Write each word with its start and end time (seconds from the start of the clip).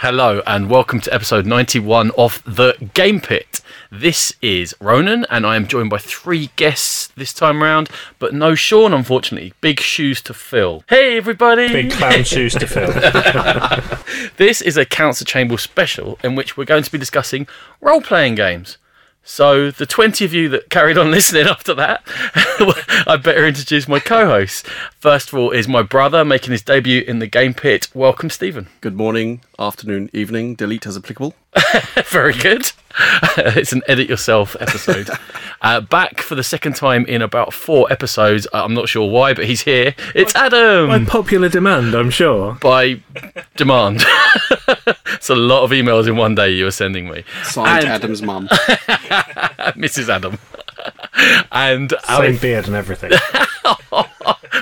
Hello 0.00 0.42
and 0.46 0.70
welcome 0.70 1.00
to 1.00 1.12
episode 1.12 1.44
91 1.44 2.12
of 2.16 2.40
The 2.44 2.76
Game 2.94 3.20
Pit. 3.20 3.60
This 3.90 4.32
is 4.40 4.72
Ronan 4.80 5.26
and 5.28 5.44
I 5.44 5.56
am 5.56 5.66
joined 5.66 5.90
by 5.90 5.98
three 5.98 6.50
guests 6.54 7.08
this 7.16 7.32
time 7.32 7.60
round, 7.60 7.90
but 8.20 8.32
no 8.32 8.54
Sean 8.54 8.92
unfortunately. 8.92 9.54
Big 9.60 9.80
shoes 9.80 10.22
to 10.22 10.34
fill. 10.34 10.84
Hey 10.88 11.16
everybody! 11.16 11.66
Big 11.66 11.90
clown 11.90 12.22
shoes 12.22 12.54
to 12.54 12.66
fill. 12.68 12.92
This 14.36 14.62
is 14.62 14.76
a 14.76 14.84
Council 14.84 15.24
Chamber 15.24 15.58
special 15.58 16.16
in 16.22 16.36
which 16.36 16.56
we're 16.56 16.64
going 16.64 16.84
to 16.84 16.92
be 16.92 16.98
discussing 16.98 17.48
role 17.80 18.00
playing 18.00 18.36
games. 18.36 18.78
So, 19.30 19.70
the 19.70 19.84
20 19.84 20.24
of 20.24 20.32
you 20.32 20.48
that 20.48 20.70
carried 20.70 20.96
on 20.96 21.10
listening 21.12 21.46
after 21.46 21.74
that, 21.74 22.02
I 23.06 23.16
better 23.22 23.46
introduce 23.46 23.86
my 23.86 24.00
co 24.00 24.24
hosts. 24.24 24.62
First 24.98 25.28
of 25.28 25.38
all, 25.38 25.50
is 25.50 25.68
my 25.68 25.82
brother 25.82 26.24
making 26.24 26.52
his 26.52 26.62
debut 26.62 27.04
in 27.06 27.18
the 27.18 27.26
Game 27.26 27.52
Pit. 27.52 27.88
Welcome, 27.92 28.30
Stephen. 28.30 28.68
Good 28.80 28.96
morning, 28.96 29.42
afternoon, 29.58 30.08
evening. 30.14 30.54
Delete 30.54 30.86
as 30.86 30.96
applicable. 30.96 31.34
Very 32.06 32.32
good. 32.32 32.72
it's 33.38 33.72
an 33.72 33.82
edit 33.86 34.08
yourself 34.08 34.56
episode. 34.60 35.08
uh, 35.62 35.80
back 35.80 36.20
for 36.20 36.34
the 36.34 36.42
second 36.42 36.74
time 36.76 37.06
in 37.06 37.22
about 37.22 37.52
four 37.52 37.90
episodes. 37.92 38.46
Uh, 38.52 38.64
I'm 38.64 38.74
not 38.74 38.88
sure 38.88 39.08
why, 39.10 39.34
but 39.34 39.46
he's 39.46 39.62
here. 39.62 39.94
It's 40.14 40.34
Adam 40.34 40.88
By 40.88 41.04
popular 41.04 41.48
demand, 41.48 41.94
I'm 41.94 42.10
sure. 42.10 42.54
by 42.60 43.00
demand. 43.56 44.04
it's 45.14 45.30
a 45.30 45.34
lot 45.36 45.62
of 45.64 45.70
emails 45.70 46.08
in 46.08 46.16
one 46.16 46.34
day 46.34 46.50
you 46.50 46.64
were 46.64 46.70
sending 46.70 47.08
me. 47.08 47.24
Signed 47.44 47.84
And- 47.84 47.92
Adam's 47.94 48.22
mum. 48.22 48.48
Mrs. 48.48 50.08
Adam. 50.08 50.38
And 51.52 51.92
our 52.08 52.22
Same 52.22 52.36
beard 52.36 52.66
and 52.66 52.76
everything. 52.76 53.12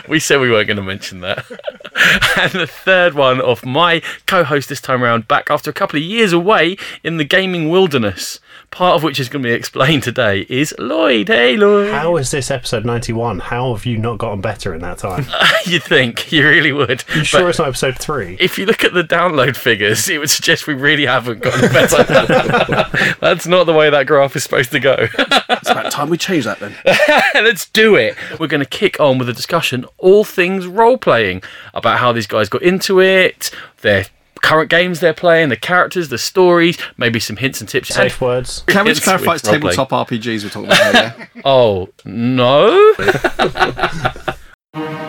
We 0.08 0.20
said 0.20 0.40
we 0.40 0.50
weren't 0.50 0.68
going 0.68 0.76
to 0.76 0.82
mention 0.82 1.20
that. 1.20 1.44
and 2.36 2.52
the 2.52 2.66
third 2.66 3.14
one 3.14 3.40
of 3.40 3.64
my 3.64 4.02
co 4.26 4.44
host 4.44 4.68
this 4.68 4.80
time 4.80 5.02
around, 5.02 5.26
back 5.26 5.50
after 5.50 5.70
a 5.70 5.74
couple 5.74 5.96
of 5.96 6.04
years 6.04 6.32
away 6.32 6.76
in 7.02 7.16
the 7.16 7.24
gaming 7.24 7.70
wilderness, 7.70 8.38
part 8.70 8.96
of 8.96 9.02
which 9.02 9.18
is 9.18 9.28
going 9.28 9.42
to 9.42 9.48
be 9.48 9.54
explained 9.54 10.02
today, 10.02 10.46
is 10.48 10.74
Lloyd. 10.78 11.28
Hey, 11.28 11.56
Lloyd. 11.56 11.90
How 11.92 12.16
is 12.16 12.30
this 12.30 12.50
episode 12.50 12.84
91? 12.84 13.38
How 13.38 13.74
have 13.74 13.86
you 13.86 13.96
not 13.98 14.18
gotten 14.18 14.40
better 14.40 14.74
in 14.74 14.80
that 14.82 14.98
time? 14.98 15.26
You'd 15.64 15.82
think, 15.82 16.30
you 16.30 16.46
really 16.46 16.72
would. 16.72 17.04
You 17.14 17.24
sure 17.24 17.40
But 17.42 17.48
it's 17.50 17.58
not 17.58 17.68
episode 17.68 17.98
3? 17.98 18.36
if 18.40 18.58
you 18.58 18.66
look 18.66 18.84
at 18.84 18.92
the 18.92 19.02
download 19.02 19.56
figures, 19.56 20.08
it 20.08 20.18
would 20.18 20.30
suggest 20.30 20.66
we 20.66 20.74
really 20.74 21.06
haven't 21.06 21.40
gotten 21.42 21.72
better. 21.72 23.16
That's 23.20 23.46
not 23.46 23.64
the 23.64 23.72
way 23.72 23.88
that 23.90 24.06
graph 24.06 24.36
is 24.36 24.42
supposed 24.42 24.70
to 24.72 24.80
go. 24.80 24.96
It's 25.00 25.70
about 25.70 25.90
time 25.90 26.10
we 26.10 26.18
change 26.18 26.44
that 26.44 26.58
then. 26.60 26.74
Let's 27.34 27.68
do 27.70 27.94
it. 27.96 28.16
We're 28.38 28.46
going 28.46 28.62
to 28.62 28.68
kick 28.68 29.00
on 29.00 29.18
with 29.18 29.28
a 29.28 29.32
discussion, 29.32 29.86
all 29.98 30.24
things 30.24 30.66
role 30.66 30.98
playing, 30.98 31.42
about 31.72 31.98
how 31.98 32.12
these 32.12 32.26
guys 32.26 32.48
got 32.48 32.62
into 32.62 33.00
it, 33.00 33.50
their 33.80 34.06
current 34.42 34.70
games 34.70 35.00
they're 35.00 35.12
playing, 35.14 35.48
the 35.48 35.56
characters, 35.56 36.08
the 36.08 36.18
stories, 36.18 36.78
maybe 36.96 37.18
some 37.20 37.36
hints 37.36 37.60
and 37.60 37.68
tips. 37.68 37.88
Safe 37.88 38.20
words. 38.20 38.62
Can 38.66 38.84
we 38.84 38.90
It's 38.92 39.00
just 39.00 39.04
clarify 39.08 39.34
it's 39.34 39.42
with 39.42 39.52
tabletop 39.62 39.90
RPGs 39.90 40.44
we're 40.44 40.50
talking 40.50 40.68
about 40.68 40.94
here? 40.94 41.14
yeah? 41.34 41.36
Oh, 41.44 41.88
no? 42.04 42.94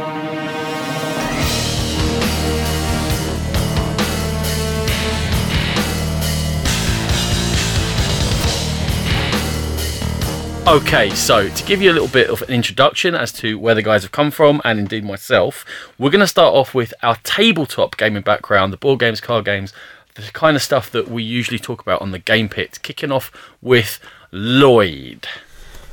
Okay, 10.67 11.09
so 11.11 11.47
to 11.47 11.63
give 11.63 11.81
you 11.81 11.89
a 11.89 11.94
little 11.94 12.09
bit 12.09 12.29
of 12.29 12.41
an 12.41 12.50
introduction 12.50 13.16
as 13.16 13.31
to 13.31 13.57
where 13.57 13.73
the 13.73 13.81
guys 13.81 14.01
have 14.03 14.11
come 14.11 14.31
from, 14.31 14.61
and 14.66 14.78
indeed 14.78 15.05
myself, 15.05 15.63
we're 15.97 16.09
going 16.09 16.19
to 16.19 16.28
start 16.28 16.53
off 16.53 16.75
with 16.75 16.94
our 17.01 17.16
tabletop 17.23 17.95
gaming 17.95 18.22
background, 18.22 18.73
the 18.73 18.78
board 18.78 19.00
games, 19.00 19.22
card 19.22 19.45
games, 19.45 19.72
the 20.16 20.23
kind 20.33 20.57
of 20.57 20.61
stuff 20.61 20.91
that 20.91 21.07
we 21.07 21.23
usually 21.23 21.57
talk 21.57 21.81
about 21.81 22.01
on 22.01 22.11
the 22.11 22.19
Game 22.19 22.50
Pit. 22.50 22.79
Kicking 22.83 23.13
off 23.13 23.31
with 23.61 24.01
Lloyd. 24.33 25.25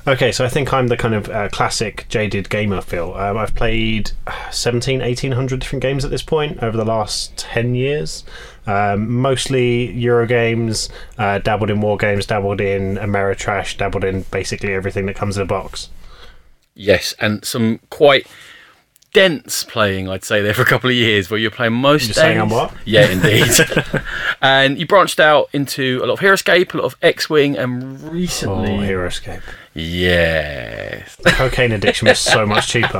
Okay, 0.09 0.33
so 0.33 0.45
I 0.45 0.49
think 0.49 0.73
I'm 0.73 0.89
the 0.89 0.97
kind 0.97 1.15
of 1.15 1.31
uh, 1.31 1.49
classic 1.51 2.07
jaded 2.09 2.51
gamer 2.51 2.81
feel. 2.81 3.15
Um, 3.15 3.39
I've 3.39 3.55
played 3.55 4.11
uh, 4.27 4.51
17, 4.51 5.01
1800 5.01 5.61
different 5.61 5.83
games 5.83 6.05
at 6.05 6.11
this 6.11 6.23
point 6.23 6.61
over 6.65 6.77
the 6.77 6.85
last 6.85 7.37
10 7.37 7.77
years. 7.77 8.25
Um, 8.67 9.13
mostly 9.21 9.91
Euro 9.93 10.27
games, 10.27 10.89
uh, 11.19 11.39
dabbled 11.39 11.71
in 11.71 11.81
war 11.81 11.97
games, 11.97 12.27
dabbled 12.27 12.61
in 12.61 12.97
Ameritrash, 12.97 13.77
dabbled 13.77 14.05
in 14.05 14.23
basically 14.31 14.73
everything 14.73 15.07
that 15.07 15.17
comes 15.17 15.37
in 15.37 15.43
a 15.43 15.47
box. 15.47 15.91
Yes, 16.75 17.15
and 17.21 17.45
some 17.45 17.81
quite 17.91 18.27
dense 19.13 19.63
playing, 19.65 20.09
I'd 20.09 20.25
say, 20.25 20.43
there 20.43 20.55
for 20.55 20.63
a 20.63 20.67
couple 20.67 20.91
of 20.91 20.97
years, 20.97 21.31
where 21.31 21.39
you're 21.39 21.51
playing 21.51 21.75
most 21.75 22.07
You're 22.09 22.15
saying 22.15 22.41
days. 22.41 22.51
What? 22.51 22.75
Yeah, 22.85 23.09
indeed. 23.09 23.49
and 24.43 24.79
you 24.79 24.87
branched 24.87 25.21
out 25.21 25.49
into 25.53 26.01
a 26.03 26.07
lot 26.07 26.15
of 26.15 26.21
Heroscape, 26.21 26.75
a 26.75 26.77
lot 26.79 26.85
of 26.87 26.97
X-wing, 27.01 27.57
and 27.57 28.01
recently, 28.03 28.75
Oh, 28.75 28.79
Heroscape. 28.81 29.43
Yes, 29.77 31.17
Cocaine 31.25 31.73
addiction 31.73 32.07
was 32.07 32.21
so 32.21 32.47
much 32.47 32.69
cheaper. 32.69 32.99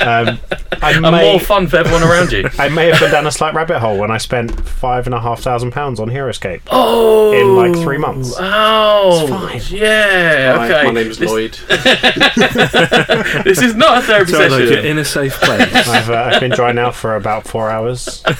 Um, 0.00 0.40
I 0.82 0.90
and 0.92 1.02
may, 1.02 1.30
more 1.30 1.38
fun 1.38 1.68
for 1.68 1.76
everyone 1.76 2.02
around 2.02 2.32
you. 2.32 2.48
I 2.58 2.68
may 2.68 2.88
have 2.90 2.98
been 2.98 3.12
down 3.12 3.26
a 3.28 3.30
slight 3.30 3.54
rabbit 3.54 3.78
hole 3.78 3.96
when 3.98 4.10
I 4.10 4.18
spent 4.18 4.60
five 4.68 5.06
and 5.06 5.14
a 5.14 5.20
half 5.20 5.40
thousand 5.40 5.70
pounds 5.70 6.00
on 6.00 6.08
Heroscape. 6.10 6.62
Oh, 6.70 7.32
In, 7.32 7.54
like, 7.56 7.80
three 7.82 7.96
months. 7.98 8.34
Oh, 8.38 9.26
fine. 9.28 9.60
yeah. 9.68 10.56
Hi, 10.58 10.64
Okay, 10.66 10.84
my 10.84 10.90
name's 10.90 11.16
this, 11.18 11.30
Lloyd. 11.30 11.52
this 13.44 13.62
is 13.62 13.76
not 13.76 13.98
a 13.98 14.02
therapy 14.02 14.32
So 14.32 14.38
like 14.40 14.50
you're 14.50 14.66
session. 14.66 14.84
in 14.86 14.98
a 14.98 15.04
safe 15.04 15.34
place. 15.40 15.88
I've, 15.88 16.10
uh, 16.10 16.30
I've 16.32 16.40
been 16.40 16.50
dry 16.50 16.72
now 16.72 16.90
for 16.90 17.14
about 17.16 17.46
four 17.46 17.70
hours. 17.70 18.22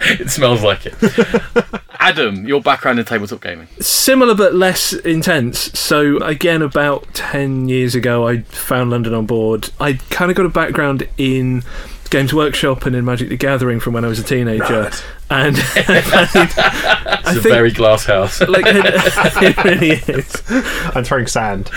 It 0.00 0.30
smells 0.30 0.62
like 0.62 0.86
it. 0.86 0.94
Adam, 2.08 2.46
your 2.48 2.62
background 2.62 2.98
in 2.98 3.04
tabletop 3.04 3.42
gaming. 3.42 3.68
Similar 3.80 4.34
but 4.34 4.54
less 4.54 4.94
intense. 4.94 5.78
So 5.78 6.16
again, 6.18 6.62
about 6.62 7.12
ten 7.12 7.68
years 7.68 7.94
ago, 7.94 8.26
I 8.26 8.38
found 8.44 8.88
London 8.88 9.12
on 9.12 9.26
board. 9.26 9.68
I 9.78 9.92
kind 10.08 10.30
of 10.30 10.36
got 10.36 10.46
a 10.46 10.48
background 10.48 11.06
in 11.18 11.64
Games 12.08 12.32
Workshop 12.32 12.86
and 12.86 12.96
in 12.96 13.04
Magic 13.04 13.28
the 13.28 13.36
Gathering 13.36 13.78
from 13.78 13.92
when 13.92 14.06
I 14.06 14.08
was 14.08 14.18
a 14.18 14.24
teenager, 14.24 14.90
and 15.28 15.56
I 15.78 17.18
It's 17.20 17.28
a 17.28 17.32
think 17.34 17.42
very 17.42 17.72
glass 17.72 18.06
house. 18.06 18.40
like 18.48 18.64
it, 18.66 18.84
it 19.42 19.64
really 19.64 19.90
is. 19.90 20.42
I'm 20.96 21.04
throwing 21.04 21.26
sand. 21.26 21.70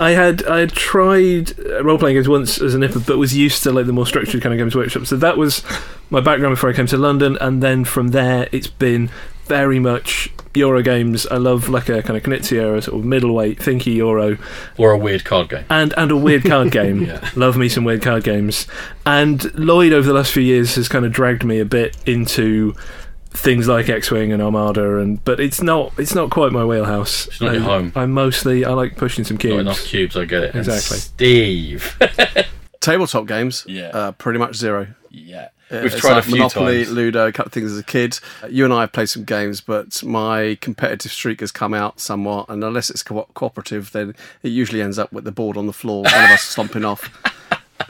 I 0.00 0.10
had 0.10 0.44
I 0.46 0.60
had 0.60 0.72
tried 0.72 1.58
uh, 1.60 1.84
role 1.84 1.98
playing 1.98 2.16
games 2.16 2.28
once 2.28 2.60
as 2.60 2.74
a 2.74 2.78
nipper, 2.78 3.00
but 3.00 3.18
was 3.18 3.36
used 3.36 3.62
to 3.62 3.72
like 3.72 3.86
the 3.86 3.92
more 3.92 4.06
structured 4.06 4.42
kind 4.42 4.52
of 4.52 4.58
games 4.58 4.74
workshop. 4.74 5.06
So 5.06 5.16
that 5.16 5.36
was 5.36 5.62
my 6.10 6.20
background 6.20 6.52
before 6.54 6.70
I 6.70 6.72
came 6.72 6.86
to 6.88 6.96
London, 6.98 7.38
and 7.40 7.62
then 7.62 7.84
from 7.84 8.08
there 8.08 8.48
it's 8.52 8.66
been 8.66 9.10
very 9.46 9.78
much 9.78 10.30
Euro 10.54 10.82
games. 10.82 11.26
I 11.26 11.36
love 11.36 11.68
like 11.68 11.88
a 11.88 12.02
kind 12.02 12.16
of 12.16 12.22
Knizia, 12.22 12.76
a 12.78 12.82
sort 12.82 12.98
of 13.00 13.04
middleweight 13.04 13.58
thinky 13.58 13.94
Euro, 13.96 14.38
or 14.78 14.92
a 14.92 14.98
weird 14.98 15.24
card 15.24 15.48
game. 15.50 15.64
and 15.68 15.92
and 15.96 16.10
a 16.10 16.16
weird 16.16 16.44
card 16.44 16.70
game. 16.72 17.02
Yeah. 17.02 17.28
Love 17.36 17.56
me 17.56 17.68
some 17.68 17.84
weird 17.84 18.02
card 18.02 18.24
games. 18.24 18.66
And 19.04 19.52
Lloyd 19.58 19.92
over 19.92 20.06
the 20.06 20.14
last 20.14 20.32
few 20.32 20.42
years 20.42 20.74
has 20.76 20.88
kind 20.88 21.04
of 21.04 21.12
dragged 21.12 21.44
me 21.44 21.60
a 21.60 21.64
bit 21.64 21.96
into 22.06 22.74
things 23.34 23.68
like 23.68 23.88
X-wing 23.88 24.32
and 24.32 24.40
Armada, 24.40 24.98
and 24.98 25.22
but 25.24 25.40
it's 25.40 25.60
not 25.60 25.92
it's 25.98 26.14
not 26.14 26.30
quite 26.30 26.52
my 26.52 26.64
wheelhouse. 26.64 27.26
It's 27.26 27.40
not 27.40 27.52
your 27.54 27.62
I- 27.62 27.66
home. 27.66 27.92
I'm 27.94 28.12
mostly 28.12 28.64
I 28.64 28.70
like 28.70 28.96
pushing 28.96 29.24
some 29.24 29.34
Not 29.36 29.40
cubes. 29.42 29.60
enough 29.60 29.84
cubes, 29.84 30.16
I 30.16 30.24
get 30.24 30.42
it. 30.44 30.50
And 30.54 30.58
Exactly. 30.66 30.98
Steve. 30.98 31.98
Tabletop 32.80 33.26
games, 33.26 33.64
Yeah. 33.66 33.88
uh, 33.88 34.12
pretty 34.12 34.38
much 34.38 34.56
zero. 34.56 34.88
yeah. 35.10 35.48
Uh, 35.70 35.80
We've 35.82 35.86
it's 35.86 35.98
tried 36.00 36.12
a 36.12 36.14
like 36.16 36.24
few 36.24 36.36
Monopoly, 36.36 36.84
times. 36.84 36.94
Ludo, 36.94 37.26
a 37.26 37.32
couple 37.32 37.48
of 37.48 37.52
things 37.54 37.72
as 37.72 37.78
a 37.78 37.82
kid. 37.82 38.20
Uh, 38.42 38.48
You 38.48 38.66
and 38.66 38.74
I 38.74 38.82
have 38.82 38.92
played 38.92 39.08
some 39.08 39.24
games, 39.24 39.62
but 39.62 40.04
my 40.04 40.58
competitive 40.60 41.10
streak 41.10 41.40
has 41.40 41.50
come 41.50 41.72
out 41.72 41.98
somewhat, 42.00 42.50
and 42.50 42.62
unless 42.62 42.90
it's 42.90 43.02
co- 43.02 43.26
cooperative, 43.32 43.90
then 43.92 44.14
it 44.42 44.50
usually 44.50 44.82
ends 44.82 44.98
up 44.98 45.10
with 45.10 45.24
the 45.24 45.32
board 45.32 45.56
on 45.56 45.66
the 45.66 45.72
floor, 45.72 46.02
one 46.04 46.12
of 46.24 46.30
us 46.30 46.42
stomping 46.50 46.84
off. 46.84 47.08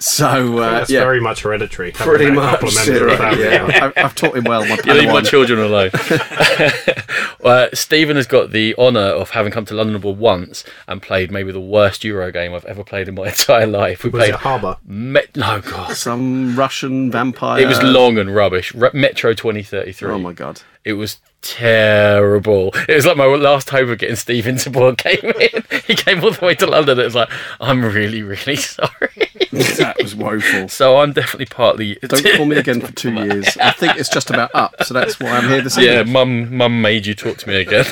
So 0.00 0.58
uh, 0.58 0.70
That's 0.70 0.90
yeah, 0.90 1.00
very 1.00 1.20
much 1.20 1.42
hereditary. 1.42 1.92
pretty 1.92 2.30
much. 2.30 2.60
couple 2.60 2.68
of 2.68 2.74
members 2.74 3.12
of 3.12 3.18
the 3.18 3.24
Yeah, 3.42 3.66
yeah. 3.68 3.92
I, 3.96 4.02
I've 4.04 4.14
taught 4.14 4.36
him 4.36 4.44
well. 4.44 4.62
My 4.66 4.78
You 4.84 4.94
leave 4.94 5.08
my 5.08 5.20
Padawan. 5.20 5.26
children 5.28 5.58
alone. 5.60 5.90
uh, 7.44 7.68
Stephen 7.74 8.16
has 8.16 8.26
got 8.26 8.50
the 8.50 8.74
honour 8.76 9.00
of 9.00 9.30
having 9.30 9.52
come 9.52 9.64
to 9.66 9.74
London 9.74 10.00
Board 10.00 10.18
once 10.18 10.64
and 10.88 11.00
played 11.02 11.30
maybe 11.30 11.52
the 11.52 11.60
worst 11.60 12.04
Euro 12.04 12.32
game 12.32 12.54
I've 12.54 12.64
ever 12.64 12.82
played 12.84 13.08
in 13.08 13.14
my 13.14 13.26
entire 13.28 13.66
life. 13.66 14.04
We 14.04 14.10
Was 14.10 14.20
played 14.20 14.30
it 14.34 14.40
Harbour? 14.40 14.76
Met- 14.84 15.36
no 15.36 15.60
God, 15.60 15.94
Some 15.94 16.56
Russian 16.56 17.10
vampire. 17.10 17.60
it 17.62 17.66
was 17.68 17.82
long 17.82 18.18
and 18.18 18.34
rubbish. 18.34 18.74
Re- 18.74 18.90
Metro 18.92 19.34
2033. 19.34 20.10
Oh 20.10 20.18
my 20.18 20.32
god. 20.32 20.62
It 20.84 20.94
was 20.94 21.18
terrible. 21.44 22.70
It 22.88 22.94
was 22.94 23.06
like 23.06 23.16
my 23.16 23.26
last 23.26 23.68
hope 23.70 23.88
of 23.90 23.98
getting 23.98 24.16
Steve 24.16 24.46
into 24.46 24.70
board 24.70 24.96
gaming. 24.96 25.32
he 25.86 25.94
came 25.94 26.24
all 26.24 26.32
the 26.32 26.44
way 26.44 26.54
to 26.56 26.66
London. 26.66 26.98
It 26.98 27.04
was 27.04 27.14
like, 27.14 27.30
I'm 27.60 27.84
really, 27.84 28.22
really 28.22 28.56
sorry. 28.56 29.30
that 29.52 29.96
was 30.02 30.14
woeful. 30.16 30.68
So 30.68 30.98
I'm 30.98 31.12
definitely 31.12 31.46
partly. 31.46 31.96
Don't 31.96 32.24
call 32.36 32.46
me 32.46 32.56
again 32.64 32.80
for 32.80 32.92
two 32.92 33.12
years. 33.12 33.56
I 33.58 33.70
think 33.72 33.96
it's 33.96 34.08
just 34.08 34.30
about 34.30 34.50
up, 34.54 34.82
so 34.82 34.94
that's 34.94 35.20
why 35.20 35.30
I'm 35.30 35.48
here 35.48 35.60
this 35.60 35.76
evening. 35.78 35.92
Yeah, 35.94 36.00
evening. 36.00 36.12
mum, 36.12 36.56
mum 36.56 36.82
made 36.82 37.06
you 37.06 37.14
talk 37.14 37.36
to 37.38 37.48
me 37.48 37.56
again. 37.60 37.84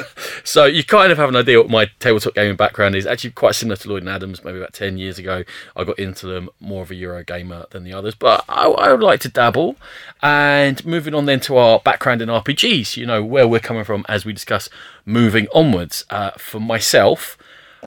so 0.45 0.65
you 0.65 0.83
kind 0.83 1.13
of 1.13 1.19
have 1.19 1.29
an 1.29 1.37
idea 1.37 1.59
what 1.59 1.71
my 1.71 1.91
tabletop 2.01 2.35
gaming 2.35 2.57
background 2.57 2.97
is. 2.97 3.07
Actually, 3.07 3.31
quite 3.33 3.55
similar 3.55 3.77
to 3.77 3.89
Lloyd 3.89 4.03
and 4.03 4.09
Adams. 4.09 4.43
Maybe 4.43 4.59
about 4.59 4.73
ten 4.73 4.97
years 4.97 5.19
ago, 5.19 5.45
I 5.77 5.85
got 5.85 5.99
into 5.99 6.27
them 6.27 6.49
more 6.59 6.83
of 6.83 6.91
a 6.91 6.95
Euro 6.95 7.23
gamer 7.23 7.67
than 7.71 7.85
the 7.85 7.93
others. 7.93 8.15
But 8.15 8.45
I, 8.49 8.67
I 8.67 8.93
would 8.93 9.03
like 9.03 9.21
to 9.21 9.29
dabble. 9.29 9.77
And 10.23 10.85
moving 10.87 11.15
on 11.15 11.27
then 11.27 11.41
to 11.41 11.57
our 11.57 11.81
background 11.81 12.23
in 12.23 12.29
RPGs. 12.29 12.97
You 12.97 13.07
know 13.07 13.23
where 13.23 13.42
we're 13.47 13.61
coming 13.61 13.85
from 13.85 14.05
as 14.09 14.25
we 14.25 14.33
discuss 14.33 14.69
moving 15.05 15.47
onwards. 15.55 16.05
Uh, 16.11 16.31
for 16.33 16.61
myself. 16.61 17.37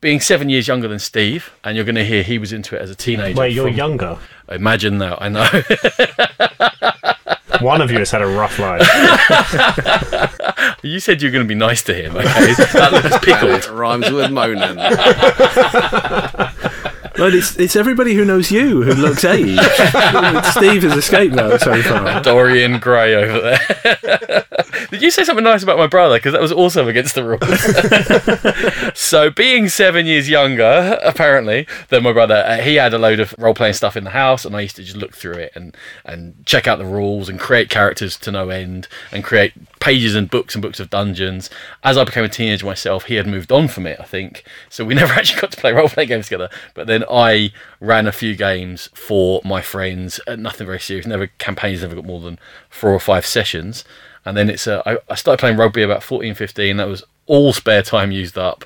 Being 0.01 0.19
seven 0.19 0.49
years 0.49 0.67
younger 0.67 0.89
than 0.89 0.99
Steve, 0.99 1.53
and 1.63 1.77
you're 1.77 1.85
going 1.85 1.95
to 1.95 2.03
hear 2.03 2.21
he 2.21 2.37
was 2.37 2.51
into 2.51 2.75
it 2.75 2.81
as 2.81 2.89
a 2.89 2.95
teenager. 2.95 3.39
Wait, 3.39 3.53
you're 3.53 3.67
from- 3.69 3.77
younger. 3.77 4.17
Imagine 4.49 4.97
that, 4.97 5.21
I 5.21 5.29
know. 5.29 5.47
One 7.61 7.81
of 7.81 7.89
you 7.89 7.99
has 7.99 8.11
had 8.11 8.21
a 8.21 8.27
rough 8.27 8.59
life. 8.59 8.81
you 10.83 10.99
said 10.99 11.21
you're 11.21 11.31
going 11.31 11.45
to 11.45 11.47
be 11.47 11.55
nice 11.55 11.81
to 11.83 11.93
him, 11.93 12.15
okay? 12.17 12.53
that 12.73 12.91
looks 12.91 13.17
pickled. 13.25 13.51
It 13.55 13.69
rhymes 13.71 14.11
with 14.11 14.31
moaning. 14.31 14.77
Well, 17.17 17.33
it's, 17.33 17.57
it's 17.57 17.75
everybody 17.77 18.13
who 18.13 18.25
knows 18.25 18.51
you 18.51 18.83
who 18.83 18.93
looks 18.93 19.23
aged. 19.23 19.59
Steve 20.51 20.83
has 20.83 20.97
escaped 20.97 21.35
that 21.35 21.61
so 21.61 21.81
far. 21.81 22.21
Dorian 22.21 22.79
Gray 22.79 23.15
over 23.15 23.39
there. 23.39 24.45
Did 24.91 25.01
you 25.01 25.11
say 25.11 25.23
something 25.23 25.43
nice 25.43 25.63
about 25.63 25.77
my 25.77 25.87
brother? 25.87 26.17
Because 26.17 26.33
that 26.33 26.41
was 26.41 26.51
also 26.51 26.87
against 26.87 27.15
the 27.15 27.23
rules. 27.23 28.93
so, 28.99 29.29
being 29.29 29.69
seven 29.69 30.05
years 30.05 30.29
younger, 30.29 30.99
apparently, 31.03 31.67
than 31.89 32.03
my 32.03 32.11
brother, 32.11 32.43
uh, 32.45 32.57
he 32.57 32.75
had 32.75 32.93
a 32.93 32.97
load 32.97 33.19
of 33.19 33.33
role 33.37 33.53
playing 33.53 33.73
stuff 33.73 33.95
in 33.95 34.03
the 34.03 34.09
house, 34.11 34.45
and 34.45 34.55
I 34.55 34.61
used 34.61 34.75
to 34.75 34.83
just 34.83 34.97
look 34.97 35.15
through 35.15 35.35
it 35.35 35.51
and, 35.55 35.75
and 36.03 36.45
check 36.45 36.67
out 36.67 36.77
the 36.77 36.85
rules 36.85 37.29
and 37.29 37.39
create 37.39 37.69
characters 37.69 38.17
to 38.19 38.31
no 38.31 38.49
end 38.49 38.87
and 39.11 39.23
create 39.23 39.53
pages 39.79 40.15
and 40.15 40.29
books 40.29 40.55
and 40.55 40.61
books 40.61 40.79
of 40.79 40.89
dungeons. 40.89 41.49
As 41.83 41.97
I 41.97 42.03
became 42.03 42.23
a 42.23 42.29
teenager 42.29 42.65
myself, 42.65 43.05
he 43.05 43.15
had 43.15 43.27
moved 43.27 43.51
on 43.51 43.67
from 43.67 43.87
it, 43.87 43.99
I 43.99 44.05
think. 44.05 44.43
So, 44.69 44.83
we 44.85 44.93
never 44.93 45.13
actually 45.13 45.41
got 45.41 45.51
to 45.51 45.57
play 45.57 45.71
role 45.71 45.89
playing 45.89 46.09
games 46.09 46.25
together. 46.25 46.49
But 46.73 46.87
then 46.87 47.03
I 47.09 47.51
ran 47.79 48.07
a 48.07 48.11
few 48.11 48.35
games 48.35 48.89
for 48.93 49.41
my 49.43 49.61
friends, 49.61 50.19
uh, 50.27 50.35
nothing 50.35 50.65
very 50.67 50.79
serious, 50.79 51.05
never 51.05 51.27
campaigns, 51.27 51.81
never 51.81 51.95
got 51.95 52.05
more 52.05 52.19
than 52.21 52.39
four 52.69 52.91
or 52.91 52.99
five 52.99 53.25
sessions. 53.25 53.83
And 54.25 54.35
then 54.35 54.49
it's 54.49 54.67
uh, 54.67 54.81
I, 54.85 54.97
I 55.09 55.15
started 55.15 55.39
playing 55.39 55.57
rugby 55.57 55.83
about 55.83 56.03
14, 56.03 56.33
15. 56.35 56.77
That 56.77 56.87
was 56.87 57.03
all 57.27 57.53
spare 57.53 57.83
time 57.83 58.11
used 58.11 58.37
up 58.37 58.65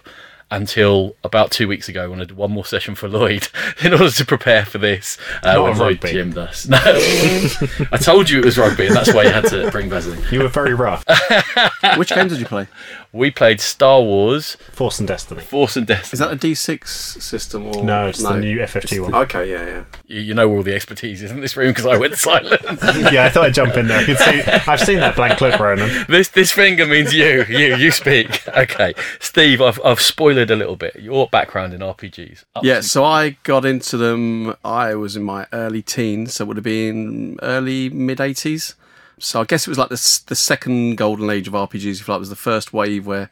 until 0.51 1.15
about 1.23 1.51
two 1.51 1.67
weeks 1.67 1.87
ago 1.89 2.09
when 2.09 2.19
I 2.19 2.23
did 2.23 2.35
one 2.35 2.49
more 2.51 2.65
session 2.65 2.95
for 2.95 3.07
Lloyd 3.07 3.47
in 3.83 3.93
order 3.93 4.09
to 4.09 4.25
prepare 4.25 4.65
for 4.65 4.79
this. 4.79 5.17
Uh, 5.43 5.53
Not 5.53 5.63
when 5.63 5.73
a 5.73 5.79
Lloyd 5.79 6.03
rugby. 6.03 6.17
GMed 6.17 6.37
us. 6.37 6.67
No, 7.79 7.87
I 7.91 7.97
told 7.97 8.29
you 8.29 8.39
it 8.39 8.45
was 8.45 8.57
rugby, 8.57 8.87
and 8.87 8.95
that's 8.95 9.13
why 9.13 9.23
you 9.23 9.29
had 9.29 9.45
to 9.45 9.69
bring 9.69 9.89
Vaseline. 9.89 10.23
You 10.31 10.39
were 10.41 10.47
very 10.47 10.73
rough. 10.73 11.03
Which 11.97 12.09
game 12.09 12.27
did 12.27 12.39
you 12.39 12.45
play? 12.45 12.67
We 13.11 13.31
played 13.31 13.59
Star 13.59 14.01
Wars, 14.01 14.55
Force 14.71 14.99
and 14.99 15.07
Destiny. 15.07 15.41
Force 15.41 15.75
and 15.75 15.87
Destiny. 15.87 16.13
Is 16.13 16.19
that 16.19 16.31
a 16.31 16.35
D6 16.35 16.87
system 16.87 17.65
or 17.65 17.83
No, 17.83 18.07
it's 18.07 18.21
the 18.21 18.37
new 18.37 18.59
FFG 18.59 19.01
one. 19.01 19.15
Okay, 19.15 19.49
yeah, 19.49 19.65
yeah. 19.65 19.83
You, 20.05 20.21
you 20.21 20.33
know 20.35 20.47
where 20.47 20.57
all 20.57 20.63
the 20.63 20.75
expertise 20.75 21.23
is 21.23 21.31
in 21.31 21.41
this 21.41 21.57
room 21.57 21.69
because 21.71 21.87
I 21.87 21.97
went 21.97 22.15
silent. 22.15 22.61
yeah, 23.11 23.25
I 23.25 23.29
thought 23.29 23.45
I'd 23.45 23.53
jump 23.55 23.75
in 23.77 23.87
there. 23.87 23.99
I 23.99 24.03
could 24.05 24.17
see, 24.19 24.41
I've 24.71 24.79
seen 24.79 24.99
that 24.99 25.15
blank 25.15 25.41
look, 25.41 25.59
Ronan. 25.59 26.05
this 26.07 26.27
this 26.29 26.51
finger 26.51 26.85
means 26.85 27.13
you. 27.13 27.45
You 27.49 27.75
you 27.77 27.91
speak. 27.91 28.47
Okay, 28.49 28.93
Steve. 29.19 29.59
I've 29.61 29.79
I've 29.83 30.01
spoiled 30.01 30.49
a 30.51 30.55
little 30.55 30.75
bit. 30.75 30.95
Your 30.97 31.27
background 31.27 31.73
in 31.73 31.79
RPGs. 31.81 32.43
Up 32.55 32.63
Yeah, 32.63 32.75
to- 32.75 32.83
so 32.83 33.03
I 33.03 33.31
got 33.43 33.65
into 33.65 33.97
them. 33.97 34.55
I 34.63 34.93
was 34.93 35.15
in 35.15 35.23
my 35.23 35.47
early 35.51 35.81
teens, 35.81 36.35
so 36.35 36.43
it 36.43 36.47
would 36.47 36.57
have 36.57 36.63
been 36.63 37.39
early 37.41 37.89
mid 37.89 38.21
eighties. 38.21 38.75
So 39.19 39.41
I 39.41 39.45
guess 39.45 39.67
it 39.67 39.69
was 39.69 39.77
like 39.77 39.89
the 39.89 40.21
the 40.27 40.35
second 40.35 40.97
golden 40.97 41.29
age 41.29 41.47
of 41.47 41.53
RPGs. 41.53 42.01
If 42.01 42.07
you 42.07 42.13
like, 42.13 42.17
it 42.17 42.19
was 42.19 42.29
the 42.29 42.35
first 42.35 42.73
wave 42.73 43.05
where 43.05 43.29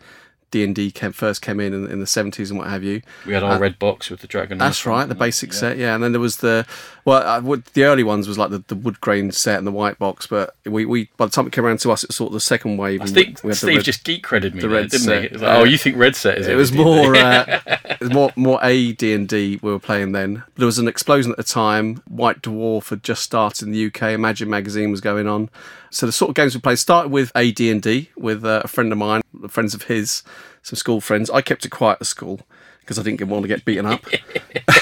D 0.49 0.63
and 0.63 0.73
D 0.73 0.89
first 0.89 1.41
came 1.41 1.59
in, 1.59 1.73
in 1.73 1.91
in 1.91 1.99
the 1.99 2.07
seventies 2.07 2.51
and 2.51 2.59
what 2.59 2.69
have 2.69 2.83
you. 2.83 3.01
we 3.25 3.33
had 3.33 3.43
our 3.43 3.53
uh, 3.53 3.59
red 3.59 3.77
box 3.79 4.09
with 4.09 4.21
the 4.21 4.27
dragon. 4.27 4.57
That's 4.57 4.85
right, 4.85 5.07
the 5.07 5.15
basic 5.15 5.51
set, 5.53 5.77
yeah. 5.77 5.93
And 5.93 6.03
then 6.03 6.13
there 6.13 6.21
was 6.21 6.37
the 6.37 6.65
well, 7.07 7.25
I 7.25 7.39
would, 7.39 7.63
the 7.67 7.85
early 7.85 8.03
ones 8.03 8.27
was 8.27 8.37
like 8.37 8.49
the, 8.49 8.61
the 8.67 8.75
wood 8.75 8.99
grain 8.99 9.31
set 9.31 9.57
and 9.57 9.65
the 9.65 9.71
white 9.71 9.97
box. 9.97 10.27
But 10.27 10.53
we, 10.65 10.83
we 10.83 11.05
by 11.15 11.27
the 11.27 11.31
time 11.31 11.47
it 11.47 11.53
came 11.53 11.65
around 11.65 11.79
to 11.79 11.91
us, 11.93 12.03
it 12.03 12.09
was 12.09 12.17
sort 12.17 12.31
of 12.31 12.33
the 12.33 12.41
second 12.41 12.75
wave. 12.75 13.01
I 13.01 13.05
think 13.05 13.41
we 13.45 13.53
Steve 13.53 13.77
red- 13.77 13.85
just 13.85 14.03
geek 14.03 14.23
credited 14.23 14.55
me, 14.55 14.59
the 14.59 14.67
there, 14.67 14.81
red 14.81 14.89
didn't 14.89 15.05
set, 15.05 15.21
he? 15.21 15.29
Like, 15.29 15.41
yeah. 15.41 15.55
oh, 15.55 15.63
you 15.63 15.77
think 15.77 15.95
red 15.95 16.17
set 16.17 16.37
is 16.37 16.47
it 16.49 16.55
was 16.55 16.73
more 16.73 17.15
uh, 17.15 17.61
it 17.65 18.01
was 18.01 18.11
more 18.11 18.33
more 18.35 18.59
a 18.61 18.91
D 18.91 19.13
and 19.13 19.25
D 19.25 19.57
we 19.61 19.71
were 19.71 19.79
playing 19.79 20.11
then. 20.11 20.43
There 20.57 20.65
was 20.65 20.79
an 20.79 20.89
explosion 20.89 21.31
at 21.31 21.37
the 21.37 21.45
time. 21.45 22.03
White 22.09 22.41
Dwarf 22.41 22.89
had 22.89 23.03
just 23.03 23.23
started 23.23 23.65
in 23.65 23.71
the 23.71 23.85
UK. 23.85 24.01
Imagine 24.11 24.49
magazine 24.49 24.91
was 24.91 24.99
going 24.99 25.27
on. 25.27 25.49
So 25.91 26.07
the 26.07 26.11
sort 26.11 26.27
of 26.27 26.35
games 26.35 26.55
we 26.55 26.59
played 26.59 26.77
started 26.77 27.09
with 27.09 27.31
a 27.37 27.53
D 27.53 27.71
and 27.71 27.81
D 27.81 28.09
with 28.17 28.43
uh, 28.43 28.63
a 28.65 28.67
friend 28.67 28.91
of 28.91 28.97
mine, 28.97 29.21
friends 29.47 29.73
of 29.73 29.83
his, 29.83 30.23
some 30.61 30.75
school 30.75 30.99
friends. 30.99 31.29
I 31.29 31.39
kept 31.39 31.63
it 31.63 31.69
quiet 31.69 31.99
at 32.01 32.07
school 32.07 32.41
because 32.87 32.97
I 32.97 33.03
didn't 33.03 33.27
want 33.27 33.43
to 33.43 33.49
get 33.49 33.65
beaten 33.65 33.85
up. 33.85 34.01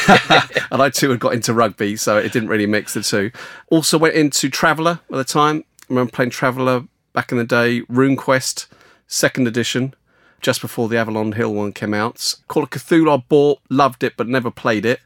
and 0.71 0.81
I 0.81 0.89
too 0.89 1.09
had 1.09 1.19
got 1.19 1.33
into 1.33 1.53
rugby, 1.53 1.95
so 1.95 2.17
it 2.17 2.31
didn't 2.31 2.49
really 2.49 2.67
mix 2.67 2.93
the 2.93 3.01
two. 3.01 3.31
Also 3.71 3.97
went 3.97 4.13
into 4.13 4.49
Traveller 4.49 4.99
at 5.09 5.15
the 5.15 5.23
time. 5.23 5.63
I 5.81 5.85
remember 5.89 6.11
playing 6.11 6.29
Traveller 6.29 6.83
back 7.13 7.31
in 7.31 7.39
the 7.39 7.43
day. 7.43 7.81
RuneQuest, 7.81 8.67
second 9.07 9.47
edition, 9.47 9.95
just 10.41 10.61
before 10.61 10.87
the 10.87 10.97
Avalon 10.97 11.31
Hill 11.31 11.53
one 11.55 11.73
came 11.73 11.95
out. 11.95 12.35
Call 12.47 12.63
of 12.63 12.69
Cthulhu 12.69 13.11
I 13.11 13.17
bought, 13.17 13.59
loved 13.69 14.03
it, 14.03 14.13
but 14.15 14.27
never 14.27 14.51
played 14.51 14.85
it. 14.85 14.99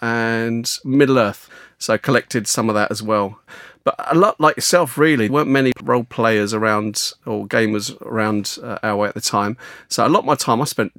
And 0.00 0.70
Middle 0.84 1.18
Earth, 1.18 1.48
so 1.78 1.94
I 1.94 1.96
collected 1.96 2.46
some 2.46 2.68
of 2.68 2.76
that 2.76 2.92
as 2.92 3.02
well. 3.02 3.40
But 3.84 3.96
a 3.98 4.14
lot 4.14 4.40
like 4.40 4.56
yourself, 4.56 4.96
really, 4.96 5.28
weren't 5.28 5.50
many 5.50 5.72
role 5.82 6.04
players 6.04 6.54
around 6.54 7.12
or 7.26 7.46
gamers 7.46 8.00
around 8.02 8.58
uh, 8.62 8.78
our 8.82 8.96
way 8.96 9.08
at 9.08 9.14
the 9.14 9.20
time. 9.20 9.58
So 9.88 10.06
a 10.06 10.08
lot 10.08 10.20
of 10.20 10.24
my 10.24 10.36
time 10.36 10.62
I 10.62 10.64
spent 10.64 10.92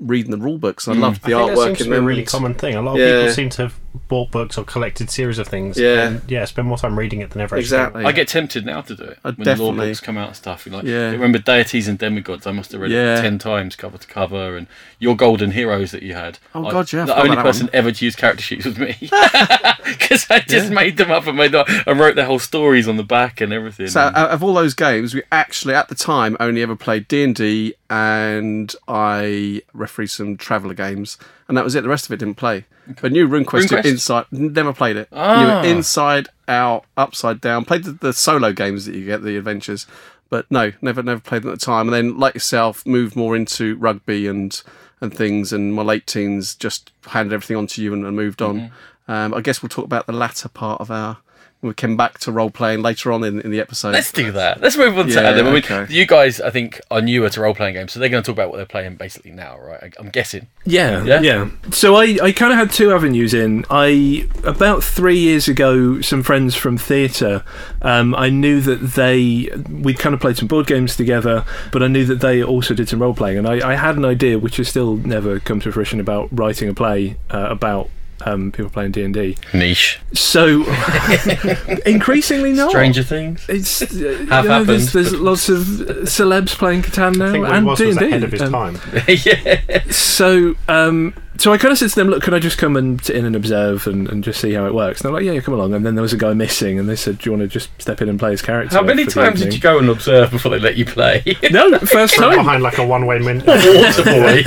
reading 0.00 0.30
the 0.30 0.38
rule 0.38 0.56
books. 0.56 0.88
I 0.88 0.94
hmm. 0.94 1.00
loved 1.00 1.22
the 1.22 1.34
I 1.34 1.38
think 1.38 1.50
that 1.50 1.58
artwork 1.58 1.66
seems 1.66 1.78
to 1.78 1.84
in 1.84 1.90
be 1.90 1.96
a 1.96 2.00
really 2.00 2.24
common 2.24 2.54
thing. 2.54 2.76
A 2.76 2.82
lot 2.82 2.92
of 2.92 2.98
Yeah. 2.98 3.20
people 3.20 3.34
seem 3.34 3.50
to 3.50 3.62
have 3.62 3.74
bought 4.08 4.30
books 4.30 4.56
or 4.56 4.64
collected 4.64 5.10
series 5.10 5.38
of 5.38 5.48
things. 5.48 5.78
Yeah. 5.78 6.08
and, 6.08 6.22
yeah. 6.28 6.46
Spend 6.46 6.66
more 6.66 6.78
time 6.78 6.98
reading 6.98 7.20
it 7.20 7.30
than 7.30 7.42
ever. 7.42 7.56
actually- 7.56 7.64
Exactly. 7.64 8.04
I 8.06 8.12
get 8.12 8.28
tempted 8.28 8.64
now 8.64 8.80
to 8.80 8.96
do 8.96 9.04
it 9.04 9.18
I 9.22 9.28
when 9.28 9.36
the 9.38 9.44
definitely- 9.44 9.76
law 9.76 9.84
books 9.84 10.00
come 10.00 10.16
out 10.16 10.28
and 10.28 10.36
stuff. 10.36 10.64
You're 10.64 10.76
like, 10.76 10.84
Yeah. 10.84 11.08
I 11.08 11.12
remember 11.12 11.38
deities 11.38 11.88
and 11.88 11.98
demigods. 11.98 12.46
I 12.46 12.52
must 12.52 12.72
have 12.72 12.80
read 12.80 12.90
Yeah. 12.90 13.18
it 13.18 13.22
ten 13.22 13.38
times, 13.38 13.76
cover 13.76 13.98
to 13.98 14.06
cover, 14.06 14.56
and 14.56 14.66
your 14.98 15.14
golden 15.14 15.50
heroes 15.50 15.90
that 15.90 16.02
you 16.02 16.14
had. 16.14 16.38
Oh, 16.54 16.64
I- 16.64 16.70
God, 16.70 16.90
yeah, 16.92 17.04
the 17.04 17.20
only 17.20 17.36
person 17.36 17.66
one. 17.66 17.74
ever 17.74 17.92
to 17.92 18.04
use 18.04 18.16
character 18.16 18.42
sheets 18.42 18.64
was 18.64 18.78
me 18.78 18.96
because 19.00 20.26
I 20.30 20.40
just 20.40 20.70
made 20.70 20.96
them 20.96 21.10
up 21.10 21.26
and 21.26 21.36
made 21.36 21.52
them, 21.52 21.66
and 21.86 22.00
wrote 22.00 22.16
their 22.16 22.26
whole 22.26 22.38
stories 22.38 22.88
on 22.88 22.96
the 22.96 23.02
back 23.02 23.42
and 23.42 23.52
everything. 23.52 23.88
So 23.88 24.00
out 24.00 24.30
of 24.30 24.42
all 24.42 24.54
those 24.54 24.72
games, 24.72 25.14
we 25.14 25.22
actually 25.30 25.74
at 25.74 25.88
the 25.88 25.94
time 25.94 26.36
only 26.40 26.62
ever 26.62 26.76
played 26.76 27.08
D 27.08 27.24
and 27.24 27.34
D, 27.34 27.74
and 27.90 28.72
I 28.86 29.62
refereed 29.74 30.06
some 30.06 30.36
Traveller 30.36 30.74
games, 30.74 31.18
and 31.48 31.56
that 31.56 31.64
was 31.64 31.74
it. 31.74 31.82
The 31.82 31.88
rest 31.88 32.06
of 32.06 32.12
it 32.12 32.18
didn't 32.18 32.36
play. 32.36 32.64
But 33.00 33.10
new 33.10 33.28
RuneQuest, 33.28 33.68
RuneQuest? 33.68 33.84
Inside, 33.84 34.26
never 34.30 34.72
played 34.72 34.96
it. 34.96 35.08
Ah. 35.12 35.62
Inside 35.64 36.28
out, 36.46 36.84
upside 36.96 37.40
down. 37.40 37.64
Played 37.64 37.84
the, 37.84 37.92
the 37.92 38.12
solo 38.12 38.52
games 38.52 38.86
that 38.86 38.94
you 38.94 39.04
get, 39.04 39.22
the 39.22 39.36
adventures, 39.36 39.88
but 40.28 40.48
no, 40.50 40.72
never 40.80 41.02
never 41.02 41.20
played 41.20 41.42
them 41.42 41.50
at 41.50 41.58
the 41.58 41.66
time. 41.66 41.88
And 41.88 41.94
then, 41.94 42.16
like 42.16 42.34
yourself, 42.34 42.86
moved 42.86 43.16
more 43.16 43.34
into 43.34 43.74
rugby 43.76 44.28
and 44.28 44.62
and 45.00 45.12
things. 45.12 45.52
And 45.52 45.74
my 45.74 45.82
late 45.82 46.06
teens 46.06 46.54
just 46.54 46.92
handed 47.06 47.34
everything 47.34 47.56
on 47.56 47.66
to 47.68 47.82
you 47.82 47.92
and, 47.92 48.06
and 48.06 48.14
moved 48.14 48.40
on. 48.40 48.60
Mm-hmm. 48.60 49.12
Um, 49.12 49.34
I 49.34 49.40
guess 49.40 49.62
we'll 49.62 49.68
talk 49.68 49.84
about 49.84 50.06
the 50.06 50.12
latter 50.12 50.48
part 50.48 50.80
of 50.80 50.92
our. 50.92 51.18
We 51.62 51.74
came 51.74 51.94
back 51.94 52.18
to 52.20 52.32
role 52.32 52.50
playing 52.50 52.80
later 52.80 53.12
on 53.12 53.22
in, 53.22 53.38
in 53.42 53.50
the 53.50 53.60
episode. 53.60 53.92
Let's 53.92 54.12
do 54.12 54.32
that. 54.32 54.62
Let's 54.62 54.78
move 54.78 54.96
on 54.96 55.08
to 55.08 55.12
Yeah, 55.12 55.20
Adam. 55.28 55.46
I 55.46 55.50
mean, 55.50 55.62
okay. 55.62 55.86
you 55.92 56.06
guys, 56.06 56.40
I 56.40 56.48
think, 56.48 56.80
are 56.90 57.02
newer 57.02 57.28
to 57.28 57.40
role 57.42 57.54
playing 57.54 57.74
games, 57.74 57.92
so 57.92 58.00
they're 58.00 58.08
going 58.08 58.22
to 58.22 58.26
talk 58.26 58.34
about 58.34 58.48
what 58.48 58.56
they're 58.56 58.64
playing 58.64 58.96
basically 58.96 59.30
now, 59.32 59.58
right? 59.60 59.78
I- 59.82 59.90
I'm 60.00 60.08
guessing. 60.08 60.46
Yeah, 60.64 61.04
Yeah? 61.04 61.20
yeah. 61.20 61.50
So 61.70 61.96
I, 61.96 62.16
I 62.22 62.32
kind 62.32 62.52
of 62.52 62.58
had 62.58 62.70
two 62.70 62.92
avenues 62.94 63.34
in. 63.34 63.66
I 63.68 64.26
about 64.42 64.82
three 64.82 65.18
years 65.18 65.48
ago, 65.48 66.00
some 66.00 66.22
friends 66.22 66.54
from 66.54 66.78
theatre. 66.78 67.44
Um, 67.82 68.14
I 68.14 68.30
knew 68.30 68.62
that 68.62 68.76
they 68.94 69.50
we'd 69.68 69.98
kind 69.98 70.14
of 70.14 70.20
played 70.20 70.38
some 70.38 70.48
board 70.48 70.66
games 70.66 70.96
together, 70.96 71.44
but 71.72 71.82
I 71.82 71.88
knew 71.88 72.06
that 72.06 72.20
they 72.20 72.42
also 72.42 72.72
did 72.72 72.88
some 72.88 73.02
role 73.02 73.14
playing, 73.14 73.36
and 73.36 73.46
I, 73.46 73.72
I 73.72 73.74
had 73.74 73.96
an 73.98 74.06
idea, 74.06 74.38
which 74.38 74.56
has 74.56 74.68
still 74.68 74.96
never 74.96 75.38
come 75.40 75.60
to 75.60 75.70
fruition, 75.72 76.00
about 76.00 76.28
writing 76.32 76.70
a 76.70 76.74
play 76.74 77.16
uh, 77.30 77.48
about. 77.50 77.90
Um, 78.26 78.52
people 78.52 78.70
playing 78.70 78.92
D 78.92 79.02
and 79.02 79.14
D. 79.14 79.36
Niche. 79.54 79.98
So, 80.12 80.62
increasingly 81.86 82.52
not. 82.52 82.70
Stranger 82.70 83.02
Things. 83.02 83.46
It's 83.48 83.82
uh, 83.82 83.86
you 83.92 84.26
Have 84.26 84.44
know, 84.44 84.64
there's, 84.64 84.86
happened, 84.86 85.04
there's 85.04 85.10
but- 85.12 85.20
lots 85.20 85.48
of 85.48 85.80
uh, 85.80 85.94
celebs 86.04 86.56
playing 86.56 86.82
Catan 86.82 87.16
now, 87.16 87.28
I 87.28 87.32
think 87.32 87.44
what 87.44 87.52
it 87.52 87.56
and 87.56 87.66
was 87.66 87.78
D 87.78 87.86
was 87.86 87.96
and 87.96 88.06
ahead 88.06 88.22
of 88.24 88.32
his 88.32 88.40
D. 88.42 88.48
time. 88.50 88.78
yeah. 89.08 89.90
So, 89.90 90.54
um, 90.68 91.14
so 91.38 91.52
I 91.54 91.56
kind 91.58 91.72
of 91.72 91.78
said 91.78 91.88
to 91.90 91.94
them, 91.96 92.08
"Look, 92.08 92.22
can 92.22 92.34
I 92.34 92.38
just 92.38 92.58
come 92.58 92.76
and 92.76 93.02
sit 93.02 93.16
in 93.16 93.24
and 93.24 93.34
observe 93.34 93.86
and, 93.86 94.06
and 94.10 94.22
just 94.22 94.40
see 94.40 94.52
how 94.52 94.66
it 94.66 94.74
works?" 94.74 95.00
And 95.00 95.06
they're 95.06 95.14
like, 95.14 95.24
"Yeah, 95.24 95.32
yeah, 95.32 95.40
come 95.40 95.54
along." 95.54 95.72
And 95.72 95.86
then 95.86 95.94
there 95.94 96.02
was 96.02 96.12
a 96.12 96.18
guy 96.18 96.34
missing, 96.34 96.78
and 96.78 96.86
they 96.88 96.96
said, 96.96 97.16
"Do 97.18 97.30
you 97.30 97.36
want 97.36 97.42
to 97.42 97.48
just 97.48 97.70
step 97.80 98.02
in 98.02 98.10
and 98.10 98.18
play 98.18 98.32
his 98.32 98.42
character?" 98.42 98.76
How 98.76 98.82
many 98.82 99.06
times 99.06 99.40
did 99.40 99.54
you 99.54 99.60
go 99.60 99.78
and 99.78 99.88
observe 99.88 100.30
before 100.30 100.50
they 100.50 100.58
let 100.58 100.76
you 100.76 100.84
play? 100.84 101.22
No, 101.50 101.78
first 101.80 102.14
time. 102.16 102.36
behind 102.36 102.62
like 102.62 102.76
a 102.78 102.86
one-way 102.86 103.18
min- 103.20 103.38
Water 103.46 104.04
boy. 104.04 104.42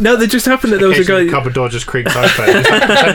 No, 0.00 0.16
there 0.16 0.26
just 0.26 0.46
happened 0.46 0.72
that 0.72 0.78
there 0.78 0.88
was 0.88 0.98
a 0.98 1.04
guy. 1.04 1.24
the 1.24 1.30
cupboard 1.30 1.54
door 1.54 1.68
just 1.68 1.86
creaks 1.86 2.14
open. 2.14 2.46
Like, 2.54 2.66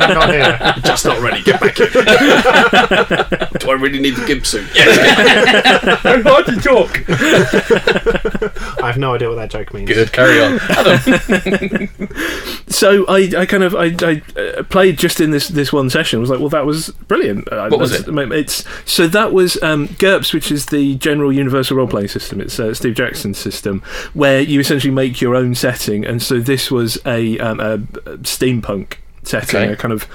I'm 0.01 0.13
not 0.13 0.29
here. 0.29 0.75
Just 0.83 1.05
not 1.05 1.19
ready. 1.19 1.41
Get 1.43 1.59
back 1.59 1.79
in. 1.79 1.87
Do 3.59 3.69
I 3.71 3.73
really 3.73 3.99
need 3.99 4.15
the 4.15 4.25
gimp 4.25 4.45
suit? 4.45 4.67
Very 6.01 6.21
hard 6.23 6.45
to 6.47 6.55
talk. 6.57 7.03
I 8.83 8.87
have 8.87 8.97
no 8.97 9.15
idea 9.15 9.29
what 9.29 9.35
that 9.35 9.49
joke 9.49 9.73
means. 9.73 9.89
Good, 9.89 10.11
carry 10.11 10.41
on. 10.41 10.59
So 12.73 13.05
I, 13.07 13.31
I 13.37 13.45
kind 13.45 13.63
of 13.63 13.75
I, 13.75 13.95
I 14.01 14.21
uh, 14.39 14.63
played 14.63 14.97
just 14.97 15.21
in 15.21 15.29
this 15.31 15.47
this 15.47 15.71
one 15.71 15.89
session. 15.91 16.17
I 16.17 16.21
was 16.21 16.29
like, 16.29 16.39
well, 16.39 16.49
that 16.49 16.65
was 16.65 16.89
brilliant. 17.07 17.47
Uh, 17.51 17.67
What 17.69 17.79
was 17.79 17.93
it? 17.93 18.07
It's 18.07 18.65
so 18.85 19.07
that 19.07 19.31
was 19.31 19.61
um, 19.61 19.87
GURPS, 19.89 20.33
which 20.33 20.51
is 20.51 20.65
the 20.65 20.95
General 20.95 21.31
Universal 21.31 21.77
Role 21.77 21.87
Playing 21.87 22.07
System. 22.07 22.41
It's 22.41 22.59
uh, 22.59 22.73
Steve 22.73 22.95
Jackson's 22.95 23.37
system, 23.37 23.81
where 24.13 24.41
you 24.41 24.59
essentially 24.59 24.91
make 24.91 25.21
your 25.21 25.35
own 25.35 25.53
setting. 25.55 26.03
And 26.03 26.21
so 26.21 26.39
this 26.39 26.71
was 26.73 26.97
a, 27.05 27.39
um, 27.39 27.59
a, 27.61 27.77
steampunk 28.23 28.95
setting, 29.23 29.61
Okay. 29.61 29.73
a 29.73 29.75
kind 29.77 29.93
of 29.93 30.07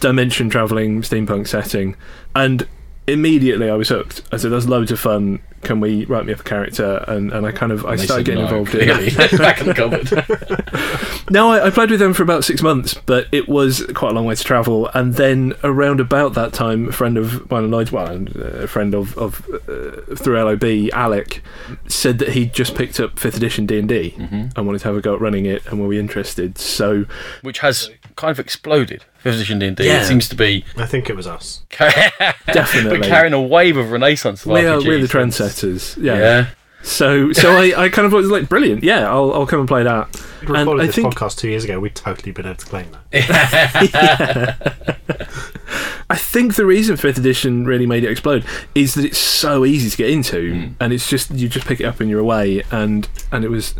dimension 0.00 0.48
traveling 0.50 1.02
steampunk 1.02 1.48
setting, 1.48 1.96
and 2.36 2.66
immediately 3.06 3.68
I 3.68 3.74
was 3.74 3.88
hooked. 3.88 4.22
I 4.30 4.36
said, 4.36 4.52
"That's 4.52 4.66
loads 4.66 4.92
of 4.92 5.00
fun. 5.00 5.40
Can 5.62 5.80
we 5.80 6.04
write 6.04 6.26
me 6.26 6.32
up 6.32 6.40
a 6.40 6.44
character?" 6.44 7.04
And 7.08 7.32
and 7.32 7.46
I 7.46 7.52
kind 7.52 7.72
of 7.72 7.84
I 7.86 7.96
they 7.96 8.04
started 8.04 8.26
getting 8.26 8.44
no, 8.44 8.48
involved 8.48 8.74
in. 8.74 8.88
Back 9.38 9.60
in 9.60 9.66
the 9.68 9.74
cupboard. 9.74 11.30
No, 11.30 11.50
I, 11.50 11.68
I 11.68 11.70
played 11.70 11.90
with 11.90 11.98
them 11.98 12.12
for 12.12 12.22
about 12.22 12.44
six 12.44 12.60
months, 12.60 12.94
but 12.94 13.26
it 13.32 13.48
was 13.48 13.86
quite 13.94 14.10
a 14.10 14.14
long 14.14 14.26
way 14.26 14.34
to 14.34 14.44
travel. 14.44 14.88
And 14.92 15.14
then 15.14 15.54
around 15.64 15.98
about 15.98 16.34
that 16.34 16.52
time, 16.52 16.88
a 16.88 16.92
friend 16.92 17.16
of 17.16 17.50
mine 17.50 17.64
and 17.64 17.72
Lloyd's, 17.72 17.90
well, 17.90 18.06
uh, 18.06 18.42
a 18.42 18.66
friend 18.66 18.94
of, 18.94 19.16
of 19.16 19.48
uh, 19.48 20.14
through 20.14 20.42
LOB, 20.42 20.90
Alec, 20.92 21.42
said 21.86 22.18
that 22.18 22.30
he'd 22.30 22.52
just 22.52 22.74
picked 22.74 23.00
up 23.00 23.18
fifth 23.18 23.36
edition 23.36 23.64
D 23.64 23.78
and 23.78 23.88
D 23.88 24.14
and 24.18 24.66
wanted 24.66 24.80
to 24.80 24.88
have 24.88 24.96
a 24.96 25.00
go 25.00 25.14
at 25.14 25.20
running 25.20 25.46
it, 25.46 25.64
and 25.66 25.80
were 25.80 25.88
we 25.88 25.98
interested? 25.98 26.58
So 26.58 27.06
Which 27.40 27.60
has 27.60 27.88
kind 28.16 28.30
of 28.30 28.38
exploded. 28.38 29.04
Fifth 29.18 29.34
edition 29.36 29.58
D&D. 29.58 29.84
Yeah. 29.84 30.02
It 30.02 30.06
seems 30.06 30.28
to 30.30 30.34
be 30.36 30.64
I 30.76 30.86
think 30.86 31.08
it 31.10 31.16
was 31.16 31.26
us. 31.26 31.62
definitely, 31.78 32.98
but 32.98 33.06
carrying 33.08 33.32
a 33.34 33.40
wave 33.40 33.76
of 33.76 33.90
renaissance 33.92 34.44
of 34.44 34.52
we 34.52 34.66
are 34.66 34.78
RPGs. 34.78 34.86
we're 34.86 35.00
the 35.00 35.06
trendsetters. 35.06 35.96
Yeah. 36.02 36.18
Yeah. 36.18 36.46
So 36.84 37.32
so 37.32 37.52
I, 37.56 37.84
I 37.84 37.88
kind 37.90 38.06
of 38.06 38.12
was 38.12 38.28
like, 38.28 38.48
brilliant. 38.48 38.82
Yeah, 38.82 39.08
I'll 39.08 39.32
I'll 39.32 39.46
come 39.46 39.60
and 39.60 39.68
play 39.68 39.84
that. 39.84 40.08
If 40.42 40.48
we 40.48 40.56
And 40.56 40.66
recorded 40.66 40.82
I 40.82 40.86
this 40.86 40.94
think 40.96 41.14
podcast 41.14 41.38
two 41.38 41.48
years 41.48 41.62
ago, 41.62 41.78
we'd 41.78 41.94
totally 41.94 42.32
been 42.32 42.44
able 42.46 42.56
to 42.56 42.66
claim 42.66 42.86
that. 43.12 44.72
I 46.10 46.16
think 46.16 46.56
the 46.56 46.66
reason 46.66 46.96
fifth 46.96 47.16
edition 47.18 47.64
really 47.64 47.86
made 47.86 48.04
it 48.04 48.10
explode 48.10 48.44
is 48.74 48.94
that 48.94 49.04
it's 49.04 49.16
so 49.18 49.64
easy 49.64 49.88
to 49.90 49.96
get 49.96 50.10
into, 50.10 50.52
Mm. 50.52 50.74
and 50.80 50.92
it's 50.92 51.08
just 51.08 51.30
you 51.30 51.48
just 51.48 51.66
pick 51.66 51.80
it 51.80 51.84
up 51.84 52.00
and 52.00 52.10
you're 52.10 52.18
away, 52.20 52.62
and 52.70 53.08
and 53.30 53.44
it 53.44 53.48
was 53.48 53.74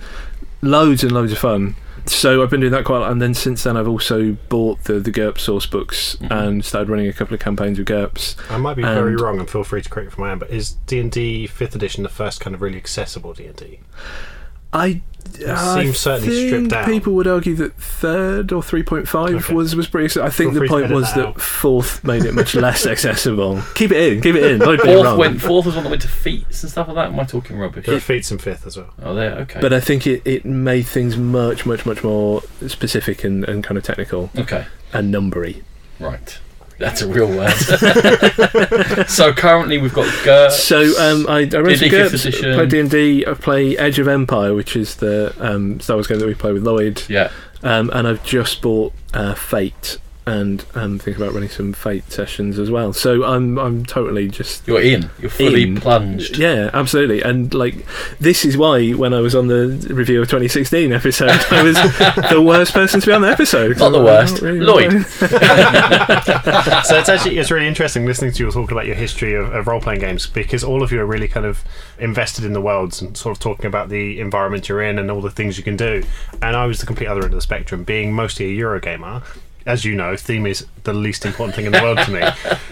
loads 0.62 1.02
and 1.02 1.12
loads 1.12 1.32
of 1.32 1.38
fun. 1.38 1.74
So 2.06 2.42
I've 2.42 2.50
been 2.50 2.60
doing 2.60 2.72
that 2.72 2.84
quite 2.84 2.96
a 2.98 3.00
lot, 3.00 3.12
and 3.12 3.22
then 3.22 3.32
since 3.34 3.62
then 3.62 3.76
I've 3.76 3.88
also 3.88 4.32
bought 4.48 4.84
the 4.84 4.94
the 4.94 5.10
GURPS 5.12 5.40
source 5.40 5.66
books 5.66 6.16
Mm-hmm. 6.16 6.32
and 6.32 6.64
started 6.64 6.88
running 6.88 7.06
a 7.08 7.12
couple 7.12 7.34
of 7.34 7.40
campaigns 7.40 7.78
with 7.78 7.86
GURPS. 7.88 8.36
I 8.50 8.56
might 8.58 8.74
be 8.74 8.82
very 8.82 9.16
wrong, 9.16 9.38
and 9.38 9.48
feel 9.48 9.64
free 9.64 9.82
to 9.82 9.88
correct 9.88 10.08
me 10.10 10.12
if 10.24 10.28
I 10.28 10.32
am. 10.32 10.38
But 10.38 10.50
is 10.50 10.72
D 10.86 10.98
and 11.00 11.10
D 11.12 11.46
Fifth 11.46 11.74
Edition 11.74 12.02
the 12.02 12.08
first 12.08 12.40
kind 12.40 12.54
of 12.54 12.62
really 12.62 12.76
accessible 12.76 13.32
D 13.34 13.46
and 13.46 13.56
D? 13.56 13.80
I. 14.72 15.02
I 15.46 15.82
seems 15.82 15.98
certainly 15.98 16.46
stripped 16.48 16.70
think. 16.72 16.86
People 16.86 17.14
would 17.14 17.26
argue 17.26 17.54
that 17.56 17.74
third 17.74 18.52
or 18.52 18.62
three 18.62 18.82
point 18.82 19.08
five 19.08 19.34
Okay. 19.36 19.54
was 19.54 19.74
was 19.74 19.86
pretty. 19.88 20.20
I 20.20 20.28
think 20.28 20.52
Feel 20.52 20.62
the 20.62 20.68
point 20.68 20.90
was 20.90 21.06
that 21.14 21.20
that 21.20 21.26
out. 21.28 21.40
fourth 21.40 22.04
made 22.04 22.24
it 22.24 22.34
much 22.34 22.54
less 22.54 22.86
accessible. 22.94 23.60
Keep 23.74 23.92
it 23.92 24.12
in, 24.12 24.20
keep 24.20 24.34
it 24.34 24.42
in. 24.44 24.58
Lloyd 24.58 24.82
being 24.82 24.94
Fourth 24.96 25.06
wrong. 25.06 25.18
went 25.18 25.40
fourth 25.40 25.66
was 25.66 25.74
one 25.74 25.84
that 25.84 25.90
went 25.90 26.02
to 26.02 26.08
feats 26.08 26.62
and 26.62 26.70
stuff 26.70 26.86
like 26.88 26.96
that. 26.96 27.06
Am 27.12 27.18
I 27.18 27.24
talking 27.24 27.56
rubbish? 27.56 27.86
There 27.86 27.96
are 27.96 28.00
feats 28.00 28.30
in 28.30 28.38
fifth 28.38 28.66
as 28.66 28.76
well. 28.76 28.90
Oh, 29.02 29.14
there. 29.14 29.32
Okay. 29.38 29.60
But 29.60 29.72
I 29.72 29.80
think 29.80 30.06
it, 30.06 30.22
it 30.26 30.44
made 30.44 30.86
things 30.86 31.16
much, 31.16 31.64
much, 31.66 31.86
much 31.86 32.04
more 32.04 32.42
specific 32.66 33.24
and, 33.24 33.42
and 33.44 33.64
kind 33.64 33.78
of 33.78 33.84
technical 33.84 34.30
okay. 34.36 34.66
and 34.92 35.12
numbery. 35.12 35.62
Right. 35.98 36.38
That's 36.82 37.00
a 37.00 37.06
real 37.06 37.28
word. 37.28 37.54
so 39.08 39.32
currently 39.32 39.78
we've 39.78 39.94
got 39.94 40.06
GURPS. 40.24 40.50
So 40.50 40.80
um, 41.00 41.28
I, 41.28 41.40
I 41.40 41.60
run 41.60 41.76
some 41.76 41.88
D&D 41.88 41.90
GURPS, 41.90 42.54
play 42.54 42.66
D 42.66 42.80
and 42.80 42.90
D. 42.90 43.24
I 43.26 43.34
play 43.34 43.78
Edge 43.78 44.00
of 44.00 44.08
Empire, 44.08 44.52
which 44.52 44.74
is 44.74 44.96
the 44.96 45.32
um, 45.38 45.78
Star 45.78 45.96
Wars 45.96 46.08
game 46.08 46.18
that 46.18 46.26
we 46.26 46.34
play 46.34 46.52
with 46.52 46.64
Lloyd, 46.64 47.02
yeah. 47.08 47.30
um, 47.62 47.88
and 47.92 48.08
I've 48.08 48.24
just 48.24 48.60
bought 48.62 48.92
uh, 49.14 49.34
Fate, 49.34 49.98
and 50.24 50.64
um, 50.74 50.82
I'm 50.82 50.98
thinking 50.98 51.22
about 51.22 51.34
running 51.34 51.48
some 51.48 51.72
Fate 51.72 52.10
sessions 52.12 52.58
as 52.58 52.70
well. 52.70 52.92
So 52.92 53.24
I'm 53.24 53.58
I'm 53.58 53.84
totally 53.84 54.28
just 54.28 54.66
You're 54.68 54.80
in. 54.80 55.10
You're 55.18 55.30
fully 55.30 55.64
In. 55.64 55.76
plunged. 55.80 56.38
yeah, 56.38 56.70
absolutely. 56.72 57.22
And 57.22 57.52
like 57.52 57.84
this 58.20 58.44
is 58.44 58.56
why 58.56 58.90
when 58.92 59.12
I 59.14 59.20
was 59.20 59.34
on 59.34 59.48
the 59.48 59.66
review 59.92 60.22
of 60.22 60.28
2016 60.28 60.92
episode, 60.92 61.30
I 61.50 61.62
was 61.62 61.74
the 62.30 62.40
worst 62.40 62.72
person 62.72 63.00
to 63.00 63.06
be 63.06 63.12
on 63.12 63.22
the 63.22 63.28
episode. 63.30 63.78
Not 63.78 63.90
the 63.90 64.00
I 64.00 64.04
worst. 64.04 64.40
really 64.40 64.60
Lloyd. 64.60 64.92
so 65.06 65.28
it's 66.98 67.08
actually 67.08 67.38
it's 67.38 67.50
really 67.50 67.66
interesting 67.66 68.06
listening 68.06 68.32
to 68.32 68.44
you 68.44 68.50
talk 68.52 68.70
about 68.70 68.86
your 68.86 68.94
history 68.96 69.34
of, 69.34 69.52
of 69.52 69.66
role 69.66 69.80
playing 69.80 70.00
games 70.00 70.26
because 70.26 70.62
all 70.62 70.82
of 70.82 70.92
you 70.92 71.00
are 71.00 71.06
really 71.06 71.28
kind 71.28 71.46
of 71.46 71.64
invested 71.98 72.44
in 72.44 72.52
the 72.52 72.60
worlds 72.60 73.00
and 73.02 73.16
sort 73.16 73.36
of 73.36 73.40
talking 73.40 73.66
about 73.66 73.88
the 73.88 74.20
environment 74.20 74.68
you're 74.68 74.82
in 74.82 74.98
and 74.98 75.10
all 75.10 75.20
the 75.20 75.30
things 75.30 75.58
you 75.58 75.64
can 75.64 75.76
do. 75.76 76.02
And 76.40 76.56
I 76.56 76.66
was 76.66 76.80
the 76.80 76.86
complete 76.86 77.06
other 77.06 77.22
end 77.22 77.32
of 77.32 77.36
the 77.36 77.40
spectrum, 77.40 77.82
being 77.84 78.12
mostly 78.12 78.46
a 78.46 78.62
Eurogamer. 78.62 79.22
As 79.66 79.84
you 79.84 79.94
know, 79.94 80.16
theme 80.16 80.46
is 80.46 80.66
the 80.84 80.92
least 80.92 81.24
important 81.24 81.54
thing 81.54 81.66
in 81.66 81.72
the 81.72 81.82
world 81.82 81.98
to 81.98 82.10
me. 82.10 82.22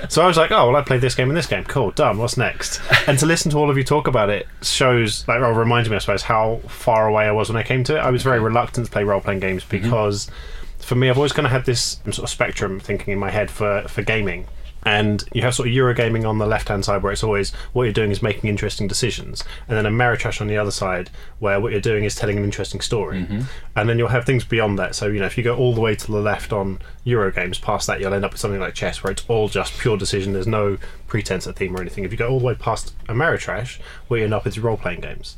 So 0.08 0.22
I 0.22 0.26
was 0.26 0.36
like, 0.36 0.50
oh 0.50 0.66
well, 0.66 0.76
I 0.76 0.82
played 0.82 1.00
this 1.00 1.14
game 1.14 1.28
and 1.28 1.36
this 1.36 1.46
game. 1.46 1.64
Cool, 1.64 1.92
done. 1.92 2.18
What's 2.18 2.36
next? 2.36 2.80
And 3.06 3.18
to 3.20 3.26
listen 3.26 3.50
to 3.52 3.58
all 3.58 3.70
of 3.70 3.76
you 3.76 3.84
talk 3.84 4.08
about 4.08 4.28
it 4.28 4.46
shows, 4.62 5.26
like, 5.28 5.40
or 5.40 5.52
reminds 5.54 5.88
me, 5.88 5.96
I 5.96 5.98
suppose, 6.00 6.22
how 6.22 6.60
far 6.66 7.06
away 7.06 7.26
I 7.26 7.32
was 7.32 7.48
when 7.48 7.56
I 7.56 7.62
came 7.62 7.84
to 7.84 7.96
it. 7.96 8.00
I 8.00 8.10
was 8.10 8.22
very 8.22 8.40
reluctant 8.40 8.86
to 8.86 8.92
play 8.92 9.04
role 9.04 9.20
playing 9.20 9.40
games 9.40 9.62
mm-hmm. 9.62 9.84
because 9.84 10.30
for 10.78 10.94
me, 10.94 11.08
I've 11.08 11.16
always 11.16 11.32
kind 11.32 11.46
of 11.46 11.52
had 11.52 11.64
this 11.64 12.00
sort 12.04 12.18
of 12.18 12.30
spectrum 12.30 12.80
thinking 12.80 13.12
in 13.12 13.18
my 13.18 13.30
head 13.30 13.50
for, 13.50 13.82
for 13.88 14.02
gaming. 14.02 14.46
And 14.82 15.24
you 15.32 15.42
have 15.42 15.54
sort 15.54 15.68
of 15.68 15.74
Eurogaming 15.74 16.28
on 16.28 16.38
the 16.38 16.46
left 16.46 16.68
hand 16.68 16.84
side 16.84 17.02
where 17.02 17.12
it's 17.12 17.22
always 17.22 17.50
what 17.72 17.84
you're 17.84 17.92
doing 17.92 18.10
is 18.10 18.22
making 18.22 18.48
interesting 18.48 18.88
decisions. 18.88 19.44
And 19.68 19.76
then 19.76 19.86
a 19.86 19.90
Ameritrash 19.90 20.40
on 20.40 20.46
the 20.46 20.56
other 20.56 20.70
side 20.70 21.10
where 21.38 21.60
what 21.60 21.72
you're 21.72 21.80
doing 21.80 22.04
is 22.04 22.14
telling 22.14 22.38
an 22.38 22.44
interesting 22.44 22.80
story. 22.80 23.22
Mm-hmm. 23.22 23.40
And 23.76 23.88
then 23.88 23.98
you'll 23.98 24.08
have 24.08 24.24
things 24.24 24.44
beyond 24.44 24.78
that. 24.78 24.94
So, 24.94 25.08
you 25.08 25.20
know, 25.20 25.26
if 25.26 25.36
you 25.36 25.44
go 25.44 25.56
all 25.56 25.74
the 25.74 25.80
way 25.80 25.94
to 25.94 26.06
the 26.06 26.20
left 26.20 26.52
on 26.52 26.78
Eurogames, 27.04 27.60
past 27.60 27.86
that, 27.86 28.00
you'll 28.00 28.14
end 28.14 28.24
up 28.24 28.32
with 28.32 28.40
something 28.40 28.60
like 28.60 28.74
chess 28.74 29.02
where 29.02 29.12
it's 29.12 29.24
all 29.28 29.48
just 29.48 29.78
pure 29.78 29.96
decision. 29.96 30.32
There's 30.32 30.46
no 30.46 30.78
pretense 31.06 31.46
at 31.46 31.56
theme 31.56 31.76
or 31.76 31.80
anything. 31.80 32.04
If 32.04 32.12
you 32.12 32.18
go 32.18 32.28
all 32.28 32.38
the 32.38 32.46
way 32.46 32.54
past 32.54 32.94
Ameritrash, 33.06 33.80
what 34.08 34.18
you 34.18 34.24
end 34.24 34.34
up 34.34 34.44
with 34.44 34.54
is 34.54 34.58
role 34.58 34.76
playing 34.76 35.00
games. 35.00 35.36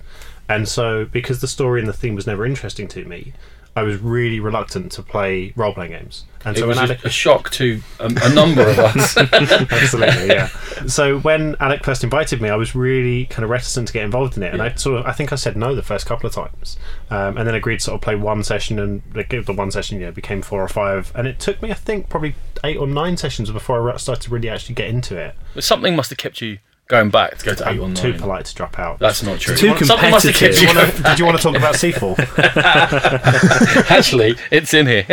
And 0.49 0.69
so, 0.69 1.05
because 1.05 1.41
the 1.41 1.49
story 1.49 1.81
and 1.81 1.89
the 1.89 1.95
theme 1.95 2.15
was 2.15 2.27
never 2.27 2.45
interesting 2.45 2.89
to 2.89 3.05
me, 3.05 3.33
I 3.75 3.83
was 3.83 3.99
really 3.99 4.39
reluctant 4.39 4.93
to 4.93 5.03
play 5.03 5.53
role 5.57 5.73
playing 5.73 5.93
games. 5.93 6.25
And 6.45 6.57
It 6.57 6.61
so 6.61 6.67
was 6.67 6.77
when 6.77 6.85
a, 6.85 6.89
Alec, 6.93 7.05
a 7.05 7.11
shock 7.11 7.51
to 7.51 7.81
a, 8.01 8.07
a 8.07 8.35
number 8.35 8.63
of 8.69 8.79
us. 8.79 9.17
absolutely, 9.17 10.27
yeah. 10.27 10.49
So 10.87 11.21
when 11.21 11.55
Alec 11.61 11.85
first 11.85 12.03
invited 12.03 12.41
me, 12.41 12.49
I 12.49 12.57
was 12.57 12.75
really 12.75 13.27
kind 13.27 13.45
of 13.45 13.51
reticent 13.51 13.87
to 13.89 13.93
get 13.95 14.05
involved 14.05 14.37
in 14.37 14.43
it, 14.43 14.53
and 14.53 14.61
I 14.61 14.75
sort 14.75 15.01
of, 15.01 15.07
I 15.07 15.13
think 15.13 15.33
I 15.33 15.37
said 15.37 15.57
no 15.57 15.75
the 15.75 15.83
first 15.83 16.07
couple 16.07 16.27
of 16.27 16.33
times, 16.35 16.79
um, 17.11 17.37
and 17.39 17.47
then 17.47 17.55
agreed 17.55 17.79
to 17.79 17.85
sort 17.85 17.95
of 17.97 18.01
play 18.01 18.17
one 18.17 18.43
session, 18.43 18.79
and 18.79 19.03
like, 19.15 19.29
the 19.31 19.53
one 19.53 19.71
session, 19.71 20.01
you 20.01 20.07
know, 20.07 20.13
became 20.13 20.43
four 20.43 20.63
or 20.63 20.69
five, 20.69 21.13
and 21.15 21.29
it 21.29 21.39
took 21.39 21.63
me, 21.63 21.71
I 21.71 21.75
think, 21.75 22.09
probably 22.09 22.35
eight 22.65 22.77
or 22.77 22.87
nine 22.87 23.17
sessions 23.17 23.51
before 23.51 23.91
I 23.93 23.97
started 23.97 24.23
to 24.23 24.31
really 24.31 24.49
actually 24.49 24.75
get 24.75 24.89
into 24.89 25.17
it. 25.17 25.35
But 25.55 25.65
something 25.65 25.95
must 25.95 26.11
have 26.11 26.19
kept 26.19 26.41
you 26.41 26.59
going 26.89 27.11
back 27.11 27.39
to 27.39 27.45
go 27.47 27.55
to 27.55 27.69
eight 27.71 27.79
or 27.79 27.85
I'm 27.85 27.95
nine. 27.95 28.03
too 28.03 28.13
polite 28.15 28.45
to 28.47 28.55
drop 28.55 28.79
out. 28.79 28.99
That's 28.99 29.23
not 29.23 29.39
true. 29.41 29.57
Too 29.57 29.75
Something 29.85 30.11
must 30.11 30.27
have 30.27 30.35
kept 30.35 30.57
competitive. 30.59 30.59
Did 30.59 30.61
you 30.61 30.67
wanna- 30.99 31.09
did 31.11 31.19
you 31.21 31.25
want 31.25 31.37
to 31.39 31.43
talk 31.43 31.57
about 31.57 31.75
Seafall? 31.77 32.19
Actually, 33.91 34.35
it's 34.51 34.75
in 34.75 34.87
here. 34.87 35.07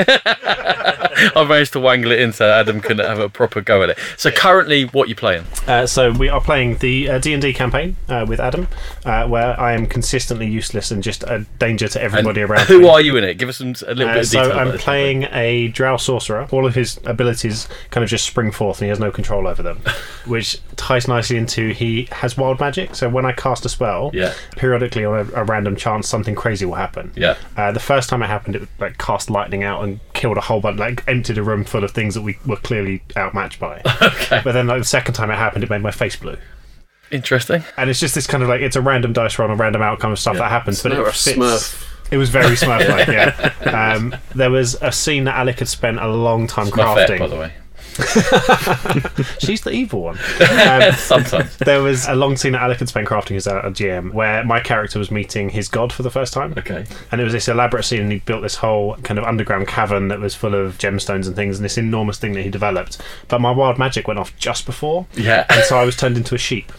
I've 1.35 1.47
managed 1.49 1.73
to 1.73 1.79
wangle 1.79 2.11
it 2.11 2.19
in 2.19 2.33
so 2.33 2.49
Adam 2.49 2.79
can 2.81 2.99
have 2.99 3.19
a 3.19 3.29
proper 3.29 3.61
go 3.61 3.83
at 3.83 3.89
it. 3.91 3.97
So 4.17 4.31
currently, 4.31 4.83
what 4.85 5.05
are 5.05 5.09
you 5.09 5.15
playing? 5.15 5.43
Uh, 5.67 5.85
so 5.85 6.11
we 6.11 6.29
are 6.29 6.41
playing 6.41 6.77
the 6.77 7.09
uh, 7.09 7.19
D&D 7.19 7.53
campaign 7.53 7.95
uh, 8.07 8.25
with 8.27 8.39
Adam, 8.39 8.67
uh, 9.05 9.27
where 9.27 9.59
I 9.59 9.73
am 9.73 9.85
consistently 9.87 10.47
useless 10.47 10.91
and 10.91 11.01
just 11.03 11.23
a 11.23 11.45
danger 11.59 11.87
to 11.89 11.99
And 12.01 12.05
everybody 12.13 12.41
around 12.41 12.61
who 12.67 12.79
me. 12.81 12.89
are 12.89 13.01
you 13.01 13.17
in 13.17 13.23
it? 13.23 13.35
Give 13.35 13.49
us 13.49 13.57
some 13.57 13.69
a 13.87 13.93
little 13.93 14.09
Uh, 14.09 14.13
bit 14.13 14.21
of 14.21 14.27
so. 14.27 14.51
I'm 14.51 14.77
playing 14.77 15.23
a 15.31 15.67
drow 15.69 15.97
sorcerer. 15.97 16.47
All 16.51 16.65
of 16.65 16.75
his 16.75 16.99
abilities 17.05 17.67
kind 17.91 18.03
of 18.03 18.09
just 18.09 18.25
spring 18.25 18.51
forth, 18.51 18.79
and 18.79 18.85
he 18.85 18.89
has 18.89 18.99
no 18.99 19.11
control 19.11 19.47
over 19.47 19.61
them, 19.63 19.79
which 20.25 20.59
ties 20.75 21.07
nicely 21.07 21.37
into 21.37 21.69
he 21.73 22.07
has 22.11 22.37
wild 22.37 22.59
magic. 22.59 22.95
So 22.95 23.09
when 23.09 23.25
I 23.25 23.31
cast 23.31 23.65
a 23.65 23.69
spell, 23.69 24.11
Yeah. 24.13 24.33
periodically 24.55 25.05
on 25.05 25.15
a, 25.33 25.41
a 25.41 25.43
random 25.43 25.75
chance, 25.75 26.07
something 26.07 26.35
crazy 26.35 26.65
will 26.65 26.75
happen. 26.75 27.11
Yeah. 27.15 27.35
Uh, 27.57 27.71
the 27.71 27.79
first 27.79 28.09
time 28.09 28.21
it 28.23 28.27
happened, 28.27 28.55
it 28.55 28.67
like 28.79 28.97
cast 28.97 29.29
lightning 29.29 29.63
out 29.63 29.83
and 29.83 29.99
killed 30.19 30.37
a 30.37 30.41
whole 30.41 30.59
bunch, 30.59 30.77
like 30.77 31.03
emptied 31.07 31.37
a 31.37 31.43
room 31.43 31.63
full 31.63 31.83
of 31.83 31.91
things 31.91 32.13
that 32.13 32.21
we 32.21 32.37
were 32.45 32.57
clearly 32.57 33.01
outmatched 33.17 33.59
by. 33.59 33.81
Okay. 34.01 34.41
But 34.43 34.51
then, 34.51 34.67
like 34.67 34.79
the 34.81 34.85
second 34.85 35.13
time 35.15 35.31
it 35.31 35.35
happened, 35.35 35.63
it 35.63 35.69
made 35.69 35.81
my 35.81 35.91
face 35.91 36.15
blue. 36.15 36.37
Interesting. 37.11 37.63
and 37.77 37.89
it's 37.89 37.99
just 37.99 38.13
this 38.13 38.27
kind 38.27 38.43
of 38.43 38.49
like 38.49 38.61
it's 38.61 38.75
a 38.75 38.81
random 38.81 39.13
dice 39.13 39.39
roll 39.39 39.49
a 39.49 39.55
random 39.55 39.81
outcome 39.81 40.11
of 40.11 40.19
stuff 40.19 40.37
that 40.37 40.49
happens, 40.49 40.83
but 40.83 40.91
it 40.91 41.03
fits. 41.05 41.25
Smurf. 41.37 41.85
It 42.11 42.17
was 42.17 42.29
very 42.29 42.55
Smurf 42.55 42.87
like, 42.89 43.07
yeah. 43.65 43.93
Um, 43.95 44.15
there 44.35 44.51
was 44.51 44.75
a 44.81 44.91
scene 44.91 45.23
that 45.23 45.35
Alec 45.35 45.59
had 45.59 45.67
spent 45.67 45.99
a 45.99 46.07
long 46.07 46.45
time 46.47 46.65
Muffet, 46.69 47.07
crafting. 47.09 47.19
by 47.19 47.27
the 47.27 47.35
way. 47.35 47.53
She's 49.39 49.61
the 49.61 49.71
evil 49.71 50.01
one. 50.03 50.17
Um, 50.17 50.91
Sometimes. 50.97 51.57
there 51.57 51.81
was 51.81 52.07
a 52.07 52.15
long 52.15 52.37
scene 52.37 52.53
that 52.53 52.61
Alec 52.61 52.79
had 52.79 52.89
spent 52.89 53.07
crafting 53.07 53.35
as 53.35 53.47
a, 53.47 53.59
a 53.59 53.71
GM 53.71 54.13
where 54.13 54.43
my 54.43 54.59
character 54.59 54.99
was 54.99 55.11
meeting 55.11 55.49
his 55.49 55.67
god 55.67 55.91
for 55.93 56.03
the 56.03 56.11
first 56.11 56.33
time. 56.33 56.53
Okay. 56.57 56.85
And 57.11 57.19
it 57.21 57.23
was 57.23 57.33
this 57.33 57.47
elaborate 57.47 57.83
scene, 57.83 58.01
and 58.01 58.11
he 58.11 58.19
built 58.19 58.41
this 58.41 58.55
whole 58.55 58.95
kind 58.97 59.17
of 59.17 59.25
underground 59.25 59.67
cavern 59.67 60.07
that 60.09 60.19
was 60.19 60.35
full 60.35 60.55
of 60.55 60.77
gemstones 60.77 61.27
and 61.27 61.35
things, 61.35 61.57
and 61.57 61.65
this 61.65 61.77
enormous 61.77 62.17
thing 62.17 62.33
that 62.33 62.43
he 62.43 62.49
developed. 62.49 62.97
But 63.27 63.41
my 63.41 63.51
wild 63.51 63.77
magic 63.77 64.07
went 64.07 64.19
off 64.19 64.35
just 64.37 64.65
before, 64.65 65.05
Yeah. 65.15 65.45
and 65.49 65.63
so 65.63 65.77
I 65.77 65.85
was 65.85 65.95
turned 65.95 66.17
into 66.17 66.35
a 66.35 66.39
sheep. 66.39 66.71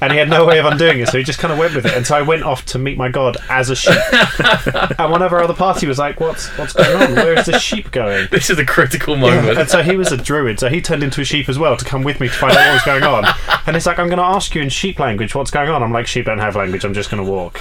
And 0.00 0.12
he 0.12 0.18
had 0.18 0.28
no 0.28 0.46
way 0.46 0.58
of 0.58 0.66
undoing 0.66 1.00
it, 1.00 1.08
so 1.08 1.18
he 1.18 1.24
just 1.24 1.38
kind 1.38 1.52
of 1.52 1.58
went 1.58 1.74
with 1.74 1.86
it. 1.86 1.94
And 1.94 2.06
so 2.06 2.16
I 2.16 2.22
went 2.22 2.42
off 2.42 2.64
to 2.66 2.78
meet 2.78 2.98
my 2.98 3.08
god 3.08 3.36
as 3.48 3.70
a 3.70 3.76
sheep. 3.76 3.96
and 4.98 5.10
one 5.10 5.22
of 5.22 5.32
our 5.32 5.42
other 5.42 5.54
party 5.54 5.86
was 5.86 5.98
like, 5.98 6.20
"What's 6.20 6.48
what's 6.58 6.72
going 6.72 6.94
on? 6.94 7.14
Where 7.14 7.38
is 7.38 7.46
the 7.46 7.58
sheep 7.58 7.90
going?" 7.90 8.28
This 8.30 8.50
is 8.50 8.58
a 8.58 8.66
critical 8.66 9.16
moment. 9.16 9.58
And 9.58 9.68
so 9.68 9.82
he 9.82 9.96
was 9.96 10.12
a 10.12 10.16
druid, 10.16 10.60
so 10.60 10.68
he 10.68 10.80
turned 10.80 11.02
into 11.02 11.20
a 11.20 11.24
sheep 11.24 11.48
as 11.48 11.58
well 11.58 11.76
to 11.76 11.84
come 11.84 12.02
with 12.02 12.20
me 12.20 12.28
to 12.28 12.34
find 12.34 12.56
out 12.56 12.66
what 12.66 12.72
was 12.74 12.82
going 12.82 13.02
on. 13.02 13.24
And 13.66 13.76
it's 13.76 13.86
like, 13.86 13.98
I'm 13.98 14.08
going 14.08 14.18
to 14.18 14.24
ask 14.24 14.54
you 14.54 14.62
in 14.62 14.68
sheep 14.68 14.98
language 14.98 15.34
what's 15.34 15.50
going 15.50 15.70
on. 15.70 15.82
I'm 15.82 15.92
like, 15.92 16.06
sheep 16.06 16.26
don't 16.26 16.38
have 16.38 16.56
language, 16.56 16.84
I'm 16.84 16.94
just 16.94 17.10
going 17.10 17.24
to 17.24 17.30
walk. 17.30 17.60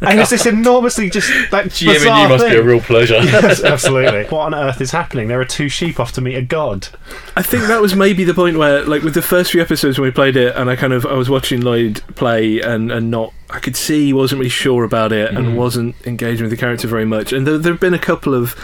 and 0.00 0.18
it's 0.18 0.30
this 0.30 0.46
enormously 0.46 1.10
just 1.10 1.30
like 1.52 1.66
GMing 1.66 1.94
bizarre 1.94 2.22
you 2.22 2.28
must 2.28 2.46
be 2.46 2.56
a 2.56 2.62
real 2.62 2.80
pleasure. 2.80 3.20
Yes, 3.28 3.62
absolutely. 3.62 4.24
What 4.24 4.40
on 4.40 4.54
earth 4.54 4.80
is 4.80 4.90
happening? 4.90 5.28
There 5.28 5.40
are 5.40 5.44
two 5.44 5.68
sheep 5.68 6.00
off 6.00 6.12
to 6.12 6.20
meet 6.20 6.34
a 6.34 6.42
god. 6.42 6.88
I 7.36 7.42
think 7.42 7.64
that 7.64 7.80
was 7.80 7.94
maybe 7.94 8.24
the 8.24 8.34
point 8.34 8.56
where, 8.56 8.84
like, 8.84 9.02
with 9.02 9.14
the 9.14 9.22
first 9.22 9.52
few 9.52 9.60
episodes 9.60 9.98
when 9.98 10.08
we 10.08 10.12
played 10.12 10.36
it, 10.36 10.47
and 10.56 10.70
I 10.70 10.76
kind 10.76 10.92
of 10.92 11.06
I 11.06 11.14
was 11.14 11.28
watching 11.30 11.60
Lloyd 11.60 12.02
play, 12.14 12.60
and 12.60 12.90
and 12.90 13.10
not 13.10 13.32
I 13.50 13.58
could 13.60 13.76
see 13.76 14.06
he 14.06 14.12
wasn't 14.12 14.40
really 14.40 14.50
sure 14.50 14.84
about 14.84 15.12
it, 15.12 15.30
and 15.30 15.38
mm-hmm. 15.38 15.56
wasn't 15.56 15.94
engaging 16.06 16.44
with 16.44 16.50
the 16.50 16.56
character 16.56 16.88
very 16.88 17.04
much. 17.04 17.32
And 17.32 17.46
there 17.46 17.58
there 17.58 17.72
have 17.72 17.80
been 17.80 17.94
a 17.94 17.98
couple 17.98 18.34
of 18.34 18.54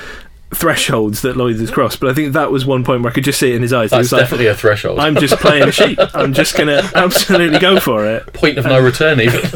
thresholds 0.52 1.22
that 1.22 1.36
Lloyd 1.36 1.56
has 1.56 1.70
crossed, 1.70 1.98
but 2.00 2.08
I 2.10 2.14
think 2.14 2.32
that 2.34 2.50
was 2.50 2.64
one 2.64 2.84
point 2.84 3.02
where 3.02 3.10
I 3.10 3.14
could 3.14 3.24
just 3.24 3.40
see 3.40 3.50
it 3.52 3.56
in 3.56 3.62
his 3.62 3.72
eyes. 3.72 3.90
He 3.90 3.96
That's 3.96 4.04
was 4.04 4.12
like, 4.12 4.20
definitely 4.22 4.46
a 4.46 4.54
threshold. 4.54 5.00
I'm 5.00 5.16
just 5.16 5.36
playing 5.38 5.64
a 5.68 5.72
sheep. 5.80 5.98
I'm 6.14 6.32
just 6.32 6.56
gonna 6.56 6.80
absolutely 6.94 7.58
go 7.58 7.80
for 7.80 8.06
it. 8.06 8.32
Point 8.32 8.58
of 8.58 8.64
no 8.64 8.80
return, 8.80 9.20
even. 9.20 9.40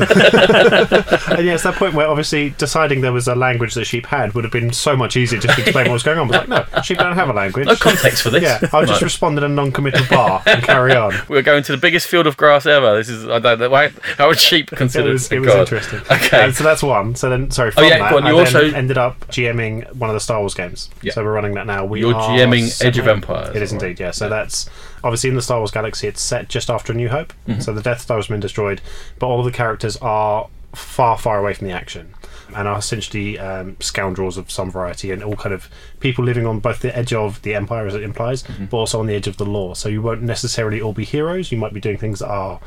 And 1.39 1.47
yeah, 1.47 1.55
it's 1.55 1.63
that 1.63 1.75
point 1.77 1.95
where 1.95 2.07
obviously 2.09 2.51
deciding 2.51 3.01
there 3.01 3.13
was 3.13 3.29
a 3.29 3.35
language 3.35 3.75
that 3.75 3.85
sheep 3.85 4.07
had 4.07 4.35
would 4.35 4.43
have 4.45 4.53
been 4.53 4.73
so 4.73 4.97
much 4.97 5.17
easier 5.17 5.39
just 5.39 5.55
to 5.57 5.63
explain 5.63 5.87
what 5.87 5.93
was 5.93 6.03
going 6.03 6.19
on. 6.19 6.27
But 6.29 6.49
like, 6.49 6.73
no, 6.73 6.83
sheep 6.83 6.99
don't 6.99 7.15
have 7.15 7.29
a 7.29 7.33
language. 7.33 7.67
No 7.67 7.77
context 7.77 8.23
for 8.23 8.31
this. 8.31 8.43
Yeah, 8.43 8.59
I'll 8.73 8.81
just 8.87 8.95
Right. 9.01 9.03
respond 9.03 9.39
in 9.39 9.45
a 9.45 9.49
non-committal 9.49 10.07
bar 10.11 10.43
and 10.47 10.63
carry 10.63 10.95
on. 10.97 11.15
We're 11.29 11.43
going 11.43 11.63
to 11.65 11.73
the 11.73 11.79
biggest 11.79 12.09
field 12.09 12.27
of 12.27 12.37
grass 12.37 12.67
ever. 12.67 12.97
This 12.97 13.09
is 13.09 13.29
I 13.29 13.39
don't 13.39 13.59
know 13.61 13.71
why 13.71 13.89
how 14.17 14.29
would 14.29 14.39
sheep 14.41 14.73
It 14.73 14.77
considered 14.77 15.13
was, 15.13 15.31
it 15.31 15.39
was 15.39 15.49
god? 15.49 15.61
interesting. 15.61 16.01
Okay. 16.11 16.45
And 16.45 16.55
so 16.55 16.65
that's 16.65 16.83
one. 16.83 17.15
So 17.15 17.29
then, 17.31 17.51
sorry, 17.51 17.69
oh, 17.69 17.73
from 17.73 17.85
Oh, 17.85 17.87
yeah, 17.87 17.99
that, 17.99 18.11
go 18.11 18.17
on, 18.17 18.27
you 18.27 18.31
I 18.37 18.39
also- 18.41 18.61
then 18.63 18.75
ended 18.75 18.99
up 18.99 19.21
GMing 19.29 19.95
one 19.95 20.11
of 20.11 20.15
the 20.15 20.21
Star 20.21 20.41
Wars 20.41 20.55
games. 20.55 20.78
Yeah. 21.03 21.13
So 21.13 21.25
we're 21.25 21.33
running 21.33 21.55
that 21.55 21.67
now. 21.67 21.85
We 21.85 22.01
You're 22.01 22.15
GMing 22.15 22.85
Edge 22.85 22.99
of 22.99 23.09
Empires, 23.09 23.55
It 23.57 23.63
is 23.63 23.73
right? 23.73 23.83
indeed, 23.83 24.01
yeah. 24.01 24.11
So 24.13 24.29
that's 24.29 24.69
obviously 25.05 25.31
in 25.31 25.37
the 25.37 25.43
Star 25.43 25.59
Wars 25.59 25.71
galaxy. 25.71 26.07
It's 26.09 26.21
set 26.21 26.49
just 26.49 26.69
after 26.71 26.93
A 26.93 26.97
New 26.97 27.09
Hope. 27.09 27.33
Mm-hmm. 27.47 27.61
So 27.61 27.73
the 27.73 27.83
Death 27.83 28.01
Star 28.01 28.17
has 28.19 28.27
been 28.29 28.41
destroyed, 28.41 28.81
but 29.19 29.27
all 29.27 29.39
of 29.41 29.45
the 29.45 29.53
characters 29.53 29.97
are 29.99 30.49
far, 30.75 31.17
far 31.19 31.39
away 31.39 31.55
from 31.55 31.67
the 31.69 31.73
action. 31.73 32.15
And 32.57 32.67
are 32.67 32.79
essentially 32.79 33.39
um, 33.39 33.77
scoundrels 33.79 34.39
of 34.39 34.51
some 34.51 34.71
variety, 34.71 35.11
and 35.11 35.23
all 35.23 35.37
kind 35.37 35.55
of 35.55 35.69
people 36.01 36.25
living 36.25 36.47
on 36.47 36.61
both 36.61 36.81
the 36.81 36.97
edge 36.97 37.13
of 37.13 37.43
the 37.43 37.55
empire, 37.55 37.87
as 37.87 37.95
it 37.95 38.03
implies, 38.03 38.43
Mm-hmm. 38.45 38.65
but 38.67 38.77
also 38.79 39.01
on 39.01 39.07
the 39.07 39.15
edge 39.15 39.27
of 39.27 39.37
the 39.37 39.45
law. 39.45 39.75
So 39.75 39.91
you 39.91 40.01
won't 40.01 40.23
necessarily 40.23 40.81
all 40.81 40.95
be 40.95 41.05
heroes. 41.05 41.53
You 41.53 41.59
might 41.59 41.75
be 41.75 41.81
doing 41.81 41.99
things 41.99 42.21
that 42.21 42.29
are 42.31 42.59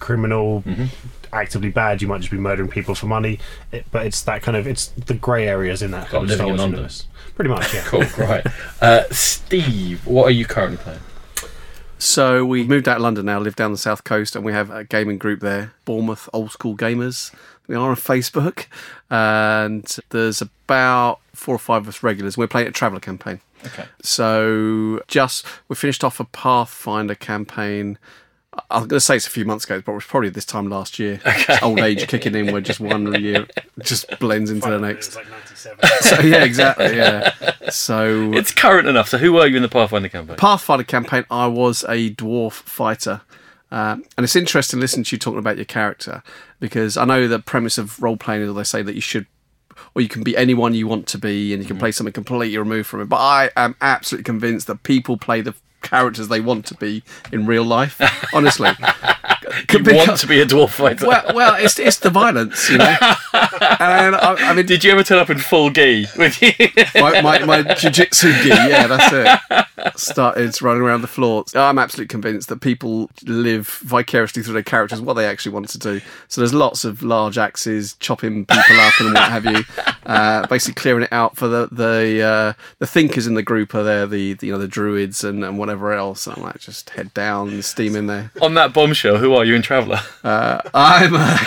criminal, 0.00 0.62
Mm-hmm. 0.62 0.84
actively 1.32 1.70
bad. 1.70 2.00
You 2.02 2.08
might 2.08 2.18
just 2.18 2.30
be 2.30 2.38
murdering 2.38 2.68
people 2.70 2.94
for 2.94 3.06
money. 3.06 3.38
It, 3.72 3.84
but 3.90 4.06
it's 4.06 4.22
that 4.22 4.42
kind 4.42 4.56
of 4.56 4.66
it's 4.66 4.88
the 4.88 5.14
grey 5.14 5.46
areas 5.48 5.82
in 5.82 5.90
that 5.92 6.08
kind 6.08 6.24
of 6.24 6.30
living 6.30 6.48
in 6.48 6.56
London. 6.56 6.70
universe. 6.76 7.06
Pretty 7.34 7.50
much, 7.50 7.72
yeah. 7.74 7.82
Cool, 7.86 8.04
right. 8.18 8.44
Uh, 8.80 9.04
Steve, 9.10 10.06
what 10.06 10.24
are 10.24 10.30
you 10.32 10.44
currently 10.44 10.78
playing? 10.78 11.00
So 11.98 12.44
we 12.44 12.64
moved 12.64 12.88
out 12.88 12.96
of 12.96 13.02
London 13.02 13.26
now, 13.26 13.40
live 13.40 13.56
down 13.56 13.72
the 13.72 13.78
south 13.78 14.04
coast, 14.04 14.36
and 14.36 14.44
we 14.44 14.52
have 14.52 14.70
a 14.70 14.84
gaming 14.84 15.18
group 15.18 15.40
there, 15.40 15.72
Bournemouth 15.84 16.28
Old 16.32 16.52
School 16.52 16.76
Gamers. 16.76 17.34
We 17.66 17.74
are 17.74 17.90
on 17.90 17.96
Facebook, 17.96 18.66
and 19.10 19.84
there's 20.10 20.40
about 20.40 21.18
four 21.34 21.54
or 21.56 21.58
five 21.58 21.82
of 21.82 21.88
us 21.88 22.02
regulars. 22.02 22.36
We're 22.38 22.46
playing 22.46 22.68
a 22.68 22.72
traveller 22.72 23.00
campaign. 23.00 23.40
Okay. 23.66 23.84
So 24.00 25.02
just 25.08 25.44
we 25.68 25.74
finished 25.76 26.04
off 26.04 26.20
a 26.20 26.24
Pathfinder 26.24 27.14
campaign. 27.16 27.98
I'm 28.70 28.80
going 28.82 28.88
to 28.90 29.00
say 29.00 29.16
it's 29.16 29.26
a 29.26 29.30
few 29.30 29.44
months 29.44 29.64
ago, 29.64 29.80
but 29.84 29.92
it 29.92 29.94
was 29.94 30.04
probably 30.04 30.30
this 30.30 30.44
time 30.44 30.68
last 30.68 30.98
year. 30.98 31.20
Old 31.62 31.78
age 31.80 32.06
kicking 32.08 32.34
in, 32.34 32.52
where 32.52 32.60
just 32.60 32.80
one 32.80 33.12
year 33.22 33.46
just 33.80 34.06
blends 34.18 34.50
into 34.50 34.68
the 34.68 34.78
next. 34.78 35.16
like 35.16 35.28
97. 35.30 35.78
So 36.00 36.20
yeah, 36.20 36.44
exactly. 36.44 36.96
Yeah. 36.96 37.32
So 37.70 38.32
It's 38.32 38.52
current 38.52 38.88
enough. 38.88 39.08
So 39.08 39.18
who 39.18 39.32
were 39.32 39.46
you 39.46 39.56
in 39.56 39.62
the 39.62 39.68
Pathfinder 39.68 40.08
campaign? 40.08 40.36
Pathfinder 40.36 40.84
campaign, 40.84 41.24
I 41.30 41.46
was 41.46 41.84
a 41.84 42.14
dwarf 42.14 42.52
fighter. 42.52 43.22
Um, 43.70 44.04
and 44.16 44.24
it's 44.24 44.34
interesting 44.36 44.80
listening 44.80 45.04
to 45.04 45.16
you 45.16 45.18
talking 45.18 45.38
about 45.38 45.56
your 45.56 45.66
character 45.66 46.22
because 46.58 46.96
I 46.96 47.04
know 47.04 47.28
the 47.28 47.38
premise 47.38 47.76
of 47.76 48.02
role 48.02 48.16
playing 48.16 48.42
is 48.42 48.54
they 48.54 48.64
say 48.64 48.82
that 48.82 48.94
you 48.94 49.02
should, 49.02 49.26
or 49.94 50.00
you 50.00 50.08
can 50.08 50.22
be 50.22 50.36
anyone 50.36 50.72
you 50.74 50.88
want 50.88 51.06
to 51.08 51.18
be 51.18 51.52
and 51.52 51.62
you 51.62 51.66
can 51.66 51.76
Mm-hmm. 51.76 51.80
play 51.80 51.92
something 51.92 52.12
completely 52.14 52.56
removed 52.56 52.88
from 52.88 53.02
it. 53.02 53.10
But 53.10 53.18
I 53.18 53.50
am 53.56 53.76
absolutely 53.82 54.24
convinced 54.24 54.66
that 54.68 54.82
people 54.84 55.16
play 55.18 55.42
the 55.42 55.54
characters 55.82 56.28
they 56.28 56.40
want 56.40 56.66
to 56.66 56.74
be 56.74 57.02
in 57.32 57.46
real 57.46 57.64
life. 57.64 58.00
Honestly. 58.34 58.70
you 59.70 59.78
Because- 59.80 60.06
want 60.08 60.20
to 60.20 60.26
be 60.26 60.40
a 60.40 60.46
dwarf 60.46 60.70
fighter? 60.70 61.06
well, 61.06 61.24
well, 61.34 61.54
it's 61.54 61.78
it's 61.78 61.98
the 61.98 62.10
violence, 62.10 62.68
you 62.70 62.78
know. 62.78 62.96
And 63.80 64.16
I, 64.16 64.34
I 64.50 64.54
mean, 64.54 64.66
Did 64.66 64.82
you 64.84 64.90
ever 64.92 65.02
turn 65.02 65.18
up 65.18 65.30
in 65.30 65.38
full 65.38 65.70
gi 65.70 66.06
with 66.16 66.40
you? 66.42 66.50
my, 67.00 67.20
my, 67.20 67.38
my 67.44 67.62
jiu-jitsu 67.74 68.32
gi 68.42 68.48
yeah 68.48 68.86
that's 68.86 69.12
it 69.12 69.98
started 69.98 70.60
running 70.62 70.82
around 70.82 71.02
the 71.02 71.06
floor 71.08 71.44
i'm 71.54 71.78
absolutely 71.78 72.08
convinced 72.08 72.48
that 72.48 72.60
people 72.60 73.10
live 73.24 73.66
vicariously 73.84 74.42
through 74.42 74.54
their 74.54 74.62
characters 74.62 75.00
what 75.00 75.14
they 75.14 75.26
actually 75.26 75.52
want 75.52 75.68
to 75.68 75.78
do 75.78 76.00
so 76.28 76.40
there's 76.40 76.54
lots 76.54 76.84
of 76.84 77.02
large 77.02 77.38
axes 77.38 77.94
chopping 78.00 78.44
people 78.46 78.80
up 78.80 79.00
and 79.00 79.14
what 79.14 79.28
have 79.30 79.44
you 79.44 79.62
uh, 80.06 80.46
basically 80.46 80.74
clearing 80.80 81.04
it 81.04 81.12
out 81.12 81.36
for 81.36 81.48
the 81.48 81.68
the 81.72 82.22
uh, 82.22 82.52
the 82.78 82.86
thinkers 82.86 83.26
in 83.26 83.34
the 83.34 83.42
group 83.42 83.74
are 83.74 83.82
there 83.82 84.06
the, 84.06 84.34
the 84.34 84.46
you 84.46 84.52
know 84.52 84.58
the 84.58 84.68
druids 84.68 85.22
and, 85.24 85.44
and 85.44 85.58
whatever 85.68 85.92
else 85.92 86.26
i'm 86.26 86.42
like 86.42 86.58
just 86.58 86.88
head 86.90 87.12
down 87.12 87.50
and 87.50 87.64
steam 87.64 87.94
in 87.94 88.06
there 88.06 88.30
On 88.40 88.54
that 88.54 88.72
bombshell, 88.72 89.18
who 89.18 89.34
are 89.34 89.44
you 89.44 89.54
in 89.54 89.60
Traveller? 89.62 90.00
I'm 90.24 91.12
uh, 91.14 91.38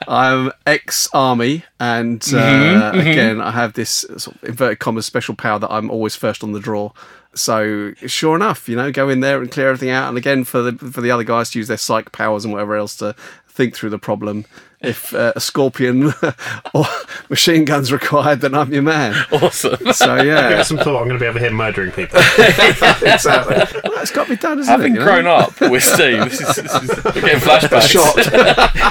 I'm 0.08 0.52
ex 0.66 1.08
army, 1.12 1.64
and 1.78 2.22
uh, 2.32 2.92
again 2.94 3.40
I 3.40 3.50
have 3.50 3.74
this 3.74 3.90
sort 3.90 4.36
of 4.36 4.44
inverted 4.44 4.78
commas 4.78 5.04
special 5.06 5.34
power 5.34 5.58
that 5.58 5.70
I'm 5.70 5.90
always 5.90 6.16
first 6.16 6.42
on 6.42 6.52
the 6.52 6.60
draw. 6.60 6.92
So 7.34 7.92
sure 8.06 8.34
enough, 8.36 8.68
you 8.68 8.76
know, 8.76 8.90
go 8.90 9.08
in 9.08 9.20
there 9.20 9.40
and 9.40 9.50
clear 9.50 9.68
everything 9.68 9.90
out, 9.90 10.08
and 10.08 10.16
again 10.16 10.44
for 10.44 10.62
the 10.62 10.72
for 10.90 11.00
the 11.00 11.10
other 11.10 11.24
guys 11.24 11.50
to 11.50 11.58
use 11.58 11.68
their 11.68 11.76
psych 11.76 12.10
powers 12.12 12.44
and 12.44 12.52
whatever 12.52 12.76
else 12.76 12.96
to 12.96 13.14
think 13.48 13.74
through 13.74 13.90
the 13.90 13.98
problem. 13.98 14.46
If 14.80 15.12
uh, 15.12 15.32
a 15.34 15.40
scorpion 15.40 16.12
or 16.74 16.84
machine 17.28 17.64
guns 17.64 17.92
required, 17.92 18.42
then 18.42 18.54
I'm 18.54 18.72
your 18.72 18.82
man. 18.82 19.12
Awesome. 19.32 19.92
So 19.92 20.14
yeah, 20.16 20.22
Give 20.22 20.26
yeah, 20.26 20.60
it 20.60 20.64
some 20.64 20.76
thought. 20.76 21.00
I'm 21.00 21.08
going 21.08 21.18
to 21.18 21.24
be 21.24 21.26
over 21.26 21.40
here 21.40 21.50
murdering 21.50 21.90
people. 21.90 22.20
exactly. 22.38 23.56
Well, 23.82 24.00
it's 24.00 24.12
got 24.12 24.24
to 24.24 24.30
be 24.30 24.36
done, 24.36 24.60
isn't 24.60 24.70
Having 24.70 24.92
it? 24.92 25.00
you 25.00 25.04
know? 25.04 25.04
grown 25.04 25.26
up 25.26 25.60
with 25.60 25.82
Steve, 25.82 26.30
this 26.30 26.40
is, 26.40 26.56
this 26.56 26.74
is 26.74 27.04
we're 27.04 27.12
getting 27.12 27.40
flashbacks. 27.40 27.88
Shot. 27.88 28.14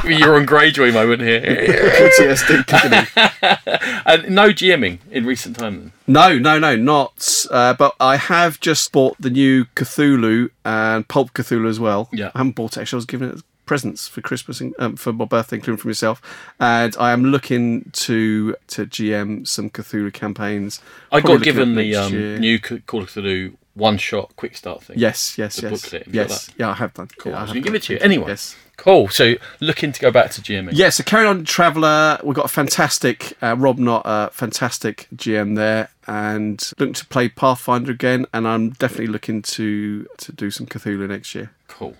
Theon 0.03 0.45
Greyjoy 0.45 0.91
moment 0.91 1.21
here. 1.21 1.39
PTSD 1.41 2.67
kicking 2.67 2.91
in. 2.91 3.97
and 4.05 4.35
no 4.35 4.49
GMing 4.49 4.99
in 5.09 5.25
recent 5.25 5.57
time. 5.57 5.79
Then. 5.79 5.91
No, 6.07 6.37
no, 6.37 6.59
no, 6.59 6.75
not. 6.75 7.45
Uh, 7.49 7.73
but 7.73 7.95
I 7.99 8.17
have 8.17 8.59
just 8.59 8.91
bought 8.91 9.15
the 9.21 9.29
new 9.29 9.65
Cthulhu 9.75 10.49
and 10.65 11.07
Pulp 11.07 11.33
Cthulhu 11.33 11.69
as 11.69 11.79
well. 11.79 12.09
Yeah. 12.11 12.31
I 12.35 12.39
haven't 12.39 12.55
bought 12.55 12.75
it. 12.75 12.81
Actually, 12.81 12.97
I 12.97 12.99
was 12.99 13.05
given 13.05 13.29
it 13.29 13.35
as 13.35 13.43
presents 13.67 14.07
for 14.07 14.21
Christmas 14.21 14.59
and 14.59 14.73
um, 14.79 14.95
for 14.95 15.13
my 15.13 15.25
birthday, 15.25 15.57
including 15.57 15.77
from 15.77 15.89
yourself. 15.91 16.21
And 16.59 16.95
I 16.99 17.11
am 17.11 17.25
looking 17.25 17.91
to 17.91 18.55
to 18.67 18.85
GM 18.87 19.47
some 19.47 19.69
Cthulhu 19.69 20.11
campaigns. 20.11 20.81
I 21.11 21.21
got 21.21 21.43
given 21.43 21.75
the 21.75 21.95
um, 21.95 22.39
new 22.39 22.59
Call 22.59 23.03
of 23.03 23.09
Cthulhu 23.09 23.55
one 23.77 23.97
shot 23.97 24.35
quick 24.35 24.57
start 24.57 24.83
thing. 24.83 24.97
Yes, 24.97 25.37
yes, 25.37 25.57
the 25.57 25.69
yes, 25.69 25.81
booklet, 25.83 26.05
have 26.05 26.15
you 26.15 26.21
got 26.21 26.29
yes. 26.29 26.49
Yeah, 26.57 26.69
I 26.69 26.73
have 26.73 26.93
done. 26.95 27.09
Cool. 27.17 27.31
Yeah, 27.33 27.37
I 27.37 27.41
I 27.41 27.43
was 27.43 27.51
going 27.51 27.63
to 27.63 27.69
give 27.69 27.75
it 27.75 27.83
to 27.83 27.93
you. 27.93 27.99
Anyway. 27.99 28.29
Yes. 28.29 28.55
Cool. 28.77 29.07
So 29.09 29.35
looking 29.59 29.91
to 29.91 29.99
go 29.99 30.11
back 30.11 30.29
to 30.31 30.41
GMing. 30.41 30.69
Yeah, 30.73 30.89
so 30.89 31.03
carrying 31.03 31.27
on 31.27 31.43
Traveller, 31.45 32.19
we've 32.23 32.35
got 32.35 32.45
a 32.45 32.49
fantastic 32.49 33.33
uh, 33.41 33.55
Rob 33.57 33.79
Not, 33.79 34.03
a 34.05 34.29
fantastic 34.31 35.07
GM 35.15 35.55
there, 35.55 35.89
and 36.05 36.71
looking 36.77 36.93
to 36.93 37.05
play 37.07 37.27
Pathfinder 37.27 37.91
again, 37.91 38.27
and 38.33 38.47
I'm 38.47 38.69
definitely 38.71 39.07
looking 39.07 39.41
to 39.43 40.07
to 40.17 40.31
do 40.31 40.51
some 40.51 40.67
Cthulhu 40.67 41.07
next 41.07 41.33
year. 41.33 41.51
Cool. 41.67 41.95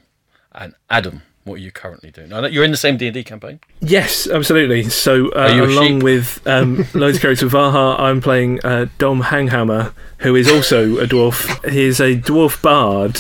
And 0.53 0.75
Adam, 0.89 1.23
what 1.47 1.55
are 1.55 1.63
you 1.63 1.71
currently 1.71 2.12
doing? 2.12 2.31
I 2.33 2.47
you're 2.47 2.63
in 2.63 2.71
the 2.71 2.77
same 2.77 2.97
D 2.97 3.07
and 3.07 3.13
D 3.13 3.23
campaign. 3.23 3.60
Yes, 3.81 4.27
absolutely. 4.27 4.83
So, 4.83 5.29
uh, 5.29 5.39
Are 5.39 5.55
you 5.55 5.63
a 5.63 5.67
along 5.67 5.88
sheep? 5.99 6.03
with 6.03 6.47
um, 6.47 6.86
loads 6.93 7.17
of 7.17 7.21
characters 7.21 7.43
of 7.43 7.51
Vaha, 7.53 7.99
I'm 7.99 8.21
playing 8.21 8.60
uh, 8.63 8.88
Dom 8.97 9.23
Hanghammer, 9.23 9.93
who 10.19 10.36
is 10.36 10.49
also 10.49 10.97
a 10.97 11.05
dwarf. 11.07 11.67
He 11.69 11.83
is 11.83 11.99
a 11.99 12.15
dwarf 12.15 12.62
bard, 12.62 13.17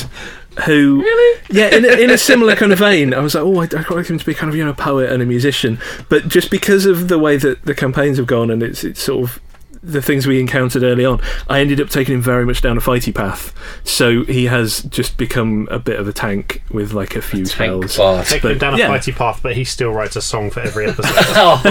who 0.65 1.01
Really? 1.01 1.41
yeah 1.51 1.75
in 1.75 1.85
a, 1.85 2.03
in 2.03 2.09
a 2.09 2.17
similar 2.29 2.55
kind 2.55 2.71
of 2.73 2.79
vein 2.79 3.13
i 3.13 3.19
was 3.19 3.35
like 3.35 3.43
oh 3.43 3.59
i'd 3.59 3.69
quite 3.69 3.91
like 3.97 4.07
him 4.07 4.17
to 4.17 4.25
be 4.25 4.33
kind 4.33 4.49
of 4.49 4.55
you 4.55 4.63
know 4.65 4.71
a 4.71 4.73
poet 4.73 5.11
and 5.11 5.21
a 5.21 5.25
musician 5.25 5.77
but 6.09 6.27
just 6.27 6.49
because 6.49 6.87
of 6.87 7.09
the 7.09 7.19
way 7.19 7.37
that 7.37 7.63
the 7.65 7.75
campaigns 7.75 8.17
have 8.17 8.25
gone 8.25 8.49
and 8.49 8.63
it's 8.63 8.83
it's 8.83 8.99
sort 8.99 9.23
of 9.29 9.39
the 9.83 10.01
things 10.01 10.25
we 10.27 10.39
encountered 10.39 10.83
early 10.83 11.05
on 11.05 11.21
i 11.49 11.59
ended 11.59 11.79
up 11.81 11.89
taking 11.89 12.15
him 12.15 12.21
very 12.21 12.45
much 12.45 12.61
down 12.61 12.77
a 12.77 12.81
fighty 12.81 13.13
path 13.13 13.53
so 13.83 14.23
he 14.25 14.45
has 14.45 14.81
just 14.83 15.17
become 15.17 15.67
a 15.71 15.79
bit 15.79 15.99
of 15.99 16.07
a 16.07 16.13
tank 16.13 16.61
with 16.71 16.93
like 16.93 17.15
a 17.15 17.21
few 17.21 17.45
Tank 17.45 17.89
spells. 17.89 18.29
Taking 18.29 18.49
him 18.51 18.55
But, 18.57 18.61
down 18.61 18.73
a 18.73 18.77
yeah. 18.77 18.89
fighty 18.89 19.15
path, 19.15 19.39
but 19.43 19.55
he 19.55 19.63
still 19.63 19.91
writes 19.91 20.15
a 20.15 20.21
song 20.21 20.49
for 20.51 20.59
every 20.61 20.87
episode. 20.87 21.05
Oh. 21.39 21.61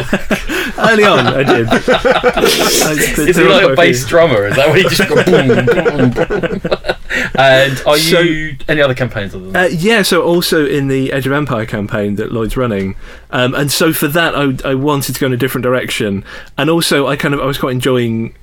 early 0.78 1.04
on 1.04 1.26
i 1.26 1.42
did 1.42 1.66
I- 1.70 3.28
Is 3.28 3.36
he 3.36 3.42
like 3.44 3.68
a 3.70 3.74
bass 3.76 4.06
drummer? 4.06 4.46
Is 4.46 4.56
that 4.56 4.68
what 4.68 4.78
he 4.78 4.82
just 4.84 5.08
go 5.08 5.22
boom, 5.24 5.66
boom, 5.66 6.10
boom? 6.10 6.96
And 7.34 7.80
are 7.86 7.96
So- 7.98 8.20
you 8.20 8.56
any 8.68 8.80
other 8.80 8.94
campaigns 8.94 9.34
other 9.34 9.44
than 9.44 9.52
that? 9.52 9.70
Uh, 9.70 9.74
yeah, 9.74 10.02
so 10.02 10.22
also 10.22 10.66
in 10.66 10.88
the 10.88 11.12
Edge 11.12 11.26
of 11.26 11.32
Empire 11.32 11.66
campaign 11.66 12.16
that 12.16 12.32
Lloyd's 12.32 12.56
running, 12.56 12.94
um, 13.30 13.54
and 13.54 13.70
so 13.70 13.92
for 13.92 14.08
that 14.08 14.34
I, 14.34 14.54
I 14.70 14.74
wanted 14.74 15.14
to 15.14 15.20
go 15.20 15.26
in 15.26 15.32
a 15.32 15.36
different 15.36 15.62
direction, 15.62 16.24
and 16.58 16.68
also 16.70 17.06
I 17.06 17.16
kind 17.16 17.34
of 17.34 17.40
I 17.40 17.44
was 17.46 17.58
quite 17.58 17.72
enjoying 17.72 18.34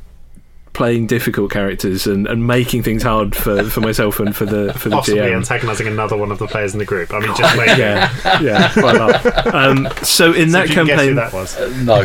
playing 0.73 1.05
difficult 1.07 1.51
characters 1.51 2.07
and, 2.07 2.25
and 2.27 2.45
making 2.47 2.81
things 2.83 3.03
hard 3.03 3.35
for, 3.35 3.63
for 3.69 3.79
myself 3.79 4.19
and 4.19 4.35
for 4.35 4.45
the 4.45 4.73
for 4.73 4.89
the 4.89 4.95
Possibly 4.95 5.21
GM. 5.21 5.35
antagonising 5.37 5.85
another 5.87 6.17
one 6.17 6.31
of 6.31 6.39
the 6.39 6.47
players 6.47 6.73
in 6.73 6.79
the 6.79 6.85
group. 6.85 7.13
I 7.13 7.19
mean, 7.19 7.35
just 7.35 7.55
maybe. 7.55 7.79
yeah, 7.79 8.39
yeah, 8.41 8.71
why 8.81 8.93
not? 8.93 9.53
Um, 9.53 9.87
so 10.03 10.33
in 10.33 10.49
So 10.49 10.57
that 10.57 10.67
do 10.69 10.73
you 10.73 10.85
guess 10.85 11.01
who 11.01 11.15
campaign, 11.15 11.15
that 11.15 11.33
was? 11.33 11.57
no. 11.85 12.03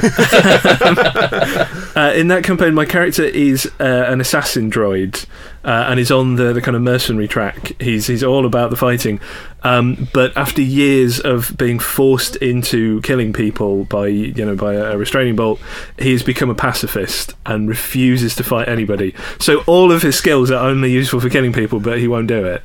Uh, 1.98 2.12
in 2.14 2.28
that 2.28 2.44
campaign, 2.44 2.74
my 2.74 2.84
character 2.84 3.24
is 3.24 3.66
uh, 3.80 4.04
an 4.06 4.20
assassin 4.20 4.70
droid, 4.70 5.26
uh, 5.64 5.86
and 5.88 5.98
is 5.98 6.12
on 6.12 6.36
the, 6.36 6.52
the 6.52 6.60
kind 6.62 6.76
of 6.76 6.82
mercenary 6.82 7.26
track. 7.26 7.72
He's 7.80 8.06
he's 8.06 8.22
all 8.22 8.46
about 8.46 8.70
the 8.70 8.76
fighting, 8.76 9.18
um, 9.62 10.08
but 10.12 10.36
after 10.36 10.62
years 10.62 11.18
of 11.20 11.56
being 11.58 11.78
forced 11.78 12.36
into 12.36 13.00
killing 13.02 13.32
people 13.32 13.84
by 13.84 14.06
you 14.06 14.44
know 14.44 14.54
by 14.56 14.74
a 14.74 14.96
restraining 14.96 15.36
bolt, 15.36 15.60
he 15.98 16.12
has 16.12 16.22
become 16.22 16.48
a 16.50 16.54
pacifist 16.54 17.34
and 17.46 17.68
refuses 17.68 18.34
to 18.36 18.44
fight 18.44 18.68
anybody. 18.68 19.14
So 19.40 19.62
all 19.66 19.90
of 19.92 20.02
his 20.02 20.16
skills 20.16 20.50
are 20.50 20.66
only 20.68 20.90
useful 20.92 21.20
for 21.20 21.28
killing 21.28 21.52
people, 21.52 21.80
but 21.80 21.98
he 21.98 22.06
won't 22.08 22.28
do 22.28 22.44
it. 22.44 22.62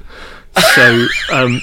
So, 0.76 1.08
um, 1.32 1.60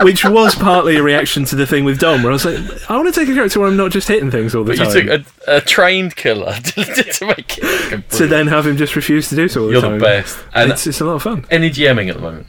which 0.00 0.24
was 0.24 0.56
partly 0.56 0.96
a 0.96 1.02
reaction 1.02 1.44
to 1.44 1.54
the 1.54 1.64
thing 1.64 1.84
with 1.84 2.00
Dom, 2.00 2.24
where 2.24 2.32
I 2.32 2.34
was 2.34 2.44
like, 2.44 2.58
I 2.90 2.96
want 2.96 3.12
to 3.14 3.20
take 3.20 3.28
a 3.28 3.34
character 3.34 3.60
where 3.60 3.68
I'm 3.68 3.76
not 3.76 3.92
just 3.92 4.08
hitting 4.08 4.32
things 4.32 4.52
all 4.52 4.64
the 4.64 4.72
But 4.76 4.78
you 4.80 4.84
time. 4.84 5.22
took 5.22 5.26
a, 5.46 5.56
a 5.58 5.60
trained 5.60 6.16
killer 6.16 6.52
to, 6.60 6.84
to 6.84 7.26
make 7.26 7.56
it. 7.62 8.10
to 8.10 8.26
then 8.26 8.48
have 8.48 8.66
him 8.66 8.76
just 8.76 8.96
refuse 8.96 9.28
to 9.28 9.36
do 9.36 9.46
so 9.46 9.60
all 9.60 9.66
the 9.68 9.72
You're 9.74 9.82
time. 9.82 9.92
the 10.00 10.04
best. 10.04 10.44
And 10.54 10.72
it's, 10.72 10.88
it's 10.88 11.00
a 11.00 11.04
lot 11.04 11.14
of 11.14 11.22
fun. 11.22 11.44
any 11.52 11.70
GMing 11.70 12.08
at 12.08 12.16
the 12.16 12.20
moment? 12.20 12.48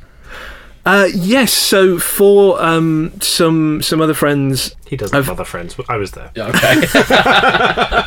Uh, 0.86 1.08
yes, 1.14 1.54
so 1.54 1.98
for 1.98 2.62
um, 2.62 3.14
some 3.22 3.82
some 3.82 4.02
other 4.02 4.14
friends. 4.14 4.76
He 4.86 4.98
doesn't 4.98 5.16
have 5.16 5.26
I've- 5.30 5.32
other 5.32 5.46
friends. 5.46 5.76
I 5.88 5.96
was 5.98 6.12
there. 6.12 6.30
Yeah, 6.36 6.48
okay. 6.50 6.86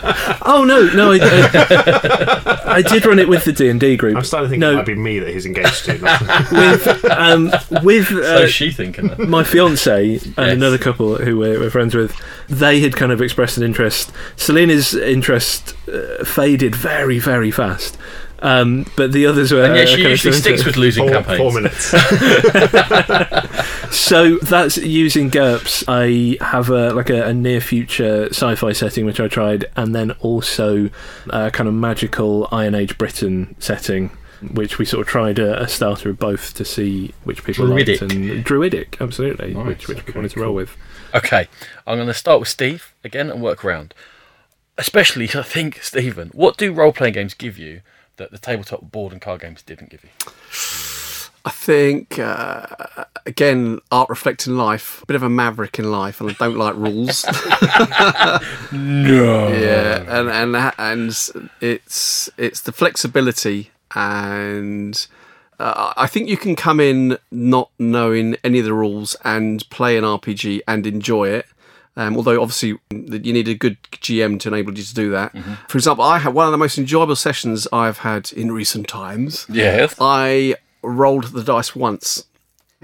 Oh 0.48 0.64
no, 0.64 0.86
no, 0.94 1.12
I, 1.12 1.18
I, 1.22 2.62
I 2.76 2.82
did 2.82 3.04
run 3.04 3.18
it 3.18 3.28
with 3.28 3.44
the 3.44 3.52
D 3.52 3.68
and 3.68 3.80
D 3.80 3.96
group. 3.96 4.16
I'm 4.16 4.22
starting 4.24 4.46
to 4.46 4.50
think 4.50 4.60
No. 4.60 4.72
it 4.72 4.76
might 4.76 4.86
be 4.86 4.94
me 4.94 5.18
that 5.18 5.30
he's 5.32 5.44
engaged 5.46 5.84
to. 5.86 5.98
not- 5.98 6.20
with 6.52 7.04
um, 7.10 7.50
with 7.82 8.08
so 8.08 8.36
uh, 8.36 8.40
is 8.40 8.52
she 8.52 8.70
thinking 8.70 9.08
that? 9.08 9.18
my 9.18 9.42
fiance 9.42 10.16
and 10.36 10.50
another 10.50 10.78
couple 10.78 11.16
who 11.16 11.36
we're, 11.38 11.58
we're 11.58 11.70
friends 11.70 11.94
with, 11.94 12.14
they 12.48 12.80
had 12.80 12.94
kind 12.94 13.10
of 13.12 13.20
expressed 13.20 13.56
an 13.56 13.64
interest. 13.64 14.12
Selena's 14.36 14.94
interest 14.94 15.74
uh, 15.88 16.24
faded 16.24 16.74
very, 16.76 17.18
very 17.18 17.50
fast. 17.50 17.98
Um, 18.40 18.86
but 18.96 19.12
the 19.12 19.26
others 19.26 19.50
were. 19.52 19.64
And 19.64 19.76
yeah, 19.76 19.86
she 19.86 20.02
usually 20.02 20.34
sticks 20.36 20.64
with 20.64 20.76
losing 20.76 21.04
four, 21.04 21.12
campaigns. 21.22 21.38
four 21.38 21.52
minutes. 21.52 21.94
So 23.90 24.36
that's 24.38 24.76
using 24.76 25.30
GURPS. 25.30 25.84
I 25.88 26.42
have 26.44 26.68
a 26.70 26.92
like 26.92 27.08
a, 27.08 27.26
a 27.28 27.32
near 27.34 27.60
future 27.60 28.26
sci-fi 28.26 28.72
setting 28.72 29.06
which 29.06 29.20
I 29.20 29.28
tried, 29.28 29.66
and 29.76 29.94
then 29.94 30.10
also 30.20 30.90
a 31.30 31.50
kind 31.50 31.68
of 31.68 31.74
magical 31.74 32.48
Iron 32.52 32.74
Age 32.74 32.98
Britain 32.98 33.54
setting, 33.58 34.10
which 34.52 34.78
we 34.78 34.84
sort 34.84 35.06
of 35.06 35.08
tried 35.08 35.38
a, 35.38 35.62
a 35.62 35.68
starter 35.68 36.10
of 36.10 36.18
both 36.18 36.54
to 36.54 36.64
see 36.64 37.14
which 37.24 37.42
people 37.44 37.66
Druidic. 37.66 38.00
liked. 38.00 38.12
And 38.12 38.44
druidic, 38.44 38.96
absolutely, 39.00 39.54
Nice, 39.54 39.66
which 39.66 39.88
which 39.88 39.98
okay, 39.98 40.06
people 40.06 40.20
wanted 40.20 40.32
to 40.32 40.40
roll 40.40 40.54
with. 40.54 40.76
Okay, 41.14 41.48
I'm 41.86 41.96
going 41.96 42.08
to 42.08 42.14
start 42.14 42.40
with 42.40 42.48
Steve 42.48 42.94
again 43.02 43.30
and 43.30 43.40
work 43.42 43.64
around. 43.64 43.94
Especially, 44.78 45.24
I 45.34 45.42
think, 45.42 45.82
Stephen, 45.82 46.28
what 46.34 46.56
do 46.58 46.72
role 46.72 46.92
playing 46.92 47.14
games 47.14 47.34
give 47.34 47.56
you 47.56 47.80
that 48.16 48.30
the 48.30 48.38
tabletop 48.38 48.90
board 48.90 49.12
and 49.12 49.20
card 49.20 49.40
games 49.40 49.62
didn't 49.62 49.90
give 49.90 50.04
you? 50.04 50.10
I 51.44 51.50
think 51.50 52.18
uh, 52.18 52.66
again, 53.24 53.78
art 53.92 54.08
reflecting 54.08 54.56
life. 54.56 55.02
A 55.02 55.06
bit 55.06 55.14
of 55.14 55.22
a 55.22 55.28
maverick 55.28 55.78
in 55.78 55.92
life, 55.92 56.20
and 56.20 56.28
I 56.30 56.34
don't 56.34 56.56
like 56.56 56.74
rules. 56.74 57.24
No. 58.72 59.48
yeah, 59.48 60.02
and 60.08 60.28
and 60.28 60.72
and 60.78 61.10
it's 61.60 62.28
it's 62.36 62.60
the 62.62 62.72
flexibility, 62.72 63.70
and 63.94 65.06
uh, 65.60 65.92
I 65.96 66.08
think 66.08 66.28
you 66.28 66.36
can 66.36 66.56
come 66.56 66.80
in 66.80 67.18
not 67.30 67.70
knowing 67.78 68.36
any 68.42 68.58
of 68.58 68.64
the 68.64 68.74
rules 68.74 69.16
and 69.24 69.68
play 69.70 69.96
an 69.96 70.04
RPG 70.04 70.62
and 70.66 70.86
enjoy 70.86 71.28
it. 71.28 71.46
Um, 71.98 72.16
although 72.16 72.42
obviously 72.42 72.78
you 72.90 73.32
need 73.32 73.48
a 73.48 73.54
good 73.54 73.80
GM 73.84 74.38
to 74.40 74.48
enable 74.48 74.76
you 74.76 74.84
to 74.84 74.94
do 74.94 75.10
that. 75.10 75.32
For 75.68 75.78
example, 75.78 76.04
I 76.04 76.18
had 76.18 76.34
one 76.34 76.44
of 76.46 76.52
the 76.52 76.58
most 76.58 76.76
enjoyable 76.76 77.16
sessions 77.16 77.66
I've 77.72 77.98
had 77.98 78.32
in 78.32 78.52
recent 78.52 78.86
times. 78.86 79.46
Yes. 79.48 79.94
I 79.98 80.56
rolled 80.82 81.24
the 81.32 81.42
dice 81.42 81.74
once, 81.74 82.26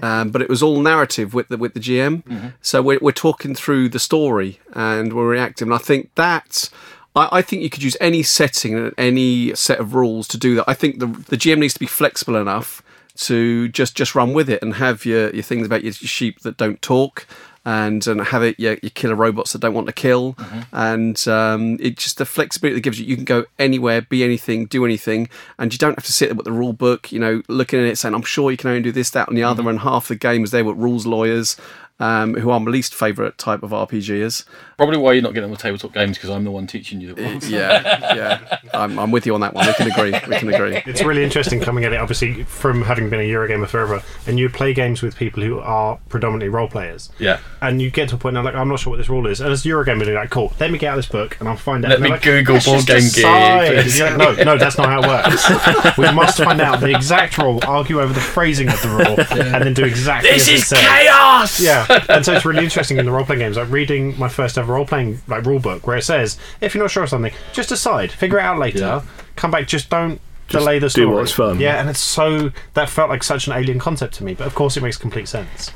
um, 0.01 0.31
but 0.31 0.41
it 0.41 0.49
was 0.49 0.63
all 0.63 0.81
narrative 0.81 1.33
with 1.35 1.47
the 1.49 1.57
with 1.57 1.75
the 1.75 1.79
GM. 1.79 2.53
So 2.61 2.81
we're 2.81 2.99
we're 3.01 3.11
talking 3.11 3.53
through 3.53 3.89
the 3.89 3.99
story 3.99 4.59
and 4.73 5.13
we're 5.13 5.29
reacting. 5.29 5.67
And 5.67 5.75
I 5.75 5.79
think 5.79 6.13
that. 6.15 6.69
I 7.15 7.29
I 7.31 7.41
think 7.43 7.61
you 7.61 7.69
could 7.69 7.83
use 7.83 7.95
any 8.01 8.23
setting 8.23 8.73
and 8.73 8.93
any 8.97 9.53
set 9.53 9.79
of 9.79 9.93
rules 9.93 10.27
to 10.29 10.37
do 10.39 10.55
that. 10.55 10.65
I 10.67 10.73
think 10.73 10.97
the 10.97 11.05
the 11.05 11.37
GM 11.37 11.59
needs 11.59 11.75
to 11.75 11.79
be 11.79 11.85
flexible 11.85 12.35
enough 12.35 12.81
to 13.15 13.67
just 13.69 13.95
just 13.95 14.15
run 14.15 14.33
with 14.33 14.49
it 14.49 14.63
and 14.63 14.73
have 14.75 15.05
your, 15.05 15.29
your 15.29 15.43
things 15.43 15.67
about 15.67 15.83
your 15.83 15.93
sheep 15.93 16.39
that 16.39 16.57
don't 16.57 16.81
talk 16.81 17.27
and 17.65 18.05
and 18.07 18.21
have 18.21 18.43
it 18.43 18.59
your, 18.59 18.77
your 18.81 18.89
killer 18.91 19.15
robots 19.15 19.53
that 19.53 19.59
don't 19.59 19.73
want 19.73 19.87
to 19.87 19.93
kill. 19.93 20.35
And 20.71 21.27
um, 21.27 21.77
it 21.79 21.97
just 21.97 22.17
the 22.17 22.25
flexibility 22.25 22.75
that 22.75 22.81
gives 22.81 22.99
you 22.99 23.05
you 23.05 23.15
can 23.15 23.25
go 23.25 23.45
anywhere 23.59 24.01
be 24.01 24.23
anything 24.23 24.65
do 24.65 24.85
anything 24.85 25.29
and 25.57 25.71
you 25.71 25.77
don't 25.77 25.95
have 25.95 26.05
to 26.05 26.13
sit 26.13 26.27
there 26.27 26.35
with 26.35 26.45
the 26.45 26.51
rule 26.51 26.73
book 26.73 27.11
you 27.11 27.19
know 27.19 27.41
looking 27.47 27.79
at 27.79 27.85
it 27.85 27.97
saying 27.97 28.13
i'm 28.13 28.23
sure 28.23 28.51
you 28.51 28.57
can 28.57 28.69
only 28.69 28.81
do 28.81 28.91
this 28.91 29.09
that 29.11 29.27
and 29.27 29.37
the 29.37 29.43
other 29.43 29.67
and 29.69 29.79
half 29.79 30.07
the 30.07 30.15
game 30.15 30.43
is 30.43 30.51
there 30.51 30.63
with 30.63 30.77
rules 30.77 31.05
lawyers 31.05 31.55
um, 31.99 32.33
who 32.35 32.49
are 32.49 32.59
my 32.59 32.71
least 32.71 32.93
favourite 32.93 33.37
type 33.37 33.63
of 33.63 33.71
RPGers. 33.71 34.45
Probably 34.77 34.97
why 34.97 35.13
you're 35.13 35.21
not 35.21 35.33
getting 35.33 35.45
on 35.45 35.51
with 35.51 35.61
tabletop 35.61 35.93
games 35.93 36.17
because 36.17 36.29
I'm 36.29 36.43
the 36.43 36.51
one 36.51 36.67
teaching 36.67 36.99
you 36.99 37.13
the 37.13 37.21
rules. 37.21 37.47
Yeah, 37.47 38.15
yeah, 38.15 38.57
I'm, 38.73 38.97
I'm 38.99 39.11
with 39.11 39.25
you 39.25 39.33
on 39.35 39.41
that 39.41 39.53
one. 39.53 39.67
We 39.67 39.73
can 39.73 39.91
agree. 39.91 40.11
We 40.11 40.35
can 40.35 40.53
agree. 40.53 40.81
It's 40.85 41.03
really 41.03 41.23
interesting 41.23 41.59
coming 41.61 41.85
at 41.85 41.93
it, 41.93 41.99
obviously, 41.99 42.43
from 42.43 42.81
having 42.81 43.09
been 43.09 43.19
a 43.19 43.29
Eurogamer 43.29 43.67
forever, 43.67 44.03
and 44.27 44.39
you 44.39 44.49
play 44.49 44.73
games 44.73 45.01
with 45.01 45.15
people 45.15 45.43
who 45.43 45.59
are 45.59 45.99
predominantly 46.09 46.49
role 46.49 46.67
players. 46.67 47.09
Yeah. 47.19 47.39
And 47.61 47.81
you 47.81 47.91
get 47.91 48.09
to 48.09 48.15
a 48.15 48.17
point 48.17 48.33
now, 48.33 48.43
like, 48.43 48.55
I'm 48.55 48.67
not 48.67 48.79
sure 48.79 48.91
what 48.91 48.97
this 48.97 49.09
rule 49.09 49.27
is. 49.27 49.39
And 49.39 49.51
as 49.51 49.65
a 49.65 49.69
Eurogamer, 49.69 50.05
you're 50.05 50.15
like, 50.15 50.29
cool, 50.31 50.51
let 50.59 50.71
me 50.71 50.77
get 50.77 50.91
out 50.91 50.95
this 50.97 51.07
book 51.07 51.37
and 51.39 51.47
I'll 51.47 51.55
find 51.55 51.85
out. 51.85 51.91
Let 51.91 52.01
me 52.01 52.09
like, 52.09 52.21
Google 52.21 52.59
Board 52.59 52.85
Game 52.85 53.01
Geek. 53.13 53.23
like, 53.23 54.17
no, 54.17 54.33
no, 54.43 54.57
that's 54.57 54.77
not 54.77 54.87
how 54.89 55.01
it 55.01 55.07
works. 55.07 55.97
we 55.97 56.11
must 56.11 56.37
find 56.37 56.59
out 56.59 56.79
the 56.81 56.93
exact 56.93 57.37
rule, 57.37 57.59
argue 57.65 58.01
over 58.01 58.13
the 58.13 58.19
phrasing 58.19 58.67
of 58.69 58.81
the 58.81 58.89
rule, 58.89 59.43
and 59.53 59.63
then 59.63 59.73
do 59.73 59.85
exactly 59.85 60.31
This 60.31 60.43
as 60.43 60.47
it 60.49 60.53
is 60.55 60.67
says. 60.67 60.79
chaos! 60.79 61.59
Yeah, 61.59 61.82
and 62.09 62.25
so 62.25 62.33
it's 62.33 62.45
really 62.45 62.63
interesting 62.63 62.97
in 62.97 63.05
the 63.05 63.11
role 63.11 63.25
playing 63.25 63.39
games, 63.39 63.57
like 63.57 63.69
reading 63.69 64.17
my 64.19 64.29
first 64.29 64.57
ever 64.57 64.73
role 64.73 64.85
playing 64.85 65.21
like 65.27 65.45
rule 65.45 65.59
book, 65.59 65.85
where 65.87 65.97
it 65.97 66.03
says 66.03 66.37
if 66.61 66.73
you're 66.75 66.83
not 66.83 66.91
sure 66.91 67.03
of 67.03 67.09
something, 67.09 67.33
just 67.53 67.69
decide, 67.69 68.11
figure 68.11 68.39
it 68.39 68.43
out 68.43 68.59
later, 68.59 68.79
Yeah. 68.79 69.01
come 69.35 69.51
back, 69.51 69.67
just 69.67 69.89
don't 69.89 70.19
Just 70.47 70.61
delay 70.61 70.79
the 70.79 70.89
story. 70.89 71.07
do 71.07 71.13
what's 71.13 71.31
fun. 71.31 71.59
Yeah, 71.59 71.79
and 71.79 71.89
it's 71.89 71.99
so 72.01 72.51
that 72.73 72.89
felt 72.89 73.09
like 73.09 73.23
such 73.23 73.47
an 73.47 73.53
alien 73.53 73.79
concept 73.79 74.15
to 74.15 74.23
me, 74.23 74.33
but 74.33 74.47
of 74.47 74.55
course 74.55 74.77
it 74.77 74.83
makes 74.83 74.97
complete 74.97 75.27
sense. 75.27 75.71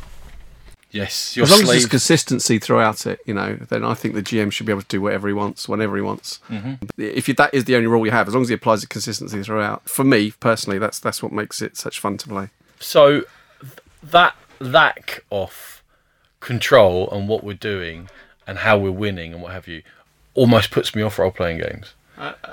Yes, 0.89 1.35
your 1.35 1.43
As 1.43 1.51
long 1.51 1.59
as 1.59 1.65
slave. 1.65 1.79
there's 1.81 1.89
consistency 1.89 2.59
throughout 2.59 3.05
it, 3.05 3.19
you 3.25 3.33
know, 3.33 3.55
then 3.69 3.83
I 3.83 3.93
think 3.93 4.15
the 4.15 4.21
GM 4.21 4.51
should 4.53 4.65
be 4.65 4.71
able 4.71 4.83
to 4.83 4.87
do 4.87 5.01
whatever 5.01 5.27
he 5.27 5.33
wants, 5.33 5.67
whenever 5.67 5.97
he 5.97 6.01
wants. 6.01 6.39
Mm-hmm. 6.49 6.75
If 6.99 7.27
you, 7.27 7.33
that 7.35 7.53
is 7.53 7.65
the 7.65 7.75
only 7.75 7.87
rule 7.87 8.05
you 8.05 8.11
have, 8.11 8.27
as 8.29 8.33
long 8.33 8.43
as 8.43 8.47
he 8.49 8.55
applies 8.55 8.81
the 8.81 8.87
consistency 8.87 9.43
throughout. 9.43 9.87
For 9.89 10.05
me 10.05 10.31
personally, 10.39 10.79
that's 10.79 10.97
that's 10.99 11.21
what 11.21 11.33
makes 11.33 11.61
it 11.61 11.75
such 11.75 11.99
fun 11.99 12.17
to 12.19 12.27
play. 12.29 12.49
So 12.79 13.23
th- 13.59 13.73
that 14.01 14.35
lack 14.61 15.23
of 15.29 15.76
control 16.39 17.09
and 17.11 17.27
what 17.27 17.43
we're 17.43 17.53
doing 17.53 18.09
and 18.45 18.59
how 18.59 18.77
we're 18.77 18.91
winning 18.91 19.33
and 19.33 19.41
what 19.41 19.51
have 19.53 19.67
you 19.67 19.81
almost 20.33 20.71
puts 20.71 20.95
me 20.95 21.01
off 21.01 21.17
role 21.19 21.31
playing 21.31 21.57
games. 21.59 21.93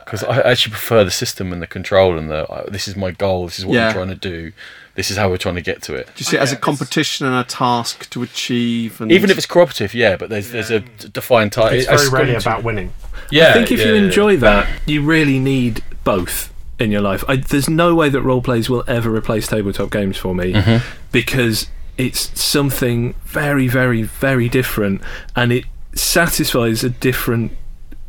Because 0.05 0.23
I 0.25 0.40
actually 0.40 0.73
prefer 0.73 1.05
the 1.05 1.11
system 1.11 1.51
and 1.51 1.62
the 1.62 1.66
control 1.66 2.18
and 2.18 2.29
the 2.31 2.47
uh, 2.51 2.68
this 2.68 2.87
is 2.87 2.97
my 2.97 3.12
goal, 3.12 3.47
this 3.47 3.59
is 3.59 3.64
what 3.64 3.75
Yeah. 3.75 3.87
we're 3.88 3.92
trying 3.94 4.09
to 4.09 4.14
do, 4.14 4.53
this 4.94 5.11
is 5.11 5.16
how 5.16 5.31
we're 5.31 5.38
trying 5.38 5.55
to 5.55 5.62
get 5.62 5.81
to 5.85 5.94
it. 5.94 6.07
Do 6.09 6.12
you 6.18 6.25
see 6.27 6.37
it 6.37 6.40
as 6.40 6.53
a 6.53 6.57
competition 6.57 7.25
and 7.27 7.35
a 7.35 7.44
task 7.44 8.11
to 8.11 8.23
achieve? 8.23 9.01
And 9.01 9.11
Even 9.11 9.31
if 9.31 9.38
it's 9.38 9.47
cooperative, 9.47 9.94
yeah, 9.94 10.16
but 10.16 10.29
there's 10.29 10.51
there's 10.51 10.70
a 10.70 10.81
d- 10.81 11.09
defined 11.11 11.53
time. 11.53 11.73
It's 11.75 11.87
very 11.87 12.09
rarely 12.11 12.35
about 12.35 12.62
winning. 12.62 12.92
Yeah, 13.31 13.51
I 13.51 13.53
think 13.55 13.73
if 13.73 13.79
yeah, 13.81 13.87
you 13.87 13.94
yeah. 13.94 14.03
enjoy 14.05 14.37
that, 14.38 14.68
you 14.85 15.03
really 15.03 15.38
need 15.38 15.83
both 16.05 16.53
in 16.79 16.90
your 16.90 17.01
life. 17.01 17.25
I, 17.27 17.37
there's 17.37 17.70
no 17.70 17.94
way 17.94 18.11
that 18.11 18.20
role 18.20 18.42
plays 18.42 18.68
will 18.68 18.85
ever 18.87 19.11
replace 19.14 19.47
tabletop 19.47 19.90
games 19.90 20.18
for 20.18 20.35
me 20.35 20.53
Mm-hmm. 20.53 20.87
because 21.11 21.68
it's 21.96 22.40
something 22.40 23.14
very, 23.24 23.68
very, 23.68 24.02
very 24.02 24.48
different, 24.48 25.00
and 25.37 25.52
it 25.52 25.64
satisfies 25.94 26.83
a 26.85 26.90
different 26.90 27.52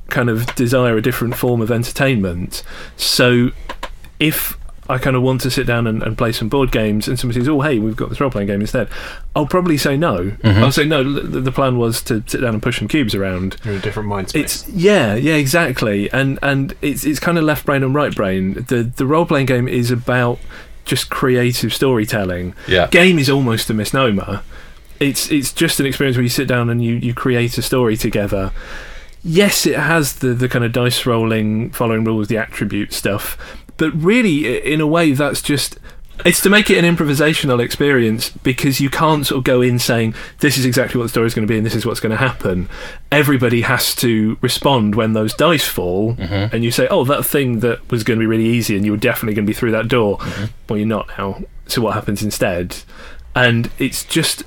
kind 0.09 0.29
of 0.29 0.53
desire, 0.55 0.97
a 0.97 1.01
different 1.01 1.35
form 1.35 1.61
of 1.61 1.71
entertainment. 1.71 2.63
So, 2.97 3.51
if 4.19 4.57
I 4.87 4.99
kind 4.99 5.15
of 5.15 5.23
want 5.23 5.41
to 5.41 5.51
sit 5.51 5.65
down 5.65 5.87
and, 5.87 6.03
and 6.03 6.17
play 6.17 6.31
some 6.31 6.47
board 6.47 6.71
games, 6.71 7.07
and 7.07 7.19
somebody 7.19 7.39
says, 7.39 7.49
"Oh, 7.49 7.61
hey, 7.61 7.79
we've 7.79 7.95
got 7.95 8.09
this 8.09 8.19
role 8.19 8.29
playing 8.29 8.47
game 8.47 8.61
instead," 8.61 8.87
I'll 9.35 9.47
probably 9.47 9.77
say 9.77 9.97
no. 9.97 10.17
Mm-hmm. 10.17 10.63
I'll 10.63 10.71
say 10.71 10.85
no. 10.85 11.03
The, 11.03 11.41
the 11.41 11.51
plan 11.51 11.77
was 11.77 12.01
to 12.03 12.23
sit 12.27 12.41
down 12.41 12.53
and 12.53 12.61
push 12.61 12.79
some 12.79 12.87
cubes 12.87 13.15
around. 13.15 13.57
You're 13.63 13.73
in 13.73 13.79
a 13.79 13.83
different 13.83 14.09
mind 14.09 14.29
space. 14.29 14.61
It's 14.63 14.69
yeah, 14.69 15.15
yeah, 15.15 15.35
exactly, 15.35 16.11
and 16.11 16.37
and 16.43 16.75
it's 16.81 17.03
it's 17.03 17.19
kind 17.19 17.37
of 17.37 17.43
left 17.43 17.65
brain 17.65 17.81
and 17.81 17.95
right 17.95 18.15
brain. 18.15 18.53
The 18.53 18.83
the 18.83 19.07
role 19.07 19.25
playing 19.25 19.47
game 19.47 19.67
is 19.67 19.89
about 19.89 20.39
just 20.85 21.09
creative 21.09 21.73
storytelling. 21.73 22.55
Yeah. 22.67 22.87
Game 22.87 23.19
is 23.19 23.29
almost 23.29 23.69
a 23.69 23.73
misnomer. 23.73 24.41
It's 24.99 25.29
it's 25.31 25.51
just 25.51 25.79
an 25.79 25.85
experience 25.85 26.15
where 26.15 26.23
you 26.23 26.29
sit 26.29 26.47
down 26.47 26.69
and 26.69 26.83
you 26.83 26.95
you 26.95 27.13
create 27.13 27.57
a 27.57 27.61
story 27.61 27.97
together. 27.97 28.51
Yes, 29.23 29.65
it 29.65 29.77
has 29.77 30.13
the 30.17 30.33
the 30.33 30.47
kind 30.47 30.63
of 30.63 30.71
dice 30.71 31.05
rolling, 31.05 31.71
following 31.71 32.03
rules, 32.03 32.27
the 32.27 32.37
attribute 32.37 32.93
stuff, 32.93 33.37
but 33.77 33.91
really, 33.93 34.61
in 34.61 34.79
a 34.79 34.87
way, 34.87 35.11
that's 35.11 35.41
just. 35.41 35.79
It's 36.23 36.41
to 36.41 36.49
make 36.49 36.69
it 36.69 36.83
an 36.83 36.95
improvisational 36.95 37.61
experience 37.61 38.29
because 38.29 38.79
you 38.79 38.89
can't 38.89 39.25
sort 39.25 39.39
of 39.39 39.43
go 39.43 39.61
in 39.61 39.79
saying 39.79 40.15
this 40.39 40.57
is 40.57 40.65
exactly 40.65 40.97
what 40.97 41.03
the 41.03 41.09
story 41.09 41.27
is 41.27 41.33
going 41.33 41.47
to 41.47 41.51
be 41.51 41.57
and 41.57 41.65
this 41.65 41.75
is 41.75 41.85
what's 41.85 41.99
going 41.99 42.11
to 42.11 42.17
happen. 42.17 42.69
Everybody 43.11 43.61
has 43.61 43.93
to 43.95 44.37
respond 44.41 44.95
when 44.95 45.13
those 45.13 45.33
dice 45.33 45.67
fall, 45.67 46.15
mm-hmm. 46.15 46.55
and 46.55 46.63
you 46.63 46.71
say, 46.71 46.87
"Oh, 46.87 47.03
that 47.05 47.25
thing 47.25 47.59
that 47.59 47.89
was 47.91 48.03
going 48.03 48.17
to 48.17 48.21
be 48.21 48.27
really 48.27 48.45
easy 48.45 48.75
and 48.75 48.85
you 48.85 48.91
were 48.91 48.97
definitely 48.97 49.33
going 49.33 49.45
to 49.45 49.49
be 49.49 49.53
through 49.53 49.71
that 49.71 49.87
door." 49.87 50.17
Mm-hmm. 50.19 50.45
Well, 50.69 50.77
you're 50.77 50.87
not 50.87 51.09
now. 51.17 51.41
So 51.67 51.81
what 51.81 51.93
happens 51.95 52.23
instead? 52.23 52.77
And 53.35 53.69
it's 53.79 54.03
just 54.05 54.43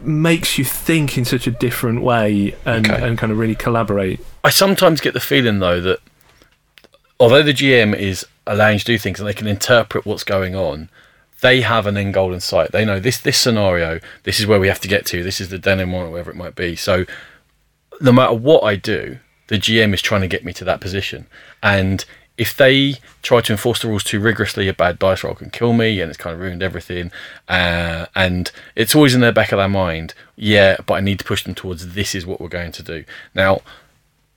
makes 0.00 0.58
you 0.58 0.64
think 0.64 1.16
in 1.16 1.24
such 1.24 1.46
a 1.46 1.50
different 1.50 2.02
way 2.02 2.54
and, 2.64 2.90
Okay. 2.90 3.06
and 3.06 3.16
kind 3.16 3.30
of 3.30 3.38
really 3.38 3.54
collaborate. 3.54 4.18
I 4.42 4.50
sometimes 4.50 5.00
get 5.00 5.14
the 5.14 5.20
feeling 5.20 5.60
though 5.60 5.80
that 5.80 6.00
although 7.22 7.42
the 7.44 7.54
GM 7.54 7.94
is 7.94 8.26
allowing 8.48 8.74
you 8.74 8.78
to 8.80 8.84
do 8.84 8.98
things 8.98 9.20
and 9.20 9.28
they 9.28 9.32
can 9.32 9.46
interpret 9.46 10.04
what's 10.04 10.24
going 10.24 10.56
on, 10.56 10.88
they 11.40 11.60
have 11.60 11.86
an 11.86 11.96
end 11.96 12.14
goal 12.14 12.32
in 12.32 12.40
sight. 12.40 12.72
They 12.72 12.84
know 12.84 12.98
this 12.98 13.18
this 13.18 13.38
scenario, 13.38 14.00
this 14.24 14.40
is 14.40 14.46
where 14.46 14.58
we 14.58 14.66
have 14.66 14.80
to 14.80 14.88
get 14.88 15.06
to. 15.06 15.22
This 15.22 15.40
is 15.40 15.48
the 15.48 15.58
denouement, 15.58 16.08
or 16.08 16.10
whatever 16.10 16.32
it 16.32 16.36
might 16.36 16.56
be. 16.56 16.74
So 16.74 17.04
no 18.00 18.10
matter 18.10 18.34
what 18.34 18.64
I 18.64 18.74
do, 18.74 19.20
the 19.46 19.56
GM 19.56 19.94
is 19.94 20.02
trying 20.02 20.22
to 20.22 20.28
get 20.28 20.44
me 20.44 20.52
to 20.54 20.64
that 20.64 20.80
position. 20.80 21.28
And 21.62 22.04
if 22.36 22.56
they 22.56 22.94
try 23.22 23.40
to 23.40 23.52
enforce 23.52 23.82
the 23.82 23.88
rules 23.88 24.02
too 24.02 24.18
rigorously, 24.18 24.66
a 24.66 24.72
bad 24.72 24.98
dice 24.98 25.22
roll 25.22 25.36
can 25.36 25.50
kill 25.50 25.74
me, 25.74 26.00
and 26.00 26.08
it's 26.08 26.18
kind 26.18 26.34
of 26.34 26.40
ruined 26.40 26.62
everything. 26.62 27.12
Uh, 27.48 28.06
and 28.16 28.50
it's 28.74 28.96
always 28.96 29.14
in 29.14 29.20
their 29.20 29.32
back 29.32 29.52
of 29.52 29.58
their 29.58 29.68
mind, 29.68 30.14
yeah, 30.34 30.76
but 30.86 30.94
I 30.94 31.00
need 31.00 31.20
to 31.20 31.24
push 31.24 31.44
them 31.44 31.54
towards 31.54 31.94
this 31.94 32.16
is 32.16 32.26
what 32.26 32.40
we're 32.40 32.48
going 32.48 32.72
to 32.72 32.82
do. 32.82 33.04
Now, 33.32 33.60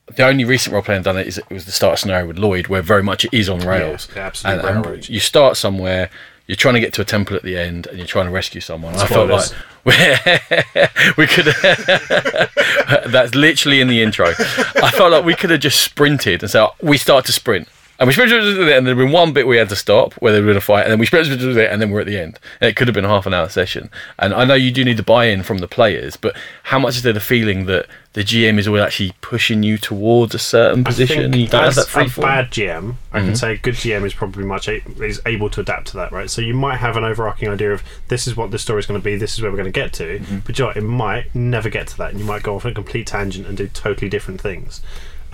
the 0.07 0.25
only 0.25 0.45
recent 0.45 0.73
role 0.73 0.83
playing 0.83 0.99
I've 0.99 1.05
done 1.05 1.17
it 1.17 1.27
is 1.27 1.37
it 1.37 1.49
was 1.49 1.65
the 1.65 1.71
start 1.71 1.99
scenario 1.99 2.27
with 2.27 2.37
Lloyd, 2.37 2.67
where 2.67 2.81
very 2.81 3.03
much 3.03 3.25
it 3.25 3.33
is 3.33 3.49
on 3.49 3.59
rails. 3.59 4.07
Yeah, 4.15 4.31
and, 4.45 4.61
and 4.61 5.09
you 5.09 5.19
start 5.19 5.57
somewhere, 5.57 6.09
you're 6.47 6.55
trying 6.55 6.75
to 6.75 6.79
get 6.79 6.93
to 6.93 7.01
a 7.01 7.05
temple 7.05 7.35
at 7.35 7.43
the 7.43 7.57
end, 7.57 7.87
and 7.87 7.97
you're 7.97 8.07
trying 8.07 8.25
to 8.25 8.31
rescue 8.31 8.61
someone. 8.61 8.93
I 8.95 9.07
felt 9.07 9.29
like 9.29 9.49
we 11.17 11.27
could. 11.27 11.45
that's 13.11 13.33
literally 13.35 13.81
in 13.81 13.87
the 13.87 14.01
intro. 14.01 14.27
I 14.27 14.91
felt 14.91 15.11
like 15.11 15.25
we 15.25 15.35
could 15.35 15.49
have 15.49 15.59
just 15.59 15.81
sprinted 15.81 16.43
and 16.43 16.51
said 16.51 16.67
we 16.81 16.97
start 16.97 17.25
to 17.25 17.33
sprint. 17.33 17.67
And 17.97 18.07
we 18.07 18.13
sprinted, 18.13 18.43
and 18.69 18.85
there'd 18.85 18.97
been 18.97 19.11
one 19.11 19.31
bit 19.31 19.47
we 19.47 19.55
had 19.57 19.69
to 19.69 19.75
stop 19.75 20.13
where 20.15 20.33
there 20.33 20.41
would 20.41 20.47
been 20.47 20.57
a 20.57 20.61
fight, 20.61 20.83
and 20.83 20.91
then 20.91 20.99
we 20.99 21.05
sprinted, 21.05 21.41
and 21.41 21.81
then 21.81 21.91
we're 21.91 22.01
at 22.01 22.07
the 22.07 22.19
end. 22.19 22.39
And 22.59 22.69
it 22.69 22.75
could 22.75 22.87
have 22.87 22.93
been 22.93 23.05
a 23.05 23.09
half 23.09 23.25
an 23.25 23.33
hour 23.33 23.47
session. 23.47 23.89
And 24.19 24.33
I 24.33 24.43
know 24.43 24.53
you 24.53 24.71
do 24.71 24.83
need 24.83 24.97
the 24.97 25.03
buy-in 25.03 25.43
from 25.43 25.59
the 25.59 25.67
players, 25.67 26.17
but 26.17 26.35
how 26.63 26.77
much 26.77 26.97
is 26.97 27.03
there 27.03 27.13
the 27.13 27.21
feeling 27.21 27.67
that 27.67 27.87
the 28.11 28.21
GM 28.21 28.57
is 28.57 28.67
always 28.67 28.83
actually 28.83 29.13
pushing 29.21 29.63
you 29.63 29.77
towards 29.77 30.35
a 30.35 30.39
certain 30.39 30.83
position? 30.83 31.31
you 31.31 31.47
don't 31.47 31.63
as 31.63 31.75
that 31.75 31.87
a 31.87 32.09
form? 32.09 32.27
bad 32.27 32.51
GM, 32.51 32.95
I 33.13 33.19
can 33.19 33.27
mm-hmm. 33.27 33.35
say 33.35 33.53
a 33.53 33.57
good 33.57 33.75
GM 33.75 34.05
is 34.05 34.13
probably 34.13 34.43
much 34.43 34.67
a- 34.67 34.81
is 35.01 35.21
able 35.25 35.49
to 35.51 35.61
adapt 35.61 35.87
to 35.87 35.97
that, 35.97 36.11
right? 36.11 36.29
So 36.29 36.41
you 36.41 36.53
might 36.53 36.77
have 36.77 36.97
an 36.97 37.05
overarching 37.05 37.47
idea 37.47 37.71
of 37.71 37.81
this 38.09 38.27
is 38.27 38.35
what 38.35 38.51
the 38.51 38.59
story 38.59 38.79
is 38.79 38.87
going 38.87 38.99
to 38.99 39.03
be, 39.03 39.15
this 39.15 39.35
is 39.35 39.41
where 39.41 39.51
we're 39.51 39.57
going 39.57 39.71
to 39.71 39.79
get 39.79 39.93
to, 39.93 40.19
mm-hmm. 40.19 40.39
but 40.39 40.59
you 40.59 40.65
know, 40.65 40.71
it 40.71 40.83
might 40.83 41.33
never 41.33 41.69
get 41.69 41.87
to 41.87 41.97
that, 41.97 42.11
and 42.11 42.19
you 42.19 42.25
might 42.25 42.43
go 42.43 42.55
off 42.55 42.65
on 42.65 42.71
a 42.71 42.75
complete 42.75 43.07
tangent 43.07 43.47
and 43.47 43.55
do 43.55 43.69
totally 43.69 44.09
different 44.09 44.41
things. 44.41 44.81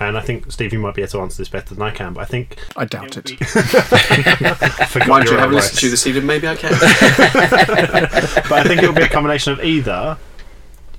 And 0.08 0.18
I 0.18 0.20
think 0.20 0.50
Steve, 0.50 0.72
you 0.72 0.78
might 0.78 0.94
be 0.94 1.02
able 1.02 1.12
to 1.12 1.20
answer 1.20 1.38
this 1.38 1.48
better 1.48 1.74
than 1.74 1.82
I 1.82 1.90
can, 1.90 2.12
but 2.12 2.20
I 2.20 2.24
think 2.24 2.58
I 2.76 2.84
doubt 2.84 3.16
it. 3.16 3.32
I 3.32 3.44
forgot 4.88 5.08
Mind 5.08 5.24
you, 5.24 5.32
your 5.32 5.40
haven't 5.40 5.54
own 5.54 5.60
listened 5.60 5.78
to 5.80 5.86
you 5.86 5.90
this 5.90 6.06
evening. 6.06 6.26
Maybe 6.26 6.48
I 6.48 6.56
can. 6.56 6.70
but 6.78 8.52
I 8.52 8.64
think 8.64 8.82
it 8.82 8.86
will 8.86 8.94
be 8.94 9.02
a 9.02 9.08
combination 9.08 9.52
of 9.52 9.64
either 9.64 10.16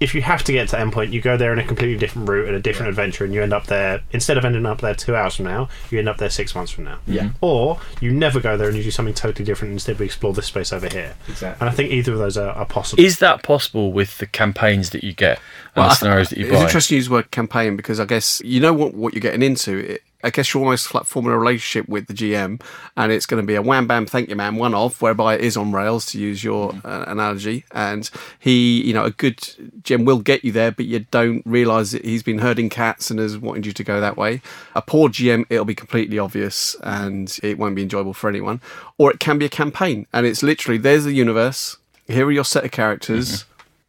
if 0.04 0.14
you 0.14 0.22
have 0.22 0.44
to 0.44 0.52
get 0.52 0.68
to 0.70 0.76
endpoint, 0.76 1.12
you 1.14 1.22
go 1.22 1.38
there 1.38 1.54
in 1.54 1.60
a 1.60 1.64
completely 1.66 1.98
different 1.98 2.28
route 2.28 2.48
and 2.48 2.56
a 2.56 2.60
different 2.60 2.90
adventure, 2.90 3.24
and 3.24 3.34
you 3.34 3.42
end 3.42 3.54
up 3.54 3.68
there 3.68 4.02
instead 4.12 4.38
of 4.38 4.44
ending 4.46 4.66
up 4.66 4.82
there 4.82 4.94
two 4.94 5.16
hours 5.16 5.36
from 5.38 5.46
now, 5.46 5.70
you 5.90 5.98
end 6.00 6.10
up 6.10 6.18
there 6.18 6.30
six 6.30 6.54
months 6.54 6.72
from 6.72 6.84
now. 6.84 7.00
Yeah. 7.08 7.24
Mm-hmm. 7.24 7.38
Or 7.46 7.80
you 8.02 8.12
never 8.12 8.40
go 8.40 8.58
there 8.58 8.68
and 8.68 8.78
you 8.78 8.84
do 8.84 8.92
something 8.92 9.14
totally 9.14 9.46
different. 9.46 9.72
Instead, 9.72 9.98
we 10.00 10.06
explore 10.06 10.34
this 10.34 10.48
space 10.48 10.74
over 10.74 10.88
here. 10.90 11.16
Exactly. 11.30 11.62
And 11.62 11.70
I 11.70 11.74
think 11.74 11.92
either 11.92 12.12
of 12.14 12.20
those 12.20 12.38
are, 12.38 12.50
are 12.50 12.66
possible. 12.66 13.02
Is 13.04 13.20
that 13.20 13.44
possible 13.44 13.92
with 13.94 14.18
the 14.18 14.28
campaigns 14.28 14.90
that 14.92 15.04
you 15.04 15.14
get 15.14 15.40
and 15.76 15.78
Well, 15.78 15.86
the 15.88 15.92
I- 15.92 15.96
scenarios 15.96 16.30
that 16.30 16.38
you 16.38 16.46
It's 16.52 16.62
interesting 16.62 16.96
you 16.96 16.98
use 17.00 17.08
the 17.08 17.14
word 17.14 17.32
campaign 17.32 17.76
because 17.78 18.00
I 18.00 18.06
guess 18.06 18.42
you 18.44 18.60
know 18.60 18.74
what, 18.74 18.94
what 18.94 19.14
you're 19.14 19.22
getting 19.22 19.42
into. 19.42 19.94
It, 19.94 20.04
I 20.24 20.30
guess 20.30 20.54
you're 20.54 20.64
almost 20.64 20.94
like 20.96 21.04
forming 21.06 21.32
a 21.34 21.38
relationship 21.38 21.90
with 21.90 22.08
the 22.08 22.14
GM, 22.14 22.62
and 22.96 23.12
it's 23.12 23.26
going 23.26 23.42
to 23.42 23.46
be 23.46 23.56
a 23.56 23.62
wham 23.62 23.88
bam 23.88 24.06
thank 24.06 24.30
you 24.30 24.36
man 24.36 24.56
one 24.56 24.74
off, 24.74 25.02
whereby 25.02 25.36
it 25.36 25.42
is 25.42 25.58
on 25.58 25.72
rails 25.72 26.06
to 26.08 26.20
use 26.20 26.44
your 26.44 26.72
Mm-hmm. 26.72 26.88
uh, 26.88 27.04
analogy. 27.08 27.66
And 27.72 28.10
he, 28.40 28.82
you 28.84 28.94
know, 28.94 29.04
a 29.06 29.12
good 29.12 29.38
GM 29.84 30.06
will 30.06 30.20
get 30.20 30.44
you 30.46 30.52
there, 30.52 30.72
but 30.72 30.86
you 30.86 31.00
don't 31.12 31.42
realise 31.46 31.92
that 31.92 32.06
he's 32.06 32.24
been 32.24 32.40
herding 32.40 32.70
cats 32.70 33.12
and 33.12 33.20
has 33.20 33.38
wanted 33.38 33.66
you 33.66 33.74
to 33.74 33.84
go 33.84 34.00
that 34.00 34.16
way. 34.18 34.42
A 34.76 34.82
poor 34.82 35.10
GM, 35.10 35.46
it'll 35.50 35.66
be 35.66 35.76
completely 35.76 36.18
obvious 36.20 36.76
and 36.84 37.38
it 37.44 37.58
won't 37.58 37.76
be 37.76 37.84
enjoyable 37.84 38.14
for 38.14 38.30
anyone. 38.30 38.62
Or 38.98 39.12
it 39.12 39.20
can 39.20 39.38
be 39.38 39.46
a 39.46 39.50
campaign, 39.50 40.08
and 40.14 40.26
it's 40.26 40.42
literally 40.42 40.78
there's 40.78 41.04
the 41.04 41.14
universe. 41.14 41.78
Here 42.08 42.26
are 42.26 42.32
your 42.32 42.46
set 42.46 42.64
of 42.66 42.72
characters 42.72 43.46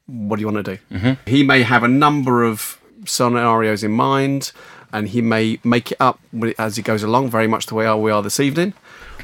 what 0.07 0.37
do 0.37 0.41
you 0.43 0.47
want 0.51 0.67
to 0.67 0.77
do? 0.77 1.17
He 1.27 1.43
may 1.43 1.63
have 1.63 1.83
a 1.83 1.89
number 1.89 2.43
of 2.45 2.79
scenarios 3.07 3.83
in 3.83 3.93
mind, 3.93 4.53
and 4.95 5.09
he 5.09 5.21
may 5.21 5.59
make 5.65 5.91
it 5.91 5.99
up 6.01 6.21
as 6.57 6.77
he 6.77 6.83
goes 6.83 7.03
along, 7.03 7.29
very 7.29 7.49
much 7.49 7.67
the 7.67 7.75
way 7.75 7.93
we 7.95 8.13
are 8.13 8.23
this 8.23 8.39
evening. 8.39 8.73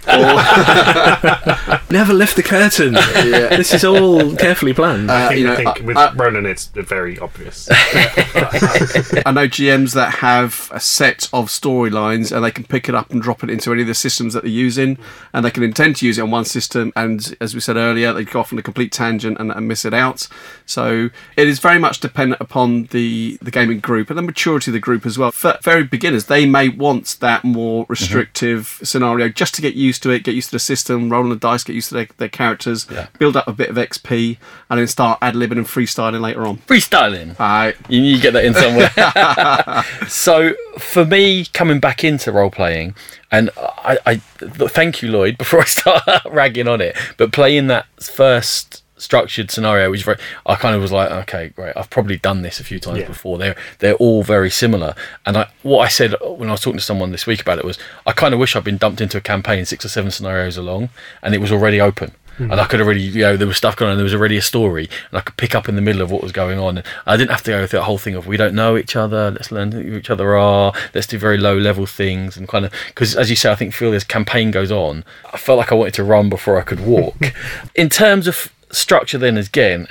Never 1.91 2.15
lift 2.15 2.37
the 2.37 2.43
curtain. 2.43 2.95
This 2.95 3.75
is 3.75 3.85
all 3.85 4.35
carefully 4.37 4.73
planned. 4.73 5.11
Uh, 5.11 5.15
I 5.15 5.29
think, 5.29 5.41
you 5.41 5.47
know, 5.47 5.53
I 5.53 5.57
think 5.57 5.69
I- 5.69 5.85
with 5.85 5.97
I- 5.97 6.13
Ronan, 6.15 6.47
it's 6.47 6.67
very 6.67 7.19
obvious. 7.19 7.69
I 7.71 9.33
know 9.33 9.47
GMs 9.47 9.95
that 9.95 10.15
have 10.17 10.71
a 10.73 10.81
set 10.81 11.29
of 11.33 11.47
storylines, 11.49 12.35
and 12.35 12.45
they 12.45 12.51
can 12.51 12.65
pick 12.65 12.89
it 12.89 12.95
up 12.95 13.11
and 13.11 13.21
drop 13.21 13.45
it 13.45 13.51
into 13.51 13.73
any 13.73 13.83
of 13.83 13.89
the 13.89 13.95
systems 13.95 14.35
that 14.35 14.43
they're 14.43 14.51
using, 14.51 14.99
and 15.33 15.45
they 15.45 15.51
can 15.51 15.63
intend 15.63 15.97
to 15.97 16.07
use 16.07 16.19
it 16.19 16.23
on 16.23 16.31
one 16.31 16.45
system, 16.45 16.93
and 16.97 17.37
as 17.41 17.55
we 17.55 17.61
said 17.61 17.77
earlier, 17.77 18.13
they 18.13 18.25
go 18.25 18.41
off 18.41 18.53
on 18.53 18.59
a 18.59 18.63
complete 18.63 18.93
tangent 18.93 19.39
and, 19.39 19.51
and 19.53 19.69
miss 19.69 19.85
it 19.85 19.93
out. 19.93 20.29
So 20.65 21.11
it 21.37 21.49
is 21.49 21.59
very 21.59 21.79
much 21.79 22.01
dependent 22.01 22.41
upon 22.41 22.85
the 22.85 23.39
the 23.43 23.51
gaming 23.51 23.81
group 23.81 24.09
and 24.09 24.19
the 24.19 24.23
maturity 24.23 24.71
of 24.71 24.75
the 24.75 24.81
group 24.81 25.05
as 25.05 25.19
well. 25.19 25.33
For 25.33 25.59
very 25.63 25.85
beginners, 25.85 26.27
they 26.27 26.47
may 26.47 26.69
want 26.69 27.17
that 27.21 27.45
more 27.45 27.85
mm-hmm. 27.85 27.93
restrictive 27.93 28.81
scenario 28.83 29.29
just 29.29 29.55
to 29.57 29.63
get 29.63 29.75
used 29.75 29.90
to 29.99 30.11
it, 30.11 30.23
get 30.23 30.35
used 30.35 30.51
to 30.51 30.57
the 30.57 30.61
system, 30.61 31.11
rolling 31.11 31.31
the 31.31 31.37
dice, 31.37 31.65
get 31.65 31.75
used 31.75 31.89
to 31.89 31.95
their, 31.95 32.09
their 32.19 32.29
characters, 32.29 32.87
Yeah. 32.91 33.07
build 33.19 33.37
up 33.37 33.49
a 33.49 33.53
bit 33.53 33.69
of 33.71 33.77
XP, 33.77 34.39
and 34.69 34.79
then 34.79 34.87
start 34.87 35.19
ad 35.21 35.35
libbing 35.35 35.53
and 35.53 35.67
freestyling 35.67 36.21
later 36.21 36.47
on. 36.47 36.59
Freestyling. 36.59 37.35
Aye. 37.41 37.75
You 37.89 38.01
need 38.01 38.17
to 38.17 38.23
get 38.23 38.33
that 38.35 38.45
in 38.45 38.55
somewhere. 38.55 40.05
so 40.09 40.55
for 40.79 41.05
me, 41.05 41.47
coming 41.47 41.81
back 41.81 42.05
into 42.05 42.31
role 42.33 42.51
playing, 42.51 42.95
and 43.33 43.51
I, 43.59 43.99
I 44.07 44.15
thank 44.17 45.03
you, 45.03 45.11
Lloyd, 45.11 45.39
before 45.39 45.61
I 45.61 45.65
start 45.65 46.03
ragging 46.31 46.69
on 46.69 46.81
it, 46.81 46.97
but 47.17 47.33
playing 47.33 47.67
that 47.69 47.87
first 48.01 48.83
structured 49.01 49.51
scenario 49.51 49.91
was 49.91 50.03
very. 50.03 50.19
I 50.47 50.55
kind 50.57 50.75
of 50.77 50.83
was 50.83 50.93
like, 50.93 51.11
okay, 51.11 51.49
great. 51.49 51.77
I've 51.77 51.91
probably 51.91 52.17
done 52.19 52.43
this 52.43 52.61
a 52.61 52.65
few 52.65 52.79
times 52.79 52.99
Yeah. 53.01 53.07
before. 53.07 53.39
They're 53.39 53.57
they're 53.79 53.95
all 53.95 54.23
very 54.23 54.51
similar. 54.51 54.95
And 55.27 55.37
I, 55.37 55.51
what 55.63 55.81
I 55.81 55.89
said 55.89 56.15
when 56.23 56.49
I 56.49 56.53
was 56.53 56.61
talking 56.61 56.79
to 56.79 56.85
someone 56.85 57.11
this 57.13 57.27
week 57.27 57.41
about 57.41 57.59
it 57.59 57.65
was, 57.65 57.79
I 58.07 58.13
kind 58.13 58.35
of 58.35 58.41
wish 58.41 58.55
I'd 58.55 58.65
been 58.65 58.79
dumped 58.79 59.01
into 59.01 59.19
a 59.19 59.21
campaign 59.21 59.65
six 59.65 59.85
or 59.85 59.89
seven 59.89 60.11
scenarios 60.11 60.57
along, 60.57 60.91
and 61.23 61.35
it 61.35 61.39
was 61.41 61.51
already 61.53 61.81
open. 61.81 62.13
Hmm. 62.37 62.53
And 62.53 62.61
I 62.61 62.65
could 62.67 62.81
already, 62.81 63.03
you 63.03 63.23
know, 63.23 63.37
there 63.37 63.49
was 63.49 63.57
stuff 63.57 63.77
going 63.77 63.91
on. 63.91 63.97
There 63.99 64.05
was 64.05 64.15
already 64.15 64.37
a 64.37 64.43
story, 64.43 64.89
and 65.11 65.19
I 65.19 65.21
could 65.21 65.37
pick 65.37 65.55
up 65.55 65.69
in 65.69 65.75
the 65.75 65.83
middle 65.83 66.01
of 66.01 66.11
what 66.11 66.23
was 66.23 66.33
going 66.33 66.59
on. 66.59 66.79
And 66.79 66.87
I 67.07 67.17
didn't 67.17 67.33
have 67.33 67.43
to 67.43 67.51
go 67.51 67.67
through 67.67 67.81
the 67.81 67.85
whole 67.85 67.99
thing 67.99 68.15
of 68.15 68.27
we 68.27 68.37
don't 68.37 68.55
know 68.55 68.77
each 68.79 68.97
other. 68.97 69.31
Let's 69.33 69.51
learn 69.51 69.73
who 69.73 69.97
each 69.97 70.11
other 70.11 70.37
are. 70.37 70.73
Let's 70.95 71.07
do 71.07 71.19
very 71.19 71.37
low 71.39 71.57
level 71.59 71.87
things 71.87 72.37
and 72.37 72.47
kind 72.49 72.65
of 72.65 72.73
because, 72.89 73.17
as 73.17 73.29
you 73.31 73.37
say, 73.37 73.51
I 73.51 73.57
think 73.57 73.75
feel 73.75 73.91
this 73.91 74.05
campaign 74.05 74.51
goes 74.53 74.71
on. 74.71 75.05
I 75.33 75.37
felt 75.39 75.59
like 75.59 75.73
I 75.73 75.75
wanted 75.75 75.95
to 75.95 76.05
run 76.05 76.29
before 76.31 76.59
I 76.59 76.63
could 76.63 76.81
walk. 76.81 77.33
in 77.75 77.89
terms 77.89 78.27
of 78.29 78.53
structure, 78.71 79.19
then 79.19 79.37
is 79.37 79.49
again, 79.49 79.89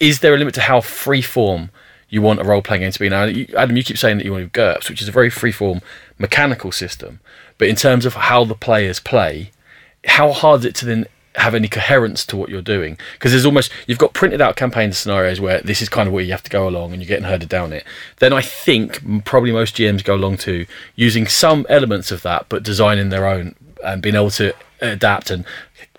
is 0.00 0.20
there 0.20 0.34
a 0.34 0.38
limit 0.38 0.54
to 0.54 0.60
how 0.62 0.80
free 0.80 1.22
form 1.22 1.70
you 2.08 2.22
want 2.22 2.40
a 2.40 2.44
role 2.44 2.62
playing 2.62 2.82
game 2.82 2.92
to 2.92 2.98
be? 2.98 3.08
Now, 3.08 3.24
you, 3.24 3.46
Adam, 3.56 3.76
you 3.76 3.82
keep 3.82 3.98
saying 3.98 4.18
that 4.18 4.24
you 4.24 4.32
want 4.32 4.52
GURPS, 4.52 4.88
which 4.88 5.02
is 5.02 5.08
a 5.08 5.12
very 5.12 5.30
free 5.30 5.52
form 5.52 5.80
mechanical 6.18 6.72
system, 6.72 7.20
but 7.58 7.68
in 7.68 7.76
terms 7.76 8.06
of 8.06 8.14
how 8.14 8.44
the 8.44 8.54
players 8.54 9.00
play, 9.00 9.50
how 10.06 10.32
hard 10.32 10.60
is 10.60 10.66
it 10.66 10.74
to 10.76 10.86
then 10.86 11.06
have 11.38 11.54
any 11.54 11.68
coherence 11.68 12.26
to 12.26 12.36
what 12.36 12.48
you're 12.48 12.60
doing 12.60 12.98
because 13.12 13.30
there's 13.30 13.44
almost 13.44 13.70
you've 13.86 13.98
got 13.98 14.12
printed 14.12 14.40
out 14.40 14.56
campaign 14.56 14.92
scenarios 14.92 15.40
where 15.40 15.60
this 15.60 15.80
is 15.80 15.88
kind 15.88 16.08
of 16.08 16.12
where 16.12 16.24
you 16.24 16.32
have 16.32 16.42
to 16.42 16.50
go 16.50 16.68
along 16.68 16.92
and 16.92 17.00
you're 17.00 17.08
getting 17.08 17.24
herded 17.24 17.48
down 17.48 17.72
it 17.72 17.84
then 18.16 18.32
i 18.32 18.40
think 18.40 19.24
probably 19.24 19.52
most 19.52 19.76
gms 19.76 20.02
go 20.02 20.16
along 20.16 20.36
to 20.36 20.66
using 20.96 21.26
some 21.26 21.64
elements 21.68 22.10
of 22.10 22.22
that 22.22 22.46
but 22.48 22.64
designing 22.64 23.10
their 23.10 23.26
own 23.26 23.54
and 23.84 24.02
being 24.02 24.16
able 24.16 24.30
to 24.30 24.52
adapt 24.80 25.30
and 25.30 25.44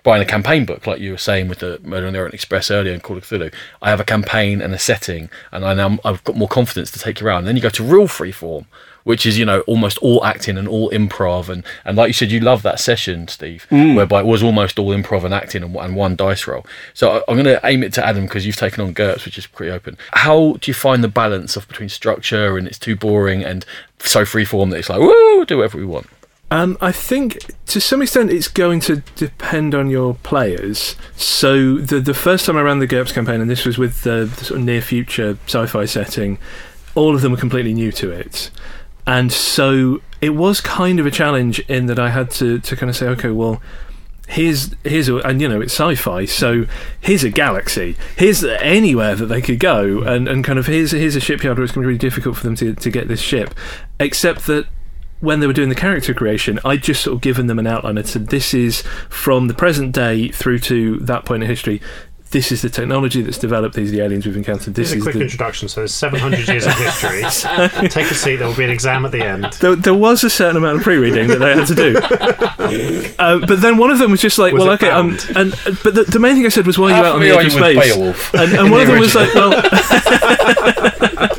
buying 0.04 0.22
a 0.22 0.26
campaign 0.26 0.66
book 0.66 0.88
like 0.88 1.00
you 1.00 1.12
were 1.12 1.18
saying 1.18 1.48
with 1.48 1.60
the 1.60 1.80
murder 1.84 2.08
on 2.08 2.14
the 2.14 2.20
orient 2.20 2.34
express 2.34 2.72
earlier 2.72 2.94
in 2.94 3.00
call 3.00 3.18
of 3.18 3.26
cthulhu. 3.26 3.54
I 3.82 3.90
have 3.90 4.00
a 4.00 4.06
campaign 4.06 4.62
and 4.62 4.74
a 4.74 4.80
setting 4.80 5.30
and 5.52 5.66
i 5.66 5.74
now 5.74 6.00
i've 6.06 6.24
got 6.24 6.36
more 6.36 6.48
confidence 6.48 6.92
to 6.92 7.00
take 7.00 7.20
you 7.20 7.28
around. 7.28 7.40
And 7.40 7.48
then 7.48 7.56
you 7.56 7.62
go 7.62 7.70
to 7.70 7.84
real 7.84 8.08
freeform 8.08 8.66
which 9.04 9.26
is 9.26 9.38
you 9.38 9.46
know 9.46 9.62
almost 9.62 9.98
all 10.00 10.24
acting 10.24 10.58
and 10.58 10.68
all 10.68 10.90
improv 10.92 11.50
and 11.50 11.64
and 11.86 11.98
like 11.98 12.08
you 12.08 12.14
said 12.14 12.32
you 12.32 12.40
love 12.40 12.62
that 12.64 12.80
session 12.80 13.28
steve 13.28 13.66
mm. 13.72 13.96
whereby 13.96 14.20
it 14.20 14.26
was 14.26 14.44
almost 14.44 14.78
all 14.78 14.90
improv 14.90 15.24
and 15.24 15.34
acting 15.34 15.64
and, 15.64 15.76
and 15.76 15.96
one 15.96 16.16
dice 16.16 16.48
roll. 16.48 16.66
So 16.94 17.12
I, 17.12 17.16
i'm 17.28 17.36
going 17.36 17.46
to 17.46 17.60
aim 17.64 17.84
it 17.84 17.94
to 17.94 18.06
adam 18.06 18.26
because 18.26 18.46
you've 18.46 18.56
taken 18.56 18.84
on 18.86 18.94
GURPS 18.94 19.26
which 19.26 19.38
is 19.38 19.48
pretty 19.48 19.72
open. 19.72 19.98
How 20.12 20.54
do 20.60 20.70
you 20.70 20.74
find 20.74 21.04
the 21.04 21.08
balance 21.08 21.56
of 21.56 21.68
between 21.68 21.90
structure 21.90 22.58
and 22.58 22.68
it's 22.68 22.80
too 22.80 22.96
boring 22.96 23.44
and 23.44 23.66
so 24.00 24.24
freeform 24.24 24.72
that 24.72 24.78
it's 24.78 24.90
like 24.90 25.00
woo 25.00 25.46
do 25.46 25.58
whatever 25.58 25.78
we 25.78 25.86
want 25.86 26.08
Um, 26.52 26.78
I 26.82 26.92
think 26.92 27.38
to 27.68 27.80
some 27.80 28.02
extent 28.02 28.32
it's 28.32 28.48
going 28.48 28.80
to 28.82 28.98
depend 29.16 29.76
on 29.76 29.90
your 29.90 30.16
players. 30.16 30.96
So 31.16 31.78
the 31.78 32.00
the 32.00 32.16
first 32.16 32.46
time 32.46 32.58
I 32.58 32.62
ran 32.62 32.80
the 32.80 32.88
GURPS 32.88 33.14
campaign, 33.14 33.40
and 33.40 33.50
this 33.50 33.66
was 33.66 33.78
with 33.78 34.02
the, 34.02 34.32
the 34.36 34.46
sort 34.46 34.60
of 34.60 34.66
near 34.66 34.82
future 34.82 35.38
sci-fi 35.46 35.86
setting, 35.86 36.40
all 36.96 37.14
of 37.14 37.22
them 37.22 37.32
were 37.32 37.38
completely 37.38 37.74
new 37.74 37.92
to 37.92 38.10
it, 38.10 38.50
and 39.06 39.32
so 39.32 40.02
it 40.22 40.32
was 40.32 40.60
kind 40.60 41.00
of 41.00 41.06
a 41.06 41.12
challenge 41.12 41.60
in 41.70 41.86
that 41.86 42.00
I 42.00 42.10
had 42.10 42.32
to 42.32 42.60
to 42.60 42.76
kind 42.76 42.90
of 42.90 42.96
say, 42.96 43.08
okay, 43.08 43.30
well. 43.30 43.62
Here's 44.28 44.76
here's 44.84 45.10
a, 45.10 45.16
and 45.18 45.42
you 45.42 45.50
know 45.50 45.60
it's 45.60 45.74
sci-fi, 45.74 46.26
so 46.26 46.68
here's 47.02 47.24
a 47.24 47.32
galaxy. 47.32 47.98
Here's 48.16 48.44
anywhere 48.44 49.16
that 49.16 49.26
they 49.26 49.42
could 49.42 49.60
go, 49.60 50.04
and, 50.04 50.28
and 50.28 50.44
kind 50.44 50.60
of 50.60 50.68
here's 50.68 50.92
here's 50.92 51.16
a 51.16 51.20
shipyard 51.20 51.58
where 51.58 51.64
it's 51.64 51.74
going 51.74 51.82
to 51.82 51.88
be 51.88 51.94
really 51.94 51.98
difficult 51.98 52.38
for 52.38 52.44
them 52.44 52.56
to 52.58 52.76
to 52.76 52.92
get 52.92 53.08
this 53.08 53.22
ship. 53.22 53.56
Except 54.00 54.46
that 54.46 54.68
when 55.20 55.40
they 55.40 55.48
were 55.48 55.54
doing 55.54 55.70
the 55.70 55.76
character 55.76 56.14
creation, 56.14 56.60
I'd 56.64 56.84
just 56.84 57.02
sort 57.04 57.16
of 57.16 57.22
given 57.22 57.48
them 57.48 57.60
an 57.60 57.68
outline 57.68 57.98
and 57.98 58.08
said, 58.08 58.28
this 58.28 58.54
is 58.54 58.82
from 59.10 59.48
the 59.48 59.54
present 59.54 59.94
day 59.94 60.30
through 60.30 60.60
to 60.60 60.98
that 61.00 61.26
point 61.26 61.44
in 61.44 61.50
history. 61.50 61.82
This 62.32 62.52
is 62.52 62.62
the 62.62 62.70
technology 62.70 63.24
that's 63.24 63.40
developed. 63.40 63.74
These 63.74 63.90
are 63.90 63.96
the 63.96 64.02
aliens 64.02 64.24
we've 64.28 64.38
encountered. 64.38 64.76
This 64.76 64.90
This 64.92 64.98
is 64.98 65.02
a 65.02 65.04
quick 65.06 65.16
the. 65.16 65.22
introduction. 65.22 65.68
So 65.68 65.82
there's 65.82 65.96
700 65.96 66.48
years 66.48 66.68
of 66.68 66.74
history. 66.76 67.24
Take 67.90 68.12
a 68.12 68.14
seat. 68.14 68.36
There 68.36 68.48
will 68.48 68.56
be 68.56 68.64
an 68.66 68.70
exam 68.70 69.04
at 69.04 69.12
the 69.12 69.24
end. 69.24 69.46
There, 69.54 69.76
there 69.76 69.96
was 69.96 70.24
a 70.24 70.30
certain 70.30 70.56
amount 70.58 70.78
of 70.78 70.84
pre-reading 70.84 71.28
that 71.30 71.40
they 71.40 71.56
had 71.56 71.66
to 71.66 71.74
do, 71.74 71.98
uh, 73.18 73.40
but 73.48 73.62
then 73.62 73.78
one 73.78 73.90
of 73.90 73.98
them 73.98 74.12
was 74.12 74.22
just 74.22 74.38
like, 74.38 74.54
Was 74.54 74.64
"Well, 74.64 74.74
okay." 74.74 74.92
Um, 74.92 75.18
and 75.36 75.54
uh, 75.54 75.74
but 75.84 75.96
the, 75.96 76.04
the 76.04 76.20
main 76.20 76.36
thing 76.36 76.46
I 76.46 76.50
said 76.50 76.68
was, 76.68 76.78
"Why 76.78 76.92
are 76.92 77.00
you 77.00 77.04
out 77.04 77.16
on 77.16 77.22
the 77.22 77.30
How 77.30 77.40
edge 77.40 77.48
of 77.48 77.54
space?" 77.54 77.96
Beowulf? 77.96 78.34
And, 78.36 78.52
and 78.54 78.66
In 78.68 78.72
one 78.72 78.82
of 78.82 78.88
the 78.88 78.94
them 78.94 79.02
was 79.02 79.16
like, 79.16 79.34
"Well, 79.34 79.52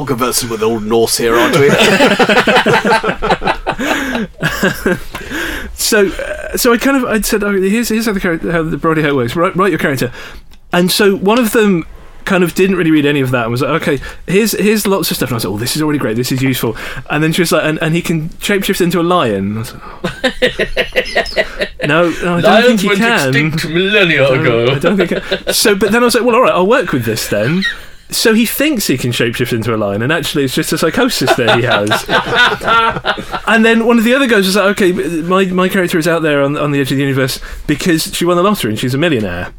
We're 0.00 0.04
all 0.04 0.06
conversing 0.06 0.48
with 0.48 0.62
Old 0.62 0.82
Norse 0.84 1.18
here, 1.18 1.34
aren't 1.34 1.58
we? 1.58 1.68
so 5.74 6.06
uh, 6.08 6.56
so 6.56 6.72
I 6.72 6.78
kind 6.78 6.96
of 6.96 7.04
I'd 7.04 7.26
said, 7.26 7.44
oh, 7.44 7.52
here's 7.60 7.90
here's 7.90 8.06
how 8.06 8.12
the 8.12 8.20
character, 8.20 8.50
how 8.50 8.62
the 8.62 8.78
broadly 8.78 9.02
how 9.02 9.10
it 9.10 9.14
works. 9.16 9.36
Write, 9.36 9.54
write 9.56 9.68
your 9.70 9.78
character, 9.78 10.10
and 10.72 10.90
so 10.90 11.16
one 11.16 11.38
of 11.38 11.52
them 11.52 11.84
kind 12.24 12.42
of 12.44 12.54
didn't 12.54 12.76
really 12.76 12.90
read 12.90 13.04
any 13.04 13.20
of 13.20 13.30
that 13.32 13.42
and 13.42 13.50
was 13.50 13.60
like, 13.60 13.82
okay, 13.82 14.02
here's 14.26 14.52
here's 14.52 14.86
lots 14.86 15.10
of 15.10 15.18
stuff. 15.18 15.28
And 15.28 15.34
I 15.34 15.36
was 15.36 15.44
like, 15.44 15.52
oh, 15.52 15.58
this 15.58 15.76
is 15.76 15.82
already 15.82 15.98
great. 15.98 16.16
This 16.16 16.32
is 16.32 16.40
useful. 16.40 16.78
And 17.10 17.22
then 17.22 17.34
she 17.34 17.42
was 17.42 17.52
like, 17.52 17.64
and, 17.64 17.78
and 17.82 17.94
he 17.94 18.00
can 18.00 18.30
shapeshift 18.30 18.80
into 18.80 19.00
a 19.00 19.02
lion. 19.02 19.56
I 19.56 19.60
was 19.60 19.74
like, 21.36 21.86
no, 21.86 22.08
no, 22.22 22.36
I 22.36 22.40
don't 22.40 22.42
Lions 22.42 22.66
think 22.66 22.80
he 22.80 22.88
went 22.88 23.00
can. 23.00 23.28
extinct 23.28 23.68
millennia 23.68 24.20
No, 24.22 24.32
ago. 24.40 24.72
I 24.74 24.78
don't 24.78 24.96
think. 24.96 25.12
I- 25.12 25.52
so, 25.52 25.74
but 25.74 25.92
then 25.92 26.00
I 26.02 26.06
was 26.06 26.14
like, 26.14 26.24
well, 26.24 26.36
all 26.36 26.42
right, 26.42 26.54
I'll 26.54 26.66
work 26.66 26.92
with 26.92 27.04
this 27.04 27.28
then. 27.28 27.64
So 28.12 28.34
he 28.34 28.46
thinks 28.46 28.86
he 28.86 28.98
can 28.98 29.12
shapeshift 29.12 29.52
into 29.52 29.74
a 29.74 29.76
lion, 29.76 30.02
and 30.02 30.12
actually 30.12 30.44
it's 30.44 30.54
just 30.54 30.72
a 30.72 30.78
psychosis 30.78 31.34
that 31.36 31.56
he 31.58 31.64
has. 31.64 32.04
and 33.46 33.64
then 33.64 33.86
one 33.86 33.98
of 33.98 34.04
the 34.04 34.14
other 34.14 34.26
guys 34.26 34.46
was 34.46 34.56
like, 34.56 34.80
okay, 34.80 34.92
my, 35.22 35.44
my 35.46 35.68
character 35.68 35.98
is 35.98 36.08
out 36.08 36.22
there 36.22 36.42
on, 36.42 36.56
on 36.56 36.70
the 36.72 36.80
edge 36.80 36.90
of 36.90 36.96
the 36.98 37.02
universe 37.04 37.40
because 37.66 38.14
she 38.14 38.24
won 38.24 38.36
the 38.36 38.42
lottery 38.42 38.70
and 38.70 38.78
she's 38.78 38.94
a 38.94 38.98
millionaire. 38.98 39.52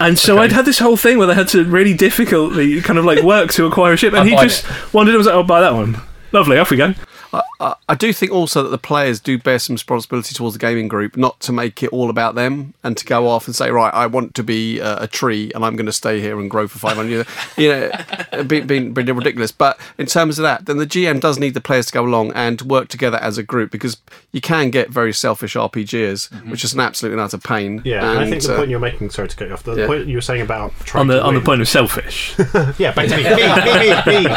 And 0.00 0.16
so 0.18 0.34
Okay. 0.34 0.44
I'd 0.44 0.52
had 0.52 0.64
this 0.64 0.78
whole 0.78 0.96
thing 0.96 1.18
where 1.18 1.26
they 1.26 1.34
had 1.34 1.48
to 1.48 1.64
really 1.64 1.92
difficultly 1.94 2.80
kind 2.82 2.98
of 2.98 3.04
like 3.04 3.22
work 3.22 3.50
to 3.54 3.66
acquire 3.66 3.94
a 3.94 3.96
ship, 3.96 4.12
and 4.14 4.22
I 4.22 4.26
he 4.26 4.36
just 4.36 4.64
wandered 4.94 5.10
and 5.14 5.18
was 5.18 5.26
like, 5.26 5.34
"I'll 5.34 5.42
buy 5.42 5.60
that 5.60 5.74
one." 5.74 6.00
Lovely, 6.30 6.56
off 6.58 6.70
we 6.70 6.76
go. 6.76 6.94
I, 7.32 7.42
I, 7.60 7.74
I 7.88 7.94
do 7.94 8.12
think 8.12 8.32
also 8.32 8.62
that 8.62 8.68
the 8.70 8.78
players 8.78 9.20
do 9.20 9.38
bear 9.38 9.58
some 9.58 9.74
responsibility 9.74 10.34
towards 10.34 10.54
the 10.54 10.60
gaming 10.60 10.88
group, 10.88 11.16
not 11.16 11.40
to 11.40 11.52
make 11.52 11.82
it 11.82 11.92
all 11.92 12.10
about 12.10 12.34
them 12.34 12.74
and 12.82 12.96
to 12.96 13.04
go 13.04 13.28
off 13.28 13.46
and 13.46 13.54
say, 13.54 13.70
right, 13.70 13.92
I 13.92 14.06
want 14.06 14.34
to 14.34 14.42
be 14.42 14.78
a, 14.78 15.02
a 15.02 15.06
tree 15.06 15.50
and 15.54 15.64
I'm 15.64 15.76
going 15.76 15.86
to 15.86 15.92
stay 15.92 16.20
here 16.20 16.38
and 16.38 16.50
grow 16.50 16.68
for 16.68 16.78
500 16.78 17.08
years. 17.08 17.26
You 17.56 17.70
know, 17.70 18.44
being, 18.44 18.66
being, 18.68 18.94
being 18.94 19.06
ridiculous. 19.08 19.50
But 19.50 19.80
in 19.96 20.06
terms 20.06 20.38
of 20.38 20.44
that, 20.44 20.66
then 20.66 20.76
the 20.76 20.86
GM 20.86 21.20
does 21.20 21.38
need 21.38 21.54
the 21.54 21.60
players 21.60 21.86
to 21.86 21.92
go 21.92 22.04
along 22.04 22.32
and 22.32 22.60
work 22.62 22.86
together 22.86 23.16
as 23.18 23.36
a 23.36 23.42
group 23.42 23.72
because 23.72 23.96
you 24.30 24.40
can 24.40 24.70
get 24.70 24.90
very 24.90 25.12
selfish 25.12 25.54
RPGers, 25.54 26.30
which 26.48 26.62
is 26.62 26.72
an 26.72 26.80
absolute 26.80 27.12
and 27.12 27.20
utter 27.20 27.38
pain. 27.38 27.82
Yeah, 27.84 28.10
and 28.10 28.20
I 28.20 28.30
think 28.30 28.42
the 28.44 28.54
uh, 28.54 28.58
point 28.58 28.70
you're 28.70 28.78
making, 28.78 29.10
sorry 29.10 29.28
to 29.28 29.36
cut 29.36 29.48
you 29.48 29.54
off, 29.54 29.64
the 29.64 29.74
yeah. 29.74 29.86
point 29.86 30.06
you 30.06 30.16
were 30.16 30.20
saying 30.20 30.42
about 30.42 30.72
trying 30.80 31.02
On 31.02 31.06
the 31.08 31.18
to 31.18 31.24
on 31.24 31.34
the 31.34 31.40
point 31.40 31.60
of 31.60 31.68
selfish. 31.68 32.36
Yeah, 32.78 32.92
back 32.92 33.08
to 33.08 33.16
me. 33.16 33.22
me, 33.24 33.34
me, 33.34 34.22
me, 34.22 34.24
me. 34.24 34.30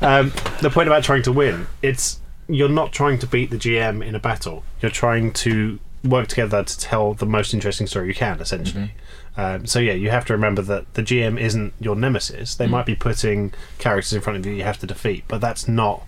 Um, 0.00 0.32
the 0.62 0.70
point 0.72 0.88
about 0.88 1.02
trying 1.02 1.22
to 1.22 1.32
win, 1.32 1.66
it's 1.82 2.07
you're 2.48 2.68
not 2.68 2.92
trying 2.92 3.18
to 3.18 3.26
beat 3.26 3.50
the 3.50 3.56
GM 3.56 4.04
in 4.04 4.14
a 4.14 4.18
battle. 4.18 4.64
You're 4.80 4.90
trying 4.90 5.32
to 5.34 5.78
work 6.04 6.28
together 6.28 6.64
to 6.64 6.78
tell 6.78 7.14
the 7.14 7.26
most 7.26 7.52
interesting 7.52 7.86
story 7.86 8.08
you 8.08 8.14
can, 8.14 8.40
essentially. 8.40 8.92
Um, 9.36 9.66
so 9.66 9.78
yeah, 9.78 9.92
you 9.92 10.10
have 10.10 10.24
to 10.26 10.32
remember 10.32 10.62
that 10.62 10.94
the 10.94 11.02
GM 11.02 11.40
isn't 11.40 11.74
your 11.78 11.94
nemesis. 11.94 12.56
They 12.56 12.66
might 12.66 12.86
be 12.86 12.96
putting 12.96 13.52
characters 13.78 14.12
in 14.12 14.20
front 14.20 14.38
of 14.38 14.46
you 14.46 14.52
you 14.52 14.64
have 14.64 14.78
to 14.78 14.86
defeat, 14.86 15.24
but 15.28 15.40
that's 15.40 15.68
not 15.68 16.02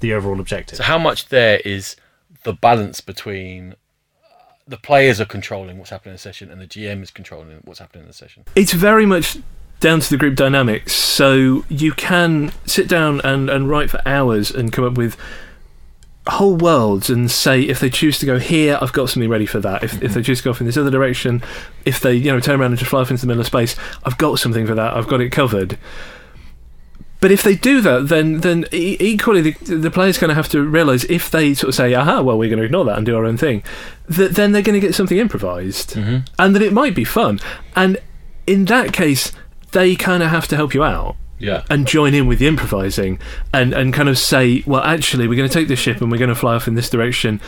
the 0.00 0.12
overall 0.12 0.38
objective. 0.38 0.76
So 0.76 0.84
how 0.84 0.98
much 0.98 1.28
there 1.28 1.60
is 1.64 1.96
the 2.44 2.52
balance 2.52 3.00
between 3.00 3.72
uh, 3.72 4.52
the 4.68 4.76
players 4.76 5.20
are 5.20 5.24
controlling 5.24 5.78
what's 5.78 5.90
happening 5.90 6.12
in 6.12 6.14
the 6.14 6.20
session 6.20 6.50
and 6.50 6.60
the 6.60 6.66
GM 6.66 7.02
is 7.02 7.10
controlling 7.10 7.60
what's 7.64 7.80
happening 7.80 8.02
in 8.02 8.08
the 8.08 8.14
session? 8.14 8.44
it's 8.54 8.72
very 8.72 9.06
much 9.06 9.38
down 9.80 10.00
to 10.00 10.08
the 10.08 10.16
group 10.16 10.36
dynamics. 10.36 10.94
So 10.94 11.64
you 11.68 11.92
can 11.92 12.52
sit 12.66 12.88
down 12.88 13.20
and, 13.22 13.50
and 13.50 13.68
write 13.68 13.90
for 13.90 14.00
hours 14.06 14.50
and 14.50 14.72
come 14.72 14.84
up 14.84 14.94
with 14.94 15.16
whole 16.28 16.56
worlds 16.56 17.08
and 17.08 17.30
say 17.30 17.62
if 17.62 17.80
they 17.80 17.90
choose 17.90 18.18
to 18.18 18.26
go 18.26 18.38
here, 18.38 18.78
I've 18.80 18.92
got 18.92 19.10
something 19.10 19.30
ready 19.30 19.46
for 19.46 19.60
that. 19.60 19.82
If, 19.82 19.94
if 19.94 20.00
they 20.00 20.06
mm-hmm. 20.06 20.22
choose 20.22 20.38
to 20.38 20.44
go 20.44 20.50
off 20.50 20.60
in 20.60 20.66
this 20.66 20.76
other 20.76 20.90
direction, 20.90 21.42
if 21.84 22.00
they 22.00 22.14
you 22.14 22.32
know 22.32 22.40
turn 22.40 22.60
around 22.60 22.72
and 22.72 22.78
just 22.78 22.90
fly 22.90 23.00
off 23.00 23.10
into 23.10 23.22
the 23.22 23.26
middle 23.26 23.40
of 23.40 23.46
space, 23.46 23.76
I've 24.04 24.18
got 24.18 24.38
something 24.38 24.66
for 24.66 24.74
that. 24.74 24.94
I've 24.94 25.08
got 25.08 25.20
it 25.20 25.30
covered. 25.30 25.78
But 27.20 27.32
if 27.32 27.42
they 27.42 27.54
do 27.54 27.80
that, 27.80 28.08
then 28.08 28.40
then 28.40 28.66
e- 28.72 28.96
equally 29.00 29.40
the, 29.40 29.52
the 29.74 29.90
player's 29.90 30.18
going 30.18 30.28
to 30.28 30.34
have 30.34 30.48
to 30.50 30.62
realise 30.62 31.04
if 31.04 31.30
they 31.30 31.54
sort 31.54 31.70
of 31.70 31.74
say, 31.74 31.94
"Aha, 31.94 32.20
well, 32.22 32.36
we're 32.36 32.50
going 32.50 32.58
to 32.58 32.64
ignore 32.64 32.84
that 32.84 32.96
and 32.96 33.06
do 33.06 33.16
our 33.16 33.24
own 33.24 33.36
thing," 33.36 33.62
that 34.08 34.34
then 34.34 34.52
they're 34.52 34.62
going 34.62 34.78
to 34.78 34.86
get 34.86 34.94
something 34.94 35.18
improvised, 35.18 35.94
mm-hmm. 35.94 36.18
and 36.38 36.54
that 36.54 36.62
it 36.62 36.72
might 36.72 36.94
be 36.94 37.04
fun. 37.04 37.40
And 37.74 37.98
in 38.46 38.66
that 38.66 38.92
case, 38.92 39.32
they 39.72 39.96
kind 39.96 40.22
of 40.22 40.30
have 40.30 40.46
to 40.48 40.56
help 40.56 40.74
you 40.74 40.84
out 40.84 41.16
Yeah. 41.38 41.64
and 41.68 41.86
join 41.86 42.14
in 42.14 42.26
with 42.26 42.38
the 42.38 42.46
improvising 42.46 43.18
and, 43.52 43.74
and 43.74 43.92
kind 43.92 44.08
of 44.08 44.18
say, 44.18 44.62
well, 44.66 44.82
actually, 44.82 45.28
we're 45.28 45.36
going 45.36 45.48
to 45.48 45.52
take 45.52 45.68
this 45.68 45.78
ship 45.78 46.00
and 46.00 46.10
we're 46.10 46.18
going 46.18 46.30
to 46.30 46.34
fly 46.34 46.54
off 46.54 46.66
in 46.66 46.74
this 46.74 46.88
direction 46.88 47.40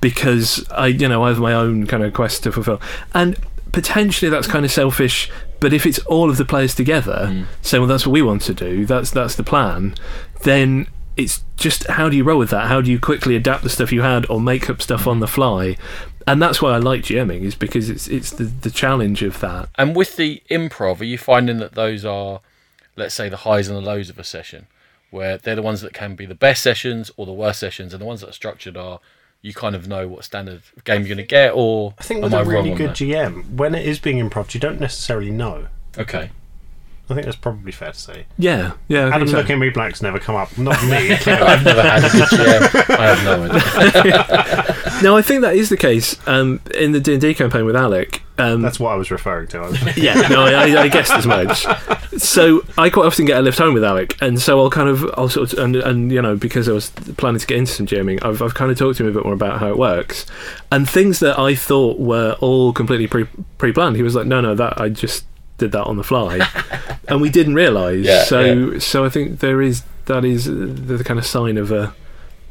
because 0.00 0.66
I, 0.70 0.86
you 0.88 1.08
know, 1.08 1.24
I 1.24 1.28
have 1.28 1.38
my 1.38 1.52
own 1.52 1.86
kind 1.86 2.02
of 2.02 2.14
quest 2.14 2.42
to 2.44 2.52
fulfill. 2.52 2.80
And 3.12 3.38
potentially 3.74 4.30
that's 4.30 4.46
kind 4.46 4.64
of 4.64 4.70
selfish, 4.70 5.30
but 5.60 5.72
if 5.72 5.84
it's 5.84 5.98
all 6.00 6.30
of 6.30 6.36
the 6.36 6.44
players 6.44 6.74
together 6.74 7.28
mm. 7.30 7.46
saying, 7.60 7.82
well, 7.82 7.88
that's 7.88 8.06
what 8.06 8.12
we 8.12 8.22
want 8.22 8.42
to 8.42 8.54
do, 8.54 8.86
that's 8.86 9.10
that's 9.10 9.34
the 9.34 9.42
plan, 9.42 9.94
then 10.42 10.86
it's 11.16 11.42
just 11.56 11.86
how 11.88 12.08
do 12.08 12.16
you 12.16 12.24
roll 12.24 12.38
with 12.38 12.50
that? 12.50 12.68
How 12.68 12.80
do 12.80 12.90
you 12.90 12.98
quickly 12.98 13.36
adapt 13.36 13.62
the 13.62 13.68
stuff 13.68 13.92
you 13.92 14.02
had 14.02 14.28
or 14.30 14.40
make 14.40 14.70
up 14.70 14.80
stuff 14.80 15.06
on 15.06 15.20
the 15.20 15.26
fly? 15.26 15.76
And 16.26 16.40
that's 16.40 16.62
why 16.62 16.70
I 16.70 16.78
like 16.78 17.02
GMing 17.02 17.42
is 17.42 17.54
because 17.54 17.90
it's 17.90 18.08
it's 18.08 18.30
the, 18.30 18.44
the 18.44 18.70
challenge 18.70 19.22
of 19.22 19.40
that. 19.40 19.68
And 19.76 19.94
with 19.94 20.16
the 20.16 20.42
improv, 20.50 21.00
are 21.00 21.04
you 21.04 21.18
finding 21.18 21.58
that 21.58 21.72
those 21.72 22.04
are, 22.04 22.40
let's 22.96 23.14
say, 23.14 23.28
the 23.28 23.38
highs 23.38 23.68
and 23.68 23.76
the 23.76 23.82
lows 23.82 24.10
of 24.10 24.18
a 24.18 24.24
session, 24.24 24.66
where 25.10 25.38
they're 25.38 25.54
the 25.54 25.62
ones 25.62 25.80
that 25.80 25.94
can 25.94 26.14
be 26.14 26.26
the 26.26 26.34
best 26.34 26.62
sessions 26.62 27.10
or 27.16 27.26
the 27.26 27.32
worst 27.32 27.60
sessions, 27.60 27.92
and 27.92 28.00
the 28.00 28.06
ones 28.06 28.20
that 28.20 28.30
are 28.30 28.32
structured 28.32 28.76
are 28.76 29.00
you 29.42 29.52
kind 29.52 29.76
of 29.76 29.86
know 29.86 30.08
what 30.08 30.24
standard 30.24 30.62
game 30.84 31.02
you're 31.02 31.08
going 31.14 31.18
to 31.18 31.22
get, 31.22 31.52
or 31.54 31.94
I 31.98 32.02
think 32.02 32.22
with 32.22 32.32
I 32.32 32.40
a 32.40 32.44
wrong 32.44 32.64
really 32.64 32.74
good? 32.74 32.90
GM, 32.90 33.50
when 33.56 33.74
it 33.74 33.86
is 33.86 33.98
being 33.98 34.16
improv, 34.16 34.54
you 34.54 34.60
don't 34.60 34.80
necessarily 34.80 35.30
know. 35.30 35.68
Okay. 35.98 36.30
I 37.10 37.12
think 37.12 37.26
that's 37.26 37.36
probably 37.36 37.70
fair 37.70 37.92
to 37.92 37.98
say. 37.98 38.24
Yeah, 38.38 38.72
yeah. 38.88 39.00
I 39.00 39.04
think 39.04 39.14
Adam's 39.16 39.30
so. 39.32 39.36
looking 39.36 39.56
at 39.56 39.58
me 39.58 39.68
blank's 39.68 40.00
never 40.00 40.18
come 40.18 40.36
up. 40.36 40.56
Not 40.56 40.82
me. 40.84 41.14
clearly. 41.18 41.42
I've 41.42 41.62
never 41.62 41.82
had 41.82 42.02
a 42.02 42.08
GM. 42.08 42.98
I 42.98 43.14
have 43.14 43.24
no 43.24 43.42
idea. 43.44 44.80
No, 45.02 45.16
I 45.16 45.20
think 45.20 45.42
that 45.42 45.54
is 45.54 45.68
the 45.68 45.76
case. 45.76 46.16
Um, 46.26 46.60
in 46.72 46.92
the 46.92 47.00
D 47.00 47.12
and 47.12 47.20
D 47.20 47.34
campaign 47.34 47.66
with 47.66 47.76
Alec, 47.76 48.22
Um, 48.36 48.62
That's 48.62 48.80
what 48.80 48.90
I 48.90 48.96
was 48.96 49.10
referring 49.12 49.46
to. 49.48 49.58
I 49.60 49.68
was- 49.68 49.96
yeah, 49.96 50.14
no, 50.28 50.44
I, 50.44 50.82
I 50.82 50.88
guessed 50.88 51.12
as 51.12 51.26
much. 51.26 51.66
So 52.20 52.64
I 52.76 52.90
quite 52.90 53.06
often 53.06 53.26
get 53.26 53.38
a 53.38 53.42
lift 53.42 53.58
home 53.58 53.74
with 53.74 53.84
Alec, 53.84 54.16
and 54.20 54.40
so 54.40 54.58
I'll 54.60 54.70
kind 54.70 54.88
of, 54.88 55.04
I'll 55.16 55.28
sort 55.28 55.52
of, 55.52 55.58
and, 55.60 55.76
and 55.76 56.10
you 56.10 56.20
know, 56.20 56.34
because 56.36 56.68
I 56.68 56.72
was 56.72 56.90
planning 57.16 57.38
to 57.38 57.46
get 57.46 57.58
into 57.58 57.72
some 57.72 57.86
GMing, 57.86 58.24
I've, 58.24 58.42
I've 58.42 58.54
kind 58.54 58.70
of 58.72 58.78
talked 58.78 58.98
to 58.98 59.04
him 59.04 59.10
a 59.10 59.12
bit 59.12 59.24
more 59.24 59.34
about 59.34 59.60
how 59.60 59.68
it 59.68 59.78
works, 59.78 60.26
and 60.72 60.88
things 60.88 61.20
that 61.20 61.38
I 61.38 61.54
thought 61.54 61.98
were 62.00 62.36
all 62.40 62.72
completely 62.72 63.06
pre 63.06 63.24
pre 63.58 63.72
planned. 63.72 63.96
He 63.96 64.02
was 64.02 64.14
like, 64.16 64.26
no, 64.26 64.40
no, 64.40 64.54
that 64.56 64.80
I 64.80 64.88
just 64.88 65.24
did 65.58 65.70
that 65.72 65.84
on 65.84 65.96
the 65.96 66.04
fly, 66.04 66.40
and 67.08 67.20
we 67.20 67.30
didn't 67.30 67.54
realise. 67.54 68.04
Yeah, 68.04 68.24
so, 68.24 68.78
so 68.80 69.04
I 69.04 69.08
think 69.10 69.38
there 69.40 69.62
is 69.62 69.84
that 70.06 70.24
is 70.24 70.46
the, 70.46 70.52
the 70.54 71.04
kind 71.04 71.18
of 71.20 71.26
sign 71.26 71.56
of 71.56 71.70
a 71.70 71.94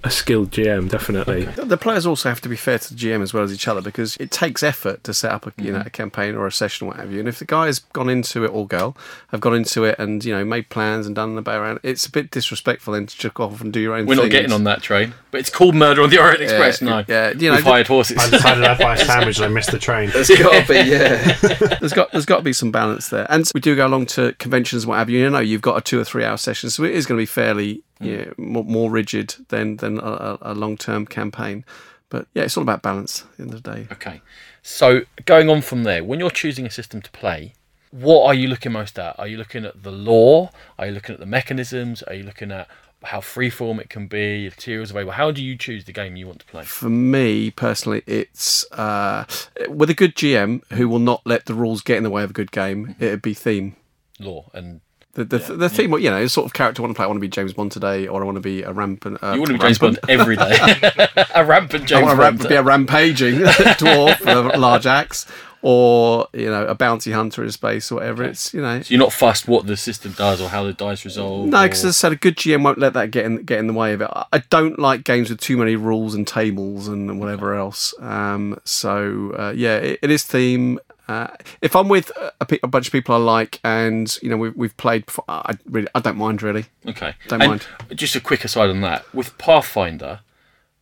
a 0.03 0.11
skilled 0.11 0.51
GM, 0.51 0.89
definitely. 0.89 1.45
The 1.45 1.77
players 1.77 2.05
also 2.05 2.27
have 2.27 2.41
to 2.41 2.49
be 2.49 2.57
fair 2.57 2.77
to 2.77 2.93
the 2.93 2.99
GM 2.99 3.21
as 3.21 3.33
well 3.33 3.43
as 3.43 3.53
each 3.53 3.69
other 3.69 3.81
because 3.81 4.17
it 4.17 4.31
takes 4.31 4.61
effort 4.61 5.01
to 5.05 5.13
set 5.13 5.31
up 5.31 5.47
a 5.47 5.53
you 5.61 5.71
know 5.71 5.79
mm-hmm. 5.79 5.87
a 5.87 5.91
campaign 5.91 6.35
or 6.35 6.45
a 6.45 6.51
session 6.51 6.85
or 6.85 6.89
what 6.89 6.97
have 6.97 7.11
you. 7.11 7.19
And 7.19 7.27
if 7.27 7.39
the 7.39 7.45
guy 7.45 7.67
has 7.67 7.79
gone 7.79 8.09
into 8.09 8.43
it 8.43 8.49
or 8.49 8.67
girl 8.67 8.97
have 9.29 9.39
gone 9.39 9.55
into 9.55 9.85
it 9.85 9.97
and 9.97 10.23
you 10.23 10.33
know 10.33 10.43
made 10.43 10.69
plans 10.69 11.07
and 11.07 11.15
done 11.15 11.35
the 11.35 11.41
bay 11.41 11.55
around, 11.55 11.79
it's 11.83 12.05
a 12.05 12.11
bit 12.11 12.31
disrespectful 12.31 12.93
then 12.93 13.05
to 13.05 13.15
chuck 13.15 13.39
off 13.39 13.61
and 13.61 13.71
do 13.71 13.79
your 13.79 13.93
own. 13.93 14.01
Thing. 14.01 14.07
We're 14.07 14.23
not 14.23 14.29
getting 14.29 14.51
on 14.51 14.65
that 14.65 14.81
train, 14.81 15.13
but 15.31 15.39
it's 15.39 15.49
called 15.49 15.73
Murder 15.73 16.01
on 16.01 16.09
the 16.09 16.19
Orient 16.19 16.41
Express. 16.41 16.81
Yeah, 16.81 16.89
no, 16.89 17.05
yeah, 17.07 17.31
you 17.31 17.49
know, 17.49 17.55
we've 17.55 17.63
hired 17.63 17.87
horses. 17.87 18.17
I 18.17 18.29
decided 18.29 18.65
I'd 18.65 18.77
buy 18.77 18.95
a 18.95 18.97
sandwich 19.05 19.37
and 19.37 19.45
I 19.45 19.49
missed 19.49 19.71
the 19.71 19.79
train. 19.79 20.09
There's 20.09 20.27
got 20.27 20.67
to 20.67 20.73
be, 20.73 20.89
yeah. 20.89 21.77
there's 21.79 21.93
got 21.93 22.11
there's 22.11 22.25
got 22.25 22.37
to 22.37 22.43
be 22.43 22.53
some 22.53 22.71
balance 22.71 23.07
there, 23.07 23.25
and 23.29 23.49
we 23.53 23.61
do 23.61 23.73
go 23.75 23.87
along 23.87 24.07
to 24.07 24.33
conventions 24.33 24.83
and 24.83 24.89
what 24.89 24.97
have 24.97 25.09
you. 25.09 25.19
You 25.19 25.29
know, 25.29 25.39
you've 25.39 25.61
got 25.61 25.77
a 25.77 25.81
two 25.81 25.97
or 25.97 26.03
three 26.03 26.25
hour 26.25 26.35
session, 26.35 26.69
so 26.69 26.83
it 26.83 26.91
is 26.91 27.05
going 27.05 27.17
to 27.17 27.21
be 27.21 27.25
fairly 27.25 27.83
yeah, 28.03 28.25
more, 28.37 28.63
more 28.63 28.91
rigid 28.91 29.35
than 29.49 29.77
than 29.77 29.99
a, 29.99 30.37
a, 30.41 30.53
long 30.53 30.77
term 30.77 31.05
campaign. 31.05 31.65
But 32.09 32.27
yeah, 32.33 32.43
it's 32.43 32.57
all 32.57 32.63
about 32.63 32.81
balance 32.81 33.23
at 33.23 33.37
the 33.37 33.43
end 33.43 33.53
of 33.53 33.63
the 33.63 33.73
day. 33.73 33.87
Okay. 33.91 34.21
So 34.61 35.01
going 35.25 35.49
on 35.49 35.61
from 35.61 35.83
there, 35.83 36.03
when 36.03 36.19
you're 36.19 36.29
choosing 36.29 36.65
a 36.65 36.71
system 36.71 37.01
to 37.01 37.11
play, 37.11 37.53
what 37.91 38.25
are 38.25 38.33
you 38.33 38.47
looking 38.47 38.71
most 38.71 38.97
at? 38.97 39.17
Are 39.19 39.27
you 39.27 39.37
looking 39.37 39.65
at 39.65 39.83
the 39.83 39.91
lore? 39.91 40.49
Are 40.79 40.87
you 40.87 40.91
looking 40.93 41.13
at 41.13 41.19
the 41.19 41.25
mechanisms? 41.25 42.01
Are 42.03 42.13
you 42.13 42.23
looking 42.23 42.51
at 42.51 42.67
how 43.03 43.19
freeform 43.19 43.79
it 43.79 43.89
can 43.89 44.07
be, 44.07 44.45
if 44.45 44.57
materials 44.57 44.91
available? 44.91 45.13
How 45.13 45.31
do 45.31 45.43
you 45.43 45.55
choose 45.57 45.85
the 45.85 45.91
game 45.91 46.15
you 46.15 46.25
want 46.27 46.39
to 46.39 46.45
play? 46.45 46.63
For 46.63 46.89
me 46.89 47.51
personally, 47.51 48.01
it's 48.07 48.69
uh, 48.71 49.25
with 49.67 49.89
a 49.89 49.93
good 49.93 50.15
GM 50.15 50.65
who 50.73 50.87
will 50.87 50.99
not 50.99 51.21
let 51.25 51.45
the 51.45 51.53
rules 51.53 51.81
get 51.81 51.97
in 51.97 52.03
the 52.03 52.09
way 52.09 52.23
of 52.23 52.31
a 52.31 52.33
good 52.33 52.51
game. 52.51 52.95
It'd 52.99 53.21
be 53.21 53.33
theme. 53.33 53.75
lore, 54.19 54.49
and 54.53 54.81
The, 55.15 55.25
the, 55.25 55.37
the 55.37 55.69
theme, 55.69 55.91
you 55.99 56.09
know, 56.09 56.21
the 56.23 56.27
sort 56.27 56.45
of 56.47 56.53
character 56.53 56.81
I 56.81 56.85
want 56.85 56.95
to 56.95 56.97
play. 56.97 57.03
I 57.03 57.07
want 57.07 57.17
to 57.17 57.21
be 57.21 57.27
James 57.27 57.53
Bond 57.53 57.71
today, 57.71 58.07
or 58.07 58.21
I 58.23 58.25
want 58.25 58.35
to 58.37 58.41
be 58.41 58.63
a 58.63 58.71
rampant. 58.73 59.21
Uh, 59.21 59.33
you 59.33 59.41
want 59.41 59.47
to 59.51 59.53
be 59.53 59.59
James 59.59 59.77
Bond 59.77 59.99
every 60.09 60.35
day. 60.35 60.57
a 61.35 61.45
rampant 61.45 61.85
James. 61.85 62.01
I 62.01 62.03
want 62.03 62.15
to 62.17 62.21
ramp, 62.21 62.49
be 62.49 62.55
a 62.55 62.63
rampaging 62.63 63.35
dwarf 63.77 64.19
with 64.21 64.55
a 64.55 64.57
large 64.57 64.87
axe, 64.87 65.27
or 65.61 66.27
you 66.33 66.47
know, 66.49 66.65
a 66.65 66.73
bounty 66.73 67.11
hunter 67.11 67.43
in 67.43 67.51
space, 67.51 67.91
or 67.91 67.95
whatever. 67.95 68.23
It's 68.23 68.55
you 68.55 68.61
know, 68.63 68.81
So 68.81 68.89
you're 68.91 68.99
not 68.99 69.13
fussed 69.13 69.47
what 69.47 69.67
the 69.67 69.77
system 69.77 70.13
does 70.13 70.41
or 70.41 70.49
how 70.49 70.63
the 70.63 70.73
dice 70.73 71.05
resolve. 71.05 71.47
no, 71.47 71.59
or- 71.59 71.63
because 71.67 71.85
as 71.85 71.89
I 71.89 71.91
said, 71.91 72.11
a 72.13 72.15
good 72.15 72.35
GM 72.35 72.63
won't 72.63 72.79
let 72.79 72.93
that 72.93 73.11
get 73.11 73.25
in 73.25 73.43
get 73.43 73.59
in 73.59 73.67
the 73.67 73.73
way 73.73 73.93
of 73.93 74.01
it. 74.01 74.09
I- 74.11 74.25
I 74.33 74.39
don't 74.49 74.79
like 74.79 75.03
games 75.03 75.29
with 75.29 75.39
too 75.39 75.57
many 75.57 75.75
rules 75.75 76.15
and 76.15 76.25
tables 76.27 76.87
and 76.87 77.19
whatever 77.19 77.53
else. 77.53 77.93
Um, 77.99 78.59
so 78.63 79.31
uh, 79.37 79.53
yeah, 79.55 79.75
it, 79.77 79.99
it 80.01 80.09
is 80.09 80.23
theme. 80.23 80.79
Uh, 81.07 81.27
if 81.61 81.75
I'm 81.75 81.89
with 81.89 82.11
a, 82.39 82.45
pe- 82.45 82.59
a 82.63 82.67
bunch 82.67 82.87
of 82.87 82.91
people 82.91 83.13
I 83.13 83.17
like, 83.17 83.59
and 83.63 84.17
you 84.21 84.29
know 84.29 84.37
we've, 84.37 84.55
we've 84.55 84.77
played, 84.77 85.05
before, 85.05 85.25
I 85.27 85.57
really 85.65 85.87
I 85.93 85.99
don't 85.99 86.17
mind 86.17 86.41
really. 86.41 86.65
Okay. 86.87 87.13
Don't 87.27 87.41
And 87.41 87.49
mind. 87.49 87.67
Just 87.93 88.15
a 88.15 88.21
quick 88.21 88.45
aside 88.45 88.69
on 88.69 88.81
that. 88.81 89.13
With 89.13 89.37
Pathfinder, 89.37 90.21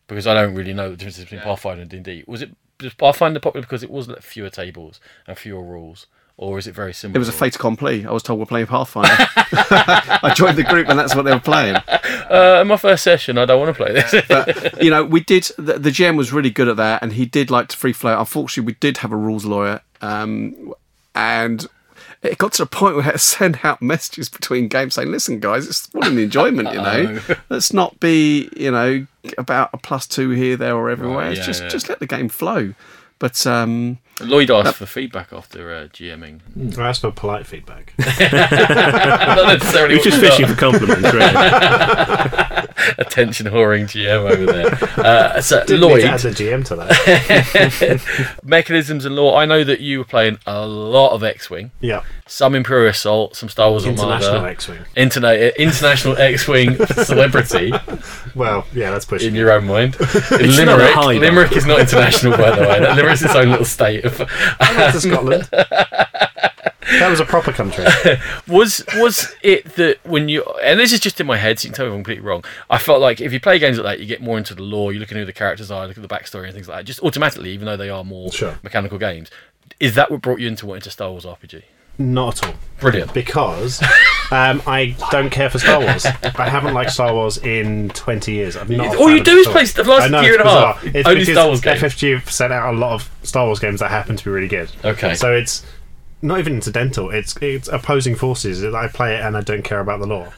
because 0.06 0.26
I 0.26 0.34
don't 0.34 0.54
really 0.54 0.72
know 0.74 0.90
the 0.90 0.96
difference 0.96 1.18
between 1.18 1.40
Pathfinder 1.40 1.82
and 1.82 1.90
D&D, 1.90 2.24
was 2.26 2.42
it 2.42 2.54
was 2.80 2.94
Pathfinder 2.94 3.40
popular 3.40 3.62
because 3.66 3.82
it 3.82 3.90
was 3.90 4.08
like 4.08 4.22
fewer 4.22 4.50
tables 4.50 5.00
and 5.26 5.36
fewer 5.36 5.62
rules, 5.62 6.06
or 6.36 6.56
is 6.58 6.66
it 6.66 6.74
very 6.74 6.92
similar? 6.92 7.16
It 7.16 7.18
was 7.18 7.28
a 7.28 7.32
fait 7.32 7.56
accompli. 7.56 8.06
I 8.06 8.12
was 8.12 8.22
told 8.22 8.38
we're 8.38 8.46
playing 8.46 8.66
Pathfinder. 8.66 9.10
I 9.36 10.32
joined 10.36 10.56
the 10.56 10.64
group, 10.64 10.88
and 10.88 10.98
that's 10.98 11.14
what 11.14 11.22
they 11.24 11.32
were 11.32 11.40
playing. 11.40 11.76
Uh, 12.32 12.64
my 12.64 12.78
first 12.78 13.04
session, 13.04 13.36
I 13.36 13.44
don't 13.44 13.60
want 13.60 13.76
to 13.76 13.84
play 13.84 13.92
this. 13.92 14.14
But 14.28 14.82
you 14.82 14.88
know, 14.88 15.04
we 15.04 15.20
did. 15.20 15.42
The, 15.58 15.78
the 15.78 15.90
GM 15.90 16.16
was 16.16 16.32
really 16.32 16.48
good 16.48 16.66
at 16.66 16.76
that, 16.78 17.02
and 17.02 17.12
he 17.12 17.26
did 17.26 17.50
like 17.50 17.68
to 17.68 17.76
free 17.76 17.92
flow. 17.92 18.18
Unfortunately, 18.18 18.66
we 18.72 18.76
did 18.80 18.98
have 18.98 19.12
a 19.12 19.16
rules 19.16 19.44
lawyer, 19.44 19.82
um, 20.02 20.74
and 21.14 21.66
it 22.22 22.38
got 22.38 22.52
to 22.54 22.62
a 22.62 22.66
point 22.66 22.94
where 22.94 23.02
we 23.02 23.04
had 23.04 23.12
to 23.12 23.18
send 23.18 23.60
out 23.64 23.82
messages 23.82 24.28
between 24.28 24.68
games 24.68 24.94
saying, 24.94 25.10
"Listen, 25.10 25.40
guys, 25.40 25.66
it's 25.66 25.88
all 25.94 26.04
an 26.04 26.18
enjoyment. 26.18 26.72
You 26.72 26.82
know, 26.82 27.20
let's 27.48 27.72
not 27.72 27.98
be, 28.00 28.48
you 28.56 28.70
know, 28.70 29.06
about 29.38 29.70
a 29.72 29.78
plus 29.78 30.06
two 30.06 30.30
here, 30.30 30.56
there, 30.56 30.76
or 30.76 30.90
everywhere. 30.90 31.28
Right, 31.28 31.36
yeah, 31.36 31.44
just 31.44 31.62
yeah. 31.62 31.68
just 31.68 31.88
let 31.88 31.98
the 31.98 32.06
game 32.06 32.28
flow." 32.28 32.74
But 33.18 33.46
um, 33.46 33.98
Lloyd 34.22 34.50
asked 34.50 34.76
for 34.76 34.86
feedback 34.86 35.32
after 35.32 35.72
uh, 35.74 35.88
GMing. 35.88 36.78
I 36.78 36.88
asked 36.88 37.00
for 37.02 37.10
polite 37.12 37.46
feedback. 37.46 37.94
Not 37.98 39.48
necessarily 39.58 39.96
He's 39.96 40.04
what 40.06 40.10
just 40.10 40.20
fishing 40.20 40.46
got. 40.46 40.54
for 40.54 40.60
compliments, 40.60 41.12
really. 41.12 41.32
attention 42.98 43.46
whoring 43.46 43.84
GM 43.84 44.30
over 44.30 44.46
there. 44.46 44.74
Uh, 45.04 45.40
so 45.40 45.64
Didn't 45.64 45.88
need 45.88 46.00
to 46.00 46.06
add 46.08 46.24
Lloyd, 46.24 46.34
the 46.34 46.44
GM 46.44 46.64
to 46.66 46.76
that. 46.76 48.36
mechanisms 48.42 49.04
and 49.04 49.14
lore. 49.14 49.36
I 49.36 49.44
know 49.44 49.64
that 49.64 49.80
you 49.80 49.98
were 49.98 50.04
playing 50.04 50.38
a 50.46 50.66
lot 50.66 51.10
of 51.10 51.22
X-wing, 51.22 51.70
yeah. 51.80 52.02
some 52.26 52.54
Imperial 52.54 52.90
Assault, 52.90 53.36
some 53.36 53.48
Star 53.48 53.70
Wars 53.70 53.84
International 53.86 54.36
Armada, 54.36 54.50
X-wing. 54.50 54.80
Interna- 54.96 55.56
international 55.56 56.16
X-wing 56.16 56.76
celebrity. 56.86 57.72
Well, 58.34 58.66
yeah, 58.74 58.90
that's 58.90 59.04
pushing 59.04 59.28
in 59.28 59.36
it. 59.36 59.38
your 59.38 59.52
own 59.52 59.66
mind. 59.66 59.98
Limerick, 60.30 60.94
hide. 60.94 61.20
Limerick 61.20 61.52
is 61.56 61.66
not 61.66 61.80
international, 61.80 62.36
by 62.36 62.50
the 62.56 62.62
way. 62.62 62.80
Limerick's 62.80 63.22
its 63.22 63.34
own 63.34 63.50
little 63.50 63.64
state. 63.64 64.04
Of, 64.20 64.28
to 64.92 65.00
Scotland. 65.00 65.48
that 65.52 67.08
was 67.08 67.20
a 67.20 67.24
proper 67.24 67.52
country. 67.52 67.84
was 68.48 68.84
was 68.96 69.34
it 69.42 69.64
that 69.76 69.98
when 70.04 70.28
you 70.28 70.42
and 70.62 70.78
this 70.78 70.92
is 70.92 71.00
just 71.00 71.20
in 71.20 71.26
my 71.26 71.36
head, 71.36 71.58
so 71.58 71.64
you 71.66 71.70
can 71.70 71.76
tell 71.76 71.86
me 71.86 71.90
if 71.90 71.94
I'm 71.94 71.98
completely 72.04 72.24
wrong. 72.24 72.44
I 72.70 72.78
felt 72.78 73.00
like 73.00 73.20
if 73.20 73.32
you 73.32 73.40
play 73.40 73.58
games 73.58 73.78
like 73.78 73.84
that, 73.84 74.00
you 74.00 74.06
get 74.06 74.20
more 74.20 74.38
into 74.38 74.54
the 74.54 74.62
lore. 74.62 74.92
You 74.92 74.98
look 75.00 75.10
at 75.10 75.16
who 75.16 75.24
the 75.24 75.32
characters 75.32 75.70
are, 75.70 75.86
look 75.86 75.96
at 75.96 76.02
the 76.06 76.14
backstory 76.14 76.44
and 76.44 76.54
things 76.54 76.68
like 76.68 76.78
that. 76.78 76.84
Just 76.84 77.00
automatically, 77.00 77.50
even 77.50 77.66
though 77.66 77.76
they 77.76 77.90
are 77.90 78.04
more 78.04 78.30
Sure. 78.32 78.58
mechanical 78.62 78.98
games. 78.98 79.30
Is 79.80 79.94
that 79.94 80.10
what 80.10 80.20
brought 80.22 80.38
you 80.40 80.48
into 80.48 80.66
wanting 80.66 80.82
to 80.82 80.90
Star 80.90 81.10
Wars 81.10 81.24
RPG? 81.24 81.62
Not 81.98 82.42
at 82.42 82.48
all. 82.48 82.54
Brilliant. 82.80 83.14
Because 83.14 83.80
um, 84.32 84.60
I 84.66 84.96
don't 85.10 85.30
care 85.30 85.48
for 85.48 85.58
Star 85.58 85.80
Wars. 85.80 86.04
I 86.04 86.48
haven't 86.48 86.74
liked 86.74 86.90
Star 86.90 87.14
Wars 87.14 87.38
in 87.38 87.90
20 87.90 88.32
years. 88.32 88.56
I'm 88.56 88.68
not 88.68 88.96
All 88.96 89.10
you 89.10 89.22
do 89.22 89.36
is 89.36 89.46
play 89.46 89.64
the 89.64 89.84
last 89.84 90.10
year 90.24 90.32
and 90.38 90.42
a 90.42 90.50
half. 90.50 90.84
It's 90.84 91.08
Only 91.08 91.24
Star 91.24 91.46
Wars 91.46 91.60
games. 91.60 91.80
FFG 91.80 92.14
have 92.14 92.30
sent 92.30 92.52
out 92.52 92.74
a 92.74 92.76
lot 92.76 92.92
of 92.92 93.10
Star 93.22 93.46
Wars 93.46 93.60
games 93.60 93.80
that 93.80 93.90
happen 93.90 94.16
to 94.16 94.24
be 94.24 94.30
really 94.30 94.48
good. 94.48 94.70
Okay. 94.84 95.14
So 95.14 95.32
it's 95.32 95.64
not 96.22 96.38
even 96.38 96.54
incidental. 96.54 97.10
It's 97.10 97.36
it's 97.36 97.68
opposing 97.68 98.14
forces. 98.14 98.64
I 98.64 98.88
play 98.88 99.14
it 99.14 99.20
and 99.20 99.36
I 99.36 99.42
don't 99.42 99.62
care 99.62 99.80
about 99.80 100.00
the 100.00 100.06
lore. 100.06 100.32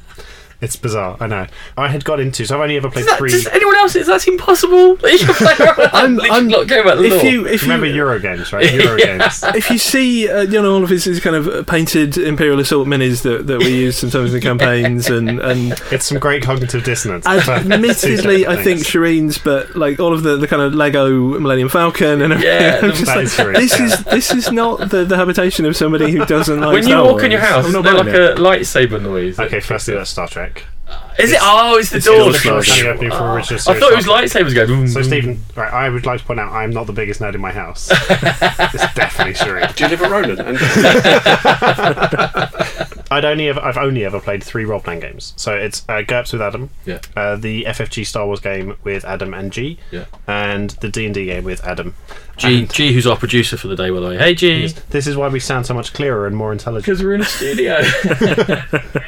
It's 0.64 0.76
bizarre. 0.76 1.16
I 1.20 1.26
know. 1.26 1.46
I 1.76 1.88
had 1.88 2.04
got 2.04 2.20
into. 2.20 2.44
So 2.46 2.56
I've 2.56 2.62
only 2.62 2.76
ever 2.76 2.90
played 2.90 3.06
that, 3.06 3.18
three. 3.18 3.30
does 3.30 3.46
anyone 3.48 3.76
else? 3.76 3.94
Is 3.96 4.06
that 4.06 4.26
impossible? 4.26 4.96
That 4.96 5.12
you 5.12 5.18
can 5.18 5.34
play 5.34 5.86
I'm- 5.92 6.20
I'm- 6.32 6.48
not 6.48 6.68
care 6.68 6.80
about 6.82 6.98
the 6.98 7.04
if 7.04 7.12
lore? 7.22 7.24
you 7.32 7.46
if 7.46 7.62
you 7.62 7.68
Remember 7.68 7.86
Euro 7.86 8.18
games, 8.18 8.52
right? 8.52 8.72
Euro 8.82 8.96
games. 8.96 9.42
if 9.54 9.70
you 9.70 9.78
see, 9.78 10.28
uh, 10.28 10.40
you 10.42 10.60
know, 10.62 10.74
all 10.74 10.82
of 10.82 10.88
his, 10.90 11.04
his 11.04 11.20
kind 11.20 11.36
of 11.36 11.66
painted 11.66 12.16
Imperial 12.18 12.58
Assault 12.60 12.86
minis 12.88 13.22
that, 13.22 13.46
that 13.46 13.58
we 13.58 13.68
use 13.74 13.96
sometimes 13.98 14.32
in 14.32 14.40
the 14.40 14.46
campaigns, 14.46 15.08
and, 15.10 15.38
and 15.40 15.72
It's 15.90 16.06
some 16.06 16.18
great 16.18 16.42
cognitive 16.42 16.82
dissonance. 16.84 17.26
admittedly, 17.74 18.46
I 18.46 18.56
think 18.62 18.80
Shireen's, 18.80 19.38
but 19.38 19.74
like 19.76 20.00
all 20.00 20.12
of 20.12 20.22
the, 20.22 20.36
the 20.36 20.46
kind 20.48 20.62
of 20.62 20.74
Lego 20.74 21.38
Millennium 21.38 21.68
Falcon 21.68 22.22
and 22.22 22.32
everything. 22.32 22.52
Yeah, 22.52 22.78
I'm 22.82 22.88
the- 22.88 22.94
just 22.94 23.06
That 23.36 23.46
like, 23.46 23.56
this 23.56 23.78
is 23.80 24.04
this 24.04 24.30
is 24.32 24.52
not 24.52 24.90
the, 24.90 25.04
the 25.04 25.16
habitation 25.16 25.66
of 25.66 25.76
somebody 25.76 26.10
who 26.12 26.24
doesn't 26.26 26.60
like. 26.60 26.72
when 26.72 26.82
you 26.84 26.94
Star 26.94 27.04
walk 27.04 27.22
in 27.22 27.30
your 27.30 27.40
house, 27.40 27.64
I'm 27.66 27.72
not 27.72 27.84
they're 27.84 27.94
like 27.94 28.06
it. 28.06 28.38
a 28.38 28.42
lightsaber 28.42 29.00
noise. 29.00 29.38
Okay, 29.38 29.60
firstly, 29.60 29.94
that's 29.94 30.10
Star 30.10 30.28
Trek. 30.28 30.53
Uh, 30.86 31.13
is 31.18 31.32
it? 31.32 31.38
Oh, 31.40 31.76
it's 31.78 31.90
the 31.90 31.96
it's 31.98 32.06
door. 32.06 32.32
the 32.32 32.38
door 32.38 32.62
slash. 32.64 32.78
Only 32.80 32.90
opening 32.90 33.10
for 33.12 33.32
original 33.32 33.60
I 33.68 33.78
thought 33.78 33.92
it 33.92 33.96
was 33.96 34.06
lightsabers 34.06 34.54
going. 34.54 34.88
So, 34.88 35.02
Stephen, 35.02 35.42
right, 35.54 35.72
I 35.72 35.88
would 35.88 36.06
like 36.06 36.20
to 36.20 36.26
point 36.26 36.40
out 36.40 36.52
I'm 36.52 36.70
not 36.70 36.86
the 36.86 36.92
biggest 36.92 37.20
nerd 37.20 37.34
in 37.34 37.40
my 37.40 37.52
house. 37.52 37.88
it's 37.92 38.94
definitely 38.94 39.34
Shireen. 39.34 39.74
do 39.76 39.84
you 39.84 39.90
live 39.90 40.02
at 40.02 40.10
Roland? 40.10 40.40
I'd 43.10 43.24
only 43.24 43.48
ever, 43.48 43.60
I've 43.60 43.76
only 43.76 44.04
ever 44.04 44.18
played 44.18 44.42
three 44.42 44.64
role 44.64 44.80
playing 44.80 45.00
games. 45.00 45.34
So 45.36 45.54
it's 45.54 45.84
uh, 45.88 46.02
GURPS 46.02 46.32
with 46.32 46.42
Adam, 46.42 46.70
Yeah. 46.84 46.98
uh, 47.14 47.36
the 47.36 47.64
FFG 47.64 48.04
Star 48.06 48.26
Wars 48.26 48.40
game 48.40 48.76
with 48.82 49.04
Adam 49.04 49.32
and 49.34 49.52
G, 49.52 49.78
Yeah. 49.92 50.06
and 50.26 50.70
the 50.70 50.88
D 50.88 51.04
and 51.06 51.14
D 51.14 51.26
game 51.26 51.44
with 51.44 51.62
Adam. 51.64 51.94
G, 52.36 52.60
And 52.60 52.72
G, 52.72 52.92
who's 52.92 53.06
our 53.06 53.16
producer 53.16 53.56
for 53.56 53.68
the 53.68 53.76
day, 53.76 53.90
by 53.90 54.00
the 54.00 54.08
way. 54.08 54.18
Hey, 54.18 54.34
G. 54.34 54.66
this 54.90 55.06
is 55.06 55.16
why 55.16 55.28
we 55.28 55.38
sound 55.38 55.66
so 55.66 55.74
much 55.74 55.92
clearer 55.92 56.26
and 56.26 56.36
more 56.36 56.50
intelligent. 56.50 56.86
Because 56.86 57.04
we're 57.04 57.14
in 57.14 57.20
a 57.20 57.24
studio. 57.24 57.76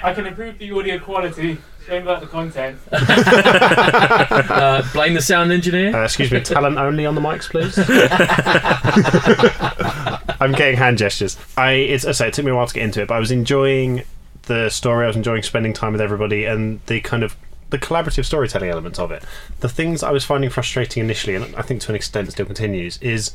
I 0.05 0.13
can 0.15 0.27
improve 0.27 0.59
the 0.59 0.71
audio 0.71 1.01
quality. 1.01 1.59
Shame 1.87 2.03
about 2.03 2.21
the 2.21 2.27
content. 2.27 2.81
uh, 2.91 4.83
blame 4.93 5.15
the 5.15 5.23
sound 5.23 5.53
engineer. 5.53 5.95
Uh, 5.95 6.05
excuse 6.05 6.33
me, 6.33 6.41
talent 6.41 6.79
only 6.79 7.07
on 7.07 7.15
the 7.15 7.21
mics, 7.21 7.49
please. 7.49 7.79
I'm 10.41 10.51
getting 10.51 10.77
hand 10.77 10.99
gestures. 10.99 11.37
I 11.57 11.73
it's 11.73 12.05
I 12.05 12.11
say 12.11 12.27
it 12.27 12.35
took 12.35 12.45
me 12.45 12.51
a 12.51 12.57
while 12.57 12.67
to 12.67 12.75
get 12.75 12.83
into 12.83 13.03
it, 13.03 13.09
but 13.09 13.15
I 13.15 13.21
was 13.21 13.31
enjoying 13.31 14.03
the 14.43 14.69
story. 14.69 15.05
I 15.05 15.07
was 15.07 15.17
enjoying 15.17 15.45
spending 15.45 15.73
time 15.73 15.93
with 15.93 16.01
everybody 16.01 16.45
and 16.45 16.81
the 16.87 17.01
kind 17.03 17.23
of 17.23 17.37
the 17.71 17.79
collaborative 17.79 18.25
storytelling 18.25 18.71
elements 18.71 18.99
of 18.99 19.13
it. 19.13 19.23
The 19.61 19.69
things 19.69 20.03
I 20.03 20.11
was 20.11 20.25
finding 20.25 20.51
frustrating 20.51 21.05
initially, 21.05 21.37
and 21.37 21.55
I 21.55 21.63
think 21.63 21.83
to 21.83 21.93
an 21.93 21.95
extent 21.95 22.33
still 22.33 22.47
continues, 22.47 22.99
is 22.99 23.33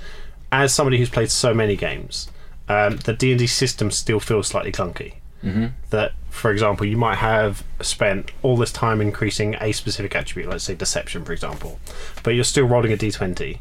as 0.52 0.74
somebody 0.74 0.98
who's 0.98 1.10
played 1.10 1.32
so 1.32 1.54
many 1.54 1.78
games, 1.78 2.30
um, 2.68 2.98
the 2.98 3.14
D 3.14 3.32
and 3.32 3.40
D 3.40 3.48
system 3.48 3.92
still 3.92 4.20
feels 4.20 4.48
slightly 4.48 4.74
clunky. 4.74 5.14
Mm-hmm. 5.44 5.68
That, 5.90 6.14
for 6.30 6.52
example, 6.52 6.86
you 6.86 6.98
might 6.98 7.18
have 7.18 7.64
spent 7.82 8.32
all 8.44 8.58
this 8.58 8.72
time 8.72 9.02
increasing 9.02 9.56
a 9.60 9.72
specific 9.72 10.16
attribute, 10.16 10.50
let's 10.50 10.64
say 10.64 10.76
deception, 10.76 11.26
for 11.26 11.34
example, 11.34 11.80
but 12.24 12.32
you're 12.32 12.44
still 12.44 12.66
rolling 12.66 12.94
a 12.94 12.98
d20, 12.98 13.60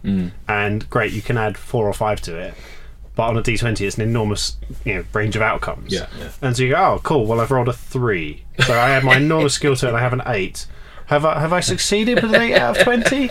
and 0.48 0.88
great, 0.90 1.12
you 1.12 1.22
can 1.22 1.36
add 1.38 1.56
four 1.56 1.86
or 1.86 1.92
five 1.92 2.20
to 2.22 2.36
it. 2.36 2.54
But 3.16 3.24
on 3.24 3.36
a 3.36 3.42
d20, 3.42 3.80
it's 3.86 3.96
an 3.96 4.02
enormous 4.02 4.56
you 4.84 4.94
know, 4.94 5.04
range 5.12 5.36
of 5.36 5.42
outcomes. 5.42 5.92
Yeah, 5.92 6.06
yeah. 6.18 6.30
And 6.40 6.56
so 6.56 6.62
you 6.62 6.70
go, 6.70 6.76
oh, 6.76 7.00
cool. 7.02 7.26
Well, 7.26 7.40
I've 7.40 7.50
rolled 7.50 7.68
a 7.68 7.72
three, 7.72 8.44
so 8.64 8.78
I 8.78 8.90
have 8.90 9.04
my 9.04 9.16
enormous 9.18 9.54
skill 9.54 9.74
to 9.76 9.86
it, 9.86 9.88
and 9.88 9.96
I 9.98 10.00
have 10.00 10.12
an 10.12 10.22
eight. 10.26 10.66
Have 11.10 11.24
I 11.24 11.40
have 11.40 11.52
I 11.52 11.60
succeeded 11.60 12.22
with 12.22 12.32
an 12.34 12.40
eight 12.40 12.54
out 12.54 12.76
of 12.78 12.84
twenty? 12.84 13.28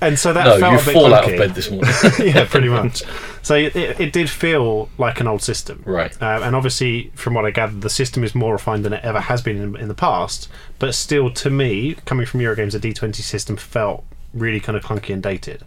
And 0.00 0.18
so 0.18 0.32
that 0.32 0.44
No, 0.44 0.58
felt 0.58 0.72
you 0.72 0.78
a 0.78 0.84
bit 0.84 0.94
fall 0.94 1.14
out 1.14 1.24
clunky. 1.24 1.32
of 1.34 1.38
bed 1.38 1.54
this 1.54 1.70
morning. 1.70 1.90
yeah, 2.34 2.44
pretty 2.44 2.68
much. 2.68 3.02
So 3.42 3.54
it, 3.54 3.74
it, 3.76 4.12
did 4.12 4.28
feel 4.30 4.88
like 4.98 5.20
an 5.20 5.26
old 5.28 5.42
system, 5.42 5.82
Right. 5.84 6.10
Um, 6.22 6.42
and 6.42 6.56
obviously, 6.56 7.10
from 7.14 7.34
what 7.34 7.44
I 7.44 7.50
gathered, 7.50 7.82
the 7.82 7.90
system 7.90 8.24
is 8.24 8.34
more 8.34 8.52
refined 8.52 8.84
than 8.84 8.92
it 8.92 9.04
ever 9.04 9.20
has 9.20 9.42
been 9.42 9.56
in, 9.56 9.76
in 9.76 9.88
the 9.88 9.94
past. 9.94 10.48
But 10.80 10.94
still, 10.94 11.30
to 11.32 11.50
me, 11.50 11.94
coming 12.04 12.26
from 12.26 12.40
Eurogames, 12.40 12.72
the 12.72 12.78
D20 12.92 13.16
system 13.16 13.56
felt 13.56 14.04
really 14.32 14.60
kind 14.60 14.76
of 14.76 14.84
clunky 14.84 15.12
and 15.12 15.22
dated. 15.22 15.62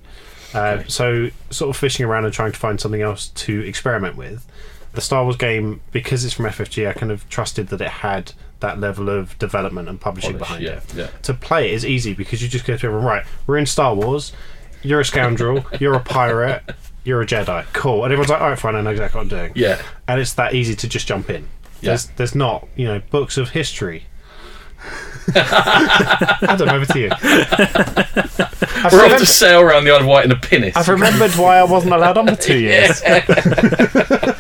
Uh, 0.53 0.83
So, 0.88 1.29
sort 1.49 1.69
of 1.69 1.77
fishing 1.77 2.05
around 2.05 2.25
and 2.25 2.33
trying 2.33 2.51
to 2.53 2.59
find 2.59 2.79
something 2.79 3.01
else 3.01 3.27
to 3.29 3.61
experiment 3.61 4.15
with. 4.17 4.45
The 4.93 5.01
Star 5.01 5.23
Wars 5.23 5.36
game, 5.38 5.81
because 5.91 6.23
it's 6.25 6.33
from 6.33 6.45
FFG, 6.45 6.88
I 6.89 6.93
kind 6.93 7.11
of 7.11 7.27
trusted 7.29 7.67
that 7.67 7.81
it 7.81 7.89
had 7.89 8.31
that 8.66 8.80
level 8.80 9.09
of 9.09 9.38
development 9.38 9.88
and 9.88 10.01
publishing 10.01 10.34
Polish, 10.34 10.47
behind 10.47 10.63
yeah, 10.63 10.72
it. 10.78 10.93
yeah. 10.95 11.07
To 11.24 11.34
play 11.34 11.70
it 11.70 11.74
is 11.76 11.86
easy 11.86 12.13
because 12.13 12.41
you 12.41 12.49
just 12.49 12.66
go 12.66 12.76
to 12.76 12.88
everyone, 12.88 13.05
right, 13.05 13.26
we're 13.45 13.57
in 13.57 13.66
Star 13.68 13.93
Wars, 13.93 14.34
you're 14.82 14.99
a 14.99 15.05
scoundrel, 15.05 15.63
you're 15.80 15.93
a 15.93 15.99
pirate, 15.99 16.63
you're 17.03 17.22
a 17.22 17.26
Jedi. 17.26 17.66
Cool. 17.74 18.03
And 18.03 18.11
everyone's 18.11 18.32
like, 18.32 18.41
alright, 18.41 18.59
fine, 18.59 18.76
I 18.76 18.82
know 18.82 18.89
exactly 18.89 19.20
what 19.20 19.24
I'm 19.24 19.30
doing. 19.30 19.51
Yeah. 19.55 19.82
And 20.07 20.20
it's 20.20 20.34
that 20.34 20.55
easy 20.55 20.76
to 20.76 20.88
just 20.89 21.07
jump 21.07 21.30
in. 21.30 21.47
Yeah. 21.82 21.91
There's, 21.91 22.07
there's 22.18 22.36
not, 22.36 22.68
you 22.76 22.86
know, 22.86 23.01
books 23.11 23.38
of 23.38 23.51
history. 23.51 24.05
Adam, 25.36 26.70
over 26.70 26.86
to 26.86 26.99
you. 26.99 27.09
I've, 27.11 28.93
We're 28.93 29.05
off 29.05 29.18
to 29.18 29.26
sail 29.26 29.61
around 29.61 29.86
the 29.86 29.91
Isle 29.91 30.01
of 30.01 30.05
Wight 30.05 30.26
in 30.26 30.32
a 30.32 30.36
pinnace. 30.36 30.76
I've 30.76 30.89
remembered 30.89 31.32
why 31.32 31.57
I 31.57 31.63
wasn't 31.63 31.93
allowed 31.93 32.18
on 32.18 32.28
for 32.28 32.36
two 32.36 32.57
years. 32.59 33.01
Yeah, 33.01 34.34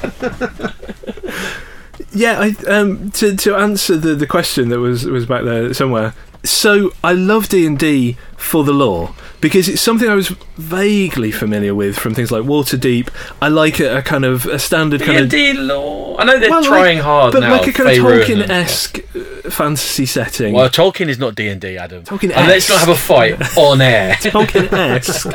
I, 2.39 2.55
um, 2.71 3.11
to 3.11 3.35
to 3.35 3.55
answer 3.55 3.97
the, 3.97 4.15
the 4.15 4.27
question 4.27 4.69
that 4.69 4.79
was 4.79 5.05
was 5.05 5.25
back 5.25 5.43
there 5.43 5.73
somewhere. 5.73 6.13
So 6.43 6.91
I 7.03 7.13
love 7.13 7.49
D 7.49 7.65
and 7.65 7.77
D 7.77 8.17
for 8.37 8.63
the 8.63 8.71
lore 8.71 9.15
because 9.41 9.67
it's 9.67 9.81
something 9.81 10.07
I 10.07 10.13
was 10.13 10.27
vaguely 10.57 11.31
familiar 11.31 11.73
with 11.73 11.97
from 11.97 12.13
things 12.13 12.31
like 12.31 12.43
Waterdeep. 12.43 13.09
I 13.41 13.47
like 13.47 13.79
a, 13.79 13.97
a 13.97 14.01
kind 14.03 14.25
of 14.25 14.45
a 14.45 14.59
standard 14.59 15.01
kind 15.01 15.17
of 15.23 15.29
D&D 15.29 15.53
lore. 15.59 16.21
I 16.21 16.23
know 16.23 16.37
they're 16.39 16.49
Well, 16.51 16.61
like- 16.61 16.69
trying 16.69 16.97
hard 16.99 17.33
but 17.33 17.39
now. 17.39 17.57
like 17.57 17.67
a 17.67 17.73
kind 17.73 17.89
of 17.89 17.95
Tolkien-esque 17.97 18.99
uh, 19.15 19.49
fantasy 19.49 20.05
setting. 20.05 20.53
Well, 20.53 20.69
Tolkien 20.69 21.07
is 21.09 21.17
not 21.17 21.33
D 21.33 21.47
and 21.47 21.59
D, 21.59 21.77
Adam. 21.77 22.03
Tolkien-esque. 22.03 22.37
And 22.37 22.47
let's 22.47 22.69
not 22.69 22.79
have 22.79 22.89
a 22.89 22.95
fight 22.95 23.57
on 23.57 23.81
air. 23.81 24.13
Tolkien-esque. 24.19 25.31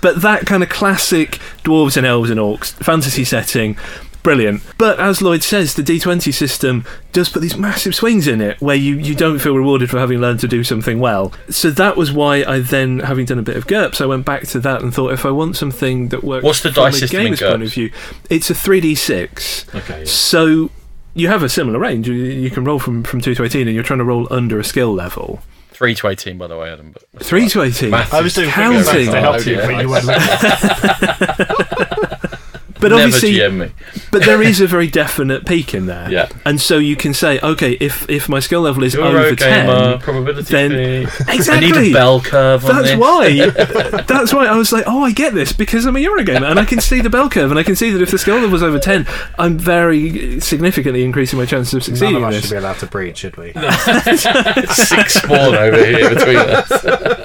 but 0.00 0.22
that 0.22 0.46
kind 0.46 0.62
of 0.62 0.68
classic 0.68 1.40
dwarves 1.64 1.96
and 1.96 2.06
elves 2.06 2.30
and 2.30 2.38
orcs 2.38 2.72
fantasy 2.84 3.24
setting, 3.24 3.76
brilliant. 4.22 4.62
But 4.78 4.98
as 5.00 5.22
Lloyd 5.22 5.42
says, 5.42 5.74
the 5.74 5.82
D20 5.82 6.32
system 6.32 6.84
does 7.12 7.28
put 7.28 7.40
these 7.42 7.56
massive 7.56 7.94
swings 7.94 8.26
in 8.26 8.40
it 8.40 8.60
where 8.60 8.76
you, 8.76 8.96
you 8.96 9.14
don't 9.14 9.38
feel 9.38 9.56
rewarded 9.56 9.90
for 9.90 9.98
having 9.98 10.20
learned 10.20 10.40
to 10.40 10.48
do 10.48 10.62
something 10.64 11.00
well. 11.00 11.32
So 11.48 11.70
that 11.70 11.96
was 11.96 12.12
why 12.12 12.44
I 12.44 12.60
then, 12.60 13.00
having 13.00 13.24
done 13.26 13.38
a 13.38 13.42
bit 13.42 13.56
of 13.56 13.66
GURPS, 13.66 14.00
I 14.00 14.06
went 14.06 14.24
back 14.26 14.46
to 14.48 14.60
that 14.60 14.82
and 14.82 14.94
thought 14.94 15.12
if 15.12 15.24
I 15.26 15.30
want 15.30 15.56
something 15.56 16.08
that 16.08 16.22
works 16.22 16.44
What's 16.44 16.60
the 16.62 16.72
from 16.72 16.84
dice 16.84 16.96
a 16.96 16.98
system 17.00 17.20
in 17.20 17.24
gamer's 17.26 17.40
point 17.40 17.62
GURPS? 17.62 17.66
of 17.66 17.72
view, 17.72 17.90
it's 18.28 18.50
a 18.50 18.54
3d6. 18.54 19.74
Okay. 19.74 20.04
So 20.04 20.70
you 21.14 21.28
have 21.28 21.42
a 21.42 21.48
similar 21.48 21.78
range. 21.78 22.06
You, 22.08 22.14
you 22.14 22.50
can 22.50 22.64
roll 22.64 22.78
from, 22.78 23.02
from 23.02 23.20
2 23.20 23.34
to 23.34 23.44
18 23.44 23.66
and 23.66 23.74
you're 23.74 23.82
trying 23.84 23.98
to 23.98 24.04
roll 24.04 24.28
under 24.32 24.58
a 24.60 24.64
skill 24.64 24.92
level. 24.94 25.42
Three 25.72 25.94
to 25.94 26.08
eighteen, 26.08 26.36
by 26.36 26.46
the 26.46 26.58
way, 26.58 26.70
Adam. 26.70 26.92
But 26.92 27.24
3 27.24 27.48
to 27.48 27.62
18. 27.62 27.88
Maths 27.88 28.12
I 28.12 28.18
is 28.18 28.24
was 28.24 28.34
doing 28.34 28.50
Counting. 28.50 28.82
fingers 28.84 29.08
to 29.14 29.20
help 29.20 29.46
you, 29.46 29.56
but 29.56 29.80
you 29.80 29.88
weren't 29.88 30.04
looking. 30.04 31.86
But 32.80 32.90
Never 32.92 33.02
obviously, 33.04 33.32
GM 33.34 33.58
me. 33.58 33.70
but 34.10 34.24
there 34.24 34.42
is 34.42 34.60
a 34.60 34.66
very 34.76 34.86
definite 34.88 35.46
peak 35.46 35.74
in 35.74 35.86
there. 35.86 36.10
Yeah. 36.10 36.28
And 36.44 36.60
so 36.60 36.78
you 36.78 36.96
can 36.96 37.12
say, 37.14 37.38
okay, 37.40 37.72
if 37.80 38.08
if 38.08 38.28
my 38.28 38.40
skill 38.40 38.62
level 38.62 38.82
is 38.84 38.94
You're 38.94 39.04
over 39.04 39.18
a 39.28 39.36
gamer, 39.36 39.92
10, 39.92 40.00
probability 40.00 40.52
then- 40.52 41.06
fee. 41.06 41.24
I 41.28 41.34
exactly. 41.34 41.72
need 41.72 41.90
a 41.90 41.92
bell 41.92 42.20
curve 42.20 42.64
on 42.64 42.76
That's 42.76 42.88
this. 42.90 42.98
why. 42.98 44.02
That's 44.08 44.32
why 44.32 44.46
I 44.46 44.56
was 44.56 44.72
like, 44.72 44.84
oh, 44.86 45.04
I 45.04 45.12
get 45.12 45.34
this 45.34 45.52
because 45.52 45.84
I'm 45.84 45.96
a 45.96 46.00
Eurogamer 46.00 46.50
and 46.50 46.58
I 46.58 46.64
can 46.64 46.80
see 46.80 47.00
the 47.00 47.10
bell 47.10 47.28
curve 47.28 47.50
and 47.50 47.58
I 47.60 47.62
can 47.62 47.76
see 47.76 47.90
that 47.90 48.00
if 48.02 48.10
the 48.10 48.18
skill 48.18 48.36
level 48.36 48.50
was 48.50 48.62
over 48.62 48.78
10, 48.78 49.06
I'm 49.38 49.58
very 49.58 50.40
significantly 50.40 51.04
increasing 51.04 51.38
my 51.38 51.46
chances 51.46 51.74
of 51.74 51.80
None 51.80 51.96
succeeding 51.96 52.16
of 52.16 52.24
us 52.24 52.34
this. 52.34 52.44
should 52.44 52.50
be 52.52 52.56
allowed 52.58 52.78
to 52.78 52.86
breed, 52.86 53.16
should 53.16 53.36
we? 53.36 53.52
Six 54.74 55.14
spawn 55.14 55.54
over 55.54 55.84
here 55.84 56.08
between 56.14 56.36
us, 56.36 56.70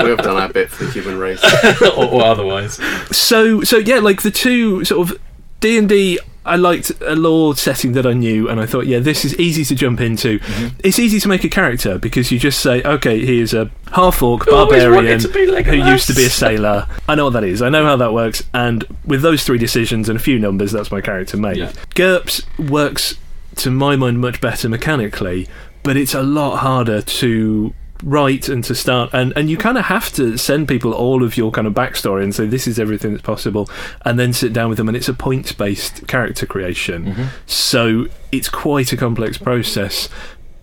We 0.02 0.10
have 0.10 0.20
done 0.20 0.38
our 0.38 0.50
bit 0.50 0.70
for 0.70 0.84
the 0.86 0.92
human 0.92 1.18
race. 1.18 1.42
or, 1.82 2.06
or 2.06 2.24
otherwise. 2.24 2.80
so 3.12 3.62
so 3.62 3.78
yeah 3.78 4.00
like 4.00 4.22
the 4.22 4.32
two 4.32 4.84
sort 4.86 5.10
of 5.10 5.20
d&d 5.62 6.20
i 6.48 6.56
liked 6.56 6.92
a 7.02 7.16
lore 7.16 7.56
setting 7.56 7.94
that 7.94 8.06
i 8.06 8.14
knew 8.14 8.48
and 8.48 8.60
i 8.60 8.66
thought 8.68 8.86
yeah 8.86 9.00
this 9.00 9.26
is 9.26 9.36
easy 9.40 9.64
to 9.66 9.74
jump 9.74 10.00
into 10.00 10.38
Mm-hmm. 10.40 10.68
it's 10.84 11.00
easy 11.00 11.20
to 11.20 11.28
make 11.28 11.44
a 11.44 11.50
character 11.50 11.98
because 11.98 12.32
you 12.32 12.38
just 12.38 12.60
say 12.60 12.84
okay 12.84 13.26
here's 13.26 13.54
a 13.54 13.72
half-orc 13.94 14.46
barbarian 14.46 14.94
wanted 14.94 15.22
who 15.24 15.30
Legolas. 15.52 15.92
used 15.92 16.08
to 16.08 16.14
be 16.14 16.26
a 16.26 16.30
sailor 16.30 16.88
i 17.10 17.16
know 17.16 17.24
what 17.26 17.34
that 17.34 17.44
is 17.44 17.62
i 17.64 17.70
know 17.70 17.84
how 17.84 17.96
that 17.96 18.14
works 18.14 18.44
and 18.54 18.84
with 19.06 19.22
those 19.24 19.44
three 19.44 19.58
decisions 19.58 20.08
and 20.08 20.18
a 20.18 20.22
few 20.22 20.38
numbers 20.38 20.72
that's 20.72 20.92
my 20.92 21.02
character 21.02 21.36
made 21.38 21.58
Yeah. 21.58 21.72
GURPS 21.96 22.44
works 22.70 23.16
to 23.56 23.72
my 23.72 23.96
mind 23.96 24.20
much 24.22 24.40
better 24.42 24.70
mechanically 24.70 25.48
but 25.82 25.98
it's 25.98 26.14
a 26.14 26.22
lot 26.24 26.58
harder 26.58 27.02
to 27.02 27.74
write 28.04 28.50
and 28.50 28.64
to 28.64 28.76
start 28.76 29.10
and 29.14 29.32
and 29.38 29.50
you 29.50 29.58
kind 29.58 29.78
of 29.78 29.86
have 29.86 30.12
to 30.12 30.38
send 30.38 30.68
people 30.68 30.94
all 30.94 31.24
of 31.24 31.38
your 31.38 31.50
kind 31.52 31.66
of 31.66 31.74
backstory 31.74 32.24
and 32.24 32.36
say 32.36 32.46
this 32.46 32.68
is 32.68 32.78
everything 32.78 33.12
that's 33.12 33.24
possible 33.24 33.70
and 34.04 34.20
then 34.20 34.34
sit 34.34 34.52
down 34.52 34.70
with 34.70 34.78
them 34.78 34.88
and 34.88 34.98
it's 34.98 35.08
a 35.08 35.14
points 35.14 35.52
based 35.52 36.06
character 36.08 36.46
creation. 36.46 37.06
Mm-hmm. 37.06 37.24
So 37.46 38.08
it's 38.32 38.50
quite 38.50 38.92
a 38.92 38.98
complex 38.98 39.38
process 39.38 40.10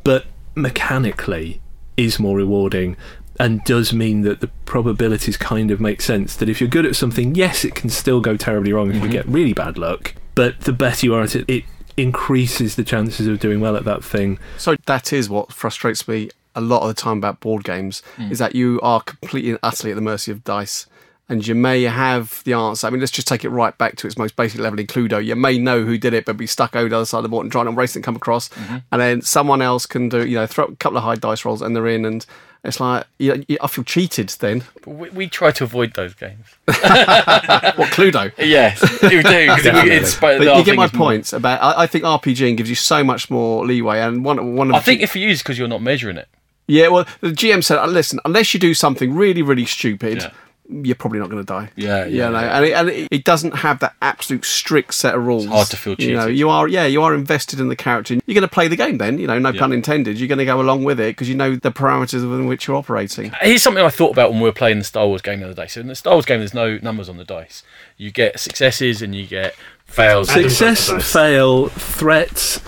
but 0.05 0.27
mechanically 0.55 1.61
is 1.97 2.19
more 2.19 2.37
rewarding 2.37 2.97
and 3.41 3.65
does 3.65 3.93
mean 3.93 4.23
that 4.23 4.41
the 4.41 4.49
probabilities 4.67 5.39
kind 5.39 5.71
of 5.71 5.81
make 5.81 6.03
sense 6.03 6.37
that 6.37 6.49
if 6.51 6.61
you're 6.61 6.69
good 6.69 6.85
at 6.85 6.95
something 6.95 7.35
yes 7.35 7.65
it 7.65 7.75
can 7.75 7.89
still 7.89 8.21
go 8.21 8.37
terribly 8.37 8.73
wrong 8.73 8.91
if 8.91 8.97
you 8.97 9.03
mm-hmm. 9.03 9.11
get 9.11 9.27
really 9.27 9.55
bad 9.55 9.79
luck 9.79 10.15
but 10.35 10.61
the 10.61 10.73
better 10.73 11.07
you 11.07 11.15
are 11.15 11.23
at 11.23 11.35
it 11.35 11.45
it 11.49 11.65
increases 11.97 12.77
the 12.77 12.85
chances 12.85 13.27
of 13.27 13.39
doing 13.39 13.61
well 13.61 13.77
at 13.77 13.85
that 13.85 14.03
thing. 14.05 14.39
So 14.59 14.77
that 14.87 15.13
is 15.13 15.29
what 15.29 15.53
frustrates 15.53 16.09
me 16.09 16.31
a 16.55 16.61
lot 16.61 16.83
of 16.83 16.89
the 16.89 17.01
time 17.01 17.19
about 17.19 17.41
board 17.41 17.65
games 17.65 18.03
hmm. 18.17 18.31
is 18.31 18.39
that 18.39 18.55
you 18.55 18.81
are 18.83 19.01
completely 19.01 19.51
and 19.51 19.59
utterly 19.63 19.93
at 19.93 19.95
the 19.95 20.03
mercy 20.03 20.31
of 20.31 20.45
dice. 20.45 20.87
And 21.29 21.47
you 21.47 21.55
may 21.55 21.85
have 21.85 22.43
the 22.45 22.53
answer. 22.53 22.87
I 22.87 22.91
mean, 22.91 23.01
let's 23.01 23.13
just 23.13 23.29
take 23.29 23.43
it 23.45 23.49
right 23.49 23.77
back 23.79 23.97
to 23.97 24.07
its 24.07 24.19
most 24.19 24.37
basic 24.37 24.61
level 24.61 24.79
in 24.79 24.87
Cluedo. 24.87 25.25
You 25.25 25.35
may 25.35 25.57
know 25.57 25.83
who 25.83 25.97
did 25.97 26.13
it, 26.13 26.27
but 26.27 26.37
be 26.37 26.47
stuck 26.47 26.77
over 26.77 26.91
the 26.91 26.97
other 26.97 27.05
side 27.07 27.19
of 27.19 27.23
the 27.23 27.31
board 27.31 27.45
and 27.45 27.53
trying 27.53 27.67
to 27.67 27.71
race 27.71 27.95
and 27.95 28.05
come 28.05 28.17
across. 28.17 28.51
Mm-hmm. 28.51 28.77
And 28.91 29.01
then 29.01 29.23
someone 29.23 29.63
else 29.63 29.87
can 29.87 30.11
do, 30.11 30.27
you 30.27 30.35
know, 30.35 30.47
throw 30.47 30.65
a 30.65 30.77
couple 30.77 30.99
of 30.99 31.05
high 31.05 31.15
dice 31.15 31.45
rolls 31.45 31.63
and 31.63 31.75
they're 31.75 31.89
in. 31.89 32.05
And 32.05 32.27
it's 32.65 32.79
like, 32.79 33.07
you, 33.19 33.45
you, 33.49 33.59
I 33.61 33.67
feel 33.67 33.83
cheated 33.83 34.29
then. 34.29 34.65
We, 34.87 35.11
we 35.11 35.29
try 35.29 35.51
to 35.53 35.65
avoid 35.65 35.95
those 35.95 36.15
games. 36.15 36.47
What, 37.73 37.91
Cluedo? 37.91 38.33
Yes, 38.39 38.81
we 39.03 39.09
do. 39.09 39.23
it's, 39.23 40.17
but 40.17 40.41
you 40.41 40.65
get 40.65 40.77
my 40.77 40.85
is 40.85 40.93
more- 40.93 41.07
points 41.07 41.33
about. 41.33 41.63
I, 41.63 41.83
I 41.83 41.87
think 41.87 42.05
RPGing 42.05 42.57
gives 42.57 42.69
you 42.69 42.77
so 42.77 43.03
much 43.03 43.31
more 43.31 43.65
leeway, 43.65 44.01
and 44.01 44.25
one 44.25 44.55
one 44.57 44.69
of 44.69 44.75
I 44.75 44.81
think 44.81 45.01
if 45.01 45.17
you 45.17 45.27
use 45.27 45.43
because 45.43 45.59
you're 45.59 45.69
not 45.69 45.81
measuring 45.81 46.19
it. 46.19 46.29
Yeah, 46.67 46.89
well, 46.89 47.07
the 47.21 47.29
GM 47.31 47.63
said, 47.65 47.79
uh, 47.79 47.87
listen, 47.87 48.21
unless 48.25 48.55
you 48.55 48.61
do 48.61 48.73
something 48.75 49.13
really, 49.15 49.43
really 49.43 49.67
stupid, 49.67 50.19
Yeah. 50.19 50.31
you're 50.85 50.95
probably 50.95 51.19
not 51.19 51.29
going 51.29 51.43
to 51.45 51.47
die. 51.47 51.71
Yeah, 51.77 52.05
You 52.07 52.19
yeah, 52.19 52.29
know, 52.29 52.41
yeah. 52.41 52.57
and, 52.57 52.65
it, 52.67 52.73
and 52.73 52.89
it, 52.89 53.09
it 53.11 53.25
doesn't 53.25 53.57
have 53.57 53.81
that 53.81 53.95
absolute 54.01 54.45
strict 54.45 54.95
set 54.95 55.15
of 55.17 55.27
rules. 55.27 55.45
hard 55.47 55.67
to 55.69 55.77
feel 55.77 55.97
You 55.99 56.15
know, 56.15 56.27
you 56.29 56.49
are, 56.49 56.69
yeah, 56.69 56.87
you 56.87 57.03
are 57.03 57.15
invested 57.15 57.59
in 57.61 57.69
the 57.69 57.77
character. 57.77 58.15
You're 58.15 58.35
going 58.35 58.43
to 58.43 58.49
play 58.49 58.69
the 58.69 58.77
game 58.77 58.99
then, 58.99 59.19
you 59.19 59.27
know, 59.27 59.39
no 59.41 59.53
pun 59.53 59.73
intended. 59.73 60.19
You're 60.19 60.29
going 60.29 60.39
to 60.39 60.45
go 60.45 60.61
along 60.61 60.85
with 60.85 61.01
it 61.01 61.09
because 61.17 61.29
you 61.29 61.35
know 61.35 61.57
the 61.57 61.73
parameters 61.73 62.23
within 62.23 62.47
which 62.47 62.69
you're 62.69 62.77
operating. 62.77 63.33
Here's 63.41 63.63
something 63.63 63.85
I 63.85 63.91
thought 63.91 64.13
about 64.13 64.31
when 64.31 64.41
we 64.41 64.49
were 64.49 64.53
playing 64.53 64.79
the 64.79 64.85
Star 64.85 65.07
Wars 65.09 65.21
game 65.21 65.41
the 65.41 65.47
other 65.47 65.55
day. 65.63 65.67
So 65.67 65.81
in 65.81 65.89
the 65.89 65.97
Star 65.97 66.15
Wars 66.15 66.25
game, 66.25 66.39
there's 66.39 66.55
no 66.55 66.79
numbers 66.81 67.09
on 67.09 67.17
the 67.17 67.25
dice. 67.25 67.65
You 67.97 68.13
get 68.13 68.39
successes 68.39 69.03
and 69.03 69.15
you 69.17 69.27
get 69.27 69.57
fails. 69.85 70.31
Success 70.31 70.87
got 70.89 70.95
the 70.95 70.99
dice. 71.01 71.13
fail 71.13 71.69
threats 71.69 72.61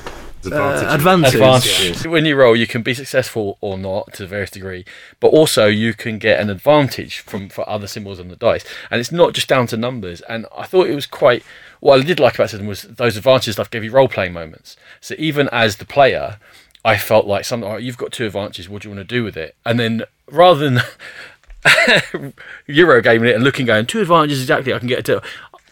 uh, 0.53 0.95
advantage. 0.95 1.35
advantages. 1.35 2.07
When 2.07 2.25
you 2.25 2.37
roll, 2.37 2.57
you 2.57 2.67
can 2.67 2.83
be 2.83 2.95
successful 2.95 3.59
or 3.61 3.79
not 3.79 4.13
to 4.15 4.25
a 4.25 4.27
various 4.27 4.51
degree, 4.51 4.85
but 5.21 5.29
also 5.29 5.67
you 5.67 5.95
can 5.95 6.19
get 6.19 6.41
an 6.41 6.51
advantage 6.51 7.21
from 7.21 7.49
for 7.49 7.69
other 7.69 7.87
symbols 7.87 8.21
on 8.21 8.29
the 8.29 8.37
dice, 8.37 8.65
and 8.91 9.01
it's 9.01 9.13
not 9.13 9.33
just 9.33 9.49
down 9.49 9.67
to 9.69 9.77
numbers. 9.77 10.21
And 10.23 10.47
I 10.57 10.67
thought 10.67 10.89
it 10.89 10.95
was 10.95 11.07
quite. 11.07 11.43
What 11.81 12.01
I 12.01 12.03
did 12.03 12.19
like 12.19 12.35
about 12.35 12.45
the 12.45 12.49
system 12.51 12.67
was 12.67 12.83
those 12.83 13.17
advantages 13.17 13.57
stuff 13.57 13.71
gave 13.71 13.85
you 13.85 13.91
role 13.91 14.09
playing 14.09 14.33
moments. 14.33 14.77
So 15.03 15.15
even 15.19 15.51
as 15.53 15.77
the 15.77 15.85
player, 15.85 16.39
I 16.85 16.97
felt 16.97 17.27
like 17.27 17.45
something. 17.45 17.69
Oh, 17.71 17.77
you've 17.77 17.99
got 17.99 18.13
two 18.13 18.27
advantages. 18.27 18.69
What 18.69 18.83
do 18.83 18.89
you 18.89 18.95
want 18.95 19.07
to 19.07 19.15
do 19.15 19.23
with 19.23 19.37
it? 19.37 19.55
And 19.67 19.79
then 19.79 20.05
rather 20.31 20.71
than 20.71 20.81
Euro 22.67 23.03
gaming 23.03 23.29
it 23.29 23.35
and 23.35 23.45
looking, 23.45 23.67
going 23.67 23.87
two 23.87 24.01
advantages 24.01 24.41
exactly. 24.41 24.73
I 24.73 24.79
can 24.79 24.89
get 24.89 25.01
it 25.01 25.05
to. 25.07 25.23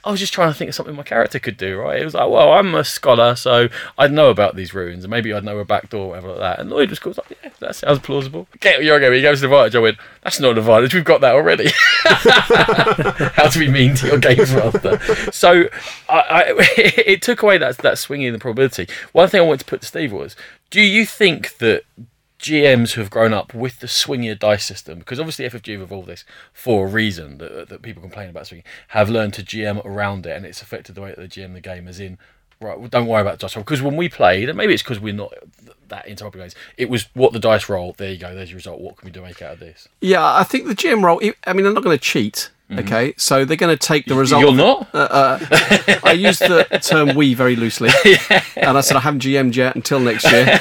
I 0.05 0.11
was 0.11 0.18
just 0.18 0.32
trying 0.32 0.53
to 0.53 0.59
think 0.59 0.68
of 0.68 0.74
something 0.74 0.96
my 0.96 1.05
character 1.05 1.38
could 1.38 1.57
do, 1.57 1.78
right? 1.78 2.00
It 2.00 2.05
was 2.05 2.14
like, 2.14 2.28
well, 2.28 2.53
I'm 2.53 2.74
a 2.74 2.82
scholar, 2.82 3.36
so 3.36 3.68
I'd 3.96 4.12
know 4.12 4.30
about 4.30 4.57
these 4.57 4.74
runes, 4.74 5.05
and 5.05 5.11
maybe 5.11 5.32
I'd 5.32 5.44
know 5.44 5.59
a 5.59 5.64
back 5.64 5.90
door 5.90 6.07
or 6.07 6.09
whatever 6.09 6.28
like 6.28 6.38
that. 6.40 6.59
And 6.59 6.70
Lloyd 6.70 6.90
was 6.90 6.98
cool. 6.98 7.14
Like, 7.16 7.38
yeah, 7.42 7.50
that 7.61 7.76
sounds 7.76 8.00
plausible. 8.00 8.48
Okay, 8.57 8.82
you're 8.82 8.96
okay. 8.96 9.14
He 9.14 9.22
goes 9.22 9.40
to 9.40 9.46
the 9.46 9.55
advantage. 9.55 9.76
I 9.76 9.78
went, 9.78 9.98
that's 10.22 10.40
not 10.40 10.53
an 10.53 10.59
advantage. 10.59 10.92
We've 10.92 11.05
got 11.05 11.20
that 11.20 11.34
already. 11.34 11.70
How 12.05 13.48
to 13.48 13.59
be 13.59 13.68
mean 13.68 13.94
to 13.96 14.09
your 14.09 14.18
games 14.18 14.53
master. 14.53 14.98
So 15.30 15.68
I, 16.09 16.18
I, 16.18 16.44
it 16.76 17.22
took 17.22 17.42
away 17.42 17.59
that 17.59 17.78
that 17.78 17.98
swinging 17.98 18.26
in 18.26 18.32
the 18.32 18.40
probability. 18.40 18.88
One 19.12 19.28
thing 19.28 19.40
I 19.40 19.44
wanted 19.44 19.61
to 19.61 19.66
put 19.66 19.82
to 19.82 19.86
Steve 19.86 20.12
was, 20.12 20.34
do 20.70 20.80
you 20.80 21.07
think 21.07 21.59
that 21.59 21.84
GMs 22.43 22.93
who 22.93 23.01
have 23.01 23.09
grown 23.09 23.32
up 23.32 23.55
with 23.55 23.78
the 23.78 23.86
swingier 23.86 24.38
dice 24.38 24.64
system, 24.64 24.99
because 24.99 25.20
obviously 25.20 25.49
FFG 25.49 25.74
have 25.74 25.82
evolved 25.82 26.09
this 26.09 26.24
for 26.53 26.86
a 26.86 26.90
reason 26.90 27.38
that, 27.38 27.68
that 27.68 27.82
people 27.82 28.03
complain 28.03 28.28
about 28.28 28.49
swinging, 28.49 28.64
have 28.88 29.09
learned 29.09 29.32
to 29.34 29.43
GM 29.43 29.82
around 29.84 30.26
it, 30.26 30.36
and 30.36 30.45
it's 30.45 30.61
affected 30.61 30.97
the 30.97 31.01
way 31.01 31.11
that 31.11 31.18
they 31.18 31.28
GM 31.28 31.55
the 31.55 31.61
game. 31.61 31.86
As 31.86 32.01
in, 32.01 32.18
right, 32.61 32.78
well, 32.78 32.88
don't 32.88 33.07
worry 33.07 33.22
about 33.22 33.38
dice 33.38 33.55
roll, 33.55 33.62
because 33.62 33.80
when 33.80 33.97
we 33.97 34.09
played, 34.09 34.49
and 34.49 34.59
maybe 34.59 34.74
it's 34.74 34.82
because 34.82 34.99
we're 34.99 35.14
not 35.14 35.32
th- 35.64 35.76
that 35.86 36.09
into 36.09 36.24
RPG 36.24 36.32
games, 36.32 36.55
it 36.76 36.90
was 36.90 37.07
what 37.14 37.32
the 37.32 37.38
dice 37.38 37.68
roll. 37.68 37.95
There 37.97 38.11
you 38.11 38.18
go. 38.18 38.34
There's 38.34 38.51
your 38.51 38.57
result. 38.57 38.80
What 38.80 38.97
can 38.97 39.07
we 39.07 39.12
do 39.12 39.22
make 39.22 39.40
out 39.40 39.53
of 39.53 39.61
this? 39.61 39.88
Yeah, 40.01 40.24
I 40.24 40.43
think 40.43 40.66
the 40.66 40.74
GM 40.74 41.05
role. 41.05 41.20
I 41.47 41.53
mean, 41.53 41.64
I'm 41.64 41.74
not 41.74 41.84
going 41.84 41.97
to 41.97 42.03
cheat. 42.03 42.51
Mm-hmm. 42.72 42.86
Okay, 42.86 43.14
so 43.16 43.44
they're 43.44 43.56
going 43.56 43.76
to 43.76 43.86
take 43.86 44.06
the 44.06 44.14
result. 44.14 44.42
You're 44.42 44.54
not. 44.54 44.88
Uh, 44.94 44.98
uh, 44.98 45.38
I 46.04 46.12
used 46.12 46.40
the 46.40 46.64
term 46.82 47.14
"we" 47.14 47.34
very 47.34 47.54
loosely, 47.56 47.90
and 48.56 48.78
I 48.78 48.80
said 48.80 48.96
I 48.96 49.00
haven't 49.00 49.22
GM'd 49.22 49.56
yet 49.56 49.74
until 49.76 50.00
next 50.00 50.30
year. 50.30 50.58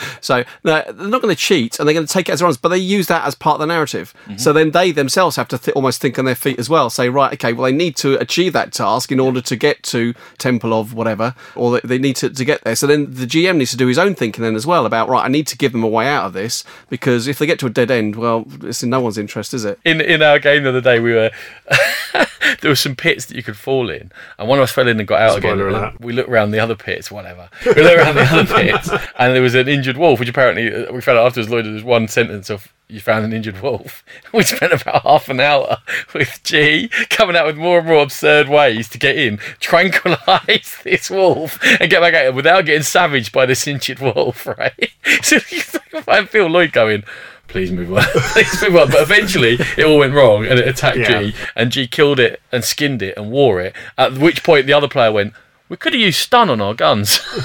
so 0.20 0.44
no, 0.64 0.82
they're 0.90 1.08
not 1.08 1.22
going 1.22 1.34
to 1.34 1.40
cheat, 1.40 1.78
and 1.78 1.86
they're 1.86 1.94
going 1.94 2.06
to 2.06 2.12
take 2.12 2.28
it 2.28 2.32
as 2.32 2.42
runs, 2.42 2.56
but 2.56 2.68
they 2.70 2.78
use 2.78 3.06
that 3.08 3.26
as 3.26 3.34
part 3.34 3.54
of 3.56 3.60
the 3.60 3.66
narrative. 3.66 4.14
Mm-hmm. 4.26 4.38
So 4.38 4.52
then 4.52 4.70
they 4.70 4.90
themselves 4.92 5.36
have 5.36 5.48
to 5.48 5.58
th- 5.58 5.74
almost 5.74 6.00
think 6.00 6.18
on 6.18 6.24
their 6.24 6.34
feet 6.34 6.58
as 6.58 6.68
well. 6.70 6.90
Say, 6.90 7.08
right, 7.08 7.32
okay, 7.34 7.52
well 7.52 7.64
they 7.70 7.76
need 7.76 7.96
to 7.96 8.14
achieve 8.20 8.52
that 8.54 8.72
task 8.72 9.12
in 9.12 9.20
order 9.20 9.40
to 9.42 9.56
get 9.56 9.82
to 9.84 10.14
Temple 10.38 10.72
of 10.72 10.94
whatever, 10.94 11.34
or 11.54 11.72
they- 11.72 11.86
they 11.86 11.98
need 11.98 12.16
to, 12.16 12.30
to 12.30 12.44
get 12.44 12.64
there. 12.64 12.76
So 12.76 12.86
then 12.86 13.12
the 13.14 13.26
GM 13.26 13.56
needs 13.58 13.70
to 13.72 13.76
do 13.76 13.86
his 13.86 13.98
own 13.98 14.14
thinking 14.14 14.42
then 14.42 14.56
as 14.56 14.66
well 14.66 14.86
about 14.86 15.08
right. 15.08 15.24
I 15.24 15.28
need 15.28 15.46
to 15.48 15.56
give 15.56 15.72
them 15.72 15.84
a 15.84 15.88
way 15.88 16.06
out 16.08 16.24
of 16.24 16.32
this 16.32 16.64
because 16.88 17.28
if 17.28 17.38
they 17.38 17.46
get 17.46 17.58
to 17.60 17.66
a 17.66 17.70
dead 17.70 17.90
end, 17.90 18.16
well, 18.16 18.46
it's 18.62 18.82
in 18.82 18.90
no 18.90 19.00
one's 19.00 19.18
interest, 19.18 19.54
is 19.54 19.64
it? 19.64 19.78
in 19.84 20.00
in 20.00 20.22
our 20.22 20.38
game 20.38 20.62
the 20.62 20.68
other 20.70 20.80
day, 20.80 20.98
we 21.00 21.12
were 21.12 21.25
there 22.60 22.70
were 22.70 22.76
some 22.76 22.96
pits 22.96 23.26
that 23.26 23.36
you 23.36 23.42
could 23.42 23.56
fall 23.56 23.90
in, 23.90 24.10
and 24.38 24.48
one 24.48 24.58
of 24.58 24.62
us 24.64 24.72
fell 24.72 24.88
in 24.88 24.98
and 24.98 25.08
got 25.08 25.20
out 25.20 25.38
Spoiler 25.38 25.68
again. 25.68 25.80
alert. 25.82 26.00
We 26.00 26.12
looked 26.12 26.28
around 26.28 26.50
the 26.52 26.60
other 26.60 26.74
pits, 26.76 27.10
whatever. 27.10 27.48
We 27.64 27.74
looked 27.82 27.98
around 27.98 28.14
the 28.16 28.22
other 28.22 28.54
pits, 28.62 28.90
and 29.18 29.34
there 29.34 29.42
was 29.42 29.54
an 29.54 29.68
injured 29.68 29.96
wolf, 29.96 30.20
which 30.20 30.28
apparently 30.28 30.72
uh, 30.72 30.92
we 30.92 31.00
found 31.00 31.18
out 31.18 31.26
afterwards. 31.26 31.50
Lloyd, 31.50 31.64
there 31.66 31.72
was 31.72 31.84
one 31.84 32.08
sentence 32.08 32.50
of. 32.50 32.72
You 32.88 33.00
found 33.00 33.24
an 33.24 33.32
injured 33.32 33.62
wolf. 33.62 34.04
We 34.32 34.44
spent 34.44 34.72
about 34.72 35.02
half 35.02 35.28
an 35.28 35.40
hour 35.40 35.78
with 36.14 36.40
G 36.44 36.88
coming 37.10 37.34
out 37.34 37.46
with 37.46 37.56
more 37.56 37.78
and 37.78 37.88
more 37.88 38.00
absurd 38.02 38.48
ways 38.48 38.88
to 38.90 38.98
get 38.98 39.16
in, 39.16 39.38
tranquilise 39.58 40.82
this 40.84 41.10
wolf, 41.10 41.58
and 41.80 41.90
get 41.90 42.00
back 42.00 42.14
out 42.14 42.34
without 42.34 42.64
getting 42.64 42.82
savaged 42.84 43.32
by 43.32 43.44
this 43.46 43.66
injured 43.66 43.98
wolf, 43.98 44.46
right? 44.46 44.92
So 45.22 45.38
I 46.06 46.24
feel 46.26 46.46
Lloyd 46.46 46.70
going, 46.72 47.02
please 47.48 47.70
move 47.72 47.92
on, 47.92 48.02
please 48.32 48.62
move 48.62 48.76
on. 48.76 48.90
But 48.90 49.02
eventually 49.02 49.58
it 49.76 49.84
all 49.84 49.98
went 49.98 50.14
wrong 50.14 50.46
and 50.46 50.58
it 50.58 50.66
attacked 50.68 50.98
Yeah. 50.98 51.22
G 51.22 51.34
and 51.54 51.70
G 51.72 51.86
killed 51.86 52.20
it 52.20 52.40
and 52.52 52.64
skinned 52.64 53.02
it 53.02 53.16
and 53.16 53.30
wore 53.30 53.60
it. 53.60 53.74
At 53.98 54.14
which 54.14 54.42
point 54.42 54.66
the 54.66 54.72
other 54.72 54.88
player 54.88 55.12
went, 55.12 55.32
we 55.68 55.76
could 55.76 55.92
have 55.94 56.00
used 56.00 56.18
stun 56.20 56.48
on 56.48 56.60
our 56.60 56.74
guns. 56.74 57.20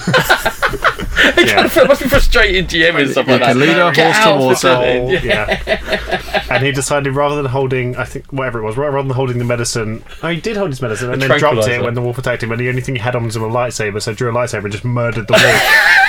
it 1.24 1.48
Yeah. 1.48 1.54
kind 1.56 1.66
of, 1.66 1.88
must 1.88 2.04
be 2.04 2.10
frustrating 2.10 2.66
GM 2.68 3.00
and 3.02 3.10
stuff 3.12 3.28
like 3.28 3.40
that. 3.42 3.56
lead 3.56 3.78
a 3.78 3.92
horse 3.92 4.20
to 4.24 4.36
water. 4.36 4.68
Oh, 4.70 5.10
yeah. 5.24 6.44
and 6.52 6.64
he 6.64 6.72
decided 6.72 7.16
rather 7.16 7.36
than 7.36 7.46
holding, 7.46 7.96
I 7.96 8.04
think 8.06 8.32
whatever 8.32 8.60
it 8.60 8.64
was, 8.64 8.78
rather 8.78 9.02
than 9.08 9.16
holding 9.16 9.40
the 9.40 9.44
medicine, 9.46 10.04
oh, 10.22 10.30
he 10.30 10.40
did 10.40 10.56
hold 10.58 10.70
his 10.70 10.82
medicine 10.82 11.12
and 11.12 11.24
A 11.24 11.28
then 11.28 11.40
dropped 11.40 11.68
it 11.68 11.82
when 11.82 11.94
the 11.96 12.02
wolf 12.02 12.18
attacked 12.20 12.44
him. 12.44 12.52
And 12.52 12.62
the 12.62 12.70
only 12.70 12.82
thing 12.82 12.96
he 12.96 13.02
had 13.02 13.16
on 13.16 13.24
was 13.24 13.36
a 13.36 13.40
lightsaber, 13.40 14.02
so 14.02 14.14
drew 14.14 14.30
a 14.30 14.34
lightsaber 14.34 14.64
and 14.66 14.72
just 14.72 14.86
murdered 14.86 15.28
the 15.28 15.34
wolf. 15.34 16.01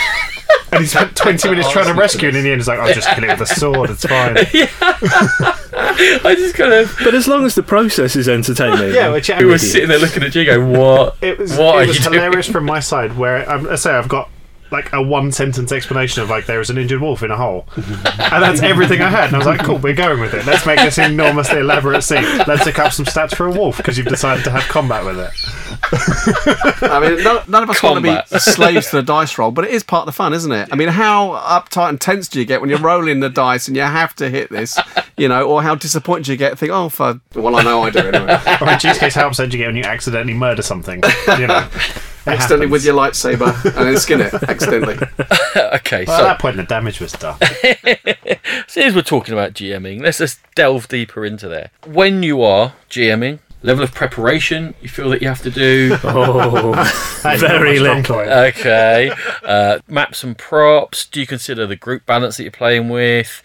And 0.72 0.80
he 0.80 0.86
spent 0.86 1.14
20 1.16 1.50
minutes 1.50 1.70
trying 1.70 1.86
to 1.86 1.94
rescue, 1.94 2.28
it, 2.28 2.30
and 2.30 2.38
in 2.38 2.44
the 2.44 2.50
end, 2.50 2.60
he's 2.60 2.68
like, 2.68 2.78
"I'll 2.78 2.92
just 2.92 3.08
kill 3.08 3.24
it 3.24 3.38
with 3.38 3.50
a 3.50 3.54
sword. 3.54 3.90
It's 3.90 4.04
fine." 4.04 4.36
I 5.74 6.34
just 6.36 6.54
kind 6.54 6.72
of. 6.72 6.94
But 7.02 7.14
as 7.14 7.28
long 7.28 7.44
as 7.44 7.54
the 7.54 7.62
process 7.62 8.16
is 8.16 8.28
entertaining. 8.28 8.94
Yeah, 8.94 9.10
which 9.10 9.28
We 9.28 9.44
were 9.44 9.58
sitting 9.58 9.88
there 9.88 9.98
looking 9.98 10.22
at 10.22 10.32
G 10.32 10.44
going, 10.44 10.76
what? 10.76 11.16
It 11.20 11.38
was, 11.38 11.56
what 11.56 11.76
are 11.76 11.82
it 11.82 11.88
was 11.88 11.98
you 11.98 12.04
doing? 12.04 12.14
hilarious 12.14 12.48
from 12.48 12.64
my 12.64 12.80
side, 12.80 13.16
where 13.16 13.48
um, 13.50 13.68
I 13.68 13.76
say 13.76 13.92
I've 13.92 14.08
got 14.08 14.30
like 14.72 14.92
a 14.92 15.02
one 15.02 15.30
sentence 15.30 15.70
explanation 15.72 16.22
of 16.22 16.30
like 16.30 16.46
there 16.46 16.60
is 16.60 16.70
an 16.70 16.78
injured 16.78 17.00
wolf 17.00 17.22
in 17.22 17.30
a 17.30 17.36
hole, 17.36 17.66
and 17.76 18.42
that's 18.42 18.62
everything 18.62 19.00
I 19.00 19.08
had. 19.08 19.26
And 19.26 19.34
I 19.36 19.38
was 19.38 19.46
like, 19.46 19.62
cool, 19.64 19.78
we're 19.78 19.94
going 19.94 20.20
with 20.20 20.34
it. 20.34 20.46
Let's 20.46 20.66
make 20.66 20.78
this 20.80 20.98
enormously 20.98 21.60
elaborate 21.60 22.02
scene. 22.02 22.24
Let's 22.46 22.66
look 22.66 22.78
up 22.78 22.92
some 22.92 23.04
stats 23.04 23.34
for 23.36 23.46
a 23.46 23.52
wolf 23.52 23.76
because 23.76 23.96
you've 23.98 24.08
decided 24.08 24.44
to 24.44 24.50
have 24.50 24.62
combat 24.64 25.04
with 25.04 25.18
it. 25.18 25.30
I 26.82 27.00
mean, 27.00 27.22
none, 27.22 27.42
none 27.48 27.62
of 27.62 27.70
us 27.70 27.82
want 27.82 28.04
to 28.04 28.22
be 28.30 28.38
slaves 28.38 28.90
to 28.90 28.96
the 28.96 29.02
dice 29.02 29.36
roll, 29.38 29.50
but 29.50 29.64
it 29.64 29.70
is 29.70 29.82
part 29.82 30.02
of 30.02 30.06
the 30.06 30.12
fun, 30.12 30.32
isn't 30.32 30.52
it? 30.52 30.68
I 30.72 30.76
mean, 30.76 30.88
how 30.88 31.30
uptight 31.32 31.90
and 31.90 32.00
tense 32.00 32.28
do 32.28 32.38
you 32.38 32.44
get 32.44 32.60
when 32.60 32.70
you're 32.70 32.78
rolling 32.78 33.20
the 33.20 33.30
dice 33.30 33.68
and 33.68 33.76
you 33.76 33.82
have 33.82 34.14
to 34.16 34.30
hit 34.30 34.50
this, 34.50 34.78
you 35.16 35.28
know, 35.28 35.46
or 35.46 35.62
how 35.62 35.74
disappointed 35.74 36.24
do 36.26 36.32
you 36.32 36.38
get? 36.38 36.58
Think, 36.58 36.72
oh, 36.72 36.88
for 36.88 37.20
well, 37.34 37.56
I 37.56 37.62
know 37.62 37.82
I 37.82 37.90
do 37.90 38.00
anyway. 38.00 38.38
Or 38.60 38.68
in 38.70 38.78
G's 38.78 38.98
case, 38.98 39.14
how 39.14 39.26
upset 39.26 39.50
do 39.50 39.56
you 39.56 39.64
get 39.64 39.68
when 39.68 39.76
you 39.76 39.84
accidentally 39.84 40.34
murder 40.34 40.62
something? 40.62 41.02
You 41.38 41.46
know, 41.46 41.68
It 41.74 42.11
accidentally 42.26 42.66
happens. 42.66 42.70
with 42.70 42.84
your 42.84 42.94
lightsaber 42.96 43.64
and 43.76 43.88
then 43.88 43.96
skin 43.98 44.20
it 44.20 44.34
accidentally. 44.48 44.94
okay, 45.56 46.04
Well, 46.06 46.16
at 46.16 46.18
so 46.18 46.24
that 46.24 46.38
point, 46.40 46.56
the 46.56 46.62
damage 46.64 47.00
was 47.00 47.12
done. 47.12 47.38
Since 48.68 48.94
we're 48.94 49.02
talking 49.02 49.32
about 49.34 49.52
GMing, 49.54 50.02
let's 50.02 50.18
just 50.18 50.40
delve 50.54 50.88
deeper 50.88 51.24
into 51.24 51.48
there. 51.48 51.70
When 51.86 52.22
you 52.22 52.42
are 52.42 52.74
GMing, 52.90 53.40
level 53.62 53.84
of 53.84 53.94
preparation 53.94 54.74
you 54.80 54.88
feel 54.88 55.08
that 55.10 55.22
you 55.22 55.28
have 55.28 55.42
to 55.42 55.50
do. 55.50 55.96
Oh, 56.04 56.72
Very 57.22 57.78
not 57.78 57.96
my 57.96 58.02
strong 58.02 58.18
little. 58.18 58.18
okay. 58.20 59.12
Uh, 59.44 59.78
maps 59.86 60.24
and 60.24 60.36
props. 60.36 61.06
Do 61.06 61.20
you 61.20 61.26
consider 61.26 61.66
the 61.66 61.76
group 61.76 62.04
balance 62.06 62.36
that 62.36 62.42
you're 62.42 62.52
playing 62.52 62.88
with? 62.88 63.42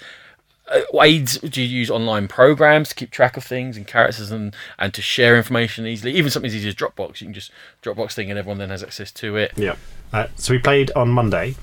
Uh, 0.70 0.82
aids 1.02 1.38
do 1.40 1.62
you 1.62 1.68
use 1.68 1.90
online 1.90 2.28
programs 2.28 2.90
to 2.90 2.96
keep 2.96 3.10
track 3.10 3.38
of 3.38 3.44
things 3.44 3.78
and 3.78 3.88
characters 3.88 4.32
and, 4.32 4.56
and 4.78 4.94
to 4.94 5.02
share 5.02 5.38
information 5.38 5.86
easily 5.86 6.14
even 6.14 6.30
something 6.30 6.50
as 6.50 6.56
easy 6.56 6.68
as 6.68 6.76
dropbox 6.76 7.22
you 7.22 7.28
can 7.28 7.34
just 7.34 7.52
dropbox 7.82 8.14
thing 8.14 8.30
and 8.30 8.38
everyone 8.38 8.58
then 8.58 8.70
has 8.70 8.84
access 8.84 9.12
to 9.12 9.38
it 9.38 9.52
Yeah. 9.56 9.76
Uh, 10.14 10.28
so 10.36 10.54
we 10.54 10.60
played 10.60 10.92
on 10.92 11.10
Monday, 11.10 11.56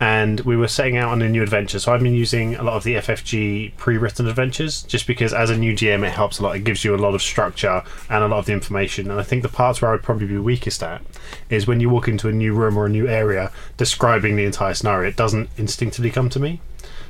and 0.00 0.40
we 0.40 0.56
were 0.56 0.66
setting 0.66 0.96
out 0.96 1.10
on 1.10 1.22
a 1.22 1.28
new 1.28 1.42
adventure. 1.44 1.78
So 1.78 1.92
I've 1.92 2.02
been 2.02 2.14
using 2.14 2.56
a 2.56 2.62
lot 2.64 2.74
of 2.74 2.82
the 2.82 2.94
FFG 2.96 3.76
pre-written 3.76 4.26
adventures, 4.26 4.82
just 4.82 5.06
because 5.06 5.32
as 5.32 5.48
a 5.48 5.56
new 5.56 5.74
GM, 5.74 6.04
it 6.04 6.10
helps 6.12 6.40
a 6.40 6.42
lot. 6.42 6.56
It 6.56 6.64
gives 6.64 6.84
you 6.84 6.94
a 6.94 6.96
lot 6.96 7.14
of 7.14 7.22
structure 7.22 7.84
and 8.10 8.24
a 8.24 8.26
lot 8.26 8.38
of 8.38 8.46
the 8.46 8.52
information. 8.52 9.10
And 9.12 9.20
I 9.20 9.22
think 9.22 9.44
the 9.44 9.48
parts 9.48 9.80
where 9.80 9.92
I 9.92 9.94
would 9.94 10.02
probably 10.02 10.26
be 10.26 10.38
weakest 10.38 10.82
at 10.82 11.02
is 11.50 11.68
when 11.68 11.78
you 11.78 11.88
walk 11.88 12.08
into 12.08 12.28
a 12.28 12.32
new 12.32 12.52
room 12.52 12.76
or 12.76 12.86
a 12.86 12.88
new 12.88 13.06
area, 13.06 13.52
describing 13.76 14.34
the 14.34 14.44
entire 14.44 14.74
scenario. 14.74 15.08
It 15.08 15.16
doesn't 15.16 15.50
instinctively 15.56 16.10
come 16.10 16.28
to 16.30 16.40
me. 16.40 16.60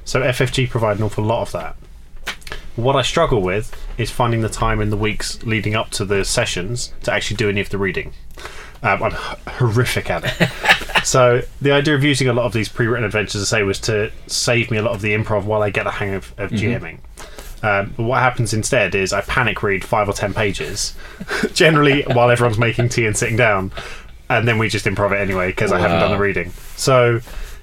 So 0.04 0.20
FFG 0.20 0.68
provide 0.68 0.98
an 0.98 1.04
awful 1.04 1.24
lot 1.24 1.42
of 1.42 1.52
that. 1.52 1.76
What 2.76 2.96
I 2.96 3.02
struggle 3.02 3.42
with 3.42 3.74
is 3.98 4.10
finding 4.10 4.40
the 4.40 4.48
time 4.48 4.80
in 4.80 4.90
the 4.90 4.96
weeks 4.96 5.42
leading 5.42 5.74
up 5.74 5.90
to 5.90 6.04
the 6.04 6.24
sessions 6.24 6.92
to 7.02 7.12
actually 7.12 7.36
do 7.36 7.48
any 7.48 7.60
of 7.60 7.68
the 7.68 7.78
reading. 7.78 8.12
Um, 8.82 9.02
I'm 9.02 9.12
h- 9.12 9.38
horrific 9.46 10.10
at 10.10 10.24
it. 10.24 11.04
so 11.04 11.42
the 11.60 11.70
idea 11.72 11.94
of 11.94 12.02
using 12.02 12.28
a 12.28 12.32
lot 12.32 12.46
of 12.46 12.52
these 12.52 12.68
pre-written 12.68 13.04
adventures, 13.04 13.42
I 13.52 13.58
say, 13.58 13.62
was 13.62 13.78
to 13.80 14.10
save 14.26 14.70
me 14.70 14.78
a 14.78 14.82
lot 14.82 14.94
of 14.94 15.02
the 15.02 15.14
improv 15.14 15.44
while 15.44 15.62
I 15.62 15.70
get 15.70 15.86
a 15.86 15.90
hang 15.90 16.14
of, 16.14 16.32
of 16.38 16.50
GMing. 16.50 16.98
Um, 17.62 17.94
but 17.96 18.02
what 18.02 18.18
happens 18.20 18.52
instead 18.52 18.94
is 18.96 19.12
I 19.12 19.20
panic 19.20 19.62
read 19.62 19.84
five 19.84 20.08
or 20.08 20.12
ten 20.12 20.34
pages, 20.34 20.96
generally 21.52 22.02
while 22.02 22.28
everyone's 22.30 22.58
making 22.58 22.88
tea 22.88 23.06
and 23.06 23.16
sitting 23.16 23.36
down, 23.36 23.70
and 24.28 24.48
then 24.48 24.58
we 24.58 24.68
just 24.68 24.84
improv 24.86 25.12
it 25.12 25.20
anyway 25.20 25.48
because 25.48 25.70
I 25.70 25.78
haven't 25.78 26.00
done 26.00 26.10
the 26.10 26.18
reading. 26.18 26.50
So 26.76 27.20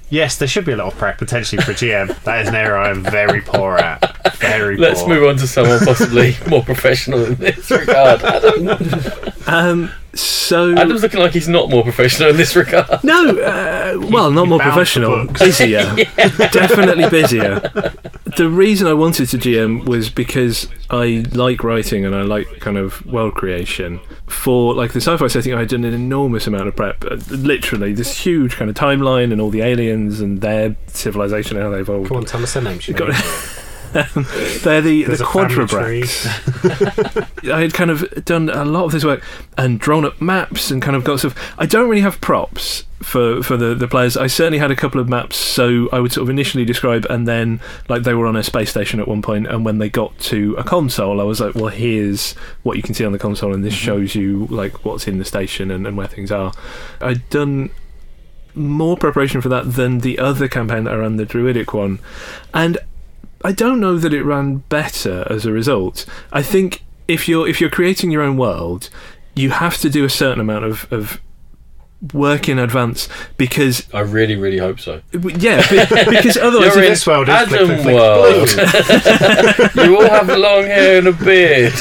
yes, 0.10 0.38
there 0.38 0.48
should 0.48 0.66
be 0.66 0.72
a 0.72 0.76
little 0.76 0.92
of 0.92 0.98
prep 0.98 1.18
potentially 1.18 1.62
for 1.62 1.74
GM. 1.74 2.18
that 2.24 2.42
is 2.42 2.48
an 2.50 2.56
area 2.56 2.78
I 2.78 2.90
am 2.90 3.04
very 3.04 3.42
poor 3.42 3.78
at. 3.78 4.36
Very. 4.38 4.78
let's 4.78 5.02
poor. 5.02 5.10
move 5.10 5.24
on 5.30 5.38
to 5.38 5.48
someone 5.48 5.80
possibly 5.80 6.36
more 6.48 6.64
professional 6.64 7.26
in 7.26 7.36
this 7.36 7.70
regard 7.70 8.22
Adam, 8.22 8.70
um, 9.48 9.92
so 10.14 10.76
Adam's 10.76 11.04
looking 11.04 11.20
like 11.20 11.34
he's 11.34 11.48
not 11.48 11.70
more 11.70 11.84
professional 11.84 12.30
in 12.30 12.38
this 12.38 12.56
regard 12.56 13.04
no, 13.04 13.30
uh, 13.40 13.98
well, 14.10 14.32
not 14.32 14.48
more 14.48 14.60
professional, 14.60 15.28
busier, 15.28 15.84
definitely 16.16 17.10
busier. 17.10 17.60
The 18.38 18.50
reason 18.50 18.88
I 18.88 18.94
wanted 18.94 19.28
to 19.30 19.38
GM 19.38 19.86
was 19.86 20.10
because 20.10 20.68
I 20.90 21.26
like 21.32 21.64
writing 21.64 22.06
and 22.06 22.16
I 22.16 22.22
like 22.22 22.60
kind 22.60 22.78
of 22.78 23.06
world 23.06 23.36
creation. 23.36 24.00
For 24.28 24.74
like 24.76 24.94
the 24.94 25.02
sci-fi 25.02 25.28
setting, 25.28 25.54
I 25.54 25.60
had 25.60 25.70
done 25.70 25.84
an 25.84 25.94
enormous 25.94 26.48
amount 26.48 26.68
of 26.68 26.76
prep. 26.76 27.04
Uh, 27.04 27.18
Literally, 27.30 27.94
this 27.94 28.20
huge 28.20 28.56
kind 28.56 28.70
of 28.70 28.76
timeline 28.76 29.32
and 29.32 29.42
all 29.42 29.50
the 29.50 29.62
aliens 29.62 30.20
and 30.20 30.42
their 30.42 30.76
civilization 30.88 31.58
and 31.58 31.66
how 31.66 31.72
they 31.72 31.80
evolved. 31.80 32.08
Come 32.08 32.18
on, 32.18 32.26
tell 32.26 32.44
us 32.44 32.54
their 32.54 32.64
names. 32.64 32.88
know. 33.94 34.22
They're 34.64 34.82
the, 34.82 35.04
There's 35.04 35.20
the 35.20 35.26
quadrabrax. 35.26 36.28
I 37.52 37.62
had 37.62 37.74
kind 37.74 37.92
of 37.92 38.26
done 38.26 38.50
a 38.50 38.66
lot 38.66 38.86
of 38.86 38.92
this 38.92 39.04
work 39.04 39.24
and 39.58 39.80
drawn 39.80 40.06
up 40.06 40.22
maps 40.22 40.72
and 40.72 40.82
kind 40.82 40.96
of 40.96 41.04
got 41.04 41.20
stuff. 41.20 41.54
I 41.58 41.66
don't 41.66 41.90
really 41.90 42.02
have 42.02 42.22
props 42.22 42.86
for, 43.02 43.42
for 43.42 43.58
the, 43.58 43.76
the 43.76 43.88
players. 43.88 44.18
I 44.18 44.28
certainly 44.28 44.60
had 44.60 44.72
a 44.72 44.76
couple 44.76 45.00
of 45.00 45.08
maps, 45.08 45.38
so 45.38 45.90
I 45.92 46.00
would 46.00 46.12
sort 46.12 46.24
of 46.24 46.30
initially 46.30 46.66
describe, 46.66 47.06
and 47.10 47.28
then 47.28 47.60
like 47.88 48.04
they 48.04 48.14
were 48.14 48.28
on 48.28 48.36
a 48.36 48.44
space 48.44 48.70
station 48.70 49.00
at 49.00 49.08
one 49.08 49.22
point, 49.22 49.48
and 49.48 49.64
when 49.66 49.78
they 49.78 49.90
got 49.90 50.18
to 50.20 50.56
a 50.58 50.64
console, 50.64 51.22
I 51.22 51.24
was 51.24 51.40
like, 51.40 51.56
well, 51.56 51.68
here's 51.68 52.34
what 52.64 52.78
you 52.78 52.84
can 52.84 52.94
see 52.94 53.06
on 53.06 53.12
the 53.12 53.20
console, 53.20 53.54
and 53.54 53.64
this 53.64 53.74
shows 53.74 54.16
you 54.16 54.48
like 54.48 54.86
what's 54.86 55.08
in 55.08 55.18
the 55.18 55.26
station 55.26 55.72
and, 55.72 55.88
and 55.88 55.98
where 55.98 56.08
things 56.08 56.32
are. 56.32 56.54
I'd 57.02 57.28
done 57.30 57.72
more 58.56 58.98
preparation 58.98 59.42
for 59.42 59.50
that 59.50 59.74
than 59.74 60.00
the 60.00 60.20
other 60.20 60.48
campaign 60.48 60.84
that 60.84 60.94
I 60.94 60.98
ran, 60.98 61.18
the 61.18 61.26
Druidic 61.26 61.74
one, 61.74 62.00
and 62.54 62.78
I 63.44 63.52
don't 63.52 63.80
know 63.80 63.98
that 63.98 64.14
it 64.14 64.24
ran 64.24 64.58
better 64.70 65.26
as 65.30 65.46
a 65.46 65.52
result. 65.52 66.06
I 66.32 66.42
think 66.42 66.84
if 67.08 67.28
you're 67.28 67.48
if 67.48 67.60
you're 67.62 67.70
creating 67.70 68.12
your 68.12 68.22
own 68.22 68.38
world, 68.38 68.90
you 69.36 69.50
have 69.52 69.78
to 69.78 69.90
do 69.90 70.04
a 70.06 70.10
certain 70.10 70.40
amount 70.42 70.66
of, 70.66 70.92
of 70.92 71.20
work 72.14 72.48
in 72.48 72.58
advance 72.60 73.10
because 73.38 73.86
I 73.94 74.00
really, 74.02 74.36
really 74.38 74.58
hope 74.58 74.80
so. 74.80 75.02
yeah, 75.12 75.62
because 75.70 76.38
otherwise 76.38 76.74
You're 76.76 76.84
in 76.86 76.90
This 76.92 77.06
world 77.08 77.28
is 77.30 77.48
flick, 77.48 77.62
Adam 77.62 77.68
flick, 77.68 77.82
flick, 77.82 77.96
world. 77.96 78.50
blue. 79.76 79.84
you 79.86 79.98
all 79.98 80.10
have 80.10 80.30
long 80.30 80.64
hair 80.64 80.98
and 81.00 81.08
a 81.08 81.12
beard. 81.14 81.74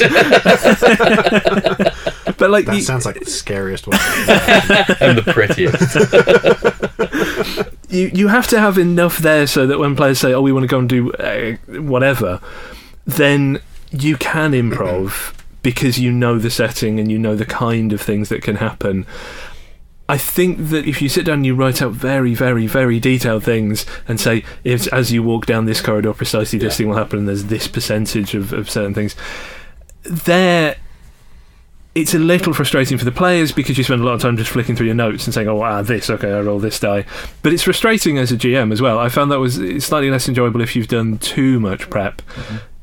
but 2.37 2.49
like 2.49 2.65
That 2.65 2.75
you, 2.75 2.81
sounds 2.81 3.05
like 3.05 3.19
the 3.19 3.25
scariest 3.29 3.87
one. 3.87 3.97
and 4.99 5.17
the 5.17 5.23
prettiest. 5.33 5.79
You 7.89 8.11
you 8.13 8.27
have 8.27 8.47
to 8.47 8.59
have 8.59 8.77
enough 8.77 9.17
there 9.19 9.47
so 9.47 9.65
that 9.67 9.79
when 9.79 9.95
players 9.95 10.19
say, 10.19 10.33
"Oh, 10.33 10.41
we 10.41 10.51
want 10.51 10.63
to 10.63 10.67
go 10.67 10.79
and 10.79 10.89
do 10.89 11.11
uh, 11.13 11.53
whatever," 11.81 12.39
then 13.05 13.59
you 13.91 14.17
can 14.17 14.51
improv 14.51 15.33
because 15.63 15.99
you 15.99 16.11
know 16.11 16.37
the 16.37 16.49
setting 16.49 16.99
and 16.99 17.11
you 17.11 17.17
know 17.17 17.35
the 17.35 17.45
kind 17.45 17.91
of 17.93 18.01
things 18.01 18.29
that 18.29 18.41
can 18.41 18.57
happen. 18.57 19.05
I 20.07 20.17
think 20.17 20.69
that 20.69 20.87
if 20.87 21.03
you 21.03 21.09
sit 21.09 21.25
down 21.25 21.35
and 21.35 21.45
you 21.45 21.53
write 21.53 21.83
out 21.83 21.91
very, 21.91 22.33
very, 22.33 22.65
very 22.65 22.99
detailed 22.99 23.43
things 23.43 23.85
and 24.07 24.19
say, 24.19 24.43
if, 24.63 24.91
as 24.91 25.11
you 25.11 25.21
walk 25.21 25.45
down 25.45 25.65
this 25.65 25.81
corridor, 25.81 26.13
precisely 26.13 26.57
this 26.57 26.73
Yeah. 26.73 26.77
thing 26.77 26.89
will 26.89 26.97
happen, 26.97 27.19
and 27.19 27.27
there's 27.27 27.43
this 27.43 27.67
percentage 27.67 28.33
of, 28.33 28.51
of 28.51 28.71
certain 28.71 28.95
things, 28.95 29.15
there 30.03 30.77
it's 31.95 32.13
a 32.13 32.19
little 32.19 32.53
frustrating 32.53 32.97
for 32.97 33.05
the 33.05 33.11
players 33.11 33.51
because 33.51 33.77
you 33.77 33.83
spend 33.83 34.01
a 34.01 34.05
lot 34.05 34.13
of 34.13 34.21
time 34.21 34.37
just 34.37 34.51
flicking 34.51 34.75
through 34.75 34.85
your 34.85 34.95
notes 34.95 35.25
and 35.25 35.33
saying, 35.33 35.47
"Oh, 35.47 35.61
ah, 35.61 35.81
this, 35.81 36.09
okay, 36.09 36.31
I 36.31 36.39
roll 36.41 36.59
this 36.59 36.79
die." 36.79 37.03
But 37.41 37.51
it's 37.53 37.63
frustrating 37.63 38.17
as 38.17 38.31
a 38.31 38.37
GM 38.37 38.71
as 38.71 38.81
well. 38.81 38.99
I 38.99 39.09
found 39.09 39.31
that 39.31 39.39
was 39.39 39.57
it's 39.57 39.85
slightly 39.87 40.09
less 40.11 40.27
enjoyable 40.27 40.61
if 40.61 40.75
you've 40.75 40.87
done 40.87 41.17
too 41.17 41.59
much 41.59 41.89
prep, 41.89 42.21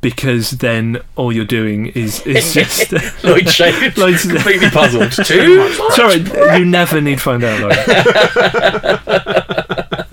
because 0.00 0.50
then 0.52 1.00
all 1.14 1.32
you're 1.32 1.44
doing 1.44 1.86
is 1.88 2.20
is 2.26 2.52
just. 2.58 2.92
Lloyd 3.24 3.48
Shade, 3.48 3.96
Lloyd's- 3.96 4.26
completely 4.30 4.70
puzzled. 4.70 5.12
Too 5.24 5.58
much. 5.58 5.94
Sorry, 5.94 6.58
you 6.58 6.64
never 6.64 7.00
need 7.00 7.20
find 7.20 7.44
out. 7.44 7.60
Lloyd. 7.60 7.76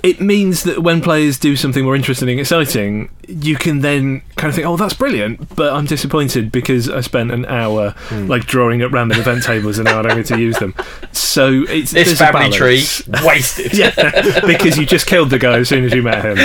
It 0.04 0.20
means 0.22 0.64
that 0.64 0.84
when 0.84 1.02
players 1.02 1.40
do 1.40 1.56
something 1.56 1.84
more 1.86 1.96
interesting 1.96 2.30
and 2.30 2.40
exciting, 2.40 3.10
you 3.28 3.56
can 3.56 3.80
then 3.80 4.22
kind 4.36 4.50
of 4.50 4.56
think, 4.56 4.68
"Oh, 4.68 4.76
that's 4.78 4.94
brilliant," 4.94 5.56
but 5.56 5.72
I'm 5.74 5.86
disappointed 5.86 6.52
because 6.52 6.90
I 6.90 7.00
spent 7.02 7.32
an 7.32 7.46
hour 7.46 7.92
Hmm. 8.10 8.28
like 8.28 8.46
drawing 8.46 8.84
up 8.84 8.92
random 8.92 9.20
event 9.20 9.44
tables 9.44 9.78
and 9.80 9.86
now 9.86 10.00
I 10.00 10.02
don't 10.04 10.18
get 10.18 10.26
to 10.28 10.38
use 10.40 10.60
them. 10.60 10.76
So 11.14 11.64
it's 11.70 11.92
This 11.92 12.12
a 12.14 12.16
family 12.18 12.52
tree 12.52 12.84
balance. 13.08 13.26
wasted. 13.26 13.74
yeah, 13.78 14.42
because 14.46 14.78
you 14.78 14.86
just 14.86 15.08
killed 15.08 15.30
the 15.30 15.40
guy 15.40 15.58
as 15.60 15.70
soon 15.70 15.86
as 15.86 15.94
you 15.94 16.04
met 16.04 16.24
him. 16.26 16.38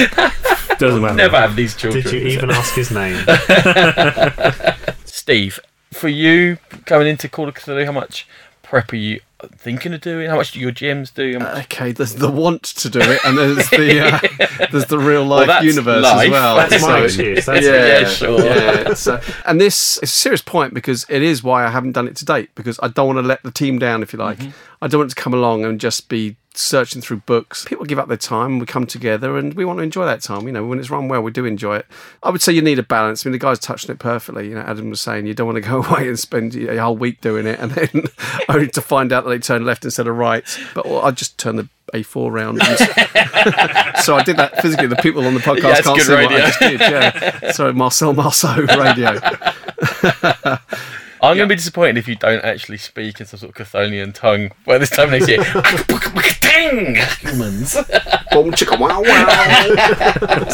Doesn't 0.78 1.02
matter. 1.02 1.14
Never 1.14 1.36
have 1.40 1.56
these 1.56 1.74
children. 1.74 2.04
Did 2.04 2.12
you 2.12 2.20
even 2.28 2.50
ask 2.52 2.72
his 2.74 2.92
name? 2.92 3.16
Steve, 5.04 5.58
for 5.92 6.08
you 6.08 6.58
coming 6.86 7.08
into 7.08 7.28
Call 7.28 7.48
of 7.48 7.54
Cthulhu, 7.54 7.84
how 7.84 7.92
much 7.92 8.26
prep 8.62 8.92
are 8.92 8.96
you 8.96 9.20
thinking 9.56 9.92
of 9.94 10.00
doing? 10.00 10.28
How 10.28 10.36
much 10.36 10.52
do 10.52 10.60
your 10.60 10.72
GMs 10.72 11.12
do? 11.14 11.38
Much- 11.38 11.64
Okay, 11.64 11.92
there's 11.92 12.14
the 12.14 12.30
want 12.30 12.62
to 12.64 12.88
do 12.90 13.00
it, 13.00 13.20
and 13.24 13.38
there's 13.38 13.68
the 13.70 14.00
uh, 14.00 14.66
there's 14.72 14.86
the 14.86 14.98
real 14.98 15.24
life 15.24 15.46
that's 15.46 15.64
universe 15.64 16.02
life. 16.02 16.26
as 16.26 16.30
well. 16.32 16.56
That's 16.56 16.70
That's 16.70 16.82
my 16.82 16.98
So- 16.98 17.04
excuse. 17.04 17.46
That's 17.46 17.64
yeah, 17.66 17.98
Yeah, 18.00 18.08
sure. 18.08 18.44
yeah, 18.44 18.94
so- 18.94 19.20
and 19.46 19.60
this 19.60 19.96
is 19.98 20.02
a 20.04 20.06
serious 20.06 20.42
point 20.42 20.74
because 20.74 21.06
it 21.08 21.22
is 21.22 21.42
why 21.42 21.64
I 21.66 21.70
haven't 21.70 21.92
done 21.92 22.08
it 22.08 22.16
to 22.16 22.24
date 22.24 22.50
because 22.54 22.78
I 22.82 22.88
don't 22.88 23.06
want 23.06 23.18
to 23.18 23.22
let 23.28 23.42
the 23.42 23.50
team 23.52 23.78
down, 23.78 24.02
if 24.02 24.12
you 24.12 24.18
like. 24.18 24.38
Mm-hmm. 24.38 24.50
I 24.82 24.86
don't 24.88 25.00
want 25.00 25.12
it 25.12 25.14
to 25.16 25.20
come 25.22 25.34
along 25.34 25.64
and 25.64 25.80
just 25.80 26.08
be 26.08 26.36
searching 26.58 27.00
through 27.00 27.18
books. 27.18 27.64
People 27.64 27.84
give 27.84 27.98
up 27.98 28.08
their 28.08 28.16
time, 28.16 28.58
we 28.58 28.66
come 28.66 28.86
together, 28.86 29.38
and 29.38 29.54
we 29.54 29.64
want 29.64 29.78
to 29.78 29.82
enjoy 29.82 30.04
that 30.04 30.22
time. 30.22 30.46
You 30.46 30.52
know, 30.52 30.66
when 30.66 30.78
it's 30.78 30.90
run 30.90 31.08
well, 31.08 31.22
we 31.22 31.30
do 31.30 31.44
enjoy 31.44 31.76
it. 31.76 31.86
I 32.22 32.30
would 32.30 32.42
say 32.42 32.52
you 32.52 32.62
need 32.62 32.78
a 32.78 32.82
balance. 32.82 33.24
I 33.24 33.28
mean, 33.28 33.32
the 33.32 33.38
guys 33.38 33.58
touched 33.58 33.88
on 33.88 33.94
it 33.94 33.98
perfectly. 33.98 34.48
You 34.48 34.56
know, 34.56 34.62
Adam 34.62 34.90
was 34.90 35.00
saying 35.00 35.26
you 35.26 35.34
don't 35.34 35.46
want 35.46 35.62
to 35.62 35.68
go 35.68 35.82
away 35.88 36.08
and 36.08 36.18
spend 36.18 36.54
a 36.56 36.76
whole 36.78 36.96
week 36.96 37.20
doing 37.20 37.46
it, 37.46 37.58
and 37.60 37.70
then 37.70 38.04
only 38.48 38.68
to 38.68 38.80
find 38.80 39.12
out 39.12 39.24
that 39.24 39.30
they 39.30 39.38
turn 39.38 39.64
left 39.64 39.84
instead 39.84 40.06
of 40.08 40.16
right. 40.16 40.44
But 40.74 40.86
well, 40.86 41.02
I 41.02 41.12
just 41.12 41.38
turn 41.38 41.56
the 41.56 41.68
A4 41.94 42.30
round. 42.30 42.60
And 42.60 42.78
so 44.04 44.16
I 44.16 44.22
did 44.24 44.36
that 44.36 44.60
physically. 44.60 44.88
The 44.88 44.96
people 44.96 45.24
on 45.26 45.34
the 45.34 45.40
podcast 45.40 45.62
Yeah, 45.62 45.80
can't 45.80 46.00
see 46.02 46.12
what 46.12 46.32
I 46.32 46.38
just 46.38 46.58
did. 46.58 46.80
Yeah. 46.80 47.52
Sorry, 47.52 47.72
Marcel 47.72 48.12
Marceau 48.12 48.62
radio. 48.62 49.20
I'm 51.22 51.36
going 51.36 51.48
to 51.48 51.52
be 51.52 51.56
disappointed 51.56 51.98
if 51.98 52.08
you 52.08 52.14
don't 52.16 52.44
actually 52.44 52.78
speak 52.78 53.20
in 53.20 53.26
some 53.26 53.38
sort 53.40 53.58
of 53.58 53.66
Chthonian 53.68 54.14
tongue 54.14 54.50
by 54.64 54.78
this 54.78 54.90
time 54.90 55.10
next 55.10 55.28
year. 55.28 55.42
Dang! 56.40 56.96
Humans. 57.20 57.74
Boom, 58.30 58.52
chicka, 58.52 58.78
wow, 58.78 59.00
wow. 59.02 59.66
Is 59.68 59.76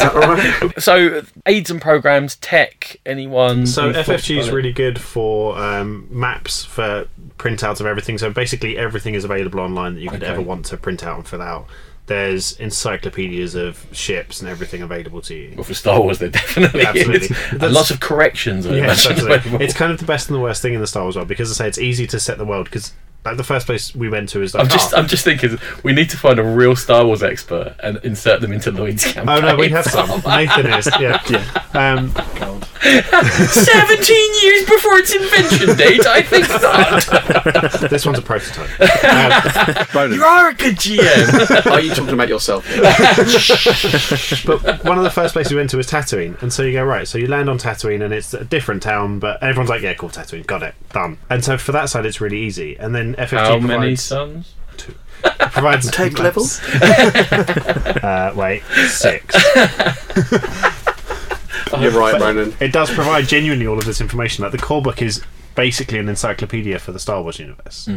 that 0.01 0.11
all 0.13 0.21
right? 0.67 0.81
So, 0.81 1.21
aids 1.45 1.69
and 1.69 1.81
programs, 1.81 2.35
tech, 2.37 2.97
anyone? 3.05 3.65
So 3.67 3.91
FFG 3.93 4.37
is 4.39 4.49
really 4.51 4.73
good 4.73 4.99
for 4.99 5.57
um, 5.57 6.07
maps 6.11 6.63
for 6.65 7.07
printouts 7.37 7.79
of 7.79 7.85
everything. 7.85 8.17
So 8.17 8.29
basically 8.31 8.77
everything 8.77 9.13
is 9.13 9.23
available 9.23 9.59
online 9.59 9.95
that 9.95 10.01
you 10.01 10.09
could 10.09 10.23
Okay. 10.23 10.31
ever 10.31 10.41
want 10.41 10.65
to 10.67 10.77
print 10.77 11.03
out 11.03 11.17
and 11.17 11.27
fill 11.27 11.41
out. 11.41 11.67
There's 12.07 12.53
encyclopedias 12.59 13.55
of 13.55 13.83
ships 13.91 14.39
and 14.39 14.47
everything 14.49 14.81
available 14.83 15.21
to 15.23 15.33
you. 15.33 15.53
Well, 15.55 15.63
for 15.63 15.73
Star 15.73 15.99
Wars, 15.99 16.19
there 16.19 16.29
definitely 16.29 16.85
Absolutely. 16.85 17.35
And 17.51 17.73
lots 17.73 17.89
of 17.89 17.99
corrections. 17.99 18.67
I 18.67 18.75
Yes, 18.75 19.05
imagine, 19.05 19.11
absolutely. 19.13 19.35
available. 19.37 19.61
It's 19.65 19.73
kind 19.73 19.91
of 19.91 19.99
the 19.99 20.05
best 20.05 20.29
and 20.29 20.35
the 20.37 20.41
worst 20.41 20.61
thing 20.61 20.73
in 20.75 20.81
the 20.81 20.87
Star 20.87 21.03
Wars 21.03 21.15
world 21.15 21.27
because, 21.27 21.49
as 21.49 21.59
I 21.59 21.63
say, 21.63 21.67
it's 21.69 21.79
easy 21.79 22.05
to 22.07 22.19
set 22.19 22.37
the 22.37 22.45
world. 22.45 22.65
Because 22.65 22.93
like 23.25 23.37
the 23.37 23.43
first 23.43 23.65
place 23.65 23.95
we 23.95 24.07
went 24.07 24.29
to 24.29 24.43
is 24.43 24.53
like, 24.53 24.63
I'm 24.65 24.69
just, 24.69 24.93
oh, 24.93 24.97
I'm 24.97 25.07
just 25.07 25.23
thinking, 25.23 25.57
we 25.81 25.93
need 25.93 26.11
to 26.11 26.17
find 26.17 26.37
a 26.37 26.43
real 26.43 26.75
Star 26.75 27.03
Wars 27.07 27.23
expert 27.23 27.75
and 27.81 27.97
insert 28.03 28.39
them 28.39 28.51
into 28.51 28.69
Lloyd's 28.69 29.03
campaign. 29.11 29.43
Oh 29.43 29.47
no, 29.47 29.55
we 29.55 29.69
have 29.69 29.85
some. 29.85 30.07
Nathan 30.27 30.67
is, 30.67 30.87
yeah. 30.99 31.19
Um, 31.73 32.11
17 32.85 34.43
years 34.43 34.63
before 34.65 34.97
its 34.99 35.13
invention 35.15 35.75
date, 35.75 36.05
I 36.05 36.21
think 36.21 36.47
not. 36.49 37.89
this 37.89 38.05
one's 38.05 38.19
a 38.19 38.21
prototype. 38.21 38.69
Um, 39.05 39.85
Ronan, 39.93 40.17
You 40.17 40.23
are 40.23 40.49
a 40.49 40.53
good 40.53 40.75
GM. 40.75 41.65
are 41.71 41.79
you 41.79 41.93
talking 41.93 42.13
about 42.13 42.27
yourself? 42.27 42.65
but 44.45 44.83
one 44.83 44.97
of 44.97 45.03
the 45.03 45.09
first 45.11 45.33
places 45.33 45.51
we 45.51 45.57
went 45.57 45.69
to 45.71 45.77
was 45.77 45.87
Tatooine, 45.87 46.41
and 46.41 46.51
so 46.51 46.63
you 46.63 46.73
go 46.73 46.83
right. 46.83 47.07
So 47.07 47.17
you 47.17 47.27
land 47.27 47.49
on 47.49 47.57
Tatooine, 47.57 48.03
and 48.03 48.13
it's 48.13 48.33
a 48.33 48.43
different 48.43 48.81
town, 48.83 49.19
but 49.19 49.41
everyone's 49.43 49.69
like, 49.69 49.81
"Yeah, 49.81 49.93
cool, 49.93 50.09
Tatooine, 50.09 50.45
got 50.45 50.63
it, 50.63 50.75
done." 50.91 51.17
And 51.29 51.43
so 51.43 51.57
for 51.57 51.71
that 51.71 51.89
side, 51.89 52.05
it's 52.05 52.19
really 52.21 52.39
easy. 52.39 52.77
And 52.77 52.93
then 52.95 53.15
FFG 53.15 53.37
How 53.37 53.59
provides, 53.59 53.67
many 53.79 53.95
sons? 53.95 54.53
provides 55.51 55.89
Take 55.91 56.19
levels? 56.19 56.61
Uh, 56.63 58.33
wait, 58.35 58.63
six. 58.87 59.35
You're 61.79 61.91
right, 61.91 62.19
Ronan. 62.19 62.53
It 62.59 62.71
does 62.71 62.91
provide 62.91 63.27
genuinely 63.27 63.67
all 63.67 63.77
of 63.77 63.85
this 63.85 64.01
information. 64.01 64.43
Like 64.43 64.51
the 64.51 64.57
core 64.57 64.81
book 64.81 65.01
is 65.01 65.23
basically 65.55 65.97
an 65.97 66.09
encyclopedia 66.09 66.77
for 66.79 66.91
the 66.91 66.99
Star 66.99 67.21
Wars 67.21 67.39
universe, 67.39 67.87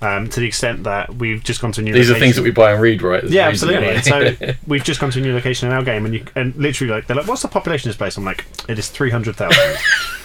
um, 0.00 0.28
to 0.28 0.40
the 0.40 0.46
extent 0.46 0.84
that 0.84 1.14
we've 1.16 1.42
just 1.42 1.60
gone 1.60 1.72
to 1.72 1.80
a 1.80 1.84
new. 1.84 1.90
Mm-hmm. 1.90 1.98
These 1.98 2.10
are 2.10 2.18
things 2.18 2.36
that 2.36 2.42
we 2.42 2.50
buy 2.50 2.72
and 2.72 2.80
read, 2.80 3.02
right? 3.02 3.20
There's 3.20 3.32
Yeah, 3.32 3.48
absolutely. 3.48 4.02
so 4.02 4.54
we've 4.66 4.84
just 4.84 5.00
gone 5.00 5.10
to 5.10 5.18
a 5.18 5.22
new 5.22 5.34
location 5.34 5.68
in 5.68 5.74
our 5.74 5.82
game, 5.82 6.04
and 6.04 6.14
you 6.14 6.24
and 6.34 6.54
literally 6.56 6.92
like 6.92 7.06
they're 7.06 7.16
like, 7.16 7.26
"What's 7.26 7.42
the 7.42 7.48
population 7.48 7.88
of 7.88 7.94
this 7.94 7.98
place?" 7.98 8.16
I'm 8.16 8.24
like, 8.24 8.46
"It 8.68 8.78
is 8.78 8.88
three 8.88 9.10
hundred 9.10 9.36
thousand 9.36 9.76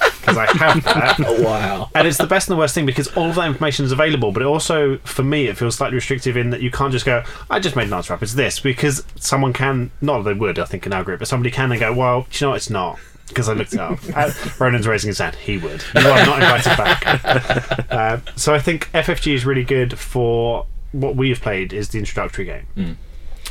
because 0.24 0.38
I 0.38 0.46
have 0.58 0.84
that." 0.84 1.20
oh, 1.26 1.44
wow. 1.44 1.90
And 1.94 2.08
it's 2.08 2.18
the 2.18 2.28
best 2.28 2.48
and 2.50 2.56
the 2.56 2.60
worst 2.60 2.74
thing 2.74 2.86
because 2.86 3.08
all 3.18 3.30
of 3.30 3.36
that 3.36 3.48
information 3.48 3.86
is 3.86 3.92
available, 3.92 4.32
but 4.32 4.42
it 4.42 4.46
also, 4.46 4.98
for 5.00 5.24
me, 5.24 5.48
it 5.48 5.58
feels 5.58 5.76
slightly 5.76 5.96
restrictive 5.96 6.38
in 6.38 6.50
that 6.52 6.62
you 6.62 6.72
can't 6.72 6.92
just 6.92 7.06
go, 7.06 7.24
I 7.50 7.60
just 7.60 7.76
made 7.76 7.88
an 7.88 7.94
answer 7.94 8.14
up, 8.14 8.24
it's 8.24 8.34
this, 8.34 8.60
because 8.60 9.04
someone 9.16 9.54
can, 9.54 9.92
not 10.02 10.24
that 10.24 10.34
they 10.34 10.40
would, 10.40 10.60
I 10.60 10.66
think, 10.66 10.86
in 10.86 10.94
our 10.94 11.04
group, 11.04 11.20
but 11.20 11.28
somebody 11.28 11.52
can 11.52 11.72
and 11.72 11.80
go, 11.80 11.94
well, 11.94 12.28
do 12.30 12.38
you 12.38 12.48
know 12.48 12.52
what, 12.52 12.58
it's 12.58 12.70
not. 12.70 13.00
Because 13.28 13.50
I 13.50 13.54
looked 13.54 13.74
it 13.74 13.80
up. 13.80 14.00
Uh, 14.16 14.32
Ronan's 14.60 14.88
raising 14.88 15.08
his 15.08 15.18
hand. 15.18 15.36
He 15.36 15.58
would. 15.58 15.84
You 15.96 16.02
are 16.02 16.26
not 16.26 16.42
invited 16.42 16.78
back. 16.78 17.80
Uh, 17.94 18.20
so 18.36 18.54
I 18.54 18.60
think 18.60 18.92
FFG 18.92 19.34
is 19.34 19.46
really 19.46 19.64
good 19.64 19.98
for 20.00 20.66
what 20.94 21.16
we 21.16 21.30
have 21.30 21.42
played 21.42 21.74
is 21.74 21.90
the 21.90 22.00
introductory 22.00 22.46
game. 22.46 22.98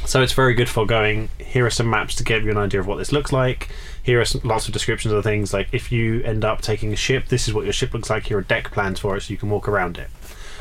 So 0.05 0.21
it's 0.21 0.33
very 0.33 0.55
good 0.55 0.69
for 0.69 0.85
going. 0.85 1.29
Here 1.39 1.65
are 1.65 1.71
some 1.71 1.89
maps 1.89 2.17
to 2.17 2.25
give 2.25 2.45
you 2.45 2.51
an 2.51 2.57
idea 2.57 2.81
of 2.81 2.87
what 2.87 2.97
this 2.97 3.13
looks 3.13 3.33
like. 3.33 3.69
Here 4.03 4.21
are 4.21 4.25
some, 4.25 4.41
lots 4.45 4.67
of 4.67 4.73
descriptions 4.73 5.13
of 5.13 5.23
the 5.23 5.29
things. 5.29 5.53
Like 5.53 5.69
if 5.73 5.93
you 5.93 6.23
end 6.23 6.45
up 6.45 6.61
taking 6.61 6.93
a 6.93 6.97
ship, 6.97 7.29
this 7.29 7.47
is 7.47 7.55
what 7.55 7.65
your 7.65 7.73
ship 7.73 7.95
looks 7.95 8.11
like. 8.11 8.27
Here 8.27 8.39
are 8.39 8.43
deck 8.43 8.71
plans 8.73 9.01
for 9.01 9.17
it, 9.17 9.23
so 9.23 9.31
you 9.31 9.37
can 9.37 9.51
walk 9.51 9.69
around 9.69 9.99
it. 9.99 10.09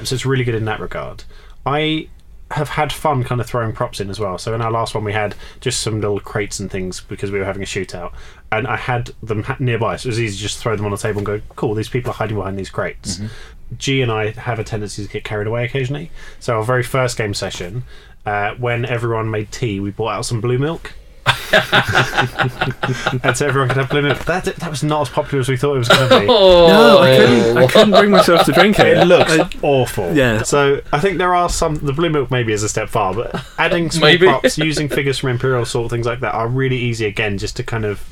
So 0.04 0.16
it's 0.16 0.26
really 0.26 0.44
good 0.44 0.56
in 0.56 0.66
that 0.66 0.80
regard. 0.80 1.24
I 1.66 2.10
have 2.52 2.70
had 2.70 2.92
fun 2.92 3.24
kind 3.24 3.40
of 3.40 3.48
throwing 3.48 3.72
props 3.72 4.00
in 4.00 4.10
as 4.10 4.20
well. 4.20 4.38
So 4.38 4.54
in 4.54 4.62
our 4.62 4.72
last 4.72 4.94
one, 4.94 5.04
we 5.04 5.14
had 5.14 5.36
just 5.62 5.80
some 5.80 6.02
little 6.02 6.20
crates 6.20 6.60
and 6.60 6.70
things 6.70 7.00
because 7.00 7.32
we 7.32 7.40
were 7.40 7.46
having 7.46 7.64
a 7.64 7.66
shootout, 7.66 8.12
and 8.52 8.68
I 8.68 8.76
had 8.78 9.12
them 9.24 9.46
nearby, 9.60 9.96
so 9.96 10.08
it 10.08 10.12
was 10.12 10.20
easy 10.20 10.36
to 10.36 10.42
just 10.42 10.58
throw 10.60 10.76
them 10.76 10.86
on 10.86 10.92
the 10.92 10.98
table 10.98 11.20
and 11.20 11.26
go, 11.26 11.42
"Cool, 11.56 11.76
these 11.76 11.88
people 11.90 12.12
are 12.12 12.16
hiding 12.16 12.36
behind 12.38 12.58
these 12.58 12.70
crates." 12.70 13.20
G 13.78 14.02
and 14.02 14.12
I 14.12 14.32
have 14.32 14.60
a 14.60 14.66
tendency 14.66 15.06
to 15.06 15.10
get 15.10 15.24
carried 15.24 15.48
away 15.48 15.64
occasionally. 15.64 16.12
So 16.40 16.58
our 16.58 16.64
very 16.64 16.84
first 16.84 17.18
game 17.18 17.34
session, 17.34 17.84
uh, 18.26 18.56
when 18.56 18.84
everyone 18.86 19.32
made 19.32 19.52
tea, 19.52 19.80
we 19.80 19.92
brought 19.92 20.10
out 20.12 20.26
some 20.26 20.42
blue 20.42 20.58
milk. 20.58 20.94
and 23.24 23.36
so 23.38 23.48
everyone 23.48 23.68
could 23.70 23.78
have 23.78 23.90
blue 23.90 24.02
milk. 24.02 24.20
That 24.26 24.46
that 24.46 24.70
was 24.70 24.84
not 24.84 25.02
as 25.02 25.10
popular 25.10 25.40
as 25.42 25.50
we 25.50 25.58
thought 25.58 25.76
it 25.76 25.80
was 25.80 25.88
going 25.90 26.10
to 26.10 26.20
be. 26.22 26.28
Oh, 26.32 26.68
No, 26.68 27.00
I 27.00 27.18
couldn't. 27.18 27.58
I 27.58 27.68
couldn't 27.72 27.92
bring 27.92 28.12
myself 28.12 28.46
to 28.46 28.52
drink 28.52 28.80
it. 28.80 28.98
It 28.98 29.06
looks 29.06 29.32
I- 29.32 29.50
awful. 29.62 30.14
Yeah. 30.16 30.44
So 30.44 30.82
I 30.92 31.00
think 31.00 31.18
there 31.18 31.34
are 31.36 31.50
some. 31.50 31.76
The 31.76 31.94
blue 31.94 32.10
milk 32.10 32.32
maybe 32.32 32.54
is 32.54 32.64
a 32.64 32.70
step 32.70 32.90
far, 32.90 33.14
but 33.14 33.44
adding 33.58 33.90
small 33.92 34.10
Maybe. 34.10 34.28
props, 34.28 34.58
using 34.58 34.90
figures 34.90 35.18
from 35.20 35.30
Imperial 35.30 35.64
Assault, 35.64 35.90
things 35.92 36.06
like 36.06 36.20
that, 36.22 36.34
are 36.34 36.48
really 36.48 36.78
easy 36.78 37.06
again, 37.06 37.38
just 37.38 37.56
to 37.58 37.64
kind 37.64 37.86
of 37.86 38.08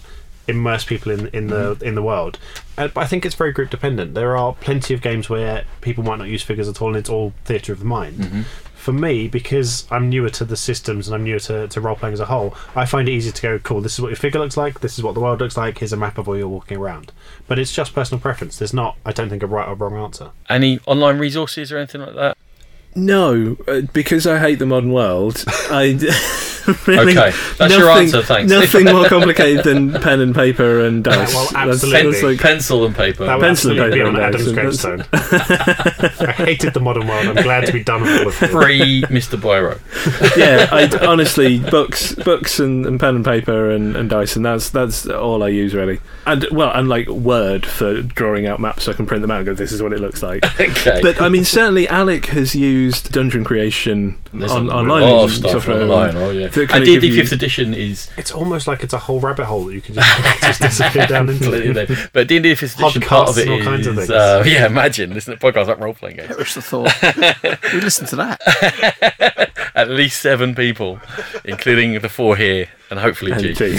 immerse 0.48 0.84
people 0.84 1.12
in 1.12 1.28
in 1.28 1.48
the 1.48 1.76
Mm-hmm. 1.76 1.84
in 1.86 1.96
the 1.96 2.04
world. 2.04 2.38
Uh, 2.78 2.88
but 2.88 3.02
I 3.02 3.06
think 3.08 3.26
it's 3.26 3.36
very 3.36 3.52
group 3.52 3.70
dependent. 3.70 4.14
There 4.16 4.36
are 4.38 4.54
plenty 4.54 4.94
of 4.94 5.02
games 5.02 5.30
where 5.30 5.66
people 5.82 6.04
might 6.04 6.18
not 6.20 6.28
use 6.30 6.42
figures 6.44 6.68
at 6.70 6.82
all, 6.82 6.90
and 6.90 6.98
it's 6.98 7.10
all 7.10 7.34
theatre 7.46 7.74
of 7.74 7.80
the 7.80 7.86
mind. 7.86 8.18
Mm-hmm. 8.18 8.42
For 8.90 8.94
me, 8.94 9.28
because 9.28 9.86
I'm 9.92 10.10
newer 10.10 10.32
to 10.32 10.44
the 10.44 10.58
systems 10.58 11.08
and 11.08 11.14
I'm 11.14 11.24
newer 11.24 11.38
to, 11.42 11.68
to 11.68 11.80
role 11.80 11.96
playing 11.96 12.14
as 12.14 12.20
a 12.20 12.26
whole, 12.26 12.56
I 12.76 12.88
find 12.88 13.08
it 13.08 13.12
easy 13.12 13.32
to 13.32 13.42
go, 13.44 13.60
cool, 13.60 13.82
this 13.82 13.94
is 13.94 14.02
what 14.02 14.08
your 14.08 14.16
figure 14.16 14.40
looks 14.40 14.58
like, 14.58 14.80
this 14.80 14.98
is 14.98 15.04
what 15.04 15.14
the 15.14 15.20
world 15.20 15.42
looks 15.42 15.56
like, 15.56 15.78
here's 15.78 15.94
a 15.94 15.96
map 15.96 16.18
of 16.18 16.26
where 16.26 16.40
you're 16.40 16.48
walking 16.48 16.80
around. 16.80 17.12
But 17.48 17.60
it's 17.60 17.72
just 17.72 17.94
personal 17.94 18.20
preference. 18.20 18.58
There's 18.58 18.74
not, 18.74 18.98
I 19.06 19.12
don't 19.12 19.30
think, 19.30 19.44
a 19.44 19.46
right 19.46 19.68
or 19.68 19.76
wrong 19.76 19.94
answer. 20.04 20.32
Any 20.50 20.80
online 20.88 21.20
resources 21.20 21.72
or 21.72 21.78
anything 21.78 22.02
like 22.02 22.16
that? 22.16 22.36
No, 22.96 23.56
uh, 23.68 23.82
because 23.94 24.26
I 24.28 24.40
hate 24.40 24.60
the 24.60 24.66
modern 24.66 24.92
world. 24.92 25.44
I 25.48 25.98
really 26.88 27.18
Okay, 27.18 27.32
that's 27.58 27.78
your 27.78 27.90
answer, 27.90 28.22
thanks. 28.24 28.52
Nothing 28.52 28.86
more 28.86 29.06
complicated 29.10 29.64
than 29.64 29.94
pen 29.94 30.20
and 30.20 30.36
paper 30.36 30.82
and 30.86 31.04
dice. 31.04 31.34
well, 31.34 31.50
absolutely. 31.56 32.12
that's 32.12 32.24
like- 32.24 32.40
Pencil 32.40 32.86
and 32.86 32.96
paper. 32.96 33.26
That 33.26 33.36
would 33.38 33.44
Pencil 33.44 33.72
and 33.72 33.80
absolutely 33.80 34.00
be 34.00 34.06
on 34.06 34.16
and 34.16 34.24
Adam's 34.26 34.46
dice, 34.46 34.54
gravestone. 34.54 35.06
I 35.14 36.32
hated 36.34 36.74
the 36.74 36.80
modern 36.80 37.08
world. 37.08 37.28
I'm 37.28 37.44
glad 37.44 37.66
to 37.68 37.74
be 37.74 37.84
done 37.84 38.02
with 38.02 38.22
all 38.22 38.28
of 38.28 38.44
it. 38.44 38.50
Free 38.50 39.02
Mr. 39.04 39.40
Boiro. 39.40 39.80
yeah, 40.36 40.68
I 40.72 40.90
honestly 41.06 41.60
books, 41.60 42.16
books 42.16 42.60
and, 42.60 42.86
and 42.86 43.00
pen 43.00 43.16
and 43.16 43.26
paper 43.26 43.70
and, 43.70 43.96
and 43.96 44.10
dice, 44.10 44.36
and 44.36 44.46
that's 44.46 44.70
that's 44.70 45.08
all 45.08 45.44
I 45.44 45.50
use 45.50 45.74
really. 45.74 46.00
And 46.26 46.46
well, 46.52 46.72
and 46.74 46.90
like 46.90 47.08
Word 47.08 47.66
for 47.66 48.02
drawing 48.02 48.46
out 48.48 48.60
maps, 48.60 48.84
so 48.84 48.92
I 48.92 48.96
can 48.96 49.06
print 49.06 49.22
them 49.22 49.32
out 49.32 49.38
and 49.38 49.46
go, 49.46 49.54
"This 49.54 49.72
is 49.72 49.82
what 49.82 49.94
it 49.94 50.00
looks 50.00 50.22
like." 50.22 50.44
Okay. 50.60 51.00
But 51.02 51.22
I 51.22 51.30
mean, 51.30 51.46
certainly 51.46 51.88
Alec 51.88 52.28
has 52.28 52.54
used 52.56 52.79
dungeon 52.88 53.44
creation 53.44 54.18
There's 54.34 54.52
on, 54.52 54.68
a 54.70 54.74
online 54.74 55.02
lot 55.04 55.24
of 55.26 55.32
stuff 55.32 55.52
software 55.52 55.82
online. 55.84 56.16
Oh 56.18 56.30
yeah. 56.32 56.48
to 56.48 56.68
kind 56.68 56.84
And 56.84 56.96
of 56.96 57.02
D&D 57.02 57.08
you- 57.08 57.22
Fifth 57.22 57.32
Edition 57.32 57.74
is 57.74 58.10
It's 58.18 58.32
almost 58.32 58.68
like 58.68 58.84
it's 58.84 58.94
a 58.94 58.98
whole 59.00 59.20
rabbit 59.20 59.46
hole 59.46 59.66
that 59.66 59.74
you 59.76 59.82
can 59.82 59.96
just, 59.96 60.42
just 60.42 60.62
disappear 60.62 61.08
down 61.08 61.28
completely 61.28 61.68
into. 61.68 61.86
there. 61.86 62.10
But 62.14 62.28
D&D 62.28 62.56
Fifth 62.56 62.80
Edition 62.80 63.02
part 63.02 63.30
of 63.30 63.36
Podcasts 63.36 63.38
it 63.40 63.48
and 63.48 63.52
all 63.60 63.64
kinds 63.64 63.88
of 63.88 63.96
things. 63.96 64.10
uh, 64.10 64.44
yeah. 64.46 64.66
Imagine 64.68 65.14
listening 65.14 65.38
to 65.38 65.46
podcasts 65.46 65.68
like 65.68 65.80
role 65.80 65.94
playing 65.94 66.18
games. 66.18 66.28
Perish 66.28 66.54
the 66.54 66.62
thought. 66.62 66.94
we 67.74 67.82
listen 67.82 68.06
to 68.08 68.16
that. 68.18 68.40
At 69.76 69.90
least 69.90 70.22
seven 70.22 70.56
people, 70.56 71.00
including 71.46 72.00
the 72.02 72.10
four 72.10 72.36
here, 72.36 72.68
and 72.90 73.00
hopefully 73.00 73.32
and 73.32 73.42
G. 73.42 73.54
G. 73.54 73.78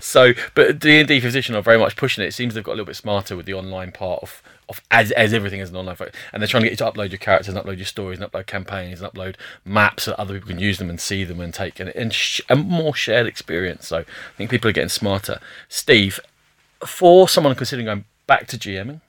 So, 0.00 0.32
but 0.54 0.78
D 0.78 0.98
and 0.98 1.08
D 1.08 1.20
Fifth 1.20 1.30
Edition 1.30 1.54
are 1.54 1.62
very 1.62 1.78
much 1.78 1.96
pushing 1.96 2.22
it. 2.24 2.28
It 2.28 2.32
seems 2.34 2.54
they've 2.54 2.62
got 2.64 2.72
a 2.72 2.74
little 2.76 2.86
bit 2.86 2.96
smarter 2.96 3.36
with 3.36 3.46
the 3.46 3.54
online 3.54 3.92
part 3.92 4.20
of, 4.22 4.42
of 4.68 4.80
as, 4.90 5.10
as 5.12 5.32
everything 5.32 5.60
is 5.60 5.70
an 5.70 5.76
online, 5.76 5.96
fo- 5.96 6.08
and 6.32 6.42
they're 6.42 6.48
trying 6.48 6.62
to 6.62 6.68
get 6.68 6.72
you 6.72 6.84
to 6.86 6.92
upload 6.92 7.10
your 7.10 7.18
characters, 7.18 7.54
and 7.54 7.64
upload 7.64 7.76
your 7.76 7.86
stories, 7.86 8.20
and 8.20 8.30
upload 8.30 8.46
campaigns, 8.46 9.00
and 9.00 9.12
upload 9.12 9.36
maps 9.64 10.04
so 10.04 10.10
that 10.10 10.20
other 10.20 10.34
people 10.34 10.48
can 10.48 10.58
use 10.58 10.78
them 10.78 10.90
and 10.90 11.00
see 11.00 11.24
them 11.24 11.40
and 11.40 11.54
take 11.54 11.80
and, 11.80 11.90
and 11.90 12.12
sh- 12.12 12.40
a 12.48 12.56
more 12.56 12.94
shared 12.94 13.26
experience. 13.26 13.88
So, 13.88 13.98
I 13.98 14.04
think 14.36 14.50
people 14.50 14.68
are 14.68 14.72
getting 14.72 14.88
smarter. 14.88 15.40
Steve, 15.68 16.20
for 16.84 17.28
someone 17.28 17.54
considering 17.54 17.86
going 17.86 18.04
back 18.26 18.46
to 18.48 18.58
GMing, 18.58 19.00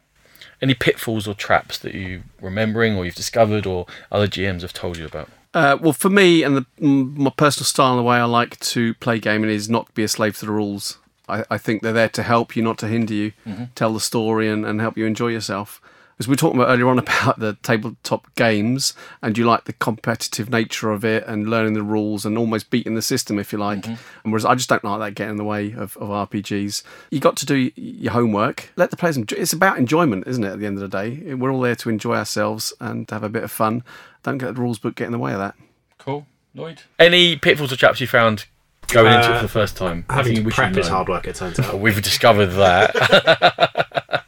any 0.62 0.74
pitfalls 0.74 1.28
or 1.28 1.34
traps 1.34 1.78
that 1.80 1.93
you're 1.93 2.22
remembering 2.41 2.95
or 2.95 3.05
you've 3.05 3.16
discovered 3.16 3.66
or 3.66 3.86
other 4.12 4.28
GMs 4.28 4.62
have 4.62 4.74
told 4.74 4.97
you 4.97 5.05
about? 5.05 5.30
Uh, 5.53 5.78
well, 5.82 5.93
for 5.93 6.10
me 6.10 6.43
and 6.43 6.57
the, 6.57 6.66
my 6.86 7.32
personal 7.36 7.66
style 7.66 7.91
and 7.91 7.99
the 7.99 8.03
way 8.03 8.18
I 8.18 8.26
like 8.26 8.60
to 8.60 8.93
play 8.95 9.20
gaming 9.20 9.49
is 9.49 9.70
not 9.70 9.88
to 9.88 9.91
be 9.93 10.03
a 10.03 10.07
slave 10.07 10.38
to 10.39 10.45
the 10.45 10.51
rules. 10.51 10.99
I, 11.30 11.45
I 11.49 11.57
think 11.57 11.82
they're 11.82 11.93
there 11.93 12.09
to 12.09 12.23
help 12.23 12.55
you, 12.55 12.63
not 12.63 12.77
to 12.80 12.88
hinder 12.88 13.13
you. 13.13 13.32
Mm-hmm. 13.45 13.65
Tell 13.75 13.93
the 13.93 13.99
story 13.99 14.49
and, 14.49 14.65
and 14.65 14.82
help 14.82 14.97
you 14.97 15.05
enjoy 15.05 15.27
yourself. 15.27 15.82
As 16.19 16.27
we 16.27 16.34
were 16.34 16.38
talking 16.38 16.59
about 16.59 16.69
earlier 16.69 16.89
on 16.89 16.99
about 16.99 17.39
the 17.39 17.57
tabletop 17.63 18.34
games, 18.36 18.93
and 19.21 19.38
you 19.38 19.45
like 19.45 19.63
the 19.63 19.73
competitive 19.73 20.49
nature 20.49 20.91
of 20.91 21.05
it 21.05 21.25
and 21.25 21.49
learning 21.49 21.73
the 21.73 21.82
rules 21.82 22.25
and 22.25 22.38
almost 22.38 22.69
beating 22.69 22.95
the 22.95 23.01
system, 23.01 23.39
if 23.39 23.53
you 23.53 23.57
like. 23.57 23.84
Mm-hmm. 23.84 23.91
And 24.23 24.34
whereas 24.34 24.43
I 24.43 24.55
just 24.55 24.67
don't 24.67 24.84
like 24.84 24.99
that 24.99 25.15
getting 25.15 25.32
in 25.32 25.38
the 25.38 25.45
way 25.45 25.71
of, 25.71 25.95
of 25.95 26.09
RPGs. 26.09 26.84
You 27.09 27.21
got 27.21 27.38
to 27.38 27.45
do 27.45 27.71
your 27.75 28.11
homework. 28.11 28.69
Let 28.75 28.91
the 28.91 28.97
players 28.97 29.15
enjoy. 29.15 29.38
It's 29.38 29.53
about 29.53 29.77
enjoyment, 29.77 30.27
isn't 30.27 30.43
it? 30.43 30.51
At 30.51 30.59
the 30.59 30.65
end 30.65 30.82
of 30.82 30.89
the 30.89 31.01
day, 31.01 31.34
we're 31.36 31.51
all 31.51 31.61
there 31.61 31.75
to 31.75 31.89
enjoy 31.89 32.15
ourselves 32.15 32.73
and 32.82 33.07
to 33.07 33.15
have 33.15 33.23
a 33.23 33.30
bit 33.30 33.43
of 33.43 33.51
fun. 33.51 33.84
Don't 34.23 34.39
get 34.39 34.55
the 34.55 34.61
rules 34.61 34.77
book 34.77 34.95
get 34.95 35.05
in 35.05 35.13
the 35.13 35.19
way 35.19 35.32
of 35.32 35.39
that. 35.39 35.55
Cool. 35.97 36.27
Lloyd? 36.53 36.82
Any 36.97 37.38
pitfalls 37.38 37.71
or 37.71 37.77
traps 37.77 38.01
you 38.01 38.07
found 38.07 38.45
going 38.92 39.08
into 39.14 39.30
it 39.30 39.32
Uh, 39.32 39.38
for 39.38 39.44
the 39.44 39.48
first 39.50 39.78
time? 39.78 40.06
Having 40.10 40.44
to 40.44 40.50
prep 40.50 40.76
is 40.78 40.88
hard 40.88 41.08
work, 41.10 41.28
it 41.28 41.36
turns 41.36 41.60
out. 41.60 41.80
We've 41.80 42.02
discovered 42.02 42.48
that. 42.48 43.86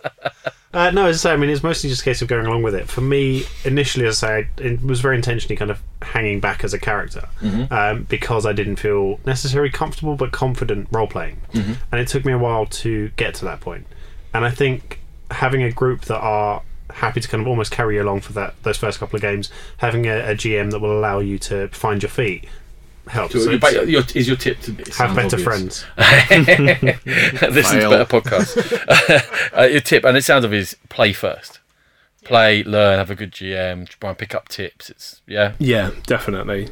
Uh, 0.74 0.90
no, 0.90 1.08
as 1.08 1.18
I 1.26 1.30
say, 1.30 1.34
I 1.34 1.36
mean, 1.36 1.50
it's 1.50 1.64
mostly 1.64 1.90
just 1.90 2.02
a 2.02 2.06
case 2.06 2.22
of 2.22 2.30
going 2.30 2.46
along 2.46 2.64
with 2.64 2.74
it. 2.74 2.88
For 2.88 3.02
me, 3.02 3.44
initially, 3.66 4.06
as 4.06 4.24
I 4.24 4.44
say, 4.44 4.48
it 4.60 4.82
was 4.82 5.02
very 5.02 5.18
intentionally 5.18 5.58
kind 5.58 5.70
of 5.70 5.82
hanging 6.02 6.40
back 6.40 6.64
as 6.64 6.74
a 6.74 6.80
character 6.80 7.28
um, 7.72 8.04
because 8.04 8.46
I 8.46 8.54
didn't 8.54 8.78
feel 8.78 9.20
necessarily 9.26 9.70
comfortable 9.70 10.16
but 10.16 10.32
confident 10.32 10.88
role 10.90 11.08
playing. 11.08 11.42
And 11.54 12.00
it 12.00 12.08
took 12.08 12.24
me 12.24 12.32
a 12.32 12.38
while 12.38 12.68
to 12.68 13.10
get 13.18 13.36
to 13.36 13.46
that 13.46 13.60
point. 13.60 13.86
And 14.34 14.46
I 14.46 14.50
think 14.50 15.02
having 15.30 15.62
a 15.62 15.72
group 15.74 16.04
that 16.06 16.20
are 16.22 16.62
happy 16.90 17.20
to 17.20 17.28
kind 17.28 17.42
of 17.42 17.48
almost 17.50 17.72
carry 17.72 17.96
you 17.98 18.04
along 18.04 18.22
for 18.22 18.32
that 18.34 18.54
those 18.64 18.78
first 18.78 18.98
couple 18.98 19.18
of 19.18 19.22
games, 19.22 19.52
having 19.80 20.06
a, 20.08 20.20
a 20.32 20.36
GM 20.36 20.72
that 20.72 20.80
will 20.80 20.98
allow 20.98 21.20
you 21.20 21.38
to 21.40 21.68
find 21.70 22.02
your 22.02 22.10
feet 22.10 22.46
helps. 23.08 23.34
So 23.34 23.40
So 23.40 23.70
your, 23.70 23.84
your, 23.86 24.04
is 24.16 24.28
your 24.28 24.38
tip 24.38 24.60
to 24.62 24.72
it 24.80 24.94
have 24.96 25.16
better 25.16 25.38
obvious. 25.38 25.44
friends. 25.44 25.86
Listen 26.30 27.80
to 27.80 27.80
Fail. 27.82 27.90
better 27.90 28.06
podcasts. 28.06 29.54
uh, 29.58 29.64
your 29.64 29.82
tip, 29.82 30.04
and 30.06 30.18
it 30.18 30.24
sounds 30.24 30.46
obvious, 30.46 30.76
play 30.90 31.14
first. 31.14 31.60
Play, 32.24 32.64
learn, 32.64 33.00
have 33.00 33.10
a 33.10 33.16
good 33.16 33.32
GM, 33.32 33.88
try 33.90 34.10
and 34.10 34.18
pick 34.18 34.36
up 34.36 34.48
tips. 34.48 34.90
It's 34.90 35.22
yeah. 35.26 35.54
Yeah, 35.60 35.92
definitely. 36.06 36.70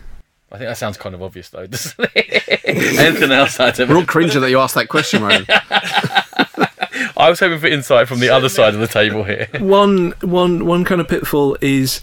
I 0.52 0.58
think 0.58 0.68
that 0.70 0.78
sounds 0.78 0.98
kind 0.98 1.14
of 1.14 1.22
obvious 1.22 1.50
though, 1.50 1.68
doesn't 1.68 1.94
it? 2.16 2.62
Anything 2.66 3.32
else 3.32 3.60
I'd 3.60 3.78
We're 3.78 3.86
all 3.90 3.98
ever 3.98 4.06
cringing 4.06 4.42
that 4.42 4.50
you 4.50 4.60
asked 4.60 4.76
that 4.76 4.90
question, 4.90 5.22
Ryan. 5.24 5.46
I 7.18 7.30
was 7.30 7.40
hoping 7.40 7.60
for 7.60 7.68
insight 7.68 8.08
from 8.08 8.20
the 8.20 8.30
other 8.30 8.50
side 8.50 8.74
of 8.74 8.80
the 8.80 8.88
table 8.88 9.24
here. 9.24 9.48
One 9.60 10.12
one 10.22 10.66
one 10.66 10.86
kind 10.86 11.02
of 11.02 11.08
pitfall 11.08 11.58
is 11.62 12.02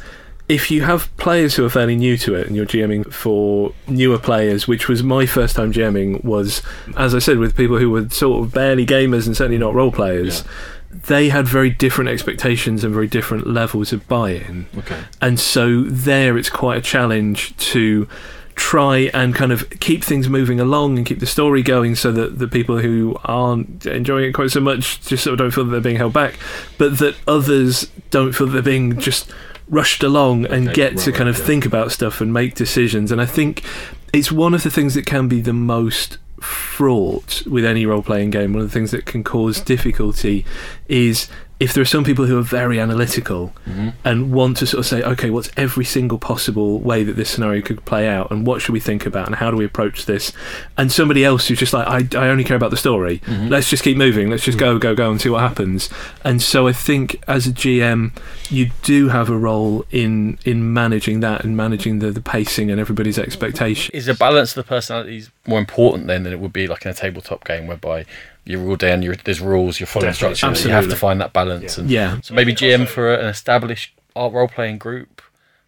if 0.49 0.70
you 0.70 0.82
have 0.82 1.14
players 1.16 1.57
who 1.57 1.64
are 1.64 1.70
fairly 1.70 1.97
new 1.97 2.16
to 2.18 2.34
it 2.34 2.47
and 2.47 2.55
you're 2.55 2.66
GMing 2.66 3.12
for 3.12 3.72
newer 3.88 4.18
players, 4.18 4.68
which 4.68 4.88
was 4.88 5.03
my 5.03 5.26
first 5.26 5.57
time 5.57 5.72
GMing, 5.72 6.22
was 6.22 6.62
as 6.97 7.14
I 7.14 7.18
said 7.18 7.38
with 7.38 7.57
people 7.57 7.78
who 7.78 7.90
were 7.90 8.09
sort 8.11 8.44
of 8.44 8.53
barely 8.53 8.86
gamers 8.86 9.26
and 9.26 9.36
certainly 9.36 9.59
not 9.59 9.74
role 9.74 9.92
players. 9.92 10.44
They 10.90 11.28
had 11.28 11.47
very 11.47 11.70
different 11.70 12.11
expectations 12.11 12.84
and 12.84 12.94
very 12.94 13.09
different 13.09 13.47
levels 13.47 13.92
of 13.92 14.07
buy-in. 14.09 14.66
Okay. 14.78 14.99
and 15.20 15.38
so 15.38 15.82
there 15.82 16.38
it's 16.38 16.49
quite 16.49 16.78
a 16.78 16.82
challenge 16.82 17.57
to 17.72 18.09
try 18.55 19.11
and 19.12 19.34
kind 19.34 19.53
of 19.53 19.68
keep 19.80 20.03
things 20.03 20.30
moving 20.30 20.59
along 20.59 20.97
and 20.97 21.07
keep 21.07 21.20
the 21.20 21.26
story 21.26 21.62
going 21.62 21.94
so 21.94 22.11
that 22.11 22.38
the 22.38 22.49
people 22.49 22.78
who 22.78 23.14
aren't 23.24 23.84
enjoying 23.84 24.24
it 24.24 24.32
quite 24.32 24.51
so 24.51 24.61
much 24.61 24.99
just 25.03 25.22
sort 25.22 25.34
of 25.34 25.38
don't 25.38 25.51
feel 25.51 25.64
that 25.64 25.72
they're 25.72 25.80
being 25.80 25.97
held 25.97 26.14
back 26.14 26.38
but 26.78 26.97
that 26.97 27.14
others 27.28 27.90
don't 28.11 28.32
feel 28.32 28.47
that 28.47 28.55
they're 28.55 28.62
being 28.62 28.99
just 28.99 29.30
rushed 29.68 30.02
along 30.02 30.46
and 30.46 30.68
Okay, 30.68 30.74
get 30.74 30.98
to 30.98 31.10
right, 31.10 31.16
kind 31.18 31.28
of 31.28 31.38
yeah. 31.38 31.44
think 31.44 31.66
about 31.66 31.90
stuff 31.92 32.20
and 32.20 32.32
make 32.32 32.54
decisions 32.54 33.10
and 33.10 33.20
i 33.20 33.26
think 33.26 33.64
it's 34.12 34.30
one 34.30 34.54
of 34.54 34.62
the 34.62 34.70
things 34.70 34.94
that 34.94 35.04
can 35.06 35.28
be 35.28 35.40
the 35.40 35.52
most 35.52 36.18
fraught 36.40 37.42
with 37.46 37.64
any 37.64 37.86
role 37.86 38.02
playing 38.02 38.30
game. 38.30 38.52
One 38.52 38.62
of 38.62 38.68
the 38.68 38.72
things 38.72 38.90
that 38.90 39.06
can 39.06 39.24
cause 39.24 39.60
difficulty 39.60 40.44
is 40.88 41.28
if 41.59 41.72
there 41.72 41.80
are 41.82 41.86
some 41.86 42.04
people 42.04 42.26
who 42.26 42.38
are 42.38 42.42
very 42.42 42.78
analytical 42.78 43.52
Mm-hmm. 43.66 43.88
and 44.04 44.32
want 44.32 44.57
to 44.59 44.66
sort 44.66 44.78
of 44.80 44.86
say, 44.86 45.02
okay, 45.02 45.28
what's 45.30 45.50
every 45.57 45.84
single 45.84 46.18
possible 46.18 46.78
way 46.78 47.02
that 47.02 47.16
this 47.16 47.28
scenario 47.28 47.61
could 47.62 47.84
play 47.84 48.07
out, 48.09 48.30
and 48.30 48.46
what 48.46 48.62
should 48.62 48.72
we 48.72 48.80
think 48.80 49.04
about, 49.07 49.26
and 49.26 49.34
how 49.36 49.50
do 49.50 49.57
we 49.57 49.64
approach 49.64 50.07
this? 50.07 50.32
And 50.76 50.92
somebody 50.92 51.24
else 51.24 51.48
who's 51.48 51.59
just 51.59 51.72
like, 51.72 51.86
I, 51.86 52.18
I 52.18 52.28
only 52.28 52.44
care 52.44 52.57
about 52.57 52.70
the 52.70 52.76
story. 52.76 53.18
Mm-hmm. 53.20 53.48
Let's 53.48 53.68
just 53.68 53.82
keep 53.82 53.96
moving. 53.96 54.30
Let's 54.30 54.44
just 54.44 54.59
go, 54.59 54.78
go, 54.78 54.94
go, 54.94 55.11
and 55.11 55.20
see 55.20 55.28
what 55.28 55.40
happens. 55.40 55.90
And 56.24 56.40
so 56.40 56.68
I 56.68 56.72
think 56.72 57.22
as 57.26 57.46
a 57.46 57.50
GM, 57.50 58.12
you 58.50 58.70
do 58.82 59.09
have 59.09 59.28
a 59.28 59.36
role 59.36 59.84
in 59.90 60.38
in 60.44 60.72
managing 60.72 61.20
that 61.20 61.44
and 61.44 61.57
managing 61.57 61.98
the, 61.98 62.11
the 62.12 62.20
pacing 62.20 62.70
and 62.70 62.80
everybody's 62.80 63.18
expectations. 63.18 63.90
Is 63.92 64.09
a 64.09 64.14
balance 64.14 64.57
of 64.57 64.64
the 64.64 64.68
personalities 64.68 65.30
more 65.46 65.59
important 65.59 66.07
then 66.07 66.22
than 66.22 66.32
it 66.32 66.38
would 66.40 66.52
be 66.52 66.66
like 66.68 66.84
in 66.84 66.90
a 66.92 66.94
tabletop 66.94 67.44
game 67.44 67.66
whereby 67.66 68.04
you're 68.47 68.61
ruled 68.61 68.78
down, 68.78 69.03
you're, 69.03 69.16
there's 69.16 69.40
rules, 69.40 69.78
you're 69.80 69.86
following 69.86 70.12
Definitely. 70.12 70.30
instructions, 70.32 70.64
you 70.64 70.70
have 70.70 70.88
to 70.88 70.97
find 70.97 71.20
that 71.20 71.32
balance. 71.32 71.76
Yeah. 71.76 71.82
And 71.82 71.90
Yeah. 71.90 72.20
So 72.22 72.34
maybe 72.34 72.55
GM 72.55 72.86
for 72.88 73.12
an 73.12 73.26
established 73.26 73.92
art 74.14 74.32
role 74.32 74.49
playing 74.49 74.78
group, 74.78 75.20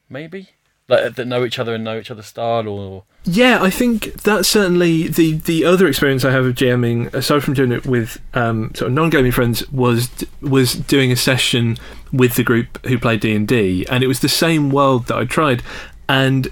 maybe. 0.09 0.49
like 0.89 1.15
that 1.17 1.27
know 1.27 1.45
each 1.45 1.59
other 1.59 1.75
and 1.75 1.85
know 1.85 1.99
each 1.99 2.11
other's 2.11 2.27
style, 2.27 2.67
or 2.69 3.05
Yeah, 3.25 3.63
I 3.63 3.69
think 3.69 4.15
that's 4.23 4.49
certainly 4.49 5.09
the 5.09 5.33
the 5.35 5.65
other 5.65 5.87
experience 5.87 6.25
I 6.25 6.31
have 6.31 6.47
of 6.47 6.55
GMing, 6.55 7.13
aside 7.13 7.43
from 7.45 7.55
doing 7.55 7.73
it 7.73 7.85
with 7.85 8.19
um, 8.33 8.73
sort 8.75 8.89
of 8.89 8.95
non-gaming 8.95 9.33
friends, 9.33 9.69
was 9.71 10.09
was 10.41 10.73
doing 10.75 11.13
a 11.13 11.17
session 11.17 11.77
with 12.13 12.37
the 12.37 12.43
group 12.45 12.85
who 12.87 12.99
played 12.99 13.21
D 13.21 13.35
and 13.35 13.47
D, 13.47 13.85
and 13.91 14.03
it 14.03 14.07
was 14.07 14.21
the 14.21 14.31
same 14.31 14.71
world 14.71 15.09
that 15.09 15.17
I 15.17 15.25
tried, 15.27 15.63
and 16.09 16.49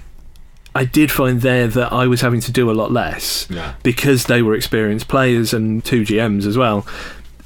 I 0.77 0.85
did 0.85 1.11
find 1.11 1.41
there 1.41 1.67
that 1.67 1.91
I 1.91 2.07
was 2.07 2.21
having 2.21 2.39
to 2.41 2.51
do 2.51 2.69
a 2.69 2.73
lot 2.73 2.91
less 2.91 3.47
Yeah. 3.49 3.73
because 3.83 4.25
they 4.25 4.41
were 4.41 4.53
experienced 4.55 5.07
players 5.07 5.53
and 5.53 5.83
two 5.83 6.01
GMs 6.03 6.45
as 6.45 6.57
well. 6.57 6.85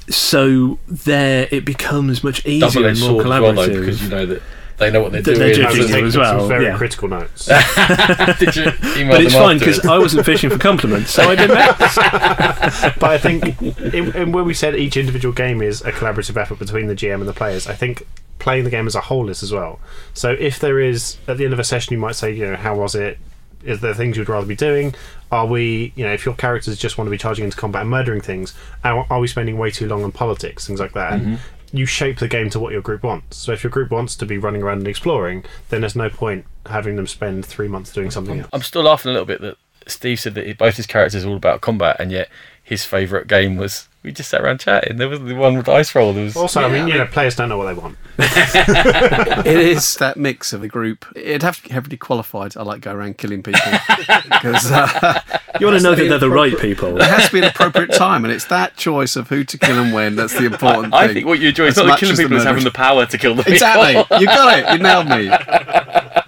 So 0.08 0.78
there, 0.88 1.48
it 1.50 1.64
becomes 1.64 2.22
much 2.24 2.44
easier 2.44 2.86
and 2.88 3.00
more 3.00 3.22
as 3.22 3.26
well, 3.28 3.40
though, 3.40 3.52
collaborative. 3.54 3.80
because 3.80 4.02
you 4.02 4.08
know 4.08 4.26
that 4.26 4.42
they 4.78 4.90
know 4.90 5.02
what 5.02 5.12
they're 5.12 5.22
doing. 5.22 5.38
they're 5.38 5.50
I 5.50 5.54
judging 5.54 5.78
was 5.78 5.88
you 5.88 5.94
taking 5.94 6.06
as 6.06 6.12
some 6.14 6.22
well, 6.22 6.48
very 6.48 6.64
yeah. 6.66 6.76
critical 6.76 7.08
notes. 7.08 7.46
Did 8.38 8.56
you 8.56 8.64
email 8.96 9.12
but 9.12 9.22
it's 9.22 9.32
them 9.32 9.42
fine 9.42 9.58
because 9.58 9.78
afterwards? 9.78 9.86
I 9.86 9.98
wasn't 9.98 10.26
fishing 10.26 10.50
for 10.50 10.58
compliments, 10.58 11.10
so 11.10 11.22
I 11.22 11.34
didn't 11.34 11.56
ask. 11.58 12.98
but 12.98 13.10
I 13.10 13.18
think 13.18 13.62
in, 13.62 14.14
in 14.16 14.32
when 14.32 14.44
we 14.44 14.54
said 14.54 14.76
each 14.76 14.96
individual 14.96 15.32
game 15.34 15.62
is 15.62 15.82
a 15.82 15.92
collaborative 15.92 16.36
effort 16.36 16.58
between 16.58 16.86
the 16.86 16.94
GM 16.94 17.16
and 17.16 17.28
the 17.28 17.32
players, 17.32 17.66
I 17.66 17.74
think 17.74 18.06
playing 18.38 18.64
the 18.64 18.70
game 18.70 18.86
as 18.86 18.94
a 18.94 19.00
whole 19.00 19.28
is 19.28 19.42
as 19.42 19.52
well. 19.52 19.78
So 20.14 20.32
if 20.32 20.58
there 20.58 20.80
is 20.80 21.16
at 21.28 21.38
the 21.38 21.44
end 21.44 21.52
of 21.52 21.58
a 21.58 21.64
session, 21.64 21.92
you 21.92 22.00
might 22.00 22.16
say, 22.16 22.34
you 22.34 22.44
know, 22.44 22.56
how 22.56 22.76
was 22.76 22.94
it? 22.94 23.18
Is 23.64 23.80
there 23.80 23.94
things 23.94 24.16
you'd 24.16 24.28
rather 24.28 24.46
be 24.46 24.56
doing? 24.56 24.94
Are 25.30 25.46
we, 25.46 25.92
you 25.94 26.04
know, 26.04 26.12
if 26.12 26.26
your 26.26 26.34
characters 26.34 26.76
just 26.76 26.98
want 26.98 27.06
to 27.06 27.12
be 27.12 27.18
charging 27.18 27.44
into 27.44 27.56
combat 27.56 27.82
and 27.82 27.90
murdering 27.90 28.20
things, 28.20 28.54
are, 28.82 29.06
are 29.08 29.20
we 29.20 29.28
spending 29.28 29.56
way 29.56 29.70
too 29.70 29.86
long 29.86 30.02
on 30.02 30.10
politics, 30.10 30.66
things 30.66 30.80
like 30.80 30.92
that? 30.94 31.12
And 31.12 31.22
mm-hmm. 31.22 31.34
You 31.72 31.86
shape 31.86 32.18
the 32.18 32.28
game 32.28 32.50
to 32.50 32.60
what 32.60 32.72
your 32.72 32.82
group 32.82 33.02
wants. 33.02 33.38
So 33.38 33.52
if 33.52 33.64
your 33.64 33.70
group 33.70 33.90
wants 33.90 34.14
to 34.16 34.26
be 34.26 34.38
running 34.38 34.62
around 34.62 34.78
and 34.78 34.88
exploring, 34.88 35.44
then 35.70 35.80
there's 35.80 35.96
no 35.96 36.10
point 36.10 36.44
having 36.66 36.96
them 36.96 37.06
spend 37.06 37.46
three 37.46 37.68
months 37.68 37.92
doing 37.92 38.10
something 38.10 38.40
else. 38.40 38.50
I'm 38.52 38.62
still 38.62 38.82
laughing 38.82 39.10
a 39.10 39.12
little 39.12 39.26
bit 39.26 39.40
that 39.40 39.56
Steve 39.86 40.20
said 40.20 40.34
that 40.34 40.58
both 40.58 40.76
his 40.76 40.86
characters 40.86 41.24
are 41.24 41.28
all 41.28 41.36
about 41.36 41.60
combat, 41.60 41.96
and 41.98 42.12
yet 42.12 42.28
his 42.62 42.84
favourite 42.84 43.26
game 43.26 43.56
was 43.56 43.88
we 44.02 44.10
just 44.12 44.30
sat 44.30 44.40
around 44.40 44.58
chatting. 44.60 44.96
There 44.96 45.08
was 45.08 45.20
the 45.20 45.34
one 45.34 45.56
with 45.56 45.66
the 45.66 45.72
ice 45.72 45.94
roll. 45.94 46.12
There 46.12 46.24
was 46.24 46.36
Also, 46.36 46.60
I 46.62 46.68
mean, 46.70 46.88
you 46.88 46.94
know, 46.94 47.06
players 47.06 47.36
don't 47.36 47.48
know 47.48 47.56
what 47.58 47.66
they 47.66 47.74
want. 47.80 47.96
it 48.18 49.46
is 49.46 49.96
that 49.96 50.16
mix 50.16 50.52
of 50.52 50.60
the 50.60 50.68
group. 50.68 51.06
It'd 51.16 51.42
have 51.42 51.56
to 51.62 51.68
be 51.68 51.72
heavily 51.74 51.96
qualified. 51.96 52.56
I 52.56 52.62
like 52.62 52.80
go 52.80 52.92
around 52.92 53.18
killing 53.18 53.42
people 53.42 53.60
because 54.30 54.70
uh, 54.70 55.20
You 55.60 55.66
want 55.66 55.78
to 55.78 55.82
know 55.84 55.94
that 55.94 56.08
they're 56.08 56.18
the 56.18 56.30
right 56.30 56.56
people. 56.58 56.96
it 57.00 57.04
has 57.08 57.26
to 57.26 57.32
be 57.32 57.38
an 57.38 57.44
appropriate 57.44 57.92
time, 57.92 58.24
and 58.24 58.32
it's 58.32 58.46
that 58.46 58.76
choice 58.76 59.16
of 59.16 59.28
who 59.28 59.44
to 59.44 59.58
kill 59.58 59.78
and 59.82 59.92
when 59.92 60.16
that's 60.16 60.34
the 60.36 60.46
important 60.46 60.94
I 60.94 61.06
thing. 61.06 61.14
think 61.14 61.26
what 61.26 61.38
you 61.38 61.48
enjoy 61.48 61.66
is 61.66 61.76
not 61.76 61.86
the 61.86 61.96
killing 61.96 62.16
people, 62.16 62.36
is 62.36 62.44
having 62.44 62.64
the 62.64 62.70
power 62.70 63.06
to 63.06 63.18
kill 63.18 63.34
the 63.34 63.50
Exactly, 63.50 63.94
people. 64.02 64.16
you 64.20 64.26
got 64.26 64.58
it. 64.58 64.72
You 64.72 64.78
nailed 64.82 65.08
me. 65.08 65.24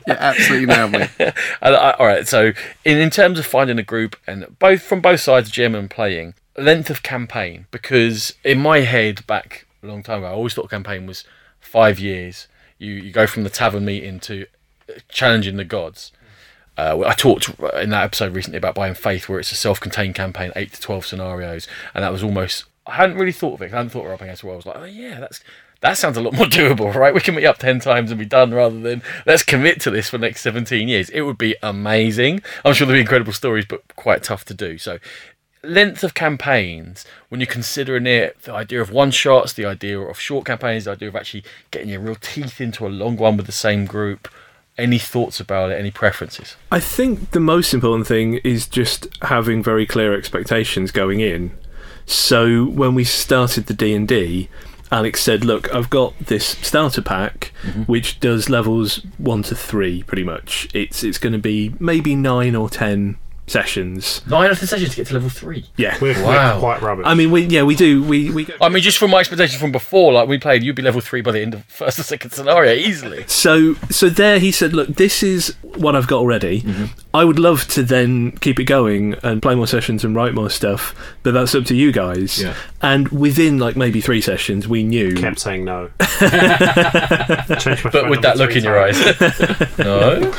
You 0.07 0.15
absolutely 0.15 0.67
nailed 0.67 0.93
me. 0.93 1.07
All 1.63 2.07
right, 2.07 2.27
so 2.29 2.53
in, 2.85 2.99
in 2.99 3.11
terms 3.11 3.39
of 3.39 3.47
finding 3.47 3.79
a 3.79 3.83
group 3.83 4.17
and 4.27 4.59
both 4.59 4.83
from 4.83 5.01
both 5.01 5.21
sides, 5.21 5.51
GM 5.51 5.75
and 5.77 5.91
playing, 5.91 6.35
length 6.57 6.91
of 6.91 7.03
campaign, 7.03 7.67
because 7.71 8.35
in 8.45 8.61
my 8.61 8.81
head 8.81 9.27
back 9.27 9.67
a 9.83 9.87
long 9.87 10.03
time 10.03 10.19
ago, 10.19 10.29
I 10.29 10.33
always 10.33 10.55
thought 10.55 10.71
campaign 10.71 11.07
was 11.07 11.25
five 11.61 11.99
years. 11.99 12.49
You 12.79 12.93
you 12.93 13.13
go 13.13 13.27
from 13.27 13.45
the 13.45 13.51
tavern 13.51 13.85
meeting 13.85 14.21
to 14.21 14.47
uh, 14.89 14.95
challenging 15.09 15.57
the 15.57 15.65
gods. 15.65 16.13
Uh, 16.77 17.05
I 17.07 17.15
talked 17.15 17.49
in 17.81 17.91
that 17.91 18.05
episode 18.05 18.35
recently 18.35 18.59
about 18.59 18.75
buying 18.75 18.95
Faith, 18.95 19.29
where 19.29 19.39
it's 19.39 19.53
a 19.53 19.57
self-contained 19.57 20.15
campaign, 20.15 20.51
eight 20.57 20.73
to 20.73 20.81
twelve 20.81 21.07
scenarios, 21.07 21.69
and 21.95 22.03
that 22.03 22.13
was 22.13 22.23
almost. 22.23 22.65
I 22.87 22.97
hadn't 22.97 23.17
really 23.17 23.33
thought 23.33 23.55
of 23.55 23.63
it. 23.63 23.73
I 23.73 23.77
hadn't 23.77 23.91
thought 23.91 24.07
of 24.07 24.21
Against 24.21 24.43
the 24.43 24.49
World. 24.49 24.57
I 24.57 24.59
was 24.59 24.67
like, 24.67 24.77
oh 24.77 24.85
yeah, 24.85 25.21
that's 25.21 25.41
that 25.81 25.99
sounds 25.99 26.17
a 26.17 26.21
lot 26.21 26.33
more 26.33 26.47
doable, 26.59 26.95
right? 26.95 27.15
We 27.15 27.21
can 27.21 27.35
meet 27.35 27.45
up 27.45 27.59
ten 27.59 27.79
times 27.79 28.11
and 28.11 28.19
be 28.19 28.27
done, 28.27 28.53
rather 28.53 28.81
than 28.81 29.03
let's 29.27 29.43
commit 29.43 29.81
to 29.83 29.91
this 29.91 30.11
for 30.11 30.19
the 30.19 30.27
next 30.27 30.41
seventeen 30.41 30.89
years. 30.89 31.11
It 31.11 31.23
would 31.23 31.39
be 31.39 31.55
amazing. 31.63 32.43
I'm 32.65 32.75
sure 32.75 32.87
there'll 32.87 32.99
be 32.99 33.03
incredible 33.03 33.33
stories, 33.33 33.67
but 33.67 33.83
quite 33.95 34.23
tough 34.23 34.45
to 34.47 34.55
do. 34.55 34.79
So, 34.79 34.99
length 35.65 36.05
of 36.05 36.15
campaigns 36.15 37.05
when 37.29 37.41
you're 37.41 37.47
considering 37.47 38.07
it, 38.07 38.43
the 38.43 38.53
idea 38.53 38.81
of 38.81 38.91
one 38.91 39.11
shots, 39.11 39.53
the 39.53 39.65
idea 39.65 39.99
of 39.99 40.19
short 40.19 40.45
campaigns, 40.45 40.85
the 40.85 40.93
idea 40.93 41.09
of 41.09 41.17
actually 41.17 41.45
getting 41.71 41.89
your 41.89 42.01
real 42.01 42.17
teeth 42.17 42.61
into 42.61 42.87
a 42.87 42.89
long 42.89 43.17
one 43.17 43.37
with 43.37 43.47
the 43.47 43.53
same 43.53 43.87
group. 43.87 44.29
Any 44.77 44.99
thoughts 44.99 45.39
about 45.39 45.71
it? 45.71 45.79
Any 45.79 45.93
preferences? 45.93 46.57
I 46.73 46.81
think 46.81 47.31
the 47.31 47.41
most 47.41 47.73
important 47.73 48.09
thing 48.09 48.35
is 48.43 48.67
just 48.67 49.07
having 49.23 49.63
very 49.63 49.87
clear 49.87 50.15
expectations 50.15 50.91
going 50.91 51.21
in. 51.21 51.57
So 52.07 52.65
when 52.67 52.95
we 52.95 53.05
started 53.05 53.67
the 53.67 53.75
D 53.75 53.95
and 53.95 54.07
D, 54.07 54.49
Alex 54.91 55.23
said, 55.23 55.45
"Look, 55.45 55.73
I've 55.75 55.91
got 55.91 56.19
this 56.19 56.47
starter 56.47 57.03
pack, 57.03 57.53
mm-hmm. 57.63 57.83
which 57.83 58.21
does 58.21 58.51
levels 58.51 58.97
one 59.17 59.43
to 59.45 59.55
three, 59.55 60.03
pretty 60.03 60.25
much. 60.25 60.69
It's 60.75 61.03
it's 61.03 61.19
going 61.19 61.33
to 61.33 61.39
be 61.39 61.75
maybe 61.79 62.15
nine 62.15 62.55
or 62.55 62.69
ten 62.69 63.17
sessions. 63.47 64.23
Nine 64.27 64.51
of 64.51 64.59
the 64.59 64.67
sessions 64.67 64.91
to 64.91 64.97
get 64.97 65.07
to 65.09 65.15
level 65.15 65.29
three. 65.29 65.67
Yeah, 65.77 65.97
We're, 66.01 66.15
Wow. 66.25 66.55
we're 66.55 66.61
quite 66.61 66.83
rubbish. 66.83 67.05
I 67.07 67.15
mean, 67.15 67.31
we 67.31 67.43
yeah 67.43 67.63
we 67.63 67.75
do 67.77 68.03
we 68.03 68.31
we 68.31 68.45
go 68.45 68.55
I 68.61 68.69
mean, 68.69 68.83
just 68.83 68.97
from 68.99 69.11
my 69.11 69.19
expectations 69.21 69.61
from 69.61 69.71
before, 69.73 70.13
like 70.13 70.29
we 70.29 70.39
played, 70.39 70.63
you'd 70.63 70.77
be 70.77 70.83
level 70.83 71.01
three 71.01 71.21
by 71.21 71.33
the 71.33 71.41
end 71.41 71.55
of 71.55 71.65
first 71.69 71.99
or 71.99 72.03
second 72.03 72.31
scenario 72.31 72.73
easily. 72.75 73.25
So, 73.27 73.75
so 73.91 74.09
there 74.09 74.39
he 74.39 74.51
said, 74.51 74.73
"Look, 74.73 74.89
this 74.97 75.23
is 75.23 75.55
what 75.63 75.95
I've 75.97 76.07
got 76.07 76.19
already. 76.19 76.63
Mm-hmm. 76.63 76.85
I 77.13 77.25
would 77.25 77.39
love 77.39 77.67
to 77.69 77.83
then 77.83 78.33
keep 78.39 78.59
it 78.59 78.65
going 78.65 79.15
and 79.23 79.41
play 79.43 79.55
more 79.55 79.67
sessions 79.67 80.05
and 80.05 80.17
write 80.17 80.35
more 80.35 80.51
stuff, 80.51 80.95
but 81.23 81.33
that's 81.35 81.55
up 81.55 81.65
to 81.67 81.75
you 81.75 81.93
guys." 81.93 82.43
Yeah. 82.43 82.55
And 82.81 83.09
within 83.09 83.59
like 83.59 83.77
maybe 83.77 84.01
three 84.01 84.21
sessions, 84.21 84.67
we 84.69 84.83
knew. 84.85 85.15
kept 85.15 85.39
saying 85.39 85.65
no. 85.65 85.91
But 87.93 88.09
with 88.11 88.23
that 88.23 88.37
look 88.37 88.51
three 88.53 88.59
in 88.59 88.65
your 88.65 88.79
eyes, 88.81 88.99
no. 89.79 90.31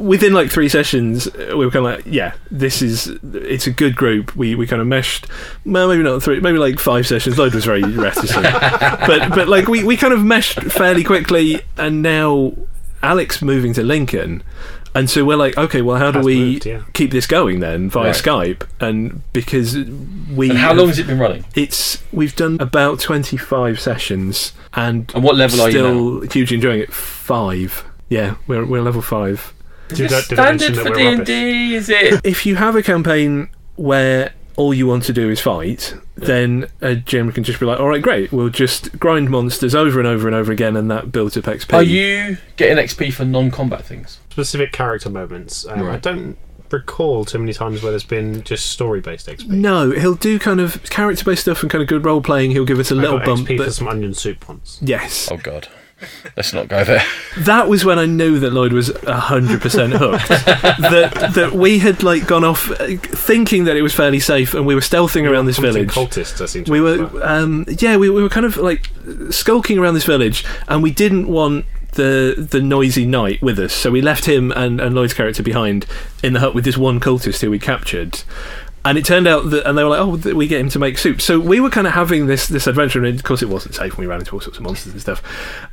Within 0.00 0.32
like 0.32 0.50
three 0.50 0.68
sessions, 0.68 1.26
uh, 1.28 1.48
we 1.56 1.64
were 1.66 1.70
kind 1.70 1.86
of 1.86 1.92
like, 1.96 2.02
"Yeah, 2.06 2.34
this 2.50 2.82
is 2.82 3.06
it's 3.22 3.66
a 3.66 3.70
good 3.70 3.94
group." 3.96 4.34
We 4.34 4.54
we 4.54 4.66
kind 4.66 4.80
of 4.82 4.88
meshed. 4.88 5.26
Well, 5.66 5.88
maybe 5.88 6.02
not 6.02 6.22
three, 6.22 6.40
maybe 6.40 6.58
like 6.58 6.78
five 6.78 7.06
sessions. 7.06 7.38
Lloyd 7.38 7.54
was 7.54 7.64
very 7.64 7.82
reticent, 7.82 8.42
but 9.06 9.28
but 9.30 9.48
like 9.48 9.68
we 9.68 9.84
we 9.84 9.96
kind 9.96 10.12
of 10.12 10.24
meshed 10.24 10.60
fairly 10.62 11.04
quickly, 11.04 11.60
and 11.76 12.02
now 12.02 12.52
Alex 13.02 13.42
moving 13.42 13.72
to 13.74 13.82
Lincoln. 13.82 14.42
And 14.92 15.08
so 15.08 15.24
we're 15.24 15.36
like, 15.36 15.56
okay, 15.56 15.82
well, 15.82 15.98
how 15.98 16.10
do 16.10 16.18
Has 16.18 16.26
we 16.26 16.34
moved, 16.54 16.66
yeah. 16.66 16.82
keep 16.94 17.12
this 17.12 17.24
going 17.24 17.60
then 17.60 17.88
via 17.90 18.06
Right. 18.06 18.14
Skype? 18.16 18.66
And 18.80 19.22
because 19.32 19.76
we 19.76 20.50
And 20.50 20.58
how 20.58 20.68
have- 20.70 20.78
long 20.78 20.88
has 20.88 20.98
it 20.98 21.06
been 21.06 21.20
running? 21.20 21.44
It's 21.54 22.02
we've 22.12 22.34
done 22.34 22.56
about 22.58 22.98
twenty 22.98 23.36
five 23.36 23.78
sessions, 23.78 24.52
and 24.74 25.08
And 25.14 25.22
what 25.22 25.36
level 25.36 25.60
are 25.60 25.66
you 25.68 25.72
still 25.72 26.20
hugely 26.22 26.56
enjoying 26.56 26.80
it. 26.80 26.92
Five, 26.92 27.84
yeah, 28.08 28.34
we're 28.48 28.64
we're 28.64 28.82
level 28.82 29.00
five. 29.00 29.52
Did 29.96 30.12
I- 30.12 30.20
did 30.20 30.24
Standard 30.26 30.76
for 30.76 30.94
D 30.94 31.06
and 31.06 31.24
D 31.26 31.74
is 31.74 31.88
it? 31.88 32.20
If 32.24 32.46
you 32.46 32.56
have 32.56 32.76
a 32.76 32.82
campaign 32.82 33.48
where 33.76 34.32
all 34.56 34.74
you 34.74 34.86
want 34.86 35.04
to 35.04 35.12
do 35.12 35.30
is 35.30 35.40
fight, 35.40 35.94
then 36.16 36.66
a 36.82 36.94
GM 36.96 37.32
can 37.34 37.44
just 37.44 37.58
be 37.60 37.64
like, 37.66 37.80
all 37.80 37.88
right, 37.88 38.02
great, 38.02 38.30
we'll 38.30 38.50
just 38.50 38.98
grind 38.98 39.30
monsters 39.30 39.74
over 39.74 39.98
and 39.98 40.06
over 40.06 40.26
and 40.28 40.34
over 40.36 40.52
again, 40.52 40.76
and 40.76 40.90
that 40.90 41.10
builds 41.12 41.36
up 41.36 41.44
XP. 41.44 41.72
Are 41.72 41.82
you 41.82 42.36
getting 42.56 42.76
XP 42.76 43.12
for 43.14 43.24
non-combat 43.24 43.84
things? 43.86 44.18
Specific 44.30 44.72
character 44.72 45.08
moments. 45.08 45.66
Um, 45.66 45.88
I 45.88 45.96
don't 45.96 46.36
recall 46.70 47.24
too 47.24 47.38
many 47.38 47.52
times 47.54 47.82
where 47.82 47.90
there's 47.90 48.04
been 48.04 48.42
just 48.42 48.66
story-based 48.70 49.26
XP. 49.28 49.48
No, 49.48 49.92
he'll 49.92 50.14
do 50.14 50.38
kind 50.38 50.60
of 50.60 50.82
character-based 50.90 51.42
stuff 51.42 51.62
and 51.62 51.70
kind 51.70 51.80
of 51.80 51.88
good 51.88 52.04
role 52.04 52.20
playing. 52.20 52.50
He'll 52.50 52.66
give 52.66 52.78
us 52.78 52.90
a 52.92 52.96
I 52.96 52.98
little 52.98 53.18
got 53.18 53.26
bump, 53.26 53.48
XP 53.48 53.64
for 53.64 53.70
some 53.70 53.88
onion 53.88 54.12
soup 54.12 54.46
once. 54.46 54.78
yes, 54.82 55.30
Oh 55.32 55.38
God, 55.38 55.68
let's 56.36 56.52
not 56.52 56.68
go 56.68 56.84
there. 56.84 57.02
that 57.38 57.68
was 57.68 57.84
when 57.84 57.98
I 57.98 58.06
knew 58.06 58.38
that 58.38 58.52
Lloyd 58.52 58.72
was 58.72 58.90
hundred 59.06 59.60
percent 59.60 59.92
hooked. 59.92 60.28
that 60.28 61.32
that 61.34 61.52
we 61.52 61.78
had 61.78 62.02
like 62.02 62.26
gone 62.26 62.44
off 62.44 62.70
uh, 62.70 62.96
thinking 62.98 63.64
that 63.64 63.76
it 63.76 63.82
was 63.82 63.94
fairly 63.94 64.20
safe, 64.20 64.54
and 64.54 64.66
we 64.66 64.74
were 64.74 64.80
stealthing 64.80 65.28
around 65.28 65.46
this 65.46 65.58
village. 65.58 65.90
Cultists, 65.90 66.40
I 66.40 66.46
seem 66.46 66.64
to 66.64 66.72
We 66.72 66.80
were, 66.80 67.10
um, 67.22 67.64
yeah, 67.78 67.96
we, 67.96 68.10
we 68.10 68.22
were 68.22 68.28
kind 68.28 68.46
of 68.46 68.56
like 68.56 68.88
skulking 69.30 69.78
around 69.78 69.94
this 69.94 70.04
village, 70.04 70.44
and 70.68 70.82
we 70.82 70.90
didn't 70.90 71.28
want 71.28 71.66
the 71.92 72.46
the 72.50 72.60
noisy 72.62 73.04
knight 73.04 73.42
with 73.42 73.58
us, 73.58 73.72
so 73.72 73.90
we 73.90 74.00
left 74.00 74.24
him 74.26 74.52
and, 74.52 74.80
and 74.80 74.94
Lloyd's 74.94 75.12
character 75.14 75.42
behind 75.42 75.86
in 76.22 76.34
the 76.34 76.40
hut 76.40 76.54
with 76.54 76.64
this 76.64 76.78
one 76.78 77.00
cultist 77.00 77.40
who 77.40 77.50
we 77.50 77.58
captured. 77.58 78.22
And 78.82 78.96
it 78.96 79.04
turned 79.04 79.26
out 79.28 79.50
that, 79.50 79.68
and 79.68 79.76
they 79.76 79.84
were 79.84 79.90
like, 79.90 80.00
"Oh, 80.00 80.16
th- 80.16 80.34
we 80.34 80.46
get 80.46 80.58
him 80.60 80.70
to 80.70 80.78
make 80.78 80.96
soup." 80.96 81.20
So 81.20 81.38
we 81.38 81.60
were 81.60 81.68
kind 81.68 81.86
of 81.86 81.92
having 81.92 82.26
this 82.28 82.46
this 82.48 82.66
adventure, 82.66 83.04
and 83.04 83.14
of 83.18 83.22
course, 83.24 83.42
it 83.42 83.48
wasn't 83.50 83.74
safe. 83.74 83.96
when 83.98 84.06
We 84.06 84.10
ran 84.10 84.20
into 84.20 84.32
all 84.32 84.40
sorts 84.40 84.56
of 84.58 84.64
monsters 84.64 84.92
and 84.92 85.00
stuff. 85.02 85.22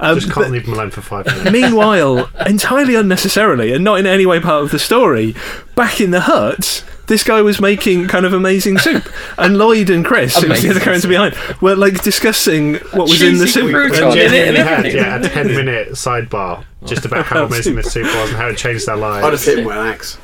Um, 0.02 0.20
Just 0.20 0.32
can't 0.34 0.52
leave 0.52 0.66
them 0.66 0.74
alone 0.74 0.92
for 0.92 1.00
five 1.02 1.26
minutes. 1.26 1.50
Meanwhile, 1.52 2.30
entirely 2.46 2.96
unnecessarily 2.96 3.72
and 3.72 3.84
not 3.84 4.00
in 4.00 4.06
any 4.06 4.26
way 4.26 4.40
part 4.42 4.64
of 4.64 4.72
the 4.72 4.80
story, 4.80 5.36
back 5.76 6.02
in 6.02 6.12
the 6.12 6.20
hut, 6.22 6.84
this 7.08 7.24
guy 7.24 7.42
was 7.42 7.62
making 7.62 8.10
kind 8.10 8.26
of 8.26 8.34
amazing 8.34 8.78
soup, 8.78 9.08
and 9.38 9.58
Lloyd 9.58 9.90
and 9.90 10.04
Chris, 10.04 10.36
who 10.38 10.50
was 10.50 10.62
the 10.62 10.72
other 10.72 10.82
character 10.82 11.08
behind, 11.08 11.34
were 11.62 11.78
like 11.78 12.02
discussing 12.04 12.74
what 12.92 13.08
was 13.10 13.22
in 13.22 13.38
the 13.38 13.48
soup. 13.48 13.72
crouton 13.74 14.12
And 14.12 14.20
in 14.20 14.20
it 14.20 14.30
Genuinely 14.32 14.48
and 14.50 14.58
had 14.58 14.80
everything. 14.80 14.96
yeah, 15.02 15.16
a 15.16 15.30
10 15.30 15.48
minute 15.56 15.90
sidebar 15.92 16.66
just 16.88 17.06
about 17.06 17.26
how 17.26 17.46
amazing 17.46 17.76
this 17.76 17.92
soup 17.92 18.04
was 18.06 18.30
and 18.30 18.38
how 18.38 18.48
it 18.48 18.58
changed 18.58 18.86
their 18.88 18.96
lives. 18.98 19.26
I'd 19.26 19.34
have 19.34 19.44
hit 19.44 19.60
him 19.60 19.66
with 19.66 19.78
an 19.78 19.88
axe. 19.88 20.18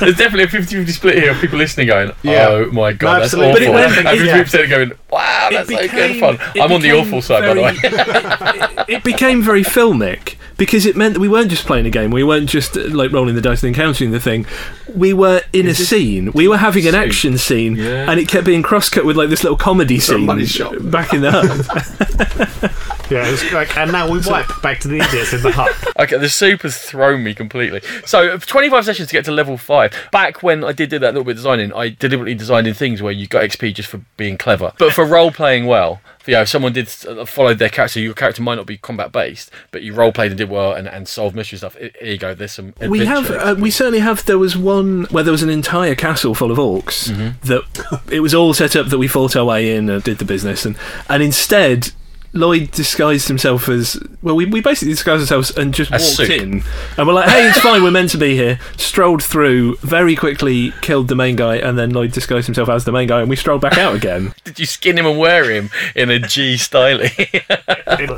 There's 0.00 0.16
definitely 0.16 0.44
a 0.44 0.48
50 0.48 0.76
50 0.76 0.92
split 0.92 1.14
here 1.18 1.30
of 1.32 1.38
people 1.40 1.58
listening 1.58 1.86
going, 1.88 2.12
Yeah. 2.22 2.48
oh 2.50 2.70
my 2.72 2.92
god, 2.92 3.06
No, 3.14 3.20
that's 3.20 3.34
absolutely. 3.34 3.68
awful. 3.68 3.78
But 3.78 3.98
it 3.98 4.04
went- 4.04 4.06
and 4.06 4.38
it- 4.40 4.46
50% 4.46 4.70
going, 4.70 4.92
wow, 5.10 5.48
that's 5.50 5.68
so 5.68 5.88
good 5.88 6.20
fun. 6.20 6.34
it 6.54 6.60
I'm 6.62 6.72
on 6.72 6.80
the 6.80 6.90
became 6.90 7.06
awful 7.06 7.22
side, 7.22 7.40
by 7.42 7.54
the 7.54 7.62
way. 7.62 7.74
very- 7.74 8.84
it 8.96 9.04
became 9.04 9.42
very 9.42 9.62
filmic 9.62 10.34
because 10.56 10.86
it 10.86 10.96
meant 10.96 11.14
that 11.14 11.20
we 11.20 11.28
weren't 11.28 11.50
just 11.50 11.66
playing 11.66 11.86
a 11.86 11.90
game. 11.90 12.10
We 12.10 12.24
weren't 12.24 12.48
just 12.48 12.76
uh, 12.76 12.88
like 12.90 13.12
rolling 13.12 13.34
the 13.34 13.40
dice 13.40 13.62
and 13.62 13.68
encountering 13.68 14.10
the 14.10 14.20
thing. 14.20 14.46
We 14.94 15.12
were 15.12 15.42
in 15.52 15.66
a 15.66 15.74
scene. 15.74 16.32
We 16.32 16.48
were 16.48 16.56
having 16.56 16.86
an 16.86 16.94
action 16.94 17.36
scene, 17.38 17.76
Yeah. 17.76 18.10
and 18.10 18.18
it 18.18 18.28
kept 18.28 18.46
being 18.46 18.62
cross-cut 18.62 19.04
with 19.04 19.16
like 19.16 19.28
this 19.28 19.42
little 19.42 19.58
comedy 19.58 19.98
scene 20.00 20.24
money 20.24 20.46
shot. 20.46 20.90
back 20.90 21.12
in 21.12 21.20
the 21.20 21.30
hut. 21.32 22.72
Yeah, 23.10 23.24
it's 23.28 23.52
like, 23.52 23.76
and 23.76 23.92
now 23.92 24.10
we 24.10 24.18
wipe 24.26 24.46
back 24.62 24.80
to 24.80 24.88
the 24.88 24.98
idiots 24.98 25.32
in 25.32 25.42
the 25.42 25.52
hut. 25.52 25.72
Okay, 25.98 26.18
the 26.18 26.28
soup 26.28 26.60
has 26.62 26.76
thrown 26.76 27.22
me 27.24 27.34
completely. 27.34 27.80
So, 28.04 28.36
25 28.36 28.84
sessions 28.84 29.08
to 29.08 29.12
get 29.14 29.24
to 29.24 29.32
level 29.32 29.56
5. 29.56 30.08
Back 30.12 30.42
when 30.42 30.62
I 30.62 30.72
did 30.72 30.90
do 30.90 30.98
that 30.98 31.14
little 31.14 31.24
bit 31.24 31.30
of 31.32 31.36
designing, 31.38 31.72
I 31.72 31.88
deliberately 31.90 32.34
designed 32.34 32.66
in 32.66 32.74
things 32.74 33.00
where 33.00 33.12
you 33.12 33.26
got 33.26 33.42
XP 33.44 33.72
just 33.74 33.88
for 33.88 34.02
being 34.18 34.36
clever. 34.36 34.72
But 34.78 34.92
for 34.92 35.06
role 35.06 35.30
playing 35.30 35.64
well, 35.66 36.00
you 36.26 36.34
know, 36.34 36.42
if 36.42 36.48
someone 36.48 36.72
did 36.72 36.88
uh, 37.08 37.24
followed 37.24 37.58
their 37.58 37.68
character, 37.68 38.00
your 38.00 38.14
character 38.14 38.42
might 38.42 38.56
not 38.56 38.66
be 38.66 38.76
combat 38.76 39.12
based, 39.12 39.50
but 39.70 39.82
you 39.82 39.92
role 39.94 40.12
played 40.12 40.30
and 40.32 40.38
did 40.38 40.50
well 40.50 40.72
and, 40.72 40.88
and 40.88 41.06
solved 41.08 41.34
mystery 41.36 41.58
stuff. 41.58 41.76
Here 41.76 41.90
you 42.02 42.18
go, 42.18 42.34
there's 42.34 42.52
some. 42.52 42.74
we 42.88 43.04
have, 43.06 43.30
uh, 43.30 43.54
we 43.58 43.70
certainly 43.70 44.00
have. 44.00 44.24
There 44.24 44.38
was 44.38 44.56
one 44.56 45.04
where 45.10 45.22
there 45.24 45.32
was 45.32 45.42
an 45.42 45.50
entire 45.50 45.94
castle 45.94 46.34
full 46.34 46.50
of 46.50 46.58
orcs 46.58 47.10
Mm-hmm. 47.10 47.46
that 47.46 48.02
it 48.12 48.20
was 48.20 48.34
all 48.34 48.52
set 48.54 48.74
up 48.76 48.88
that 48.88 48.98
we 48.98 49.08
fought 49.08 49.36
our 49.36 49.44
way 49.44 49.76
in 49.76 49.88
and 49.88 50.02
did 50.02 50.18
the 50.18 50.24
business, 50.24 50.64
and 50.64 50.76
and 51.08 51.22
instead. 51.22 51.92
Lloyd 52.36 52.70
disguised 52.70 53.28
himself 53.28 53.68
as 53.68 54.00
well. 54.22 54.36
We, 54.36 54.46
we 54.46 54.60
basically 54.60 54.92
disguised 54.92 55.20
ourselves 55.22 55.50
and 55.56 55.72
just 55.74 55.92
As 55.92 56.02
walked 56.02 56.16
soup. 56.16 56.30
in, 56.30 56.62
and 56.96 57.06
we're 57.06 57.14
like, 57.14 57.28
"Hey, 57.28 57.48
it's 57.48 57.58
fine. 57.60 57.82
We're 57.82 57.90
meant 57.90 58.10
to 58.10 58.18
be 58.18 58.34
here." 58.36 58.58
Strolled 58.76 59.22
through, 59.22 59.76
very 59.76 60.16
quickly 60.16 60.72
killed 60.80 61.08
the 61.08 61.14
main 61.16 61.36
guy, 61.36 61.56
and 61.56 61.78
then 61.78 61.90
Lloyd 61.90 62.12
disguised 62.12 62.46
himself 62.46 62.68
as 62.68 62.84
the 62.84 62.92
main 62.92 63.08
guy, 63.08 63.20
and 63.20 63.30
we 63.30 63.36
strolled 63.36 63.60
back 63.60 63.78
out 63.78 63.94
again. 63.94 64.34
Did 64.44 64.58
you 64.58 64.66
skin 64.66 64.98
him 64.98 65.06
and 65.06 65.18
wear 65.18 65.50
him 65.50 65.70
in 65.94 66.10
a 66.10 66.18
G 66.18 66.56
styling? 66.56 67.10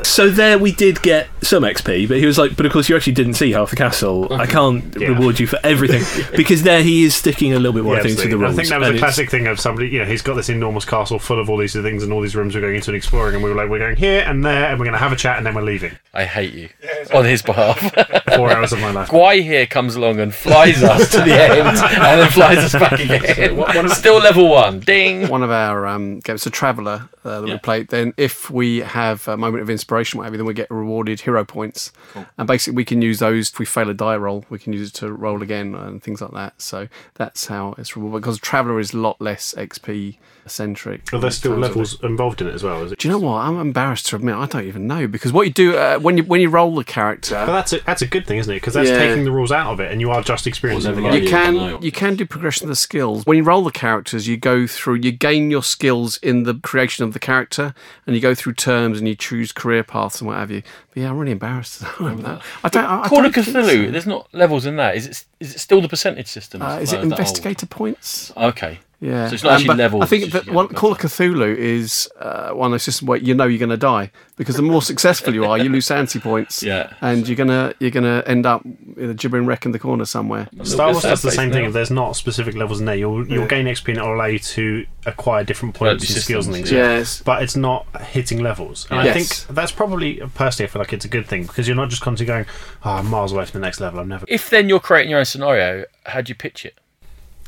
So 0.03 0.31
there 0.31 0.59
we 0.59 0.73
did 0.73 1.03
get 1.03 1.29
some 1.43 1.63
XP, 1.63 2.09
but 2.09 2.17
he 2.17 2.27
was 2.27 2.39
like, 2.39 2.57
but 2.57 2.65
of 2.67 2.73
course 2.73 2.89
you 2.89 2.97
actually 2.97 3.13
didn't 3.13 3.35
see 3.35 3.53
half 3.53 3.71
the 3.71 3.77
castle. 3.77 4.27
I 4.33 4.43
uh-huh. 4.43 4.47
can't 4.47 4.97
Yeah. 4.99 5.09
reward 5.09 5.39
you 5.39 5.47
for 5.47 5.59
everything 5.63 6.03
because 6.37 6.63
there 6.63 6.83
he 6.83 7.05
is 7.05 7.15
sticking 7.15 7.53
a 7.53 7.57
little 7.57 7.75
bit 7.75 7.85
more, 7.85 7.95
Yeah, 7.95 8.01
I 8.01 8.03
think, 8.05 8.17
to 8.19 8.29
the 8.29 8.35
absolutely. 8.35 8.47
rules. 8.47 8.55
I 8.55 8.57
think 8.57 8.69
that 8.71 8.79
was 8.81 8.89
and 8.89 8.95
a 8.95 8.97
it's- 8.97 9.01
classic 9.15 9.31
thing 9.31 9.47
of 9.47 9.61
somebody, 9.61 9.89
you 9.89 9.99
know, 10.01 10.05
he's 10.07 10.23
got 10.23 10.35
this 10.35 10.49
enormous 10.49 10.85
castle 10.85 11.19
full 11.19 11.39
of 11.39 11.49
all 11.51 11.59
these 11.59 11.75
things 11.75 12.03
and 12.03 12.13
all 12.13 12.21
these 12.23 12.35
rooms 12.35 12.55
we're 12.55 12.63
going 12.63 12.77
into 12.77 12.91
and 12.91 12.97
exploring, 12.97 13.35
and 13.35 13.45
we 13.45 13.51
were 13.51 13.57
like, 13.57 13.69
we're 13.69 13.79
going 13.79 13.97
here 13.97 14.08
and 14.09 14.45
there, 14.45 14.67
and 14.67 14.79
we're 14.79 14.85
going 14.85 14.93
to 14.93 14.99
have 14.99 15.13
a 15.13 15.17
chat, 15.17 15.37
and 15.37 15.47
then 15.47 15.55
we're 15.55 15.63
leaving. 15.63 15.97
I 16.13 16.25
hate 16.25 16.53
you 16.55 16.69
on 17.15 17.25
his 17.25 17.43
behalf. 17.43 17.79
Four 18.37 18.51
hours 18.53 18.73
of 18.73 18.81
my 18.81 18.91
life. 18.91 19.09
Guy 19.09 19.41
here 19.41 19.67
comes 19.67 19.95
along 19.95 20.21
and 20.21 20.35
flies 20.35 20.83
us 20.83 21.11
to 21.13 21.19
the 21.19 21.33
end, 21.33 21.69
and 21.69 22.21
then 22.21 22.31
flies 22.31 22.59
us 22.59 22.73
back 22.73 22.93
again. 23.01 23.89
Still 23.91 24.19
level 24.19 24.49
one. 24.49 24.81
Ding. 24.81 25.29
One 25.29 25.43
of 25.43 25.51
our 25.51 25.87
um, 25.87 26.21
games, 26.21 26.47
a 26.47 26.51
Traveller 26.51 27.09
uh, 27.29 27.41
that 27.43 27.47
Yeah. 27.49 27.55
we 27.55 27.59
played. 27.61 27.89
Then, 27.89 28.15
if 28.17 28.51
we 28.51 28.79
have 28.79 29.29
a 29.29 29.37
moment 29.37 29.63
of 29.63 29.71
inspiration, 29.71 30.19
whatever, 30.19 30.37
then 30.37 30.47
we 30.47 30.55
get 30.55 30.71
rewarded 30.71 31.21
hero 31.21 31.45
points, 31.45 31.93
and 32.37 32.49
basically 32.49 32.77
we 32.77 32.85
can 32.85 33.03
use 33.03 33.19
those. 33.19 33.51
If 33.51 33.59
we 33.59 33.67
fail 33.67 33.89
a 33.91 33.95
die 33.95 34.17
roll, 34.17 34.45
we 34.51 34.59
can 34.59 34.73
use 34.73 34.89
it 34.89 34.95
to 34.95 35.13
roll 35.13 35.43
again 35.43 35.75
and 35.75 36.03
things 36.03 36.21
like 36.21 36.33
that. 36.33 36.61
So 36.61 36.89
that's 37.15 37.47
how 37.47 37.75
it's 37.79 37.97
rewarded 37.97 38.23
because 38.23 38.39
Traveller 38.39 38.81
is 38.81 38.93
a 38.93 38.99
lot 38.99 39.21
less 39.21 39.55
XP 39.57 40.17
centric. 40.47 41.13
Are 41.13 41.19
there 41.19 41.31
still 41.31 41.53
in 41.55 41.61
terms 41.61 41.71
of 41.71 41.77
levels 41.77 42.03
involved 42.03 42.41
in 42.41 42.49
it 42.49 42.55
as 42.55 42.63
well? 42.63 42.83
Is 42.85 42.93
it? 42.93 42.99
Do 42.99 43.09
you 43.09 43.13
know 43.13 43.19
what? 43.19 43.35
I'm 43.39 43.59
embarrassed 43.61 44.07
to 44.07 44.17
admit 44.17 44.35
I 44.35 44.47
don't 44.47 44.65
even 44.65 44.87
know 44.87 45.07
because 45.07 45.33
what 45.33 45.47
you 45.47 45.53
do 45.53 45.77
uh, 45.77 45.99
when 45.99 46.17
you 46.17 46.25
when 46.25 46.41
you 46.41 46.49
roll 46.49 46.75
the 46.75 46.85
character, 46.85 47.35
But 47.35 47.53
that's 47.53 47.73
a, 47.75 47.81
that's 47.85 48.03
a 48.03 48.07
good 48.07 48.27
thing, 48.27 48.39
isn't 48.39 48.53
it? 48.53 48.57
Because 48.57 48.75
that's 48.75 48.89
Yeah. 48.89 48.99
taking 48.99 49.25
the 49.25 49.33
rules 49.33 49.53
out 49.53 49.71
of 49.73 49.81
it, 49.81 49.93
and 49.93 50.01
you 50.01 50.11
are 50.11 50.23
just 50.23 50.47
experiencing 50.47 50.95
the 50.95 51.03
Well, 51.03 51.13
game. 51.13 51.21
you 51.23 51.29
you 51.29 51.31
can 51.31 51.55
know. 51.55 51.79
you 51.83 51.93
can 51.93 52.17
do 52.17 52.25
progression 52.25 52.65
of 52.65 52.69
the 52.71 52.77
skills 52.77 53.25
when 53.27 53.37
you 53.37 53.43
roll 53.43 53.63
the 53.63 53.71
characters. 53.71 54.27
You 54.27 54.37
go 54.37 54.67
through 54.67 54.97
you 55.03 55.13
gain 55.13 55.51
your 55.51 55.63
skills 55.63 56.17
in 56.23 56.45
the 56.45 56.55
creation 56.55 57.05
of 57.05 57.13
the 57.13 57.18
character, 57.19 57.75
and 58.07 58.15
you 58.15 58.23
go 58.23 58.35
through 58.35 58.55
terms 58.55 58.99
and 58.99 59.09
you 59.09 59.15
choose 59.15 59.53
career 59.53 59.83
paths 59.83 60.21
and 60.21 60.29
what 60.29 60.39
have 60.39 60.51
you. 60.51 60.63
But 60.95 61.03
yeah, 61.03 61.11
I'm 61.11 61.19
really 61.19 61.33
embarrassed. 61.33 61.83
I 62.01 62.15
don't. 62.15 62.27
I 62.27 62.69
don't. 62.69 62.85
I, 62.85 63.03
I 63.03 63.09
Call 63.09 63.25
of 63.25 63.33
Cthulhu. 63.33 63.87
so. 63.87 63.91
There's 63.91 64.07
not 64.07 64.29
levels 64.33 64.67
in 64.67 64.77
that. 64.77 64.97
Is 64.97 65.07
it? 65.07 65.25
Is 65.41 65.55
it 65.55 65.59
still 65.59 65.81
the 65.81 65.89
percentage 65.89 66.29
system? 66.29 66.63
Uh, 66.63 66.79
is 66.79 66.93
it 66.93 66.97
that 66.97 67.05
investigator 67.05 67.67
points? 67.67 68.33
Okay. 68.37 68.81
Yeah, 69.01 69.29
So 69.29 69.35
it's 69.35 69.45
not 69.45 69.53
actually 69.53 69.67
but 69.69 69.77
levels, 69.77 70.03
I 70.03 70.07
think 70.07 70.33
that 70.33 70.51
one, 70.51 70.67
Call 70.69 70.91
of 70.91 70.99
Cthulhu 70.99 71.57
is 71.57 72.11
uh, 72.19 72.51
one 72.51 72.67
of 72.67 72.73
those 72.73 72.83
systems 72.83 73.09
where 73.09 73.19
you 73.19 73.33
know 73.33 73.45
you're 73.47 73.61
going 73.61 73.71
to 73.71 73.77
die 73.77 74.11
because 74.35 74.57
the 74.57 74.63
more 74.63 74.83
successful 74.83 75.33
you 75.33 75.45
are, 75.45 75.57
you 75.57 75.69
lose 75.69 75.87
sanity 75.87 76.19
points. 76.19 76.63
Yeah. 76.69 76.93
and 77.01 77.27
you're 77.29 77.37
gonna 77.37 77.75
you're 77.79 77.93
gonna 77.93 78.25
end 78.27 78.45
up 78.45 78.65
in 78.97 79.11
a 79.11 79.15
gibbering 79.15 79.47
wreck 79.47 79.65
in 79.67 79.71
the 79.73 79.79
corner 79.79 80.05
somewhere. 80.05 80.49
Star 80.65 80.91
Wars 80.91 81.05
does 81.05 81.23
the 81.23 81.29
face 81.29 81.37
same 81.37 81.53
thing. 81.53 81.65
If 81.67 81.73
there's 81.75 81.93
not 81.93 82.17
specific 82.17 82.57
levels 82.57 82.81
in 82.81 82.87
there, 82.87 82.97
you'll 82.97 83.27
you'll 83.29 83.47
gain 83.47 83.67
XP 83.67 83.89
and 83.91 83.99
it'll 83.99 84.15
allow 84.17 84.25
you 84.27 84.41
to 84.41 84.85
acquire 85.07 85.45
different 85.45 85.77
points 85.77 86.03
and 86.03 86.11
your 86.11 86.19
skills 86.21 86.47
and 86.47 86.57
things. 86.57 86.73
yeah. 86.73 86.97
Yes. 86.99 87.23
But 87.23 87.43
it's 87.45 87.55
not 87.57 87.87
hitting 88.03 88.41
levels, 88.43 88.87
and 88.91 88.99
I 88.99 89.13
think 89.13 89.29
that's 89.55 89.71
probably 89.71 90.17
personally 90.35 90.69
I 90.69 90.73
feel 90.73 90.81
like 90.83 90.93
it's 90.93 91.05
a 91.05 91.09
good 91.09 91.27
thing 91.27 91.45
because 91.45 91.69
you're 91.69 91.77
not 91.77 91.89
just 91.89 92.03
constantly 92.03 92.33
going, 92.35 92.47
"Oh, 92.85 92.91
I'm 92.95 93.07
miles 93.07 93.33
away 93.33 93.45
from 93.45 93.61
the 93.61 93.65
next 93.65 93.79
level. 93.79 94.01
I'm 94.01 94.09
never." 94.09 94.27
If 94.29 94.51
then 94.51 94.69
you're 94.69 94.81
creating 94.81 95.11
your 95.11 95.21
own 95.21 95.25
scenario, 95.25 95.85
how 96.07 96.21
do 96.21 96.31
you 96.31 96.35
pitch 96.35 96.65
it? 96.67 96.77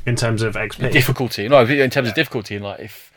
In 0.06 0.16
terms 0.16 0.42
of 0.42 0.54
XP, 0.54 0.92
Difficulty. 0.92 1.48
No, 1.48 1.64
in 1.64 1.90
terms 1.90 2.08
of 2.08 2.14
difficulty, 2.14 2.56
and 2.56 2.64
like 2.64 2.80
if. 2.80 3.10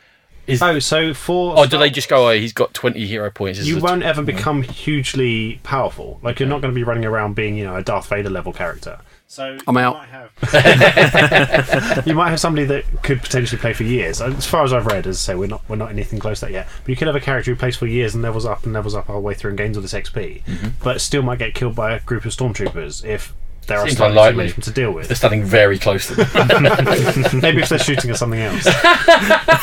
Is, 0.46 0.60
Oh, 0.60 0.78
so 0.78 1.14
for 1.14 1.54
oh, 1.56 1.64
do 1.64 1.78
they 1.78 1.88
just 1.88 2.10
go? 2.10 2.28
Oh, 2.28 2.32
he's 2.32 2.52
got 2.52 2.74
20 2.74 3.06
hero 3.06 3.30
points. 3.30 3.58
This 3.58 3.66
you 3.66 3.80
won't 3.80 4.02
ever 4.02 4.22
become 4.22 4.62
hugely 4.62 5.58
powerful. 5.62 6.20
Like 6.22 6.38
you're 6.38 6.48
not 6.48 6.60
going 6.60 6.70
to 6.70 6.74
be 6.74 6.84
running 6.84 7.06
around 7.06 7.34
being, 7.34 7.56
you 7.56 7.64
know, 7.64 7.76
a 7.76 7.82
Darth 7.82 8.08
Vader 8.10 8.28
level 8.28 8.52
character. 8.52 8.98
So 9.26 9.58
I'm 9.66 9.74
you 9.74 9.80
out. 9.80 9.94
Might 9.94 10.08
have, 10.10 12.06
you 12.06 12.14
might 12.14 12.30
have 12.30 12.38
somebody 12.38 12.66
that 12.66 12.84
could 13.02 13.20
potentially 13.22 13.58
play 13.58 13.72
for 13.72 13.84
years. 13.84 14.20
As 14.20 14.46
far 14.46 14.64
as 14.64 14.72
I've 14.72 14.86
read, 14.86 15.06
as 15.06 15.16
I 15.16 15.32
say, 15.32 15.34
we're 15.34 15.48
not 15.48 15.62
we're 15.68 15.76
not 15.76 15.90
anything 15.90 16.18
close 16.18 16.40
to 16.40 16.46
that 16.46 16.52
yet. 16.52 16.68
But 16.82 16.90
you 16.90 16.96
could 16.96 17.06
have 17.06 17.16
a 17.16 17.20
character 17.20 17.50
who 17.50 17.56
plays 17.56 17.76
for 17.76 17.86
years 17.86 18.14
and 18.14 18.22
levels 18.22 18.44
up 18.44 18.64
and 18.64 18.72
levels 18.72 18.94
up 18.94 19.08
all 19.08 19.16
the 19.16 19.22
way 19.22 19.34
through 19.34 19.50
and 19.50 19.58
gains 19.58 19.76
all 19.76 19.82
this 19.82 19.94
XP, 19.94 20.44
mm-hmm. 20.44 20.68
but 20.82 21.00
still 21.00 21.22
might 21.22 21.38
get 21.38 21.54
killed 21.54 21.74
by 21.74 21.94
a 21.94 22.00
group 22.00 22.24
of 22.24 22.32
stormtroopers 22.32 23.04
if 23.04 23.34
there 23.66 23.78
are 23.78 23.86
Seems 23.86 23.98
slight 23.98 24.10
unlikely. 24.10 24.36
management 24.38 24.64
to 24.64 24.70
deal 24.70 24.92
with. 24.92 25.08
They're 25.08 25.16
standing 25.16 25.44
very 25.44 25.78
close 25.78 26.06
to 26.08 26.14
them. 26.16 26.62
Maybe 27.40 27.62
if 27.62 27.68
they're 27.68 27.78
shooting 27.78 28.10
at 28.10 28.16
something 28.16 28.40
else. 28.40 28.64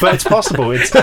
but 0.02 0.14
it's 0.16 0.24
possible. 0.24 0.72
It's 0.72 0.93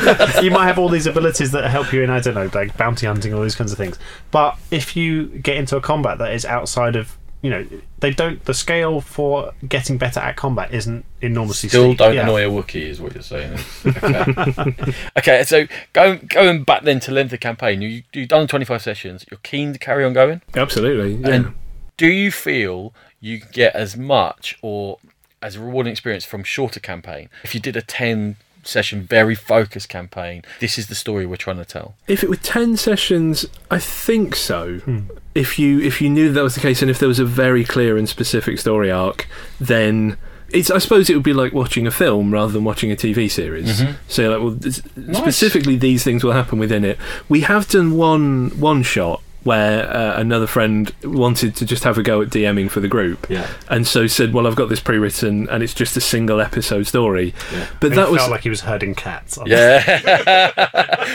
you 0.43 0.51
might 0.51 0.67
have 0.67 0.79
all 0.79 0.89
these 0.89 1.07
abilities 1.07 1.53
that 1.53 1.69
help 1.71 1.93
you 1.93 2.03
in 2.03 2.11
I 2.11 2.21
don't 2.21 2.35
know, 2.35 2.51
like 2.55 2.77
bounty 2.77 3.07
hunting, 3.07 3.33
all 3.35 3.43
these 3.43 3.55
kinds 3.57 3.73
of 3.73 3.79
things. 3.79 3.99
But 4.31 4.59
if 4.71 4.97
you 4.97 5.27
get 5.27 5.57
into 5.57 5.77
a 5.77 5.81
combat 5.81 6.19
that 6.19 6.33
is 6.33 6.45
outside 6.45 6.97
of 6.97 7.17
you 7.41 7.51
know, 7.51 7.65
they 8.01 8.11
don't. 8.11 8.45
The 8.47 8.53
scale 8.55 9.01
for 9.01 9.53
getting 9.69 9.97
better 9.97 10.19
at 10.19 10.35
combat 10.35 10.75
isn't 10.75 11.05
enormously. 11.21 11.69
Still 11.69 11.91
steep. 11.91 11.99
don't 11.99 12.15
Yeah. 12.15 12.23
annoy 12.25 12.45
a 12.45 12.51
Wookiee, 12.51 12.89
is 12.89 13.01
what 13.01 13.15
you're 13.15 13.23
saying. 13.23 13.57
Okay, 13.87 14.75
okay 15.19 15.45
so 15.45 15.69
going 15.93 16.27
going 16.29 16.65
back 16.65 16.83
then 16.83 16.99
to 16.99 17.13
length 17.13 17.33
of 17.33 17.39
campaign, 17.39 17.81
you 17.81 18.03
you've 18.13 18.29
done 18.29 18.49
25 18.49 18.83
sessions. 18.83 19.25
You're 19.31 19.39
keen 19.45 19.73
to 19.73 19.79
carry 19.79 20.05
on 20.05 20.15
going. 20.15 20.43
Absolutely. 20.57 21.15
Yeah. 21.15 21.29
And 21.37 21.55
do 21.99 22.07
you 22.07 22.31
feel 22.31 22.95
you 23.21 23.41
get 23.53 23.75
as 23.75 23.97
much 23.97 24.59
or 24.63 24.99
as 25.43 25.57
a 25.57 25.61
rewarding 25.61 25.91
experience 25.91 26.25
from 26.25 26.43
shorter 26.43 26.81
campaign? 26.81 27.29
If 27.45 27.55
you 27.55 27.61
did 27.61 27.77
a 27.77 27.83
10 27.83 28.37
session, 28.63 29.03
very 29.03 29.35
focused 29.35 29.89
campaign, 29.89 30.43
this 30.61 30.79
is 30.79 30.87
the 30.87 30.95
story 30.95 31.27
we're 31.27 31.37
trying 31.37 31.57
to 31.59 31.65
tell. 31.65 31.97
If 32.07 32.23
it 32.23 32.31
were 32.31 32.37
ten 32.37 32.77
sessions, 32.77 33.47
I 33.71 33.79
think 33.79 34.37
so. 34.37 34.79
Hmm. 34.79 35.01
If 35.35 35.59
you 35.59 35.81
if 35.81 36.01
you 36.01 36.09
knew 36.09 36.33
that 36.33 36.43
was 36.43 36.55
the 36.55 36.61
case, 36.61 36.83
and 36.83 36.91
if 36.91 36.99
there 36.99 37.09
was 37.09 37.19
a 37.19 37.25
very 37.25 37.65
clear 37.65 37.97
and 37.97 38.09
specific 38.09 38.59
story 38.59 38.91
arc, 38.91 39.27
then 39.61 40.17
it's. 40.51 40.71
I 40.71 40.79
suppose 40.79 41.09
it 41.09 41.15
would 41.15 41.23
be 41.23 41.33
like 41.33 41.53
watching 41.53 41.87
a 41.87 41.91
film 41.91 42.33
rather 42.33 42.53
than 42.53 42.65
watching 42.65 42.93
a 42.93 42.97
TV 42.97 43.31
series. 43.31 43.81
Mm-hmm. 43.81 43.93
So 44.09 44.23
you're 44.23 44.33
like, 44.33 44.43
well, 44.43 44.51
this, 44.51 44.83
specifically 45.17 45.77
these 45.77 46.05
things 46.05 46.23
will 46.23 46.33
happen 46.33 46.59
within 46.59 46.85
it. 46.85 46.99
We 47.29 47.41
have 47.43 47.69
done 47.69 47.97
one 47.97 48.51
one 48.61 48.83
shot 48.83 49.23
where 49.49 49.91
uh, 49.91 50.21
another 50.21 50.47
friend 50.47 50.95
wanted 51.03 51.57
to 51.57 51.65
just 51.67 51.85
have 51.85 51.97
a 51.99 52.03
go 52.03 52.21
at 52.23 52.29
DMing 52.29 52.71
for 52.71 52.81
the 52.81 52.89
group, 52.89 53.27
Yeah. 53.31 53.47
and 53.69 53.87
so 53.87 54.07
said, 54.07 54.33
"Well, 54.33 54.47
I've 54.47 54.57
got 54.57 54.69
this 54.69 54.81
pre-written, 54.81 55.49
and 55.49 55.63
it's 55.63 55.75
just 55.75 55.97
a 55.97 56.01
single 56.01 56.41
episode 56.41 56.87
story." 56.87 57.35
But 57.81 57.93
He 57.93 57.97
that 57.97 58.11
was 58.11 58.21
felt 58.21 58.31
like 58.31 58.43
he 58.43 58.51
was 58.51 58.61
herding 58.61 58.95
cats. 58.95 59.39
Yeah. 59.47 60.53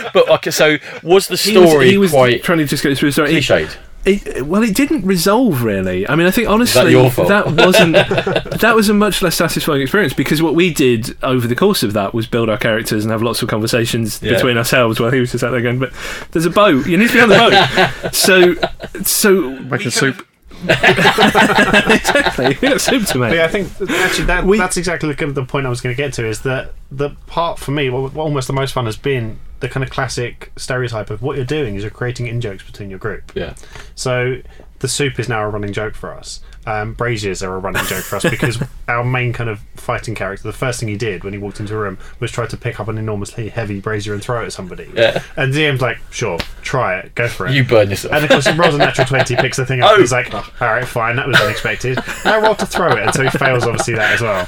but 0.13 0.27
okay, 0.29 0.51
so 0.51 0.77
was 1.03 1.27
the 1.27 1.35
he 1.37 1.57
was, 1.57 1.69
story 1.69 1.89
he 1.91 1.97
was 1.97 2.11
quite 2.11 2.43
trying 2.43 2.57
to 2.59 2.65
just 2.65 2.83
go 2.83 2.93
through 2.95 3.09
the 3.09 3.13
story. 3.13 3.35
It- 3.35 3.43
cliched? 3.43 3.77
It, 4.05 4.45
well, 4.45 4.63
it 4.63 4.75
didn't 4.75 5.05
resolve 5.05 5.63
really. 5.63 6.05
I 6.09 6.15
mean, 6.15 6.27
I 6.27 6.31
think 6.31 6.49
honestly 6.49 6.91
your 6.91 7.09
that 7.11 7.45
wasn't 7.53 7.93
that 8.59 8.73
was 8.75 8.89
a 8.89 8.93
much 8.93 9.21
less 9.21 9.35
satisfying 9.35 9.81
experience 9.81 10.13
because 10.13 10.41
what 10.41 10.55
we 10.55 10.73
did 10.73 11.15
over 11.23 11.47
the 11.47 11.55
course 11.55 11.83
of 11.83 11.93
that 11.93 12.13
was 12.13 12.27
build 12.27 12.49
our 12.49 12.57
characters 12.57 13.05
and 13.05 13.11
have 13.11 13.21
lots 13.21 13.41
of 13.41 13.47
conversations 13.47 14.21
Yeah. 14.21 14.33
between 14.33 14.57
ourselves 14.57 14.99
while 14.99 15.11
he 15.11 15.21
was 15.21 15.31
just 15.31 15.43
out 15.43 15.51
there 15.51 15.61
going, 15.61 15.79
"But 15.79 15.93
there's 16.31 16.45
a 16.45 16.49
boat. 16.49 16.85
You 16.85 16.97
need 16.97 17.07
to 17.07 17.13
be 17.13 17.21
on 17.21 17.29
the 17.29 17.35
boat." 17.37 18.13
so, 18.13 18.55
so 19.03 19.51
Making 19.61 19.91
soup. 19.91 20.27
exactly. 20.67 22.57
Yeah, 22.61 22.77
soup 22.77 23.05
to 23.07 23.19
But 23.19 23.35
yeah, 23.35 23.45
I 23.45 23.47
think 23.47 23.69
actually 23.89 24.25
that 24.25 24.45
We- 24.45 24.57
that's 24.57 24.77
exactly 24.77 25.09
the, 25.09 25.15
kind 25.15 25.29
of 25.29 25.35
the 25.35 25.45
point 25.45 25.65
I 25.65 25.69
was 25.69 25.81
going 25.81 25.95
to 25.95 26.01
get 26.01 26.13
to 26.13 26.25
is 26.25 26.41
that 26.41 26.73
the 26.91 27.11
part 27.27 27.59
for 27.59 27.71
me, 27.71 27.89
what, 27.89 28.13
what 28.13 28.23
almost 28.23 28.47
the 28.47 28.53
most 28.53 28.71
fun 28.73 28.85
has 28.85 28.97
been 28.97 29.39
the 29.63 29.69
kind 29.69 29.81
of 29.81 29.89
classic 29.89 30.51
stereotype 30.57 31.09
of 31.09 31.21
what 31.21 31.37
you're 31.37 31.45
doing 31.45 31.75
is 31.75 31.83
you're 31.83 31.89
creating 31.89 32.27
in 32.27 32.41
jokes 32.41 32.65
between 32.65 32.89
your 32.89 32.99
group. 32.99 33.31
Yeah. 33.33 33.55
So 33.95 34.41
the 34.79 34.89
soup 34.89 35.17
is 35.19 35.29
now 35.29 35.41
a 35.41 35.47
running 35.47 35.71
joke 35.71 35.95
for 35.95 36.13
us. 36.13 36.41
Um, 36.65 36.93
braziers 36.93 37.41
are 37.41 37.55
a 37.55 37.59
running 37.59 37.85
joke 37.85 38.03
for 38.03 38.17
us 38.17 38.23
because 38.23 38.61
our 38.89 39.05
main 39.05 39.31
kind 39.31 39.49
of 39.49 39.61
fighting 39.75 40.15
character, 40.15 40.43
the 40.43 40.51
first 40.51 40.81
thing 40.81 40.89
he 40.89 40.97
did 40.97 41.23
when 41.23 41.31
he 41.31 41.39
walked 41.39 41.61
into 41.61 41.73
a 41.75 41.77
room 41.77 41.97
was 42.19 42.29
try 42.29 42.45
to 42.45 42.57
pick 42.57 42.81
up 42.81 42.89
an 42.89 42.97
enormously 42.97 43.47
heavy 43.47 43.79
brazier 43.79 44.13
and 44.13 44.21
throw 44.21 44.41
it 44.41 44.47
at 44.47 44.53
somebody. 44.53 44.91
Yeah. 44.93 45.23
And 45.37 45.53
DM's 45.53 45.79
like, 45.79 45.99
sure, 46.11 46.39
try 46.61 46.99
it, 46.99 47.15
go 47.15 47.29
for 47.29 47.47
it. 47.47 47.53
You 47.53 47.63
burn 47.63 47.89
yourself. 47.89 48.13
And 48.13 48.25
of 48.25 48.29
course, 48.29 48.45
he 48.45 48.57
rolls 48.57 48.75
a 48.75 48.79
natural 48.79 49.07
20, 49.07 49.35
picks 49.37 49.55
the 49.55 49.65
thing 49.65 49.81
up. 49.81 49.91
Oh. 49.91 49.99
He's 50.01 50.11
like, 50.11 50.33
all 50.33 50.43
right, 50.59 50.85
fine, 50.85 51.15
that 51.15 51.27
was 51.27 51.39
unexpected. 51.39 51.99
Now 52.25 52.41
roll 52.41 52.55
to 52.55 52.65
throw 52.65 52.91
it. 52.91 52.99
And 52.99 53.13
so 53.13 53.23
he 53.23 53.29
fails, 53.29 53.63
obviously, 53.63 53.95
that 53.95 54.11
as 54.11 54.21
well. 54.21 54.45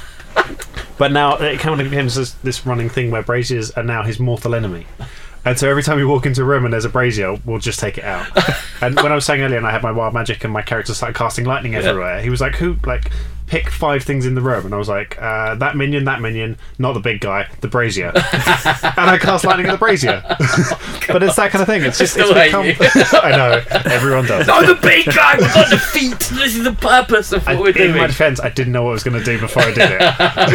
But 0.98 1.12
now 1.12 1.36
it 1.36 1.60
kind 1.60 1.80
of 1.80 1.90
becomes 1.90 2.14
this, 2.14 2.32
this 2.32 2.66
running 2.66 2.88
thing 2.88 3.10
where 3.10 3.22
braziers 3.22 3.70
are 3.72 3.82
now 3.82 4.02
his 4.02 4.18
mortal 4.18 4.54
enemy. 4.54 4.86
And 5.44 5.58
so 5.58 5.68
every 5.68 5.82
time 5.82 5.96
we 5.98 6.04
walk 6.04 6.26
into 6.26 6.42
a 6.42 6.44
room 6.44 6.64
and 6.64 6.72
there's 6.72 6.84
a 6.84 6.88
brazier, 6.88 7.36
we'll 7.44 7.60
just 7.60 7.78
take 7.78 7.98
it 7.98 8.04
out. 8.04 8.26
and 8.80 8.96
when 8.96 9.12
I 9.12 9.14
was 9.14 9.24
saying 9.24 9.42
earlier, 9.42 9.58
and 9.58 9.66
I 9.66 9.70
had 9.70 9.82
my 9.82 9.92
wild 9.92 10.12
magic 10.14 10.42
and 10.42 10.52
my 10.52 10.62
character 10.62 10.92
started 10.94 11.16
casting 11.16 11.44
lightning 11.44 11.74
everywhere, 11.74 12.20
he 12.20 12.30
was 12.30 12.40
like, 12.40 12.56
"Who 12.56 12.76
like 12.84 13.12
pick 13.46 13.70
five 13.70 14.02
things 14.04 14.26
in 14.26 14.34
the 14.34 14.40
room?" 14.40 14.64
And 14.66 14.74
I 14.74 14.78
was 14.78 14.88
like, 14.88 15.16
uh, 15.20 15.54
"That 15.56 15.76
minion, 15.76 16.04
that 16.04 16.20
minion, 16.20 16.58
not 16.78 16.92
the 16.94 17.00
big 17.00 17.20
guy, 17.20 17.48
the 17.60 17.68
brazier." 17.68 18.08
and 18.14 19.10
I 19.10 19.18
cast 19.20 19.44
lightning 19.44 19.66
at 19.66 19.72
the 19.72 19.78
brazier. 19.78 20.22
but 21.08 21.22
it's 21.22 21.36
that 21.36 21.50
kind 21.50 21.62
of 21.62 21.66
thing. 21.68 21.82
It's 21.82 21.98
just 21.98 22.16
it's 22.16 22.26
still 22.26 22.34
hate 22.34 22.46
become. 22.48 22.66
you. 22.66 22.74
I 23.22 23.30
know 23.36 23.62
everyone 23.90 24.26
does. 24.26 24.48
I'm 24.48 24.66
the 24.66 24.74
big 24.74 25.06
guy. 25.06 25.36
We've 25.38 25.54
got 25.54 25.70
the 25.70 25.78
feet. 25.78 26.18
This 26.36 26.56
is 26.56 26.64
the 26.64 26.72
purpose 26.72 27.32
of 27.32 27.44
what 27.46 27.56
I, 27.56 27.60
we're 27.60 27.68
in 27.68 27.74
doing. 27.74 27.96
my 27.96 28.06
defense, 28.06 28.40
I 28.40 28.48
didn't 28.50 28.72
know 28.72 28.82
what 28.82 28.90
I 28.90 28.92
was 28.94 29.04
going 29.04 29.18
to 29.18 29.24
do 29.24 29.38
before 29.40 29.62
I 29.62 29.72
did 29.72 29.90
it. 29.92 30.02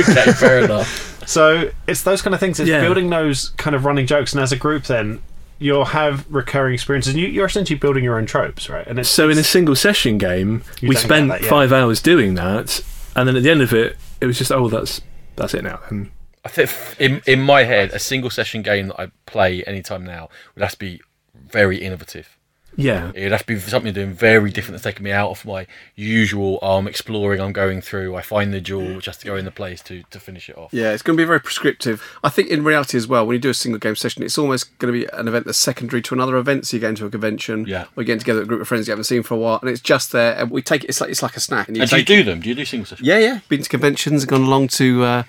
okay, 0.09 0.31
fair 0.33 0.63
enough. 0.65 1.27
So 1.27 1.71
it's 1.87 2.03
those 2.03 2.21
kind 2.21 2.33
of 2.33 2.39
things. 2.39 2.59
It's 2.59 2.69
Yeah. 2.69 2.81
building 2.81 3.09
those 3.09 3.49
kind 3.57 3.75
of 3.75 3.85
running 3.85 4.05
jokes, 4.05 4.33
and 4.33 4.41
as 4.41 4.51
a 4.51 4.57
group, 4.57 4.83
then 4.85 5.21
you'll 5.61 5.85
have 5.85 6.25
recurring 6.33 6.73
experiences. 6.73 7.13
And 7.13 7.21
you, 7.21 7.27
you're 7.27 7.45
essentially 7.45 7.77
building 7.77 8.03
your 8.03 8.17
own 8.17 8.25
tropes, 8.25 8.67
right? 8.67 8.85
And 8.87 8.97
it's 8.97 9.09
So 9.09 9.29
in 9.29 9.37
a 9.37 9.43
single 9.43 9.75
session 9.75 10.17
game, 10.17 10.63
we 10.81 10.95
spent 10.95 11.29
that, 11.29 11.43
yeah. 11.43 11.49
five 11.49 11.71
hours 11.71 12.01
doing 12.01 12.33
that, 12.33 12.83
and 13.15 13.27
then 13.27 13.35
at 13.35 13.43
the 13.43 13.51
end 13.51 13.61
of 13.61 13.71
it, 13.71 13.95
it 14.19 14.25
was 14.25 14.37
just 14.37 14.51
oh, 14.51 14.67
that's 14.67 15.01
that's 15.35 15.53
it 15.53 15.63
now. 15.63 15.79
And 15.89 16.11
I 16.43 16.49
think 16.49 16.71
in 16.99 17.21
in 17.27 17.41
my 17.41 17.63
head, 17.63 17.91
a 17.91 17.99
single 17.99 18.31
session 18.31 18.63
game 18.63 18.87
that 18.87 18.99
I 18.99 19.11
play 19.27 19.63
anytime 19.63 20.03
now 20.03 20.29
would 20.55 20.63
have 20.63 20.71
to 20.71 20.79
be 20.79 21.01
very 21.35 21.77
innovative. 21.77 22.37
Yeah, 22.77 23.11
It'd 23.13 23.31
have 23.31 23.41
to 23.45 23.53
be 23.53 23.59
something 23.59 23.93
doing 23.93 24.13
very 24.13 24.49
different 24.51 24.73
that's 24.73 24.83
taking 24.83 25.03
me 25.03 25.11
out 25.11 25.29
of 25.29 25.45
my 25.45 25.67
usual. 25.95 26.59
I'm 26.61 26.87
exploring. 26.87 27.41
I'm 27.41 27.51
going 27.53 27.81
through. 27.81 28.15
I 28.15 28.21
find 28.21 28.53
the 28.53 28.61
jewel, 28.61 28.95
which 28.95 29.05
has 29.05 29.17
to 29.17 29.25
go 29.25 29.35
in 29.35 29.45
the 29.45 29.51
place 29.51 29.81
to 29.83 30.03
to 30.09 30.19
finish 30.19 30.49
it 30.49 30.57
off. 30.57 30.73
Yeah, 30.73 30.91
it's 30.91 31.03
going 31.03 31.17
to 31.17 31.21
be 31.21 31.25
very 31.27 31.39
prescriptive. 31.39 32.01
I 32.23 32.29
think 32.29 32.49
in 32.49 32.63
reality 32.63 32.97
as 32.97 33.07
well, 33.07 33.25
when 33.27 33.35
you 33.35 33.39
do 33.39 33.49
a 33.49 33.53
single 33.53 33.79
game 33.79 33.95
session, 33.95 34.23
it's 34.23 34.37
almost 34.37 34.77
going 34.79 34.93
to 34.93 34.99
be 34.99 35.05
an 35.13 35.27
event 35.27 35.45
that's 35.45 35.57
secondary 35.57 36.01
to 36.03 36.13
another 36.15 36.37
event. 36.37 36.65
So 36.67 36.77
you 36.77 36.81
go 36.81 36.89
into 36.89 37.05
a 37.05 37.09
convention, 37.09 37.65
Yeah. 37.67 37.85
or 37.95 38.03
getting 38.03 38.19
together 38.19 38.39
with 38.39 38.47
a 38.47 38.49
group 38.49 38.61
of 38.61 38.67
friends 38.67 38.87
you 38.87 38.91
haven't 38.91 39.03
seen 39.05 39.23
for 39.23 39.33
a 39.35 39.37
while, 39.37 39.59
and 39.61 39.69
it's 39.69 39.81
just 39.81 40.11
there. 40.11 40.35
And 40.37 40.49
we 40.49 40.61
take 40.61 40.83
it. 40.83 40.89
It's 40.89 41.01
like 41.01 41.09
it's 41.09 41.21
like 41.23 41.35
a 41.37 41.39
snack. 41.41 41.67
And 41.67 41.77
you 41.77 41.83
And 41.83 41.89
do 41.91 41.97
you 41.97 42.03
do 42.05 42.23
them? 42.23 42.39
Do 42.39 42.49
you 42.49 42.55
do 42.55 42.65
single 42.65 42.85
sessions? 42.87 43.07
Yeah, 43.07 43.17
yeah. 43.19 43.39
Been 43.49 43.61
to 43.63 43.69
conventions, 43.69 44.25
gone 44.25 44.43
along 44.43 44.69
to, 44.69 45.03
uh, 45.03 45.23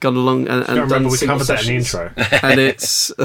gone 0.00 0.16
along 0.16 0.48
and, 0.48 0.62
and 0.62 0.64
I 0.64 0.74
don't 0.74 0.84
remember 0.84 0.94
done 0.94 1.10
we 1.10 1.16
single 1.18 1.38
covered 1.38 1.48
that 1.48 1.62
in 1.62 1.68
the 1.68 1.76
intro. 1.76 2.12
and 2.42 2.60
it's 2.60 3.12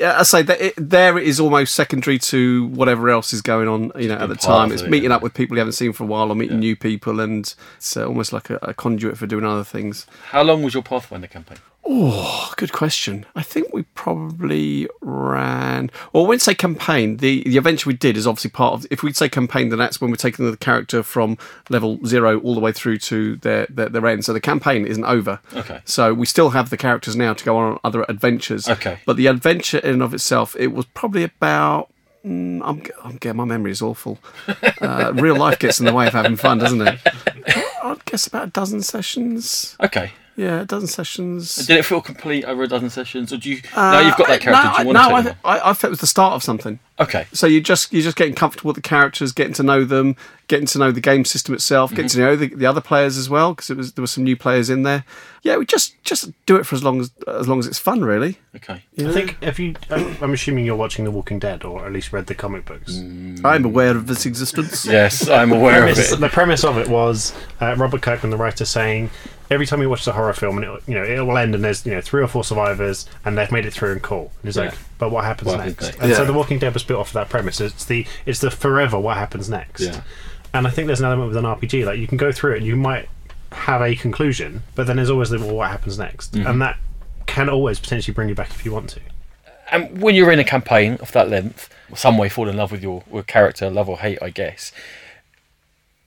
yeah. 0.00 0.18
I 0.18 0.22
say 0.22 0.42
that 0.42 0.60
it, 0.60 0.74
there 0.76 1.18
it 1.18 1.26
is 1.26 1.40
almost 1.40 1.74
secondary 1.74 2.18
to 2.18 2.66
whatever 2.68 3.08
else 3.10 3.32
is 3.32 3.42
going 3.42 3.68
on. 3.68 3.92
You 4.00 4.08
know, 4.08 4.16
at 4.16 4.28
the 4.28 4.36
time, 4.36 4.72
it's 4.72 4.82
it, 4.82 4.90
meeting 4.90 5.10
yeah. 5.10 5.16
up 5.16 5.22
with 5.22 5.34
people 5.34 5.56
you 5.56 5.60
haven't 5.60 5.72
seen 5.72 5.92
for 5.92 6.04
a 6.04 6.06
while, 6.06 6.30
or 6.30 6.34
meeting 6.34 6.58
new 6.58 6.76
people, 6.76 7.20
and 7.20 7.54
it's 7.76 7.96
uh, 7.96 8.06
almost 8.06 8.32
like 8.32 8.50
a, 8.50 8.58
a 8.62 8.74
conduit 8.74 9.18
for 9.18 9.26
doing 9.26 9.44
other 9.44 9.64
things. 9.64 10.06
How 10.30 10.42
long 10.42 10.62
was 10.62 10.74
your 10.74 10.82
Pathfinder 10.82 11.26
campaign? 11.26 11.58
Oh, 11.88 12.52
good 12.56 12.72
question. 12.72 13.26
I 13.36 13.42
think 13.42 13.72
we 13.72 13.82
probably 13.94 14.88
ran. 15.00 15.90
Well, 16.12 16.24
I 16.24 16.26
wouldn't 16.26 16.42
say 16.42 16.54
campaign. 16.54 17.18
The 17.18 17.44
the 17.44 17.56
adventure 17.58 17.88
we 17.88 17.94
did 17.94 18.16
is 18.16 18.26
obviously 18.26 18.50
part 18.50 18.74
of. 18.74 18.86
If 18.90 19.04
we'd 19.04 19.16
say 19.16 19.28
campaign, 19.28 19.68
then 19.68 19.78
that's 19.78 20.00
when 20.00 20.10
we're 20.10 20.16
taking 20.16 20.50
the 20.50 20.56
character 20.56 21.04
from 21.04 21.38
level 21.70 21.98
zero 22.04 22.40
all 22.40 22.54
the 22.54 22.60
way 22.60 22.72
through 22.72 22.98
to 22.98 23.36
their 23.36 23.66
their, 23.70 23.88
their 23.88 24.06
end. 24.06 24.24
So 24.24 24.32
the 24.32 24.40
campaign 24.40 24.84
isn't 24.84 25.04
over. 25.04 25.38
Okay. 25.54 25.80
So 25.84 26.12
we 26.12 26.26
still 26.26 26.50
have 26.50 26.70
the 26.70 26.76
characters 26.76 27.14
now 27.14 27.34
to 27.34 27.44
go 27.44 27.56
on 27.56 27.78
other 27.84 28.04
adventures. 28.08 28.68
Okay. 28.68 28.98
But 29.06 29.16
the 29.16 29.28
adventure 29.28 29.78
in 29.78 29.90
and 29.94 30.02
of 30.02 30.12
itself, 30.12 30.56
it 30.58 30.68
was 30.72 30.86
probably 30.86 31.22
about. 31.22 31.88
mm, 32.24 32.60
I'm, 32.64 32.82
I'm 33.04 33.16
getting 33.18 33.36
my 33.36 33.44
memory 33.44 33.70
is 33.70 33.80
awful. 33.80 34.18
Uh, 34.80 35.12
real 35.14 35.36
life 35.36 35.60
gets 35.60 35.78
in 35.78 35.86
the 35.86 35.92
way 35.94 36.08
of 36.08 36.14
having 36.14 36.36
fun, 36.36 36.58
doesn't 36.58 36.80
it? 36.80 36.98
I'd 37.84 38.04
guess 38.06 38.26
about 38.26 38.48
a 38.48 38.50
dozen 38.50 38.82
sessions. 38.82 39.76
Okay. 39.80 40.10
Yeah, 40.36 40.60
a 40.60 40.64
dozen 40.66 40.86
sessions. 40.88 41.54
Did 41.66 41.78
it 41.78 41.84
feel 41.86 42.00
complete 42.02 42.44
over 42.44 42.62
a 42.64 42.68
dozen 42.68 42.90
sessions, 42.90 43.32
or 43.32 43.38
do 43.38 43.48
you? 43.50 43.62
now 43.74 44.00
you've 44.00 44.16
got 44.16 44.28
that 44.28 44.40
character. 44.42 44.68
Uh, 44.68 44.82
No, 44.82 44.82
do 44.82 44.86
you 44.88 44.92
no, 44.92 45.08
want 45.10 45.26
to? 45.28 45.36
I, 45.44 45.56
I, 45.58 45.70
I 45.70 45.72
felt 45.72 45.88
it 45.88 45.90
was 45.90 46.00
the 46.00 46.06
start 46.06 46.34
of 46.34 46.42
something. 46.42 46.78
okay. 47.00 47.26
So 47.32 47.46
you 47.46 47.60
just 47.62 47.90
you're 47.92 48.02
just 48.02 48.16
getting 48.18 48.34
comfortable 48.34 48.68
with 48.68 48.76
the 48.76 48.82
characters, 48.82 49.32
getting 49.32 49.54
to 49.54 49.62
know 49.62 49.84
them, 49.84 50.14
getting 50.48 50.66
to 50.66 50.78
know 50.78 50.90
the 50.92 51.00
game 51.00 51.24
system 51.24 51.54
itself, 51.54 51.90
getting 51.90 52.04
Mm-hmm. 52.06 52.18
to 52.18 52.24
know 52.24 52.36
the, 52.36 52.48
the 52.54 52.66
other 52.66 52.82
players 52.82 53.16
as 53.16 53.30
well 53.30 53.54
because 53.54 53.70
it 53.70 53.76
was 53.78 53.92
there 53.94 54.02
were 54.02 54.06
some 54.06 54.24
new 54.24 54.36
players 54.36 54.68
in 54.68 54.82
there. 54.82 55.04
Yeah, 55.42 55.56
we 55.56 55.64
just 55.64 55.94
just 56.04 56.30
do 56.44 56.56
it 56.56 56.66
for 56.66 56.74
as 56.74 56.84
long 56.84 57.00
as 57.00 57.10
as 57.26 57.48
long 57.48 57.58
as 57.58 57.66
it's 57.66 57.78
fun, 57.78 58.04
really. 58.04 58.38
Okay. 58.54 58.82
I 58.98 59.12
think 59.12 59.38
if 59.40 59.58
you, 59.58 59.74
I'm 59.90 60.16
I'm 60.22 60.32
assuming 60.34 60.66
you're 60.66 60.76
watching 60.76 61.06
The 61.06 61.10
Walking 61.10 61.38
Dead 61.38 61.64
or 61.64 61.86
at 61.86 61.92
least 61.94 62.12
read 62.12 62.26
the 62.26 62.34
comic 62.34 62.66
books. 62.66 62.92
Mm. 62.92 63.42
I'm 63.44 63.64
aware 63.64 63.96
of 63.96 64.10
its 64.10 64.26
existence. 64.26 64.84
Yes, 64.84 65.28
I'm 65.30 65.52
aware 65.52 65.86
of 65.88 65.98
it. 65.98 66.20
the 66.20 66.28
premise 66.28 66.62
of 66.62 66.76
it 66.76 66.88
was 66.88 67.32
uh, 67.60 67.74
Robert 67.78 68.02
Kirkman, 68.02 68.30
the 68.30 68.36
writer, 68.36 68.64
saying 68.64 69.08
every 69.50 69.66
time 69.66 69.80
he 69.80 69.86
watches 69.86 70.06
a 70.08 70.12
horror 70.12 70.32
film, 70.32 70.56
and 70.58 70.66
it, 70.66 70.82
you 70.86 70.94
know 70.94 71.02
it 71.04 71.20
will 71.20 71.36
end, 71.38 71.54
and 71.54 71.62
there's 71.64 71.84
you 71.86 71.94
know 71.94 72.00
three 72.00 72.22
or 72.22 72.28
four 72.28 72.44
survivors, 72.44 73.06
and 73.24 73.36
they've 73.38 73.50
made 73.52 73.66
it 73.66 73.72
through 73.72 73.92
and 73.92 74.02
cool. 74.02 74.32
And 74.42 74.44
he's 74.48 74.56
Yeah. 74.56 74.64
like, 74.66 74.74
but 74.98 75.10
what 75.10 75.24
happens 75.24 75.48
What 75.48 75.58
next? 75.58 75.68
happens 75.86 75.88
next? 75.92 76.02
And 76.04 76.14
so 76.14 76.22
Yeah. 76.22 76.26
The 76.26 76.32
Walking 76.32 76.58
Dead 76.58 76.74
was 76.74 76.82
built 76.82 77.00
off 77.00 77.08
of 77.08 77.14
that 77.14 77.28
premise. 77.28 77.60
It's 77.60 77.84
the 77.84 78.06
it's 78.26 78.40
the 78.40 78.50
forever 78.50 78.98
what 78.98 79.16
happens 79.16 79.48
next. 79.48 79.82
Yeah. 79.82 80.00
And 80.54 80.66
I 80.66 80.70
think 80.70 80.86
there's 80.86 81.00
an 81.00 81.06
element 81.06 81.28
with 81.28 81.36
an 81.36 81.44
RPG 81.44 81.84
like 81.84 81.98
you 81.98 82.06
can 82.06 82.16
go 82.16 82.32
through 82.32 82.54
it, 82.54 82.56
and 82.58 82.66
you 82.66 82.76
might 82.76 83.08
have 83.52 83.80
a 83.82 83.94
conclusion, 83.94 84.62
but 84.74 84.86
then 84.86 84.96
there's 84.96 85.10
always 85.10 85.30
the 85.30 85.38
well, 85.38 85.54
what 85.56 85.70
happens 85.70 85.98
next, 85.98 86.32
Mm-hmm. 86.32 86.46
and 86.46 86.62
that 86.62 86.78
can 87.26 87.48
always 87.48 87.78
potentially 87.78 88.14
bring 88.14 88.28
you 88.28 88.34
back 88.34 88.50
if 88.50 88.64
you 88.64 88.72
want 88.72 88.88
to. 88.90 89.00
And 89.72 90.00
when 90.00 90.14
you're 90.14 90.30
in 90.30 90.38
a 90.38 90.44
campaign 90.44 90.96
of 91.00 91.10
that 91.12 91.28
length, 91.28 91.68
some 91.94 92.16
way 92.18 92.28
fall 92.28 92.48
in 92.48 92.56
love 92.56 92.70
with 92.72 92.82
your 92.82 93.02
with 93.08 93.26
character, 93.26 93.68
love 93.70 93.88
or 93.88 93.98
hate, 93.98 94.18
I 94.22 94.30
guess. 94.30 94.72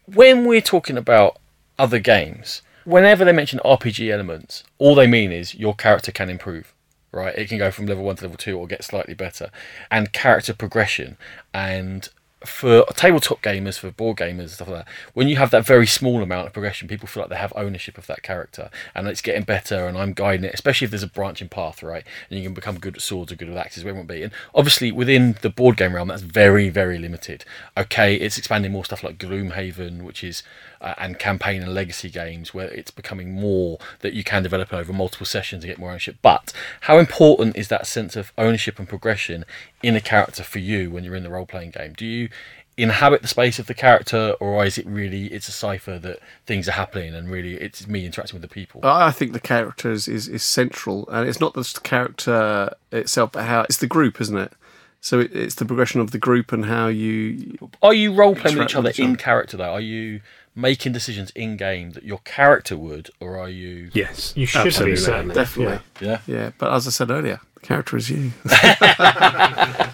When 0.05 0.45
we're 0.45 0.61
talking 0.61 0.97
about 0.97 1.37
other 1.77 1.99
games, 1.99 2.61
whenever 2.85 3.25
they 3.25 3.31
mention 3.31 3.59
RPG 3.65 4.11
elements, 4.11 4.63
all 4.77 4.95
they 4.95 5.07
mean 5.07 5.31
is 5.31 5.55
your 5.55 5.75
character 5.75 6.11
can 6.11 6.29
improve. 6.29 6.73
Right, 7.11 7.35
it 7.35 7.49
can 7.49 7.57
go 7.57 7.71
from 7.71 7.87
level 7.87 8.03
one 8.03 8.17
to 8.17 8.25
level 8.25 8.37
two 8.37 8.55
or 8.55 8.67
get 8.67 8.83
slightly 8.83 9.15
better, 9.15 9.49
and 9.89 10.13
character 10.13 10.53
progression. 10.53 11.17
And 11.55 12.07
for 12.45 12.85
tabletop 12.95 13.41
gamers, 13.41 13.77
for 13.77 13.91
board 13.91 14.17
gamers, 14.17 14.51
stuff 14.51 14.69
like 14.69 14.85
that, 14.85 14.93
when 15.13 15.27
you 15.27 15.35
have 15.35 15.51
that 15.51 15.65
very 15.65 15.85
small 15.85 16.21
amount 16.23 16.47
of 16.47 16.53
progression, 16.53 16.87
people 16.87 17.07
feel 17.07 17.23
like 17.23 17.29
they 17.29 17.35
have 17.35 17.51
ownership 17.55 17.97
of 17.97 18.07
that 18.07 18.23
character 18.23 18.69
and 18.95 19.07
it's 19.07 19.21
getting 19.21 19.43
better 19.43 19.87
and 19.87 19.97
I'm 19.97 20.13
guiding 20.13 20.45
it, 20.45 20.53
especially 20.53 20.85
if 20.85 20.91
there's 20.91 21.03
a 21.03 21.07
branching 21.07 21.49
path, 21.49 21.83
right? 21.83 22.05
And 22.29 22.39
you 22.39 22.45
can 22.45 22.53
become 22.53 22.79
good 22.79 22.95
at 22.95 23.01
swords 23.01 23.31
or 23.31 23.35
good 23.35 23.49
at 23.49 23.57
axes, 23.57 23.83
whatever 23.83 23.99
it 23.99 24.03
might 24.03 24.13
be. 24.15 24.23
And 24.23 24.31
obviously, 24.55 24.91
within 24.91 25.37
the 25.41 25.49
board 25.49 25.75
game 25.75 25.95
realm, 25.95 26.07
that's 26.07 26.21
very, 26.21 26.69
very 26.69 26.97
limited. 26.97 27.43
Okay, 27.77 28.15
it's 28.15 28.37
expanding 28.37 28.71
more 28.71 28.85
stuff 28.85 29.03
like 29.03 29.17
Gloomhaven, 29.17 30.03
which 30.03 30.23
is, 30.23 30.43
uh, 30.81 30.93
and 30.97 31.19
campaign 31.19 31.61
and 31.61 31.73
legacy 31.73 32.09
games, 32.09 32.53
where 32.53 32.67
it's 32.67 32.91
becoming 32.91 33.33
more 33.33 33.77
that 33.99 34.13
you 34.13 34.23
can 34.23 34.43
develop 34.43 34.73
over 34.73 34.93
multiple 34.93 35.25
sessions 35.25 35.63
and 35.63 35.71
get 35.71 35.79
more 35.79 35.89
ownership. 35.89 36.17
But 36.21 36.53
how 36.81 36.97
important 36.97 37.55
is 37.55 37.67
that 37.69 37.87
sense 37.87 38.15
of 38.15 38.31
ownership 38.37 38.79
and 38.79 38.87
progression 38.87 39.45
in 39.83 39.95
a 39.95 40.01
character 40.01 40.43
for 40.43 40.59
you 40.59 40.91
when 40.91 41.03
you're 41.03 41.15
in 41.15 41.23
the 41.23 41.29
role 41.29 41.45
playing 41.45 41.71
game? 41.71 41.93
Do 41.93 42.05
you 42.05 42.29
inhabit 42.77 43.21
the 43.21 43.27
space 43.27 43.59
of 43.59 43.67
the 43.67 43.73
character, 43.73 44.35
or 44.39 44.65
is 44.65 44.77
it 44.77 44.85
really 44.85 45.25
it's 45.27 45.49
a 45.49 45.51
cipher 45.51 45.99
that 45.99 46.19
things 46.45 46.67
are 46.67 46.73
happening 46.73 47.13
and 47.13 47.29
really 47.29 47.55
it's 47.55 47.87
me 47.87 48.05
interacting 48.05 48.39
with 48.39 48.49
the 48.49 48.53
people? 48.53 48.81
I 48.83 49.11
think 49.11 49.33
the 49.33 49.39
character 49.39 49.91
is, 49.91 50.07
is, 50.07 50.27
is 50.27 50.43
central, 50.43 51.07
and 51.09 51.27
it's 51.27 51.39
not 51.39 51.53
just 51.55 51.75
the 51.75 51.81
character 51.81 52.73
itself, 52.91 53.33
but 53.33 53.43
how 53.43 53.61
it's 53.61 53.77
the 53.77 53.87
group, 53.87 54.21
isn't 54.21 54.37
it? 54.37 54.53
So 55.01 55.19
it, 55.19 55.33
it's 55.33 55.55
the 55.55 55.65
progression 55.65 56.01
of 56.01 56.11
the 56.11 56.17
group 56.17 56.51
and 56.51 56.65
how 56.65 56.87
you. 56.87 57.57
Are 57.81 57.93
you 57.93 58.13
role 58.13 58.35
playing 58.35 58.57
with 58.57 58.69
each 58.69 58.75
other 58.75 58.91
in 58.97 59.15
character 59.15 59.57
though? 59.57 59.73
Are 59.73 59.81
you 59.81 60.21
making 60.55 60.91
decisions 60.91 61.29
in 61.31 61.55
game 61.57 61.91
that 61.91 62.03
your 62.03 62.19
character 62.25 62.77
would, 62.77 63.09
or 63.19 63.37
are 63.37 63.49
you? 63.49 63.89
yes, 63.93 64.33
You 64.35 64.45
should 64.45 64.65
absolutely. 64.67 64.93
be 64.93 64.97
certainly 65.01 65.35
Definitely. 65.35 65.79
Yeah. 66.01 66.19
Yeah, 66.27 66.51
but 66.57 66.73
as 66.73 66.87
I 66.87 66.91
said 66.91 67.09
earlier, 67.11 67.39
the 67.55 67.59
character 67.61 67.97
is 67.97 68.09
you. 68.09 68.31
no, 68.45 68.51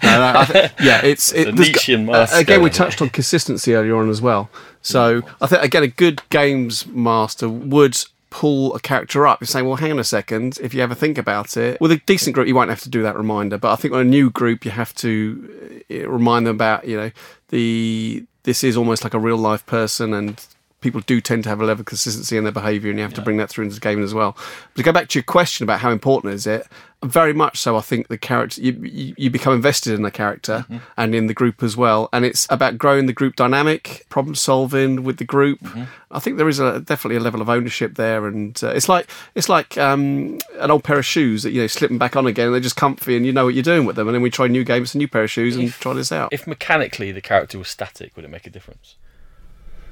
no, 0.02 0.32
I 0.40 0.46
th- 0.50 0.72
yeah, 0.80 1.00
it's 1.04 1.32
it, 1.32 1.48
a 1.48 1.52
there's 1.52 1.68
Nietzschean 1.68 2.06
go- 2.06 2.12
mask 2.12 2.34
uh, 2.34 2.38
again. 2.38 2.62
We 2.62 2.70
touched 2.70 3.00
on 3.02 3.10
consistency 3.10 3.74
earlier 3.74 3.96
on 3.96 4.08
as 4.08 4.20
well. 4.22 4.50
So 4.82 5.22
I 5.40 5.46
think 5.46 5.62
again, 5.62 5.82
a 5.82 5.88
good 5.88 6.22
games 6.30 6.86
master 6.86 7.48
would 7.48 7.98
pull 8.30 8.74
a 8.74 8.80
character 8.80 9.26
up 9.26 9.40
and 9.40 9.48
say, 9.48 9.62
"Well, 9.62 9.76
hang 9.76 9.92
on 9.92 9.98
a 9.98 10.04
second. 10.04 10.58
If 10.62 10.74
you 10.74 10.82
ever 10.82 10.94
think 10.94 11.18
about 11.18 11.56
it, 11.56 11.80
with 11.80 11.90
a 11.92 11.96
decent 12.06 12.34
group, 12.34 12.46
you 12.48 12.54
won't 12.54 12.70
have 12.70 12.80
to 12.82 12.88
do 12.90 13.02
that 13.02 13.16
reminder. 13.16 13.58
But 13.58 13.72
I 13.72 13.76
think 13.76 13.94
on 13.94 14.00
a 14.00 14.04
new 14.04 14.30
group, 14.30 14.64
you 14.64 14.70
have 14.70 14.94
to 14.96 15.82
uh, 15.90 16.08
remind 16.08 16.46
them 16.46 16.54
about 16.56 16.86
you 16.86 16.96
know 16.96 17.10
the 17.48 18.24
this 18.46 18.62
is 18.62 18.76
almost 18.76 19.02
like 19.02 19.12
a 19.12 19.18
real 19.18 19.36
life 19.36 19.66
person 19.66 20.14
and 20.14 20.40
people 20.86 21.00
do 21.02 21.20
tend 21.20 21.42
to 21.44 21.48
have 21.48 21.60
a 21.60 21.64
level 21.64 21.80
of 21.82 21.86
consistency 21.86 22.36
in 22.36 22.44
their 22.44 22.52
behaviour 22.52 22.90
and 22.90 22.98
you 22.98 23.02
have 23.02 23.14
to 23.14 23.22
bring 23.22 23.36
that 23.38 23.50
through 23.50 23.64
into 23.64 23.74
the 23.74 23.80
game 23.80 24.02
as 24.02 24.14
well. 24.14 24.36
But 24.74 24.76
to 24.76 24.82
go 24.82 24.92
back 24.92 25.08
to 25.08 25.18
your 25.18 25.24
question 25.24 25.64
about 25.64 25.80
how 25.80 25.90
important 25.90 26.32
is 26.34 26.46
it, 26.46 26.66
very 27.04 27.34
much 27.34 27.58
so 27.58 27.76
I 27.76 27.82
think 27.82 28.08
the 28.08 28.16
character 28.16 28.60
you, 28.62 28.72
you, 28.82 29.14
you 29.18 29.30
become 29.30 29.52
invested 29.52 29.92
in 29.92 30.02
the 30.02 30.10
character 30.10 30.64
Mm-hmm. 30.66 30.76
and 30.96 31.14
in 31.14 31.26
the 31.26 31.34
group 31.34 31.62
as 31.62 31.76
well. 31.76 32.08
And 32.12 32.24
it's 32.24 32.46
about 32.50 32.78
growing 32.78 33.06
the 33.06 33.12
group 33.12 33.36
dynamic, 33.36 34.06
problem 34.08 34.34
solving 34.34 35.02
with 35.04 35.18
the 35.18 35.24
group. 35.24 35.60
Mm-hmm. 35.60 35.84
I 36.10 36.18
think 36.18 36.38
there 36.38 36.48
is 36.48 36.58
a 36.58 36.80
definitely 36.80 37.16
a 37.16 37.20
level 37.20 37.42
of 37.42 37.48
ownership 37.48 37.96
there 37.96 38.26
and 38.26 38.58
uh, 38.62 38.68
it's 38.68 38.88
like 38.88 39.08
it's 39.34 39.48
like 39.48 39.76
um, 39.76 40.38
an 40.58 40.70
old 40.70 40.84
pair 40.84 40.98
of 40.98 41.04
shoes 41.04 41.42
that 41.42 41.50
you 41.52 41.60
know 41.60 41.66
slip 41.66 41.90
them 41.90 41.98
back 41.98 42.16
on 42.16 42.26
again 42.26 42.46
and 42.46 42.54
they're 42.54 42.60
just 42.60 42.76
comfy 42.76 43.16
and 43.16 43.26
you 43.26 43.32
know 43.32 43.44
what 43.44 43.54
you're 43.54 43.62
doing 43.62 43.84
with 43.84 43.96
them 43.96 44.08
and 44.08 44.14
then 44.14 44.22
we 44.22 44.30
try 44.30 44.46
new 44.46 44.64
games, 44.64 44.94
a 44.94 44.98
new 44.98 45.08
pair 45.08 45.24
of 45.24 45.30
shoes 45.30 45.56
and 45.56 45.70
try 45.72 45.92
this 45.92 46.10
out. 46.12 46.32
If 46.32 46.46
mechanically 46.46 47.12
the 47.12 47.20
character 47.20 47.58
was 47.58 47.68
static, 47.68 48.16
would 48.16 48.24
it 48.24 48.30
make 48.30 48.46
a 48.46 48.50
difference? 48.50 48.96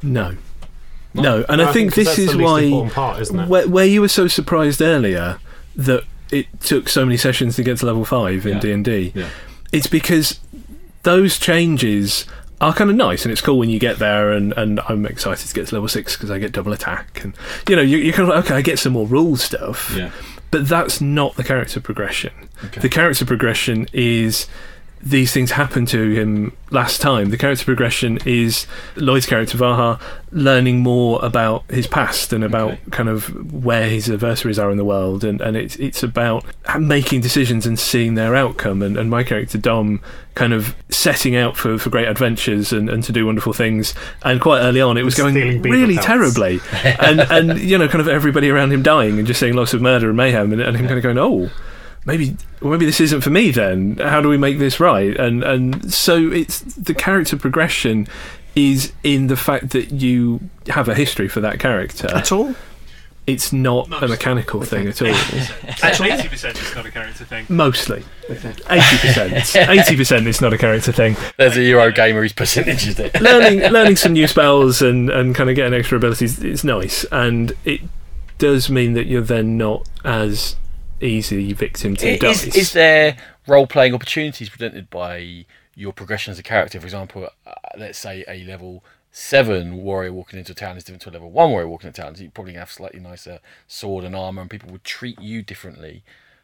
No. 0.02 0.36
No, 1.14 1.44
and 1.48 1.62
I, 1.62 1.70
I 1.70 1.72
think, 1.72 1.94
think 1.94 2.08
this 2.08 2.18
is 2.18 2.36
why 2.36 2.90
part, 2.92 3.20
isn't 3.20 3.38
it? 3.38 3.48
Where, 3.48 3.68
where 3.68 3.86
you 3.86 4.00
were 4.00 4.08
so 4.08 4.26
surprised 4.26 4.82
earlier 4.82 5.38
that 5.76 6.04
it 6.30 6.46
took 6.60 6.88
so 6.88 7.04
many 7.04 7.16
sessions 7.16 7.56
to 7.56 7.62
get 7.62 7.78
to 7.78 7.86
level 7.86 8.04
five 8.04 8.46
in 8.46 8.58
D 8.58 8.72
and 8.72 8.84
D. 8.84 9.12
It's 9.72 9.86
because 9.86 10.40
those 11.02 11.38
changes 11.38 12.26
are 12.60 12.72
kind 12.72 12.90
of 12.90 12.96
nice, 12.96 13.24
and 13.24 13.32
it's 13.32 13.40
cool 13.40 13.58
when 13.58 13.70
you 13.70 13.78
get 13.78 13.98
there. 13.98 14.32
And, 14.32 14.52
and 14.54 14.80
I'm 14.88 15.06
excited 15.06 15.46
to 15.46 15.54
get 15.54 15.68
to 15.68 15.74
level 15.74 15.88
six 15.88 16.16
because 16.16 16.30
I 16.30 16.38
get 16.38 16.52
double 16.52 16.72
attack, 16.72 17.22
and 17.22 17.34
you 17.68 17.76
know 17.76 17.82
you, 17.82 17.98
you're 17.98 18.12
kind 18.12 18.28
of 18.28 18.34
like, 18.34 18.44
okay, 18.46 18.56
I 18.56 18.62
get 18.62 18.78
some 18.78 18.94
more 18.94 19.06
rule 19.06 19.36
stuff. 19.36 19.92
Yeah. 19.94 20.10
But 20.50 20.68
that's 20.68 21.00
not 21.00 21.34
the 21.34 21.44
character 21.44 21.80
progression. 21.80 22.32
Okay. 22.64 22.80
The 22.80 22.88
character 22.88 23.24
progression 23.24 23.88
is 23.92 24.46
these 25.04 25.32
things 25.32 25.50
happened 25.50 25.86
to 25.88 26.12
him 26.12 26.56
last 26.70 27.00
time. 27.00 27.28
The 27.30 27.36
character 27.36 27.64
progression 27.66 28.18
is 28.24 28.66
Lloyd's 28.96 29.26
character 29.26 29.58
Vaha 29.58 30.00
learning 30.32 30.80
more 30.80 31.22
about 31.24 31.62
his 31.70 31.86
past 31.86 32.32
and 32.32 32.42
about 32.42 32.72
Okay. 32.72 32.80
kind 32.90 33.08
of 33.08 33.52
where 33.52 33.88
his 33.88 34.08
adversaries 34.10 34.58
are 34.58 34.70
in 34.70 34.78
the 34.78 34.84
world, 34.84 35.22
and, 35.22 35.40
and 35.40 35.56
it's 35.56 35.76
it's 35.76 36.02
about 36.02 36.44
making 36.78 37.20
decisions 37.20 37.66
and 37.66 37.78
seeing 37.78 38.14
their 38.14 38.34
outcome. 38.34 38.80
And, 38.82 38.96
and 38.96 39.10
my 39.10 39.22
character 39.22 39.58
Dom 39.58 40.00
kind 40.34 40.52
of 40.52 40.74
setting 40.88 41.36
out 41.36 41.56
for, 41.56 41.78
for 41.78 41.90
great 41.90 42.08
adventures 42.08 42.72
and, 42.72 42.88
and 42.88 43.04
to 43.04 43.12
do 43.12 43.26
wonderful 43.26 43.52
things. 43.52 43.94
And 44.24 44.40
quite 44.40 44.60
early 44.60 44.80
on, 44.80 44.96
it 44.96 45.04
was 45.04 45.14
going 45.14 45.60
really 45.62 45.94
pelts. 45.94 46.06
terribly, 46.06 46.60
and 46.98 47.20
and 47.20 47.60
you 47.60 47.76
know 47.76 47.88
kind 47.88 48.00
of 48.00 48.08
everybody 48.08 48.48
around 48.48 48.72
him 48.72 48.82
dying 48.82 49.18
and 49.18 49.26
just 49.26 49.38
seeing 49.38 49.54
lots 49.54 49.74
of 49.74 49.82
murder 49.82 50.08
and 50.08 50.16
mayhem, 50.16 50.52
and, 50.52 50.62
and 50.62 50.76
him 50.76 50.86
kind 50.86 50.96
of 50.98 51.02
going 51.02 51.18
oh 51.18 51.50
maybe 52.04 52.36
well, 52.60 52.72
maybe 52.72 52.86
this 52.86 53.00
isn't 53.00 53.22
for 53.22 53.30
me 53.30 53.50
then. 53.50 53.96
How 53.98 54.20
do 54.20 54.28
we 54.28 54.36
make 54.38 54.58
this 54.58 54.80
right? 54.80 55.16
And 55.16 55.42
and 55.42 55.92
so 55.92 56.30
it's 56.30 56.60
the 56.60 56.94
character 56.94 57.36
progression 57.36 58.06
is 58.54 58.92
in 59.02 59.26
the 59.26 59.36
fact 59.36 59.70
that 59.70 59.90
you 59.90 60.40
have 60.68 60.88
a 60.88 60.94
history 60.94 61.28
for 61.28 61.40
that 61.40 61.58
character. 61.58 62.08
At 62.14 62.30
all? 62.30 62.54
it's 63.26 63.52
not 63.52 63.90
a 64.02 64.08
mechanical 64.08 64.60
thing 64.62 64.86
at 64.86 65.00
all. 65.00 65.08
Actually, 65.82 66.10
80% 66.10 66.60
is 66.60 66.74
not 66.74 66.84
a 66.84 66.90
character 66.90 67.24
thing. 67.24 67.46
mostly. 67.48 68.04
80% 68.28 69.66
80% 69.66 70.26
is 70.26 70.40
not 70.40 70.52
a 70.52 70.58
character 70.58 70.92
thing. 70.92 71.16
There's 71.38 71.56
a 71.56 71.62
Euro 71.62 71.90
gamer 71.90 72.22
whose 72.22 72.34
percentages 72.34 72.96
there. 72.96 73.10
learning 73.20 73.60
learning 73.72 73.96
some 73.96 74.12
new 74.12 74.26
spells 74.26 74.82
and 74.82 75.08
and 75.10 75.34
kind 75.34 75.48
of 75.48 75.56
getting 75.56 75.72
extra 75.72 75.96
abilities 75.96 76.42
is 76.42 76.64
nice. 76.64 77.04
And 77.04 77.52
it 77.64 77.80
does 78.36 78.68
mean 78.68 78.92
that 78.92 79.06
you're 79.06 79.22
then 79.22 79.56
not 79.56 79.88
as 80.04 80.56
easy 81.04 81.52
victim 81.52 81.96
to 81.96 82.18
the 82.18 82.26
Is, 82.26 82.56
is 82.56 82.72
there 82.72 83.16
role 83.46 83.66
playing 83.66 83.94
opportunities 83.94 84.48
presented 84.48 84.90
by 84.90 85.46
your 85.74 85.92
progression 85.92 86.30
as 86.32 86.38
a 86.38 86.42
character? 86.42 86.80
For 86.80 86.86
example, 86.86 87.28
uh, 87.46 87.52
let's 87.76 87.98
say 87.98 88.24
a 88.26 88.44
level 88.44 88.84
seven 89.10 89.76
warrior 89.76 90.12
walking 90.12 90.40
into 90.40 90.52
a 90.52 90.54
town 90.56 90.76
is 90.76 90.82
different 90.82 91.02
to 91.02 91.10
a 91.10 91.12
level 91.12 91.30
one 91.30 91.50
warrior 91.50 91.68
walking 91.68 91.86
into 91.88 92.00
a 92.00 92.04
town. 92.04 92.16
So 92.16 92.24
you 92.24 92.30
probably 92.30 92.54
have 92.54 92.70
slightly 92.70 93.00
nicer 93.00 93.38
sword 93.68 94.04
and 94.04 94.16
armor, 94.16 94.42
and 94.42 94.50
people 94.50 94.70
would 94.72 94.84
treat 94.84 95.20
you 95.20 95.42
differently. 95.42 96.02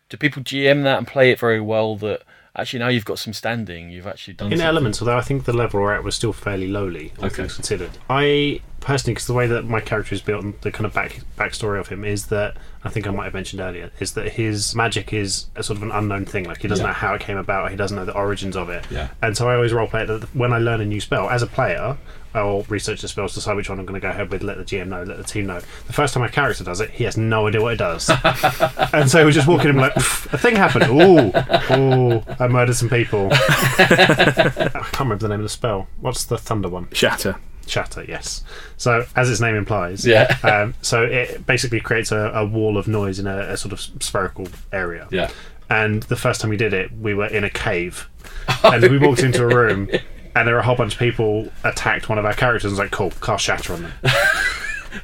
Do 0.09 0.17
people 0.17 0.43
GM 0.43 0.85
that 0.85 0.99
and 0.99 1.07
play 1.07 1.31
it 1.31 1.39
very 1.39 1.61
well? 1.61 1.97
That 1.97 2.23
actually 2.57 2.79
now 2.81 2.89
you've 2.89 3.05
got 3.05 3.19
some 3.19 3.33
standing, 3.33 3.91
you've 3.91 4.07
actually 4.07 4.35
done 4.35 4.47
In 4.53 4.59
something. 4.59 4.67
elements, 4.67 5.01
although 5.01 5.17
I 5.19 5.23
think 5.23 5.45
the 5.45 5.53
level 5.53 5.81
we're 5.81 5.95
at 5.95 6.05
was 6.05 6.15
still 6.15 6.33
fairly 6.33 6.69
lowly, 6.69 7.13
all 7.19 7.27
Okay. 7.27 7.37
things 7.37 7.55
considered. 7.55 7.91
I 8.09 8.61
personally, 8.81 9.15
because 9.15 9.27
the 9.27 9.35
way 9.35 9.47
that 9.47 9.67
my 9.67 9.81
character 9.81 10.15
is 10.15 10.23
built 10.23 10.43
and 10.43 10.55
the 10.63 10.73
kind 10.73 10.87
of 10.87 10.95
back 10.95 11.21
backstory 11.39 11.79
of 11.79 11.89
him 11.89 12.05
is 12.05 12.27
that 12.27 12.57
I 12.83 12.89
think 12.89 13.07
I 13.07 13.11
might 13.11 13.25
have 13.25 13.35
mentioned 13.35 13.61
earlier 13.61 13.91
is 14.01 14.13
that 14.15 14.33
his 14.33 14.75
magic 14.75 15.13
is 15.13 15.47
a 15.55 15.63
sort 15.63 15.77
of 15.77 15.83
an 15.83 15.91
unknown 15.93 16.25
thing. 16.25 16.45
Like 16.45 16.63
he 16.63 16.69
doesn't 16.69 16.83
Yeah. 16.85 16.91
know 16.93 16.95
how 16.95 17.13
it 17.15 17.21
came 17.21 17.37
about. 17.37 17.71
He 17.71 17.77
doesn't 17.77 17.95
know 17.97 18.07
the 18.07 18.15
origins 18.15 18.57
of 18.57 18.71
it. 18.71 18.87
Yeah. 18.91 19.09
And 19.23 19.37
so 19.37 19.49
I 19.51 19.55
always 19.55 19.73
roleplay 19.73 20.05
it 20.05 20.07
that 20.07 20.35
when 20.35 20.53
I 20.55 20.59
learn 20.59 20.81
a 20.81 20.87
new 20.87 21.01
spell 21.01 21.29
as 21.29 21.43
a 21.43 21.47
player. 21.47 21.99
I'll 22.35 22.63
research 22.63 23.03
the 23.03 23.09
spells, 23.09 23.35
decide 23.35 23.57
which 23.57 23.69
one 23.69 23.79
I'm 23.79 23.87
going 23.87 24.01
to 24.01 24.07
go 24.07 24.11
ahead 24.11 24.31
with, 24.31 24.43
let 24.43 24.57
the 24.59 24.65
GM 24.65 24.89
know, 24.89 25.03
let 25.03 25.17
the 25.17 25.25
team 25.25 25.47
know. 25.47 25.61
The 25.87 25.93
first 25.93 26.15
time 26.15 26.23
my 26.23 26.29
character 26.29 26.63
does 26.65 26.81
it, 26.81 26.91
he 26.91 27.05
has 27.05 27.17
no 27.17 27.49
idea 27.49 27.61
what 27.61 27.75
it 27.75 27.79
does. 27.79 28.11
and 28.93 29.11
so 29.11 29.25
we're 29.25 29.33
just 29.33 29.49
walk 29.49 29.65
in 29.65 29.71
and 29.71 29.79
like, 29.79 29.97
a 29.97 30.01
thing 30.39 30.57
happened. 30.57 30.87
Ooh, 30.91 31.33
ooh, 31.75 32.23
I 32.39 32.49
murdered 32.49 32.77
some 32.77 32.89
people. 32.89 33.29
I 33.33 34.71
can't 34.93 35.01
remember 35.01 35.23
the 35.23 35.29
name 35.29 35.41
of 35.41 35.45
the 35.45 35.49
spell. 35.49 35.89
What's 36.01 36.25
the 36.25 36.39
thunder 36.39 36.69
one? 36.69 36.89
shatter 36.93 37.37
Shatter, 37.67 38.05
yes. 38.05 38.43
So, 38.77 39.07
as 39.15 39.31
its 39.31 39.41
name 39.41 39.55
implies, 39.55 40.07
Yeah. 40.07 40.37
Um, 40.43 40.75
so 40.83 41.05
it 41.05 41.47
basically 41.47 41.81
creates 41.81 42.11
a, 42.11 42.33
a 42.35 42.45
wall 42.45 42.77
of 42.77 42.89
noise 42.89 43.19
in 43.19 43.27
a, 43.27 43.39
a 43.53 43.57
sort 43.57 43.73
of 43.73 43.81
spherical 44.03 44.49
area. 44.73 45.07
Yeah. 45.11 45.31
And 45.69 46.03
the 46.05 46.17
first 46.17 46.41
time 46.41 46.51
we 46.51 46.57
did 46.57 46.73
it, 46.75 46.91
we 46.93 47.15
were 47.15 47.29
in 47.29 47.45
a 47.45 47.51
cave, 47.51 48.09
and 48.65 48.83
we 48.83 48.99
walked 48.99 49.23
into 49.23 49.45
a 49.45 49.55
room, 49.55 49.89
and 50.35 50.47
there 50.47 50.55
were 50.55 50.61
a 50.61 50.65
whole 50.65 50.77
bunch 50.77 50.95
of 50.95 50.99
people 50.99 51.49
attacked 51.65 52.09
one 52.09 52.19
of 52.19 52.25
our 52.25 52.33
characters. 52.35 52.65
and 52.65 52.73
was 52.73 52.79
like, 52.79 52.91
"Cool, 52.91 53.11
cast 53.21 53.45
shatter 53.45 53.73
on 53.75 53.83
them." 53.83 53.93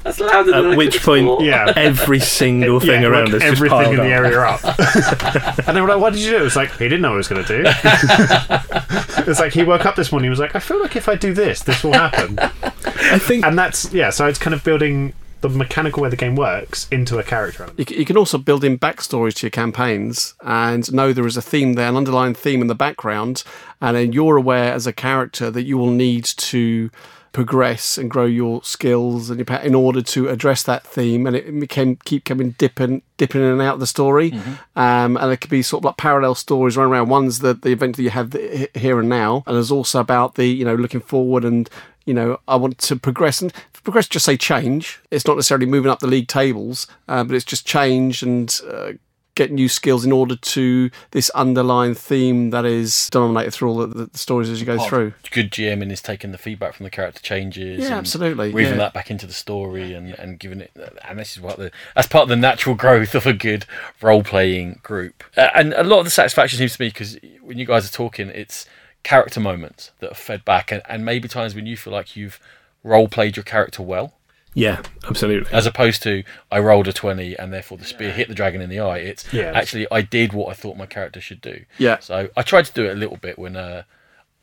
That's 0.03 0.19
louder 0.19 0.51
than 0.51 0.65
at 0.65 0.69
could 0.71 0.79
which 0.79 1.01
point 1.05 1.27
thought. 1.27 1.43
Yeah. 1.43 1.73
every 1.77 2.19
single 2.19 2.81
thing 2.81 3.03
Yeah, 3.03 3.09
around 3.09 3.27
like 3.27 3.35
us 3.35 3.43
just 3.43 3.53
everything 3.53 3.79
piled 3.79 3.95
in 3.95 4.01
the 4.01 4.13
up. 4.15 4.25
area 4.25 4.41
up. 4.41 5.59
and 5.69 5.77
they 5.77 5.81
were 5.81 5.87
like, 5.89 6.01
"What 6.01 6.13
did 6.13 6.23
you 6.23 6.31
do?" 6.33 6.37
It 6.39 6.43
was 6.43 6.57
like 6.57 6.73
he 6.73 6.85
didn't 6.89 7.03
know 7.03 7.11
what 7.13 7.15
he 7.15 7.19
was 7.19 7.29
going 7.29 7.45
to 7.45 7.63
do. 7.63 7.65
it's 9.31 9.39
like 9.41 9.53
he 9.53 9.63
woke 9.63 9.87
up 9.87 9.95
this 9.97 10.11
morning. 10.11 10.27
He 10.27 10.31
was 10.31 10.41
like, 10.41 10.57
"I 10.57 10.59
feel 10.59 10.81
like 10.81 10.97
if 10.97 11.09
I 11.09 11.15
do 11.15 11.33
this, 11.33 11.63
this 11.63 11.85
will 11.85 11.93
happen." 11.93 12.37
I 12.39 13.19
think 13.19 13.45
and 13.47 13.57
that's 13.59 13.93
yeah. 13.93 14.11
So 14.11 14.27
it's 14.27 14.39
kind 14.41 14.55
of 14.55 14.65
building 14.65 15.13
the 15.49 15.59
mechanical 15.59 16.03
way 16.03 16.09
the 16.09 16.17
game 16.17 16.37
works 16.37 16.89
into 16.91 17.19
a 17.19 17.23
character 17.23 17.63
element. 17.65 17.91
You, 17.91 17.99
you 17.99 18.05
can 18.05 18.17
also 18.17 18.39
build 18.39 18.65
in 18.65 18.79
backstories 18.79 19.35
to 19.35 19.47
your 19.47 19.51
campaigns 19.51 20.35
and 20.43 20.91
know 20.93 21.13
there 21.13 21.27
is 21.27 21.37
a 21.37 21.43
theme 21.43 21.75
there, 21.75 21.89
an 21.89 21.97
underlying 21.97 22.35
theme 22.35 22.61
in 22.61 22.67
the 22.67 22.75
background, 22.75 23.45
and 23.81 23.97
then 23.97 24.13
you're 24.13 24.37
aware 24.37 24.73
as 24.73 24.87
a 24.87 24.93
character 24.93 25.51
that 25.51 25.63
you 25.63 25.79
will 25.79 25.91
need 25.91 26.25
to 26.25 26.91
progress 27.37 27.99
and 27.99 28.11
grow 28.11 28.25
your 28.25 28.65
skills 28.65 29.29
and 29.29 29.39
your 29.39 29.59
in 29.59 29.75
order 29.75 30.01
to 30.01 30.27
address 30.31 30.63
that 30.63 30.83
theme, 30.87 31.27
and 31.27 31.37
it 31.37 31.69
can 31.69 31.97
keep 31.97 32.25
coming 32.25 32.53
dipping 32.53 33.03
dipping 33.19 33.43
in 33.43 33.49
and 33.49 33.61
out 33.61 33.75
of 33.75 33.81
the 33.81 33.87
story, 33.87 34.33
um, 34.75 35.19
and 35.19 35.31
it 35.31 35.43
could 35.43 35.51
be 35.51 35.61
sort 35.61 35.83
of 35.83 35.85
like 35.85 35.99
parallel 35.99 36.35
stories 36.35 36.79
running 36.79 36.95
around. 36.95 37.11
One's 37.11 37.41
the 37.41 37.53
the 37.53 37.73
event 37.73 37.97
that 37.97 38.03
you 38.03 38.09
have 38.09 38.31
the, 38.31 38.71
here 38.75 38.99
and 38.99 39.11
now, 39.11 39.45
and 39.47 39.55
there's 39.55 39.71
also 39.71 40.01
about 40.01 40.37
the 40.37 40.47
you 40.47 40.65
know 40.65 40.75
looking 40.75 41.03
forward 41.03 41.45
and 41.45 41.69
you 42.07 42.15
know, 42.15 42.39
I 42.49 42.57
want 42.57 42.79
to 42.79 42.97
progress 42.97 43.43
and 43.43 43.53
progress. 43.83 44.09
Just 44.09 44.25
say 44.25 44.39
change. 44.39 45.01
It's 45.11 45.27
not 45.27 45.37
necessarily 45.37 45.67
moving 45.67 45.91
up 45.91 45.99
the 45.99 46.07
league 46.07 46.29
tables, 46.29 46.87
uh, 47.07 47.23
but 47.25 47.35
it's 47.35 47.45
just 47.45 47.67
change 47.67 48.23
and 48.23 48.59
uh, 48.67 48.93
get 49.37 49.53
new 49.53 49.69
skills 49.69 50.05
in 50.05 50.11
order 50.11 50.35
to 50.35 50.91
this 51.13 51.31
underlying 51.31 51.95
theme 51.95 52.51
that 52.51 52.65
is 52.65 53.09
dominated 53.11 53.53
through 53.53 53.69
all 53.69 53.87
the, 53.87 54.07
the 54.07 54.19
stories 54.19 54.49
as 54.49 54.59
you 54.59 54.67
go 54.67 54.79
through. 54.79 55.13
Good 55.31 55.53
GMing 55.53 55.93
is 55.93 56.03
taking 56.03 56.33
the 56.33 56.39
feedback 56.39 56.75
from 56.75 56.85
the 56.85 56.91
character 56.91 57.23
changes. 57.23 57.81
Yeah, 57.81 57.87
and 57.87 57.95
absolutely, 57.95 58.51
Weaving 58.53 58.73
yeah. 58.73 58.79
that 58.79 58.95
back 58.95 59.11
into 59.11 59.27
the 59.27 59.33
story 59.33 59.93
and, 59.93 60.15
and 60.15 60.41
giving 60.41 60.61
it. 60.61 60.73
And 61.05 61.19
this 61.19 61.37
is 61.37 61.41
what 61.41 61.59
the 61.59 61.71
that's 61.95 62.09
part 62.09 62.23
of 62.23 62.29
the 62.31 62.37
natural 62.37 62.75
growth 62.75 63.15
of 63.15 63.27
a 63.27 63.33
good 63.33 63.67
role 64.03 64.25
playing 64.25 64.81
group. 64.83 65.23
And 65.37 65.73
a 65.75 65.85
lot 65.85 66.01
of 66.01 66.05
the 66.05 66.11
satisfaction 66.11 66.59
seems 66.59 66.77
to 66.77 66.83
me 66.83 66.89
because 66.89 67.19
when 67.43 67.59
you 67.59 67.67
guys 67.67 67.89
are 67.89 67.93
talking, 67.93 68.31
it's 68.31 68.67
character 69.03 69.39
moments 69.39 69.93
that 70.01 70.11
are 70.11 70.17
fed 70.17 70.45
back, 70.45 70.73
and, 70.73 70.83
and 70.89 71.05
maybe 71.05 71.29
times 71.29 71.55
when 71.55 71.67
you 71.67 71.77
feel 71.77 71.93
like 71.93 72.17
you've 72.17 72.41
role 72.83 73.07
played 73.07 73.37
your 73.37 73.45
character 73.45 73.83
well. 73.83 74.15
Yeah, 74.57 74.81
absolutely. 75.07 75.53
As 75.53 75.67
opposed 75.67 76.03
to 76.05 76.25
I 76.51 76.59
rolled 76.59 76.89
a 76.89 76.93
twenty 76.93 77.37
and 77.39 77.53
therefore 77.53 77.77
the 77.79 77.85
spear 77.85 78.11
hit 78.11 78.27
the 78.29 78.35
dragon 78.35 78.61
in 78.63 78.71
the 78.71 78.81
eye. 78.81 78.99
It's 78.99 79.33
Yeah. 79.33 79.53
actually 79.55 79.87
I 79.93 80.01
did 80.01 80.33
what 80.33 80.49
I 80.49 80.55
thought 80.55 80.77
my 80.77 80.87
character 80.87 81.21
should 81.21 81.41
do. 81.43 81.65
Yeah. 81.79 81.99
So 82.01 82.31
I 82.37 82.43
tried 82.43 82.65
to 82.65 82.73
do 82.73 82.87
it 82.87 82.93
a 82.93 82.95
little 82.95 83.19
bit 83.19 83.39
when 83.39 83.55
uh, 83.55 83.83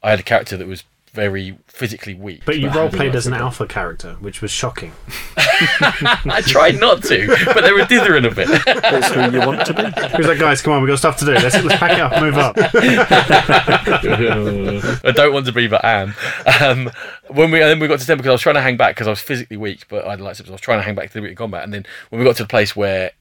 I 0.04 0.12
had 0.12 0.20
a 0.20 0.24
character 0.24 0.56
that 0.56 0.68
was 0.68 0.84
very 1.14 1.58
physically 1.68 2.16
weak. 2.16 2.42
But 2.44 2.58
you 2.58 2.70
had 2.70 2.76
role 2.76 2.90
played 2.90 3.16
as 3.16 3.28
an 3.28 3.34
of- 3.34 3.42
alpha 3.42 3.68
character, 3.68 4.16
which 4.20 4.42
was 4.42 4.52
shocking. 4.52 4.92
I 5.38 6.42
tried 6.46 6.80
not 6.80 7.04
to, 7.04 7.28
but 7.46 7.62
they 7.62 7.72
were 7.72 7.86
dithering 7.86 8.26
a 8.26 8.32
bit. 8.32 8.48
That's 8.66 9.14
who 9.14 9.32
you 9.32 9.46
want 9.46 9.66
to 9.68 9.74
be. 9.74 9.84
He 9.84 10.18
was 10.18 10.28
like, 10.28 10.40
"Guys, 10.40 10.62
come 10.62 10.74
on, 10.74 10.82
we've 10.82 10.90
got 10.90 10.98
stuff 10.98 11.18
to 11.18 11.26
do. 11.26 11.34
Let's, 11.34 11.64
let's 11.64 11.80
pack 11.80 11.92
it 11.92 12.00
up, 12.00 12.20
move 12.20 12.38
up." 12.38 12.58
I 15.06 15.12
don't 15.12 15.34
want 15.34 15.46
to 15.46 15.52
be, 15.52 15.68
but 15.68 15.86
am. 15.86 16.16
Um, 16.62 16.90
when 17.28 17.52
we 17.52 17.62
and 17.62 17.70
then 17.70 17.80
we 17.80 17.88
got 17.88 18.00
to 18.00 18.06
ten 18.06 18.18
because 18.18 18.30
I 18.30 18.34
was 18.34 18.42
trying 18.42 18.56
to 18.56 18.62
hang 18.62 18.78
back 18.78 18.96
because 18.96 19.08
I 19.08 19.12
was 19.12 19.22
physically 19.22 19.58
weak, 19.58 19.88
but 19.88 20.06
I 20.06 20.12
had 20.12 20.22
light 20.22 20.42
I 20.42 20.52
was 20.52 20.62
trying 20.62 20.80
to 20.80 20.84
hang 20.84 20.96
back 20.96 21.12
to 21.12 21.22
the 21.22 21.28
in 21.28 21.36
combat, 21.36 21.64
and 21.64 21.74
then 21.74 21.86
when 22.10 22.20
we 22.20 22.26
got 22.26 22.36
to 22.38 22.44
the 22.44 22.50
place 22.50 22.76
where 22.76 23.12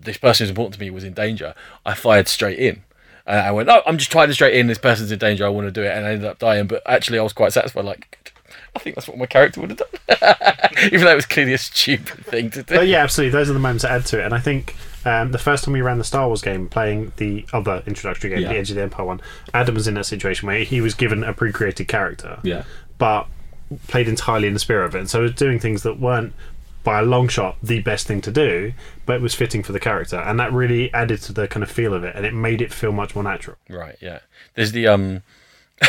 this 0.00 0.16
person 0.16 0.44
who's 0.44 0.50
important 0.50 0.74
to 0.74 0.80
me 0.80 0.90
was 0.90 1.04
in 1.04 1.12
danger, 1.12 1.54
I 1.84 1.94
fired 1.94 2.28
straight 2.28 2.58
in. 2.58 2.84
And 3.26 3.40
I 3.40 3.50
went, 3.52 3.68
"No, 3.68 3.82
I'm 3.86 3.98
just 3.98 4.10
trying 4.10 4.28
to 4.28 4.34
straight 4.34 4.54
in. 4.54 4.66
This 4.66 4.78
person's 4.78 5.10
in 5.10 5.18
danger. 5.18 5.46
I 5.46 5.48
want 5.48 5.66
to 5.66 5.70
do 5.70 5.82
it," 5.82 5.96
and 5.96 6.04
I 6.06 6.10
ended 6.10 6.26
up 6.26 6.38
dying. 6.38 6.66
But 6.66 6.82
actually, 6.86 7.18
I 7.18 7.22
was 7.22 7.32
quite 7.32 7.52
satisfied. 7.52 7.84
Like, 7.84 8.32
I 8.76 8.78
think 8.80 8.96
that's 8.96 9.08
what 9.08 9.16
my 9.18 9.26
character 9.26 9.60
would 9.60 9.70
have 9.70 9.78
done. 9.78 10.34
Even 10.86 11.02
though 11.02 11.12
it 11.12 11.16
was 11.16 11.26
clearly 11.26 11.54
a 11.54 11.58
stupid 11.58 12.26
thing 12.26 12.50
to 12.50 12.62
do. 12.62 12.74
But 12.74 12.86
yeah, 12.88 13.02
absolutely. 13.02 13.30
Those 13.32 13.48
are 13.48 13.52
the 13.54 13.58
moments 13.60 13.82
that 13.82 13.92
add 13.92 14.06
to 14.06 14.20
it. 14.20 14.24
And 14.24 14.34
I 14.34 14.40
think 14.40 14.74
um, 15.04 15.30
the 15.32 15.38
first 15.38 15.64
time 15.64 15.72
we 15.72 15.80
ran 15.82 15.98
the 15.98 16.04
Star 16.04 16.26
Wars 16.26 16.42
game, 16.42 16.68
playing 16.68 17.12
the 17.16 17.46
other 17.52 17.82
introductory 17.86 18.30
game, 18.30 18.40
Yeah. 18.40 18.48
the 18.52 18.58
Edge 18.58 18.70
of 18.70 18.76
the 18.76 18.82
Empire 18.82 19.06
one, 19.06 19.20
Adam 19.54 19.74
was 19.76 19.86
in 19.88 19.94
that 19.94 20.04
situation 20.06 20.46
where 20.46 20.58
he 20.64 20.80
was 20.80 20.94
given 20.94 21.22
a 21.24 21.32
pre-created 21.32 21.86
character, 21.88 22.38
Yeah. 22.42 22.64
but 22.98 23.26
played 23.88 24.08
entirely 24.08 24.48
in 24.48 24.54
the 24.54 24.60
spirit 24.60 24.86
of 24.86 24.94
it. 24.94 24.98
And 24.98 25.08
so 25.10 25.20
he 25.20 25.22
was 25.22 25.32
doing 25.34 25.58
things 25.60 25.82
that 25.84 25.98
weren't 26.00 26.32
by 26.84 27.00
a 27.00 27.02
long 27.02 27.26
shot 27.28 27.56
the 27.62 27.80
best 27.80 28.06
thing 28.06 28.20
to 28.20 28.30
do, 28.30 28.72
but 29.06 29.16
it 29.16 29.22
was 29.22 29.34
fitting 29.34 29.62
for 29.62 29.72
the 29.72 29.80
character, 29.80 30.16
and 30.16 30.38
that 30.38 30.52
really 30.52 30.92
added 30.94 31.20
to 31.22 31.32
the 31.32 31.48
kind 31.48 31.62
of 31.64 31.70
feel 31.70 31.92
of 31.94 32.04
it, 32.04 32.14
and 32.14 32.24
it 32.24 32.34
made 32.34 32.60
it 32.62 32.72
feel 32.72 32.92
much 32.92 33.14
more 33.14 33.24
natural. 33.24 33.56
Right, 33.68 33.96
yeah. 34.00 34.20
There's 34.54 34.72
the 34.72 34.86
um 34.86 35.22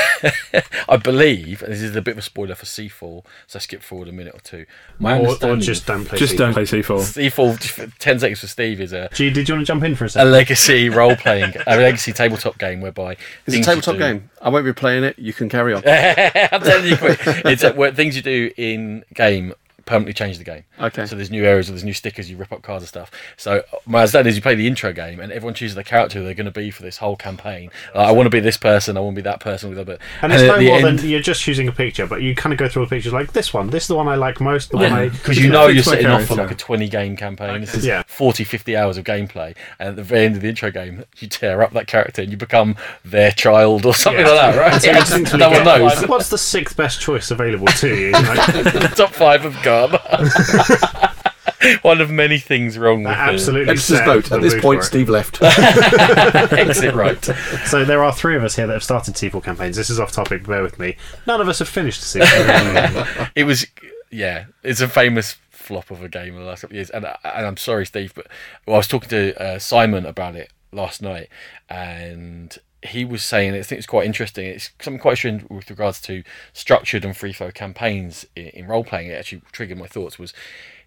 I 0.90 0.98
believe, 0.98 1.62
and 1.62 1.72
this 1.72 1.82
is 1.82 1.96
a 1.96 2.02
bit 2.02 2.14
of 2.14 2.18
a 2.18 2.22
spoiler 2.22 2.56
for 2.56 2.66
Seafall, 2.66 3.24
so 3.48 3.58
I 3.58 3.60
skip 3.60 3.84
forward 3.84 4.08
a 4.08 4.12
minute 4.12 4.34
or 4.34 4.40
two. 4.40 4.66
My 4.98 5.20
Or, 5.20 5.28
or 5.28 5.32
understanding. 5.32 5.62
just 5.62 5.86
don't 5.86 6.06
play. 6.06 6.18
Just 6.18 6.34
Seafall. 6.34 6.38
don't 6.40 6.54
play 6.54 6.64
C4. 6.64 6.84
Seafall, 7.32 7.60
just 7.62 7.74
for 7.74 7.88
ten 8.00 8.20
seconds 8.20 8.40
for 8.40 8.48
Steve, 8.48 8.82
is 8.82 8.94
a, 8.94 9.10
Gee, 9.14 9.30
did 9.30 9.48
you 9.48 9.56
want 9.56 9.62
to 9.62 9.72
jump 9.72 9.84
in 9.84 9.96
for 9.96 10.06
a 10.06 10.10
second? 10.10 10.28
a 10.28 10.32
legacy 10.32 10.90
role 10.90 11.16
playing, 11.16 11.54
a 11.68 11.78
legacy 11.78 12.14
tabletop 12.14 12.58
game 12.58 12.82
whereby 12.82 13.16
It's 13.46 13.56
a 13.58 13.62
tabletop 13.62 13.96
do- 13.96 14.00
game. 14.00 14.30
I 14.42 14.50
won't 14.50 14.66
be 14.66 14.74
playing 14.74 15.04
it. 15.04 15.20
You 15.20 15.34
can 15.34 15.50
carry 15.50 15.74
on. 15.74 15.84
I'm 15.86 16.62
telling 16.62 16.88
you 16.88 16.98
quick. 16.98 17.20
It's 17.26 17.64
uh, 17.64 17.74
where 17.74 17.92
things 17.94 18.16
you 18.16 18.22
do 18.24 18.52
in 18.58 19.04
game 19.14 19.54
permanently 19.86 20.14
change 20.14 20.38
the 20.38 20.44
game. 20.44 20.64
Okay. 20.80 21.06
So 21.06 21.16
there's 21.16 21.32
new 21.32 21.46
areas, 21.46 21.70
or 21.70 21.74
there's 21.74 21.84
new 21.84 21.94
stickers, 21.94 22.30
you 22.30 22.38
rip 22.38 22.52
up 22.52 22.62
cards 22.62 22.84
and 22.84 22.90
stuff. 22.90 23.12
So 23.38 23.64
my 23.86 24.00
understanding 24.00 24.30
is 24.30 24.36
you 24.36 24.42
play 24.42 24.56
the 24.56 24.68
intro 24.68 24.92
game, 24.94 25.20
and 25.20 25.32
everyone 25.32 25.54
chooses 25.54 25.76
the 25.76 25.84
character 25.84 26.24
they're 26.24 26.34
going 26.34 26.46
to 26.46 26.52
be 26.52 26.72
for 26.72 26.84
this 26.84 26.98
whole 26.98 27.16
campaign. 27.16 27.70
Like, 27.94 28.08
I 28.08 28.12
want 28.12 28.26
to 28.26 28.30
be 28.30 28.40
this 28.40 28.58
person. 28.58 28.98
I 28.98 29.00
want 29.00 29.16
to 29.16 29.22
be 29.22 29.24
that 29.24 29.40
person. 29.40 29.70
With 29.70 29.80
other. 29.80 29.98
And 30.22 30.32
it's 30.34 30.44
no 30.44 30.60
more 30.62 30.78
end- 30.88 31.00
than 31.00 31.10
you're 31.10 31.20
just 31.20 31.42
choosing 31.42 31.68
a 31.68 31.72
picture, 31.72 32.06
but 32.08 32.22
you 32.22 32.36
kind 32.36 32.54
of 32.54 32.60
go 32.60 32.68
through 32.68 32.84
all 32.84 32.86
the 32.88 32.96
pictures 32.96 33.14
like 33.14 33.34
this 33.34 33.54
one. 33.54 33.70
This 33.70 33.84
is 33.84 33.88
the 33.88 33.96
one 33.96 34.08
I 34.08 34.16
like 34.16 34.40
most. 34.40 34.72
The 34.72 34.78
one 34.78 34.94
I 34.94 35.10
because 35.16 35.38
you 35.38 35.50
know 35.50 35.68
you're 35.68 35.84
setting 35.84 36.08
off 36.08 36.26
for 36.26 36.36
like 36.36 36.52
a 36.52 36.56
20 36.56 36.88
game 36.90 37.16
campaign. 37.16 37.62
This 37.62 37.76
is 37.76 37.86
Yeah. 37.86 38.04
40, 38.08 38.44
50 38.44 38.76
hours 38.76 38.98
of 38.98 39.06
gameplay, 39.06 39.56
and 39.80 39.90
at 39.90 39.96
the 39.96 40.04
very 40.04 40.26
end 40.26 40.36
of 40.36 40.42
the 40.42 40.50
intro 40.50 40.72
game, 40.72 41.04
you 41.18 41.28
tear 41.28 41.62
up 41.64 41.72
that 41.74 41.88
character 41.88 42.22
and 42.22 42.32
you 42.32 42.38
become 42.38 42.76
their 43.04 43.32
child 43.32 43.86
or 43.86 43.94
something 43.94 44.26
Yeah. 44.26 44.32
like 44.32 44.56
that, 44.56 44.60
right? 44.60 45.06
So 45.06 45.18
you 45.18 45.38
no 45.38 45.50
one 45.50 45.64
knows. 45.64 46.08
What's 46.08 46.30
the 46.30 46.38
sixth 46.38 46.76
best 46.78 47.00
choice 47.02 47.32
available 47.32 47.68
to 47.68 47.96
you? 47.96 48.12
Like, 48.12 48.54
the 48.64 48.94
top 48.96 49.12
five 49.12 49.46
of 49.46 49.56
have 49.56 49.64
gone. 49.76 51.12
One 51.82 52.00
of 52.02 52.12
many 52.12 52.38
things 52.38 52.78
wrong 52.78 53.04
with 53.04 53.14
that 53.14 53.30
it. 53.30 53.34
absolutely. 53.34 53.74
Let's 53.74 53.88
just 53.88 54.00
set 54.00 54.06
vote. 54.06 54.26
the 54.26 54.36
At 54.36 54.42
this 54.42 54.54
mood 54.54 54.62
point, 54.62 54.80
for. 54.82 54.86
Steve 54.86 55.10
left. 55.10 55.40
Exit 55.42 56.94
right. 56.94 57.24
So 57.66 57.84
there 57.86 58.04
are 58.04 58.14
three 58.14 58.36
of 58.36 58.44
us 58.44 58.56
here 58.56 58.68
that 58.68 58.74
have 58.74 58.84
started 58.84 59.16
Seafall 59.16 59.44
campaigns. 59.44 59.76
This 59.76 59.90
is 59.90 60.00
off 60.00 60.12
topic. 60.12 60.46
Bear 60.46 60.62
with 60.62 60.78
me. 60.80 60.96
None 61.26 61.42
of 61.42 61.48
us 61.48 61.60
have 61.60 61.70
finished 61.70 62.02
a 62.02 62.20
Seafall. 62.20 63.30
It 63.36 63.46
was, 63.46 63.66
yeah, 64.12 64.46
it's 64.64 64.82
a 64.82 64.88
famous 64.88 65.38
flop 65.50 65.90
of 65.90 66.04
a 66.04 66.10
game 66.10 66.36
in 66.36 66.40
the 66.42 66.46
last 66.46 66.62
couple 66.62 66.74
of 66.74 66.78
years. 66.78 66.90
And, 66.92 67.06
I- 67.06 67.18
and 67.24 67.48
I'm 67.48 67.58
sorry, 67.58 67.86
Steve, 67.88 68.14
but 68.14 68.28
well, 68.68 68.76
I 68.76 68.78
was 68.80 68.88
talking 68.88 69.10
to 69.10 69.42
uh, 69.42 69.58
Simon 69.60 70.06
about 70.06 70.36
it 70.36 70.52
last 70.72 71.02
night, 71.02 71.30
and 71.70 72.56
he 72.86 73.06
was 73.06 73.24
saying 73.24 73.54
I 73.54 73.62
think 73.62 73.78
it's 73.80 73.88
quite 73.88 74.06
interesting. 74.06 74.46
It's 74.46 74.70
something 74.82 75.00
quite 75.00 75.24
interesting 75.24 75.48
with 75.56 75.70
regards 75.70 76.00
to 76.02 76.24
structured 76.54 77.04
and 77.06 77.16
free 77.16 77.34
flow 77.34 77.52
campaigns 77.52 78.26
in, 78.36 78.48
in 78.48 78.68
role 78.68 78.84
playing. 78.84 79.10
It 79.10 79.14
actually 79.14 79.42
triggered 79.52 79.78
my 79.78 79.88
thoughts. 79.88 80.18
Was 80.20 80.34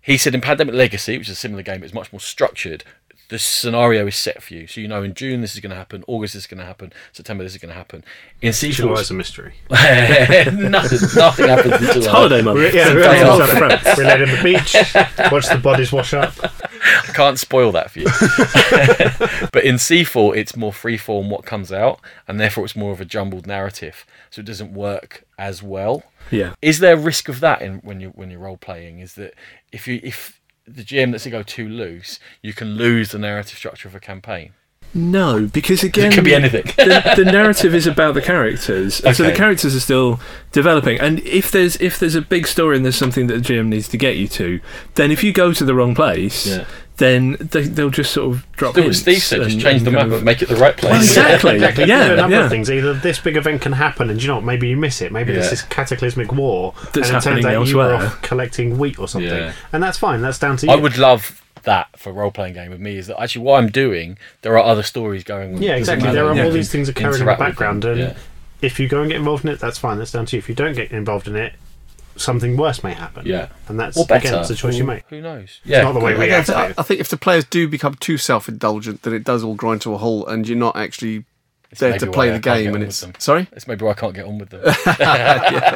he 0.01 0.16
said 0.16 0.35
in 0.35 0.41
Pandemic 0.41 0.75
Legacy, 0.75 1.19
which 1.19 1.29
is 1.29 1.33
a 1.33 1.37
similar 1.37 1.62
game, 1.62 1.83
it's 1.83 1.95
much 1.95 2.12
more 2.12 2.20
structured. 2.20 2.85
The 3.31 3.39
scenario 3.39 4.07
is 4.07 4.16
set 4.16 4.43
for 4.43 4.55
you, 4.55 4.66
so 4.66 4.81
you 4.81 4.89
know 4.89 5.03
in 5.03 5.12
June 5.12 5.43
this 5.43 5.53
is 5.53 5.61
going 5.61 5.69
to 5.69 5.77
happen, 5.77 6.03
August 6.07 6.33
this 6.33 6.45
is 6.45 6.47
going 6.47 6.61
to 6.61 6.65
happen, 6.65 6.95
September 7.12 7.45
this 7.45 7.53
is 7.55 7.61
going 7.61 7.69
to 7.69 7.75
happen. 7.75 8.03
In 8.41 8.53
July 8.55 8.73
Seafall, 8.95 8.99
is 9.03 9.11
a 9.11 9.15
mystery. 9.15 9.53
nothing, 9.70 10.70
nothing 10.70 11.49
happens 11.49 11.75
in 11.89 11.93
July. 11.93 12.11
Holiday 12.11 12.41
month. 12.41 12.59
We- 12.59 12.65
yeah, 12.73 12.87
It's 12.87 12.91
a 12.91 12.95
we're, 12.95 13.03
day 13.03 13.23
all 13.23 13.43
off. 13.43 13.51
friends. 13.51 13.99
we 13.99 14.05
laid 14.05 14.23
on 14.23 14.29
the 14.35 14.43
beach, 14.43 14.75
watched 15.31 15.51
the 15.51 15.59
bodies 15.62 15.93
wash 15.93 16.15
up. 16.15 16.33
I 17.09 17.12
can't 17.15 17.39
spoil 17.39 17.73
that 17.73 17.90
for 17.90 18.01
you. 18.01 18.06
but 19.52 19.65
in 19.65 19.77
Seafall, 19.77 20.36
it's 20.36 20.56
more 20.56 20.73
freeform 20.73 21.28
what 21.28 21.44
comes 21.44 21.73
out, 21.73 22.01
and 22.27 22.39
therefore 22.39 22.65
it's 22.65 22.77
more 22.77 22.93
of 22.93 23.01
a 23.01 23.05
jumbled 23.05 23.47
narrative, 23.47 24.06
so 24.31 24.40
it 24.40 24.47
doesn't 24.47 24.73
work 24.73 25.24
as 25.39 25.62
well. 25.62 26.05
Yeah. 26.31 26.55
Is 26.62 26.78
there 26.81 26.94
a 26.94 26.98
risk 26.98 27.28
of 27.28 27.40
that 27.40 27.62
in 27.62 27.78
when 27.78 28.01
you 28.01 28.10
when 28.10 28.31
you're 28.31 28.40
role 28.40 28.56
playing? 28.56 29.01
Is 29.01 29.15
that 29.15 29.35
if 29.73 29.86
you 29.86 30.01
if 30.02 30.40
the 30.66 30.85
GM 30.85 31.12
lets 31.12 31.27
it 31.27 31.31
go 31.31 31.43
too 31.43 31.69
loose, 31.69 32.19
you 32.43 32.52
can 32.52 32.74
lose 32.74 33.10
the 33.10 33.19
narrative 33.19 33.59
structure 33.59 33.89
of 33.89 33.94
a 33.94 34.01
campaign. 34.01 34.52
No, 34.94 35.47
because 35.52 35.82
again, 35.85 36.10
it 36.10 36.15
could 36.15 36.24
be 36.24 36.35
anything. 36.35 36.65
the, 36.77 37.15
the 37.16 37.24
narrative 37.31 37.74
is 37.74 37.86
about 37.86 38.15
the 38.15 38.23
characters, 38.23 39.01
and 39.01 39.15
so 39.16 39.23
the 39.24 39.32
characters 39.32 39.77
are 39.77 39.81
still 39.81 40.19
developing. 40.52 40.98
And 40.98 41.20
if 41.20 41.51
there's 41.51 41.77
if 41.77 41.98
there's 41.98 42.15
a 42.15 42.23
big 42.23 42.47
story 42.47 42.77
and 42.77 42.85
there's 42.85 42.97
something 42.97 43.27
that 43.28 43.44
the 43.44 43.55
GM 43.55 43.66
needs 43.69 43.89
to 43.89 43.97
get 43.98 44.16
you 44.16 44.27
to, 44.28 44.60
then 44.94 45.10
if 45.10 45.23
you 45.23 45.32
go 45.32 45.52
to 45.52 45.65
the 45.65 45.74
wrong 45.74 45.94
place, 45.94 46.47
Yeah. 46.47 46.65
then 46.97 47.36
they, 47.39 47.62
they'll 47.65 47.90
just 47.90 48.12
sort 48.12 48.35
of 48.35 48.51
drop. 48.52 48.74
Do 48.74 48.85
what 48.85 48.94
Steve 48.97 49.23
said, 49.23 49.43
just 49.43 49.60
change 49.60 49.82
the 49.82 49.90
map 49.90 50.01
kind 50.01 50.12
of- 50.12 50.19
and 50.19 50.24
make 50.24 50.40
it 50.43 50.48
the 50.48 50.56
right 50.56 50.77
place. 50.77 50.90
Well, 50.93 51.01
exactly. 51.02 51.51
Exactly. 51.56 51.85
Yeah, 51.85 52.06
You 52.06 52.12
a 52.15 52.16
number 52.16 52.36
yeah. 52.36 52.44
of 52.44 52.51
things. 52.51 52.70
Either 52.70 52.94
this 52.94 53.19
big 53.20 53.36
event 53.36 53.60
can 53.60 53.73
happen, 53.73 54.09
and 54.10 54.20
you 54.20 54.27
know 54.28 54.36
what? 54.36 54.44
Maybe 54.44 54.69
you 54.69 54.77
miss 54.78 55.02
it. 55.02 55.12
Maybe 55.12 55.32
there's 55.32 55.44
Yeah. 55.47 55.51
this 55.51 55.62
cataclysmic 55.62 56.32
war, 56.32 56.73
That's 56.94 56.97
and 56.97 57.05
it 57.06 57.10
turns 57.10 57.24
happening 57.24 57.44
out 57.47 57.66
you 57.69 57.77
were 57.77 57.90
elsewhere. 57.90 58.06
off 58.09 58.23
collecting 58.23 58.78
wheat 58.78 58.98
or 58.98 59.06
something, 59.06 59.31
Yeah. 59.31 59.52
and 59.73 59.82
that's 59.82 59.98
fine. 59.98 60.23
That's 60.23 60.39
down 60.39 60.56
to 60.56 60.66
you. 60.66 60.73
I 60.73 60.77
would 60.77 60.97
love 60.98 61.43
that 61.69 61.99
for 61.99 62.12
role 62.12 62.31
playing 62.31 62.55
game 62.55 62.70
with 62.70 62.81
me 62.81 62.97
is 62.97 63.07
that 63.09 63.20
actually 63.20 63.45
what 63.45 63.59
I'm 63.62 63.69
doing, 63.69 64.16
there 64.43 64.57
are 64.59 64.65
other 64.65 64.82
stories 64.82 65.23
going 65.23 65.57
on. 65.57 65.62
Yeah, 65.62 65.77
exactly. 65.77 66.11
There 66.11 66.27
are 66.27 66.35
Yeah. 66.35 66.45
all 66.45 66.51
these 66.51 66.73
things 66.73 66.89
occurring 66.89 67.20
in 67.20 67.27
the 67.27 67.35
background, 67.36 67.85
and 67.85 68.01
yeah. 68.01 68.15
if 68.62 68.81
you 68.81 68.89
go 68.89 69.03
and 69.03 69.11
get 69.11 69.19
involved 69.19 69.45
in 69.45 69.51
it, 69.51 69.61
that's 69.61 69.77
fine. 69.78 69.99
That's 69.99 70.12
down 70.12 70.24
to 70.27 70.36
you. 70.36 70.39
If 70.39 70.49
you 70.49 70.55
don't 70.55 70.74
get 70.74 70.90
involved 70.90 71.28
in 71.28 71.36
it, 71.36 71.53
something 72.16 72.57
worse 72.57 72.82
may 72.82 72.95
happen. 72.95 73.27
Yeah. 73.27 73.49
and 73.69 73.78
that's 73.78 73.97
Or 73.99 74.05
again, 74.11 74.35
it's 74.40 74.51
a 74.51 74.55
choice 74.55 74.77
you 74.77 74.85
make. 74.85 75.05
Who 75.11 75.20
knows? 75.20 75.45
It's 75.45 75.61
Yeah. 75.65 75.82
not 75.82 75.93
the 75.93 76.01
way 76.01 76.16
we 76.16 76.32
I, 76.32 76.39
act. 76.39 76.51
I, 76.51 76.73
I 76.78 76.82
think 76.82 77.01
if 77.01 77.09
the 77.11 77.16
players 77.16 77.45
do 77.45 77.69
become 77.69 77.95
too 77.95 78.16
self-indulgent, 78.19 79.03
then 79.03 79.12
it 79.15 79.24
does 79.24 79.45
all 79.45 79.55
grind 79.55 79.82
to 79.82 79.95
a 79.95 79.99
halt, 79.99 80.28
and 80.28 80.49
you're 80.49 80.59
not 80.59 80.77
actually 80.77 81.24
It's 81.70 81.81
there 81.81 81.97
to 81.99 82.11
play 82.11 82.28
the 82.31 82.40
can't 82.40 82.65
game. 82.65 82.74
And 82.74 82.82
it's 82.85 83.05
sorry. 83.19 83.47
That's 83.51 83.69
maybe 83.69 83.85
why 83.85 83.93
I 83.93 83.95
can't 83.95 84.15
get 84.15 84.24
on 84.24 84.39
with 84.39 84.49
them. 84.51 84.62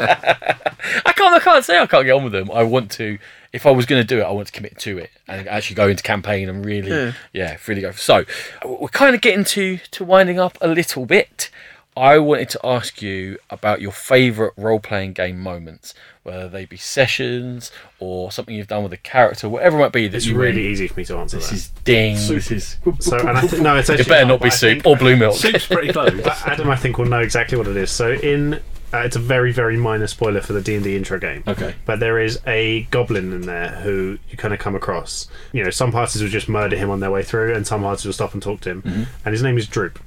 I 0.01 1.12
can't. 1.16 1.35
I 1.35 1.39
can't 1.40 1.64
say 1.64 1.78
I 1.78 1.86
can't 1.86 2.05
get 2.06 2.12
on 2.12 2.24
with 2.24 2.32
them. 2.32 2.51
I 2.51 2.62
want 2.64 2.90
to. 2.93 3.19
If 3.53 3.66
I 3.66 3.70
was 3.70 3.85
going 3.87 4.01
to 4.01 4.07
do 4.07 4.20
it, 4.20 4.24
I 4.24 4.31
want 4.31 4.47
to 4.47 4.53
commit 4.53 4.79
to 4.79 4.99
it 4.99 5.11
and 5.29 5.47
actually 5.47 5.77
go 5.77 5.89
into 5.89 6.03
campaign 6.03 6.49
and 6.49 6.65
really, 6.65 6.91
yeah, 6.91 7.12
Yeah. 7.33 7.57
really 7.66 7.83
go. 7.83 7.91
So 7.93 8.24
we're 8.65 8.89
kind 8.89 9.15
of 9.15 9.20
getting 9.20 9.45
to 9.45 9.79
to 9.93 10.05
winding 10.05 10.39
up 10.41 10.57
a 10.61 10.69
little 10.69 11.05
bit. 11.07 11.51
I 11.95 12.16
wanted 12.19 12.49
to 12.51 12.61
ask 12.65 13.03
you 13.03 13.37
about 13.51 13.83
your 13.83 13.93
favourite 13.93 14.55
role 14.57 14.81
playing 14.81 15.12
game 15.12 15.39
moments, 15.39 15.93
whether 16.23 16.49
they 16.49 16.65
be 16.65 16.79
sessions 16.79 17.70
or 17.99 18.33
something 18.33 18.55
you've 18.55 18.69
done 18.69 18.83
with 18.83 18.95
a 18.95 18.97
character, 18.97 19.47
whatever 19.47 19.77
it 19.77 19.81
might 19.81 19.93
be. 19.93 20.09
That 20.09 20.16
It's 20.16 20.27
you 20.27 20.35
really 20.35 20.62
went, 20.62 20.73
easy 20.73 20.89
for 20.89 21.01
me 21.01 21.05
to 21.05 21.19
answer 21.19 21.37
This 21.37 21.51
that. 21.51 21.55
is 21.55 21.69
ding. 21.85 22.15
This 22.15 22.51
is. 22.51 22.79
So, 23.01 23.19
and 23.19 23.37
I 23.37 23.43
th- 23.47 23.61
no, 23.61 23.77
it's 23.77 23.91
actually 23.91 24.05
It 24.07 24.09
better 24.09 24.24
not 24.24 24.39
but 24.41 24.45
be 24.47 24.51
soup 24.51 24.87
or 24.87 24.97
blue 24.97 25.16
milk. 25.19 25.37
Soup's 25.37 25.66
pretty 25.66 25.93
close. 25.93 26.19
But 26.23 26.41
Adam, 26.47 26.70
I 26.70 26.77
think, 26.77 26.97
will 26.97 27.05
know 27.05 27.20
exactly 27.20 27.59
what 27.59 27.66
it 27.66 27.77
is. 27.77 27.91
So, 27.91 28.12
in 28.12 28.59
uh, 28.93 28.98
it's 28.98 29.16
a 29.16 29.20
very, 29.20 29.52
very 29.52 29.77
minor 29.77 30.06
spoiler 30.06 30.40
for 30.40 30.52
the 30.52 30.60
D 30.60 30.74
and 30.74 30.85
D 30.85 30.97
intro 30.97 31.19
game. 31.19 31.43
Okay. 31.47 31.74
But 31.86 32.01
there 32.01 32.19
is 32.19 32.40
a 32.47 32.82
goblin 32.90 33.32
in 33.32 33.43
there 33.43 33.70
who 33.70 34.19
you 34.28 34.36
kind 34.36 34.52
of 34.52 34.60
come 34.60 34.74
across. 34.74 35.28
You 35.52 35.64
know, 35.64 35.70
some 35.70 35.93
parties 35.93 36.23
will 36.23 36.28
just 36.28 36.48
murder 36.48 36.77
him 36.77 36.90
on 36.90 37.01
their 37.01 37.10
way 37.10 37.23
through, 37.23 37.55
and 37.55 37.66
some 37.66 37.82
parties 37.82 38.05
will 38.05 38.12
stop 38.12 38.35
and 38.35 38.43
talk 38.43 38.60
to 38.62 38.70
him. 38.70 39.06
And 39.24 39.32
his 39.32 39.43
name 39.43 39.56
is 39.56 39.66
Droop. 39.66 39.98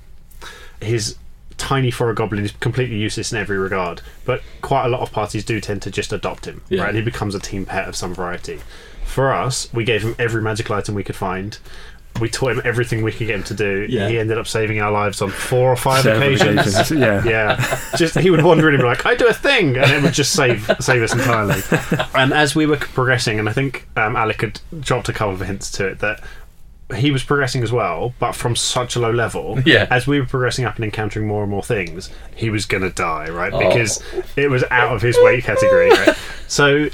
His 0.81 1.17
tiny 1.57 1.89
for 1.89 2.09
a 2.09 2.15
goblin 2.15 2.43
is 2.43 2.51
completely 2.51 2.97
useless 2.97 3.31
in 3.31 3.37
every 3.37 3.57
regard, 3.57 4.01
but 4.25 4.41
quite 4.61 4.85
a 4.85 4.89
lot 4.89 5.01
of 5.01 5.11
parties 5.11 5.45
do 5.45 5.61
tend 5.61 5.81
to 5.83 5.89
just 5.89 6.11
adopt 6.11 6.45
him. 6.45 6.61
Yeah. 6.69 6.81
Right, 6.81 6.89
and 6.89 6.97
he 6.97 7.03
becomes 7.03 7.33
a 7.33 7.39
team 7.39 7.65
pet 7.65 7.87
of 7.87 7.95
some 7.95 8.13
variety. 8.13 8.59
For 9.05 9.31
us, 9.31 9.71
we 9.73 9.83
gave 9.83 10.03
him 10.03 10.15
every 10.19 10.41
magical 10.41 10.75
item 10.75 10.95
we 10.95 11.03
could 11.03 11.15
find. 11.15 11.57
We 12.21 12.29
taught 12.29 12.51
him 12.53 12.61
everything 12.63 13.03
we 13.03 13.11
could 13.11 13.27
get 13.27 13.35
him 13.35 13.43
to 13.43 13.53
do. 13.53 13.85
Yeah. 13.89 14.07
He 14.07 14.17
ended 14.17 14.37
up 14.37 14.47
saving 14.47 14.79
our 14.79 14.91
lives 14.91 15.21
on 15.21 15.29
four 15.31 15.71
or 15.71 15.75
five 15.75 16.03
Several 16.03 16.33
occasions. 16.33 16.59
occasions, 16.75 16.91
Yeah. 17.01 17.23
Yeah, 17.25 17.79
just 17.97 18.17
he 18.17 18.29
would 18.29 18.41
wander 18.43 18.69
in 18.69 18.75
and 18.75 18.81
be 18.83 18.87
like, 18.87 19.05
"I 19.05 19.15
do 19.15 19.27
a 19.27 19.33
thing," 19.33 19.75
and 19.77 19.91
it 19.91 20.01
would 20.01 20.13
just 20.13 20.31
save 20.33 20.69
save 20.79 21.01
us 21.03 21.11
entirely. 21.13 21.61
And 22.13 22.31
as 22.43 22.55
we 22.55 22.65
were 22.65 22.77
progressing, 22.77 23.37
and 23.39 23.49
I 23.49 23.53
think 23.53 23.87
um, 23.97 24.15
Alec 24.15 24.41
had 24.41 24.61
dropped 24.79 25.09
a 25.09 25.13
couple 25.13 25.33
of 25.33 25.41
hints 25.41 25.69
to 25.73 25.87
it 25.87 25.99
that 25.99 26.23
he 26.95 27.09
was 27.11 27.23
progressing 27.23 27.63
as 27.63 27.71
well, 27.71 28.13
but 28.19 28.33
from 28.33 28.55
such 28.55 28.95
a 28.95 28.99
low 28.99 29.09
level. 29.11 29.59
Yeah. 29.65 29.87
As 29.89 30.05
we 30.05 30.19
were 30.19 30.25
progressing 30.27 30.65
up 30.65 30.75
and 30.75 30.85
encountering 30.85 31.27
more 31.27 31.41
and 31.41 31.49
more 31.51 31.63
things, 31.63 32.11
he 32.35 32.49
was 32.49 32.65
gonna 32.65 32.91
die, 32.91 33.27
right? 33.29 33.51
Oh. 33.51 33.57
Because 33.59 34.01
it 34.37 34.49
was 34.49 34.63
out 34.71 34.95
of 34.95 35.01
his 35.01 35.17
weight 35.19 35.43
category. 35.43 35.89
Right? 35.89 36.15
So. 36.47 36.89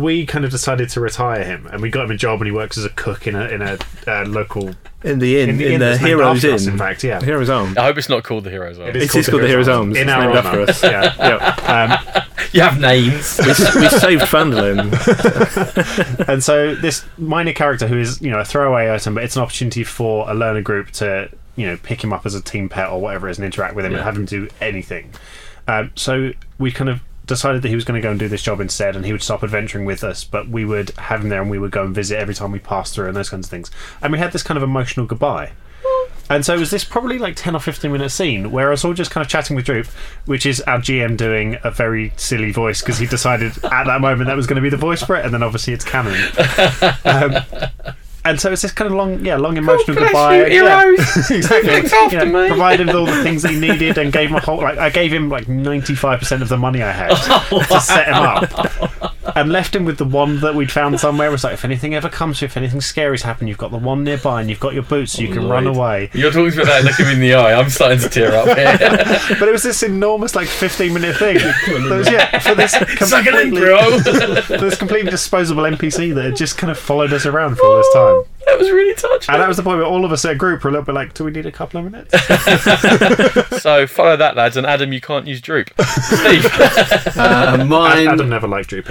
We 0.00 0.26
kind 0.26 0.44
of 0.44 0.50
decided 0.50 0.88
to 0.90 1.00
retire 1.00 1.44
him, 1.44 1.66
and 1.72 1.80
we 1.80 1.90
got 1.90 2.04
him 2.04 2.10
a 2.10 2.16
job, 2.16 2.40
and 2.40 2.46
he 2.46 2.52
works 2.52 2.76
as 2.76 2.84
a 2.84 2.90
cook 2.90 3.26
in 3.26 3.34
a 3.34 3.46
in 3.48 3.62
a 3.62 3.78
uh, 4.06 4.24
local 4.26 4.74
In 5.02 5.18
the 5.20 5.40
inn, 5.40 5.48
in 5.50 5.54
in, 5.54 5.58
the, 5.58 5.72
inn 5.74 5.80
the 5.80 5.98
Heroes 5.98 6.36
after 6.44 6.54
us, 6.54 6.66
Inn. 6.66 6.72
in 6.72 6.78
fact, 6.78 7.02
yeah. 7.04 7.20
Heroes 7.22 7.48
Arm. 7.48 7.74
I 7.78 7.84
hope 7.84 7.96
it's 7.98 8.08
not 8.08 8.22
called 8.24 8.44
the 8.44 8.50
Heroes 8.50 8.78
Arm. 8.78 8.88
It 8.90 8.96
It 8.96 9.02
is 9.14 9.28
called 9.28 9.42
the 9.42 9.48
Heroes 9.48 9.68
Arms. 9.68 9.96
in 9.96 10.02
It's 10.08 10.10
our 10.12 10.24
named 10.26 10.36
after 10.36 10.48
honour. 10.60 10.70
us. 10.70 10.82
Yeah, 10.82 11.14
yeah. 11.66 12.06
Um, 12.14 12.24
You 12.52 12.60
have 12.60 12.80
names. 12.80 13.38
we, 13.74 13.80
we 13.80 13.88
saved 13.88 14.22
Phandalin. 14.24 14.92
and 16.28 16.42
so 16.42 16.74
this 16.74 17.04
minor 17.18 17.52
character 17.52 17.86
who 17.86 17.98
is 17.98 18.20
you 18.20 18.30
know 18.30 18.38
a 18.38 18.44
throwaway 18.44 18.90
item 18.92 19.14
but 19.14 19.24
it's 19.24 19.36
an 19.36 19.42
opportunity 19.42 19.84
for 19.84 20.28
a 20.30 20.34
learner 20.34 20.62
group 20.62 20.90
to 20.92 21.28
you 21.56 21.66
know 21.66 21.76
pick 21.78 22.02
him 22.04 22.12
up 22.12 22.24
as 22.26 22.34
a 22.34 22.42
team 22.42 22.68
pet 22.68 22.88
or 22.90 23.00
whatever 23.00 23.28
it 23.28 23.32
is 23.32 23.38
and 23.38 23.44
interact 23.46 23.74
with 23.74 23.84
him 23.84 23.94
and 23.94 24.02
have 24.02 24.16
him 24.16 24.24
do 24.26 24.48
anything 24.60 25.10
um, 25.68 25.90
so 25.96 26.30
we 26.58 26.70
kind 26.70 26.88
of 26.90 27.00
decided 27.26 27.62
that 27.62 27.68
he 27.68 27.74
was 27.74 27.84
going 27.84 28.00
to 28.00 28.04
go 28.04 28.10
and 28.10 28.18
do 28.18 28.28
this 28.28 28.42
job 28.42 28.60
instead, 28.60 28.96
and 28.96 29.04
he 29.04 29.12
would 29.12 29.22
stop 29.22 29.42
adventuring 29.42 29.84
with 29.84 30.04
us, 30.04 30.24
but 30.24 30.48
we 30.48 30.64
would 30.64 30.90
have 30.90 31.22
him 31.22 31.28
there, 31.28 31.42
and 31.42 31.50
we 31.50 31.58
would 31.58 31.72
go 31.72 31.84
and 31.84 31.94
visit 31.94 32.18
every 32.18 32.34
time 32.34 32.52
we 32.52 32.58
passed 32.58 32.94
through, 32.94 33.08
and 33.08 33.16
those 33.16 33.30
kinds 33.30 33.46
of 33.46 33.50
things. 33.50 33.70
And 34.00 34.12
we 34.12 34.18
had 34.18 34.32
this 34.32 34.42
kind 34.42 34.56
of 34.56 34.62
emotional 34.62 35.06
goodbye. 35.06 35.52
And 36.28 36.44
so 36.44 36.54
it 36.54 36.58
was 36.58 36.70
this 36.72 36.82
probably 36.82 37.18
like 37.18 37.36
10 37.36 37.54
or 37.54 37.60
15 37.60 37.92
minute 37.92 38.10
scene 38.10 38.50
where 38.50 38.68
I 38.68 38.70
was 38.70 38.84
all 38.84 38.94
just 38.94 39.12
kind 39.12 39.24
of 39.24 39.30
chatting 39.30 39.54
with 39.54 39.66
Droop, 39.66 39.86
which 40.24 40.44
is 40.44 40.60
our 40.62 40.78
GM 40.78 41.16
doing 41.16 41.56
a 41.62 41.70
very 41.70 42.12
silly 42.16 42.50
voice 42.50 42.80
because 42.82 42.98
he 42.98 43.06
decided 43.06 43.52
at 43.64 43.84
that 43.84 44.00
moment 44.00 44.26
that 44.26 44.36
was 44.36 44.48
going 44.48 44.56
to 44.56 44.62
be 44.62 44.68
the 44.68 44.76
voice 44.76 45.02
for 45.02 45.14
it, 45.14 45.24
and 45.24 45.32
then 45.32 45.42
obviously 45.42 45.72
it's 45.72 45.84
canon. 45.84 46.16
Um, 47.04 47.36
and 48.26 48.40
so 48.40 48.52
it's 48.52 48.62
this 48.62 48.72
kind 48.72 48.90
of 48.90 48.96
long, 48.96 49.24
yeah, 49.24 49.36
long 49.36 49.56
emotional 49.56 49.96
bless 49.96 50.08
goodbye. 50.12 50.36
you, 50.48 50.64
Yeah. 50.64 50.80
heroes. 50.82 51.30
exactly. 51.30 51.70
Looked 51.82 51.92
after 51.92 52.26
You 52.26 52.32
me. 52.32 52.48
Provided 52.48 52.90
all 52.90 53.06
the 53.06 53.22
things 53.22 53.42
that 53.42 53.52
he 53.52 53.60
needed 53.60 53.98
and 53.98 54.12
gave 54.12 54.30
him 54.30 54.36
a 54.36 54.40
whole, 54.40 54.58
like, 54.58 54.78
I 54.78 54.90
gave 54.90 55.12
him 55.12 55.28
like 55.28 55.46
95% 55.46 56.42
of 56.42 56.48
the 56.48 56.56
money 56.56 56.82
I 56.82 56.92
had 56.92 57.10
oh, 57.50 57.64
to 57.70 57.80
set 57.80 58.08
him 58.08 58.14
up. 58.14 59.12
And 59.34 59.50
left 59.50 59.74
him 59.74 59.84
with 59.84 59.98
the 59.98 60.04
one 60.04 60.40
that 60.40 60.54
we'd 60.54 60.70
found 60.70 60.98
somewhere. 61.00 61.28
It 61.28 61.32
was 61.32 61.44
like, 61.44 61.54
if 61.54 61.64
anything 61.64 61.94
ever 61.94 62.08
comes, 62.08 62.42
if 62.42 62.56
anything 62.56 62.80
scary's 62.80 63.22
happened, 63.22 63.48
you've 63.48 63.58
got 63.58 63.70
the 63.70 63.78
one 63.78 64.04
nearby 64.04 64.40
and 64.40 64.48
you've 64.50 64.60
got 64.60 64.74
your 64.74 64.82
boots 64.82 65.12
so 65.12 65.22
you 65.22 65.32
can 65.32 65.48
run 65.48 65.66
away. 65.66 66.10
You're 66.12 66.30
talking 66.30 66.52
about 66.60 66.66
that 66.66 66.84
looking 66.84 67.06
me 67.06 67.12
in 67.14 67.20
the 67.20 67.34
eye. 67.34 67.54
I'm 67.54 67.68
starting 67.70 67.98
to 68.00 68.08
tear 68.08 68.34
up 68.34 68.56
here. 68.56 68.76
But 69.38 69.48
it 69.48 69.52
was 69.52 69.62
this 69.62 69.82
enormous, 69.82 70.34
like, 70.34 70.48
15 70.48 70.92
minute 70.92 71.16
thing. 71.16 71.36
That 71.86 71.98
was, 71.98 72.10
yeah, 72.10 72.38
for 72.38 72.54
this 72.54 72.72
Suck 73.08 73.26
it 73.26 73.34
in, 73.34 73.50
bro. 73.54 74.00
for 74.42 74.58
this 74.58 74.76
completely 74.76 75.10
disposable 75.10 75.62
NPC 75.64 76.14
that 76.14 76.24
had 76.24 76.36
just 76.36 76.56
kind 76.58 76.70
of 76.70 76.78
followed 76.78 77.12
us 77.12 77.26
around 77.26 77.56
for 77.56 77.66
all 77.66 77.76
this 77.76 77.92
time. 77.92 78.22
that 78.50 78.58
was 78.58 78.70
really 78.70 78.94
touching. 78.94 79.32
And 79.34 79.42
that 79.42 79.48
was 79.48 79.56
the 79.56 79.62
point 79.62 79.78
where 79.78 79.86
all 79.86 80.04
of 80.04 80.12
us 80.12 80.24
at 80.24 80.32
a 80.32 80.34
group 80.34 80.62
were 80.64 80.70
a 80.70 80.72
little 80.72 80.84
bit 80.84 80.94
like, 80.94 81.14
do 81.14 81.24
we 81.24 81.30
need 81.30 81.46
a 81.46 81.52
couple 81.52 81.80
of 81.84 81.90
minutes? 81.92 82.14
So 83.66 83.86
follow 83.86 84.16
that, 84.16 84.36
lads. 84.36 84.56
And 84.56 84.64
Adam, 84.66 84.92
you 84.92 85.00
can't 85.00 85.26
use 85.26 85.40
Droop. 85.40 85.70
Steve. 85.80 86.46
Uh, 87.16 87.64
mine, 87.68 88.06
Adam 88.06 88.28
never 88.28 88.46
liked 88.46 88.68
Droop. 88.68 88.86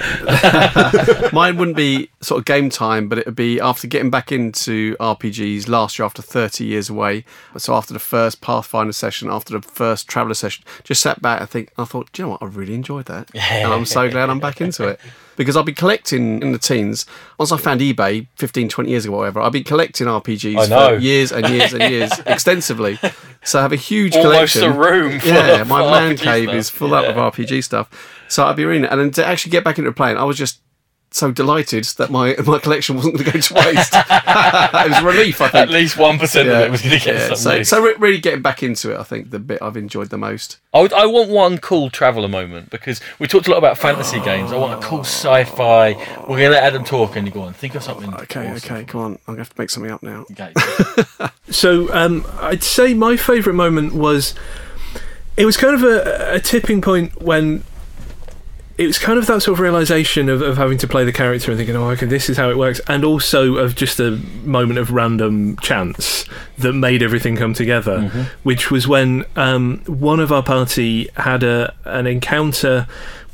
mine 1.32 1.56
wouldn't 1.56 1.76
be 1.76 2.10
sort 2.20 2.40
of 2.40 2.44
game 2.44 2.68
time, 2.68 3.08
but 3.08 3.16
it 3.18 3.24
would 3.26 3.36
be 3.36 3.58
after 3.58 3.86
getting 3.86 4.10
back 4.10 4.30
into 4.32 4.94
RPGs 4.96 5.68
last 5.68 5.98
year 5.98 6.04
after 6.04 6.20
30 6.20 6.64
years 6.64 6.90
away. 6.90 7.24
So 7.56 7.74
after 7.74 7.94
the 7.94 7.98
first 8.00 8.40
Pathfinder 8.42 8.92
session, 8.92 9.30
after 9.30 9.58
the 9.58 9.66
first 9.66 10.08
Traveller 10.08 10.34
session, 10.34 10.64
just 10.84 11.00
sat 11.00 11.22
back 11.22 11.40
and 11.40 11.48
think, 11.48 11.72
I 11.78 11.84
thought, 11.84 12.12
do 12.12 12.22
you 12.22 12.26
know 12.26 12.30
what? 12.32 12.42
I 12.42 12.46
really 12.46 12.74
enjoyed 12.74 13.06
that. 13.06 13.30
and 13.34 13.72
I'm 13.72 13.86
so 13.86 14.10
glad 14.10 14.28
I'm 14.28 14.40
back 14.40 14.60
into 14.60 14.88
it. 14.88 15.00
Because 15.36 15.56
I've 15.56 15.64
been 15.66 15.74
collecting 15.74 16.40
in 16.42 16.52
the 16.52 16.58
teens. 16.58 17.06
Once 17.38 17.52
I 17.52 17.56
found 17.58 17.80
eBay 17.80 18.26
15, 18.36 18.68
20 18.68 18.90
years 18.90 19.04
ago, 19.04 19.14
or 19.14 19.18
whatever, 19.18 19.40
I've 19.40 19.52
been 19.52 19.64
collecting 19.64 20.06
RPGs 20.06 20.68
for 20.68 20.98
years 20.98 21.30
and 21.32 21.48
years 21.48 21.72
and 21.72 21.90
years 21.90 22.10
extensively. 22.26 22.98
So 23.44 23.58
I 23.58 23.62
have 23.62 23.72
a 23.72 23.76
huge 23.76 24.16
Almost 24.16 24.54
collection. 24.54 24.64
a 24.64 24.72
room. 24.72 25.20
Yeah, 25.24 25.64
my 25.64 25.80
man 25.82 26.16
RPG 26.16 26.20
cave 26.20 26.44
stuff. 26.48 26.54
is 26.56 26.70
full 26.70 26.94
up 26.94 27.06
with 27.06 27.16
RPG 27.16 27.62
stuff. 27.64 27.88
So 28.28 28.44
I'd 28.44 28.56
be 28.56 28.64
reading 28.64 28.84
it, 28.84 28.90
and 28.90 29.00
then 29.00 29.10
to 29.12 29.24
actually 29.24 29.50
get 29.50 29.62
back 29.62 29.78
into 29.78 29.92
playing, 29.92 30.16
I 30.16 30.24
was 30.24 30.36
just 30.36 30.60
so 31.16 31.30
delighted 31.32 31.84
that 31.96 32.10
my 32.10 32.36
my 32.46 32.58
collection 32.58 32.96
wasn't 32.96 33.14
going 33.14 33.24
to 33.26 33.32
go 33.32 33.40
to 33.40 33.54
waste. 33.54 33.92
it 33.94 34.90
was 34.90 34.98
a 34.98 35.04
relief, 35.04 35.40
I 35.40 35.48
think. 35.48 35.54
At 35.54 35.70
least 35.70 35.96
one 35.96 36.18
percent 36.18 36.48
of 36.48 36.60
it 36.60 36.70
was 36.70 36.82
going 36.82 36.98
to 36.98 37.04
get 37.04 37.14
yeah. 37.14 37.34
something. 37.34 37.64
So, 37.64 37.76
so 37.76 37.82
re- 37.82 37.94
really 37.98 38.18
getting 38.18 38.42
back 38.42 38.62
into 38.62 38.92
it, 38.92 38.98
I 38.98 39.02
think 39.02 39.30
the 39.30 39.38
bit 39.38 39.60
I've 39.62 39.76
enjoyed 39.76 40.10
the 40.10 40.18
most. 40.18 40.58
I, 40.74 40.82
would, 40.82 40.92
I 40.92 41.06
want 41.06 41.30
one 41.30 41.58
cool 41.58 41.90
traveller 41.90 42.28
moment 42.28 42.70
because 42.70 43.00
we 43.18 43.26
talked 43.26 43.46
a 43.46 43.50
lot 43.50 43.58
about 43.58 43.78
fantasy 43.78 44.20
games. 44.20 44.52
I 44.52 44.58
want 44.58 44.82
a 44.82 44.86
cool 44.86 45.00
sci-fi. 45.00 45.94
We're 46.20 46.26
going 46.26 46.42
to 46.42 46.50
let 46.50 46.64
Adam 46.64 46.84
talk, 46.84 47.16
and 47.16 47.26
you 47.26 47.32
go 47.32 47.42
on. 47.42 47.54
Think 47.54 47.74
of 47.74 47.82
something. 47.82 48.12
Okay, 48.14 48.50
awesome. 48.50 48.76
okay, 48.76 48.84
come 48.84 49.00
on, 49.00 49.12
I'm 49.26 49.34
going 49.34 49.36
to 49.36 49.40
have 49.42 49.54
to 49.54 49.60
make 49.60 49.70
something 49.70 49.90
up 49.90 50.02
now. 50.02 50.26
Okay. 50.30 50.52
So 51.48 51.92
um, 51.94 52.26
I'd 52.40 52.64
say 52.64 52.92
my 52.92 53.16
favourite 53.16 53.54
moment 53.54 53.94
was 53.94 54.34
it 55.36 55.46
was 55.46 55.56
kind 55.56 55.74
of 55.74 55.82
a, 55.84 56.34
a 56.34 56.40
tipping 56.40 56.80
point 56.80 57.22
when 57.22 57.62
it 58.78 58.86
was 58.86 58.98
kind 58.98 59.18
of 59.18 59.26
that 59.26 59.40
sort 59.42 59.54
of 59.54 59.60
realization 59.60 60.28
of, 60.28 60.42
of 60.42 60.58
having 60.58 60.76
to 60.78 60.86
play 60.86 61.04
the 61.04 61.12
character 61.12 61.50
and 61.50 61.58
thinking, 61.58 61.74
oh, 61.76 61.88
okay, 61.90 62.04
this 62.06 62.28
is 62.28 62.36
how 62.36 62.50
it 62.50 62.58
works, 62.58 62.80
and 62.88 63.04
also 63.04 63.56
of 63.56 63.74
just 63.74 63.98
a 64.00 64.20
moment 64.44 64.78
of 64.78 64.90
random 64.90 65.56
chance 65.58 66.24
that 66.58 66.74
made 66.74 67.02
everything 67.02 67.36
come 67.36 67.54
together, 67.54 68.00
which 68.42 68.70
was 68.70 68.86
when 68.86 69.24
um, 69.36 69.78
one 69.86 70.20
of 70.20 70.30
our 70.30 70.42
party 70.42 71.08
had 71.16 71.42
a 71.42 71.74
an 71.84 72.06
encounter 72.06 72.86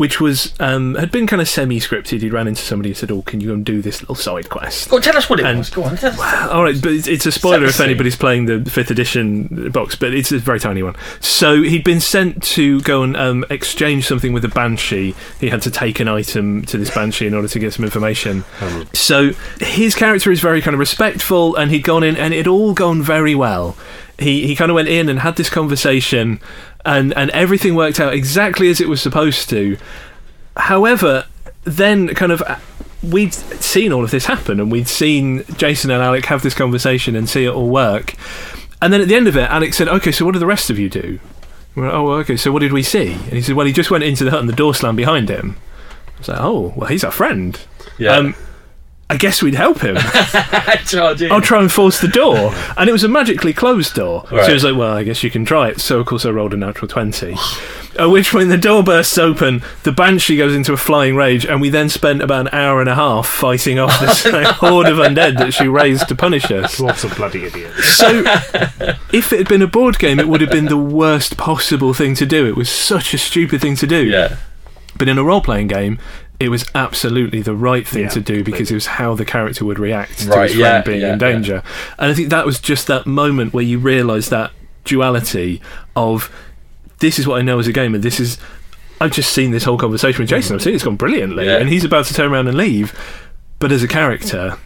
which 0.03 0.20
was 0.20 0.53
um, 0.59 0.97
had 0.97 1.12
been 1.12 1.29
kind 1.29 1.41
of 1.41 1.49
semi-scripted. 1.49 2.20
He 2.23 2.29
ran 2.29 2.49
into 2.49 2.61
somebody 2.61 2.91
and 2.91 2.97
said, 2.97 3.12
"Oh, 3.12 3.23
can 3.23 3.41
you 3.41 3.49
go 3.49 3.55
and 3.55 3.65
do 3.65 3.81
this 3.81 4.01
little 4.03 4.16
side 4.16 4.49
quest?" 4.51 4.91
Go 4.91 4.97
on, 4.97 5.03
tell 5.03 5.16
us 5.16 5.31
what 5.31 5.39
it 5.39 5.47
And- 5.47 5.59
was. 5.59 5.70
Go 5.70 5.85
on. 5.85 5.97
Tell 5.97 6.11
us. 6.20 6.51
All 6.51 6.65
right, 6.65 6.74
but 6.83 6.91
it's, 6.93 7.07
it's 7.07 7.24
a 7.27 7.31
spoiler 7.33 7.66
if 7.66 7.79
anybody's 7.81 8.16
playing 8.16 8.47
the 8.47 8.69
fifth 8.69 8.91
edition 8.91 9.70
box, 9.70 9.95
but 9.95 10.12
it's 10.12 10.33
a 10.33 10.39
very 10.39 10.59
tiny 10.59 10.83
one. 10.83 10.97
So 11.20 11.62
he'd 11.62 11.85
been 11.85 12.01
sent 12.01 12.43
to 12.59 12.81
go 12.81 13.05
and 13.05 13.16
um, 13.16 13.45
exchange 13.49 14.07
something 14.09 14.33
with 14.33 14.45
a 14.45 14.49
banshee. 14.49 15.15
He 15.41 15.49
had 15.51 15.62
to 15.62 15.70
take 15.70 16.01
an 16.01 16.09
item 16.09 16.62
to 16.66 16.77
this 16.79 16.91
banshee 16.93 17.29
in 17.29 17.35
order 17.35 17.47
to 17.49 17.59
get 17.61 17.73
some 17.73 17.85
information. 17.85 18.45
So 18.93 19.31
his 19.61 19.95
character 19.95 20.33
is 20.33 20.41
very 20.41 20.61
kind 20.61 20.74
of 20.74 20.81
respectful, 20.81 21.55
and 21.55 21.70
he'd 21.70 21.85
gone 21.85 22.03
in, 22.03 22.16
and 22.16 22.35
it 22.35 22.47
all 22.49 22.74
gone 22.74 23.03
very 23.03 23.35
well. 23.37 23.77
He 24.19 24.47
he 24.47 24.55
kind 24.55 24.70
of 24.70 24.74
went 24.74 24.89
in 24.89 25.09
and 25.09 25.19
had 25.20 25.37
this 25.37 25.49
conversation, 25.51 26.41
and 26.84 27.12
and 27.14 27.30
everything 27.30 27.74
worked 27.74 28.00
out 28.00 28.12
exactly 28.12 28.68
as 28.70 28.80
it 28.80 28.88
was 28.88 29.00
supposed 29.00 29.48
to. 29.50 29.76
However, 30.56 31.26
then 31.64 32.09
kind 32.14 32.32
of 32.32 32.42
we'd 33.02 33.34
seen 33.34 33.92
all 33.92 34.04
of 34.04 34.10
this 34.10 34.26
happen 34.26 34.60
and 34.60 34.70
we'd 34.70 34.88
seen 34.88 35.44
Jason 35.56 35.90
and 35.90 36.02
Alec 36.02 36.26
have 36.26 36.42
this 36.42 36.54
conversation 36.54 37.16
and 37.16 37.28
see 37.28 37.44
it 37.44 37.50
all 37.50 37.68
work. 37.68 38.14
And 38.80 38.92
then 38.92 39.00
at 39.00 39.09
the 39.09 39.14
end 39.14 39.28
of 39.28 39.36
it, 39.36 39.50
Alec 39.50 39.74
said, 39.74 39.88
Okay, 39.88 40.12
so 40.12 40.24
what 40.24 40.32
did 40.32 40.40
the 40.40 40.46
rest 40.46 40.70
of 40.70 40.78
you 40.78 40.88
do? 40.88 41.18
We 41.74 41.82
went, 41.82 41.94
oh, 41.94 42.10
okay, 42.14 42.36
so 42.36 42.52
what 42.52 42.60
did 42.60 42.72
we 42.72 42.82
see? 42.82 43.12
And 43.12 43.32
he 43.32 43.42
said, 43.42 43.56
Well, 43.56 43.66
he 43.66 43.72
just 43.72 43.90
went 43.90 44.04
into 44.04 44.24
the 44.24 44.30
hut 44.30 44.40
and 44.40 44.48
the 44.48 44.54
door 44.54 44.74
slammed 44.74 44.96
behind 44.96 45.28
him. 45.28 45.56
I 46.16 46.18
was 46.18 46.28
like, 46.28 46.40
Oh, 46.40 46.72
well, 46.76 46.88
he's 46.88 47.04
our 47.04 47.12
friend. 47.12 47.59
Yeah. 47.98 48.16
Um, 48.16 48.34
I 49.12 49.16
guess 49.18 49.43
we'd 49.43 49.55
help 49.55 49.80
him. 49.80 49.97
Charge 50.86 51.22
in. 51.22 51.30
I'll 51.32 51.40
try 51.40 51.60
and 51.60 51.70
force 51.70 52.01
the 52.01 52.09
door. 52.09 52.52
And 52.76 52.89
it 52.89 52.93
was 52.93 53.05
a 53.05 53.09
magically 53.09 53.52
closed 53.52 53.94
door. 53.94 54.24
So 54.28 54.36
Right. 54.36 54.47
he 54.48 54.55
was 54.55 54.64
like, 54.64 54.76
well, 54.76 54.94
I 54.97 55.02
guess 55.05 55.22
you 55.22 55.30
can 55.30 55.44
try 55.44 55.68
it. 55.68 55.80
So, 55.80 56.01
of 56.01 56.06
course, 56.06 56.24
I 56.24 56.30
rolled 56.30 56.55
a 56.55 56.56
natural 56.56 56.89
20. 56.89 57.34
At 57.98 58.06
which 58.06 58.30
point 58.30 58.48
the 58.48 58.56
door 58.56 58.82
bursts 58.82 59.18
open, 59.18 59.62
the 59.82 59.93
Banshee 59.93 60.39
goes 60.39 60.55
into 60.55 60.72
a 60.72 60.78
flying 60.78 61.14
rage, 61.14 61.44
and 61.44 61.60
we 61.60 61.68
then 61.68 61.90
spent 61.90 62.22
about 62.22 62.47
an 62.47 62.55
hour 62.55 62.80
and 62.80 62.89
a 62.89 62.94
half 62.94 63.26
fighting 63.28 63.78
off 63.78 64.01
this 64.01 64.24
like, 64.24 64.47
horde 64.56 64.89
of 64.89 64.97
undead 64.97 65.36
that 65.39 65.52
she 65.52 65.68
raised 65.68 66.09
to 66.09 66.14
punish 66.14 66.51
us. 66.51 66.80
Lots 66.80 67.05
of 67.05 67.14
bloody 67.16 67.44
idiots. 67.44 67.84
So, 67.84 68.22
if 69.12 69.30
it 69.32 69.39
had 69.40 69.48
been 69.48 69.60
a 69.62 69.66
board 69.66 69.98
game, 69.98 70.18
it 70.18 70.26
would 70.28 70.40
have 70.40 70.51
been 70.51 70.66
the 70.66 70.78
worst 70.78 71.36
possible 71.36 71.93
thing 71.93 72.14
to 72.14 72.24
do. 72.24 72.47
It 72.47 72.56
was 72.56 72.70
such 72.70 73.12
a 73.12 73.18
stupid 73.18 73.60
thing 73.60 73.76
to 73.76 73.86
do. 73.86 74.05
yeah. 74.06 74.36
But 74.97 75.09
in 75.09 75.16
a 75.18 75.24
role 75.24 75.40
playing 75.40 75.68
game, 75.68 75.98
it 76.43 76.48
was 76.48 76.64
absolutely 76.74 77.40
the 77.40 77.55
right 77.55 77.86
thing 77.86 78.02
Yeah, 78.02 78.09
to 78.10 78.20
do 78.20 78.43
because 78.43 78.70
it 78.70 78.74
was 78.74 78.86
how 78.86 79.14
the 79.14 79.24
character 79.24 79.64
would 79.64 79.78
react 79.78 80.19
to 80.20 80.40
his 80.43 80.56
yeah, 80.56 80.82
friend 80.82 80.85
being 80.85 81.01
yeah, 81.02 81.12
in 81.12 81.19
danger. 81.19 81.62
And 81.98 82.10
I 82.10 82.14
think 82.14 82.31
that 82.31 82.44
was 82.44 82.59
just 82.60 82.86
that 82.89 83.06
moment 83.06 83.52
where 83.55 83.64
you 83.64 83.78
realise 83.78 84.28
that 84.31 84.51
duality 84.85 85.60
of 85.94 86.31
this 86.98 87.19
is 87.19 87.27
what 87.27 87.39
I 87.39 87.43
know 87.43 87.59
as 87.59 87.66
a 87.69 87.73
gamer, 87.73 87.98
this 87.98 88.19
is. 88.20 88.39
I've 89.01 89.12
just 89.12 89.32
seen 89.32 89.51
this 89.51 89.64
whole 89.64 89.78
conversation 89.78 90.20
with 90.23 90.28
Jason. 90.31 90.55
I've 90.55 90.62
seen 90.62 90.74
it's 90.74 90.85
gone 90.85 90.97
brilliantly, 90.97 91.47
Yeah. 91.47 91.56
and 91.59 91.69
he's 91.69 91.85
about 91.85 92.06
to 92.06 92.14
turn 92.14 92.31
around 92.32 92.47
and 92.48 92.56
leave. 92.56 92.93
But 93.59 93.73
as 93.73 93.82
a 93.82 93.89
character, 93.89 94.56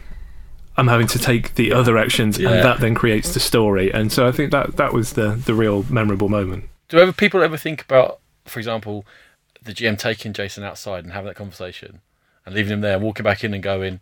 I'm 0.76 0.88
having 0.88 1.06
to 1.08 1.18
take 1.18 1.54
the 1.54 1.72
other 1.72 1.96
actions, 1.96 2.38
Yeah. 2.38 2.50
and 2.50 2.64
that 2.64 2.80
then 2.80 2.94
creates 2.94 3.32
the 3.32 3.40
story. 3.40 3.90
And 3.90 4.12
so 4.12 4.26
I 4.26 4.32
think 4.32 4.50
that 4.52 4.76
that 4.76 4.92
was 4.92 5.12
the 5.14 5.28
the 5.30 5.54
real 5.54 5.84
memorable 5.88 6.28
moment. 6.28 6.64
Do 6.88 6.98
ever 6.98 7.12
people 7.12 7.42
ever 7.42 7.56
think 7.56 7.82
about, 7.82 8.18
for 8.44 8.58
example, 8.60 9.06
the 9.66 9.74
GM 9.74 9.98
taking 9.98 10.32
Jason 10.32 10.64
outside 10.64 11.04
and 11.04 11.12
having 11.12 11.26
that 11.26 11.36
conversation 11.36 12.00
and 12.44 12.54
leaving 12.54 12.72
him 12.72 12.80
there 12.80 12.94
and 12.94 13.02
walking 13.02 13.24
back 13.24 13.44
in 13.44 13.52
and 13.52 13.62
going, 13.62 14.00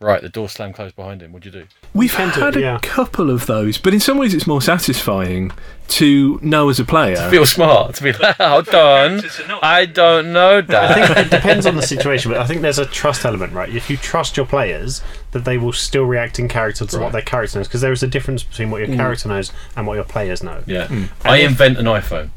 right, 0.00 0.20
the 0.20 0.28
door 0.28 0.48
slammed 0.48 0.74
closed 0.74 0.96
behind 0.96 1.22
him. 1.22 1.32
What'd 1.32 1.46
you 1.46 1.60
do? 1.62 1.66
We've 1.94 2.12
Tend 2.12 2.32
to, 2.34 2.40
had 2.40 2.56
a 2.56 2.60
yeah. 2.60 2.78
couple 2.82 3.30
of 3.30 3.46
those, 3.46 3.78
but 3.78 3.94
in 3.94 4.00
some 4.00 4.18
ways 4.18 4.34
it's 4.34 4.46
more 4.46 4.60
satisfying 4.60 5.52
to 5.88 6.38
know 6.42 6.68
as 6.68 6.80
a 6.80 6.84
player. 6.84 7.14
To 7.24 7.30
Feel 7.30 7.46
smart 7.46 7.94
to 7.96 8.02
be 8.02 8.12
like, 8.12 8.36
hold 8.36 8.68
on, 8.70 9.22
I 9.62 9.86
don't 9.86 10.32
know 10.32 10.60
that. 10.60 10.90
I 10.90 11.06
think 11.06 11.26
it 11.26 11.30
depends 11.30 11.64
on 11.66 11.76
the 11.76 11.82
situation, 11.86 12.30
but 12.30 12.40
I 12.40 12.46
think 12.46 12.60
there's 12.60 12.78
a 12.78 12.86
trust 12.86 13.24
element, 13.24 13.52
right? 13.52 13.68
If 13.68 13.88
you 13.88 13.96
trust 13.96 14.36
your 14.36 14.46
players, 14.46 15.02
that 15.30 15.44
they 15.44 15.58
will 15.58 15.72
still 15.72 16.04
react 16.04 16.38
in 16.38 16.48
character 16.48 16.84
to 16.84 16.96
Right. 16.96 17.04
what 17.04 17.12
their 17.12 17.22
character 17.22 17.58
knows, 17.58 17.68
because 17.68 17.80
there 17.80 17.92
is 17.92 18.02
a 18.02 18.08
difference 18.08 18.42
between 18.42 18.70
what 18.70 18.78
your 18.78 18.88
mm. 18.88 18.96
character 18.96 19.28
knows 19.28 19.52
and 19.76 19.86
what 19.86 19.94
your 19.94 20.04
players 20.04 20.42
know. 20.42 20.62
Yeah, 20.66 20.86
mm. 20.88 21.08
I 21.24 21.38
invent 21.38 21.78
an 21.78 21.86
iPhone. 21.86 22.30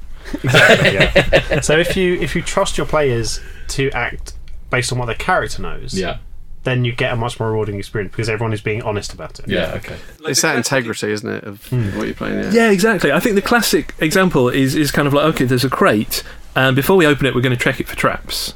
Exactly. 0.43 0.93
yeah. 0.93 1.59
So 1.61 1.77
if 1.77 1.97
you 1.97 2.15
if 2.15 2.35
you 2.35 2.41
trust 2.41 2.77
your 2.77 2.87
players 2.87 3.39
to 3.69 3.89
act 3.91 4.33
based 4.69 4.91
on 4.91 4.99
what 4.99 5.05
their 5.05 5.15
character 5.15 5.61
knows, 5.61 5.93
yeah. 5.93 6.17
then 6.63 6.85
you 6.85 6.93
get 6.93 7.13
a 7.13 7.15
much 7.15 7.39
more 7.39 7.49
rewarding 7.49 7.77
experience 7.77 8.11
because 8.11 8.29
everyone 8.29 8.53
is 8.53 8.61
being 8.61 8.81
honest 8.83 9.13
about 9.13 9.39
it. 9.39 9.47
yeah, 9.47 9.73
okay. 9.75 9.97
It's 10.25 10.41
that 10.41 10.55
integrity, 10.55 11.11
isn't 11.11 11.29
it, 11.29 11.43
of 11.43 11.65
hmm. 11.67 11.97
what 11.97 12.05
you're 12.07 12.15
playing? 12.15 12.43
Yeah. 12.43 12.51
Yeah, 12.51 12.71
exactly. 12.71 13.11
I 13.11 13.19
think 13.19 13.35
the 13.35 13.41
classic 13.41 13.95
example 13.99 14.49
is 14.49 14.75
is 14.75 14.91
kind 14.91 15.07
of 15.07 15.13
like 15.13 15.25
okay, 15.35 15.45
there's 15.45 15.65
a 15.65 15.69
crate, 15.69 16.23
and 16.55 16.75
before 16.75 16.95
we 16.95 17.05
open 17.05 17.25
it, 17.25 17.35
we're 17.35 17.41
going 17.41 17.57
to 17.57 17.63
check 17.63 17.79
it 17.79 17.87
for 17.87 17.95
traps, 17.95 18.53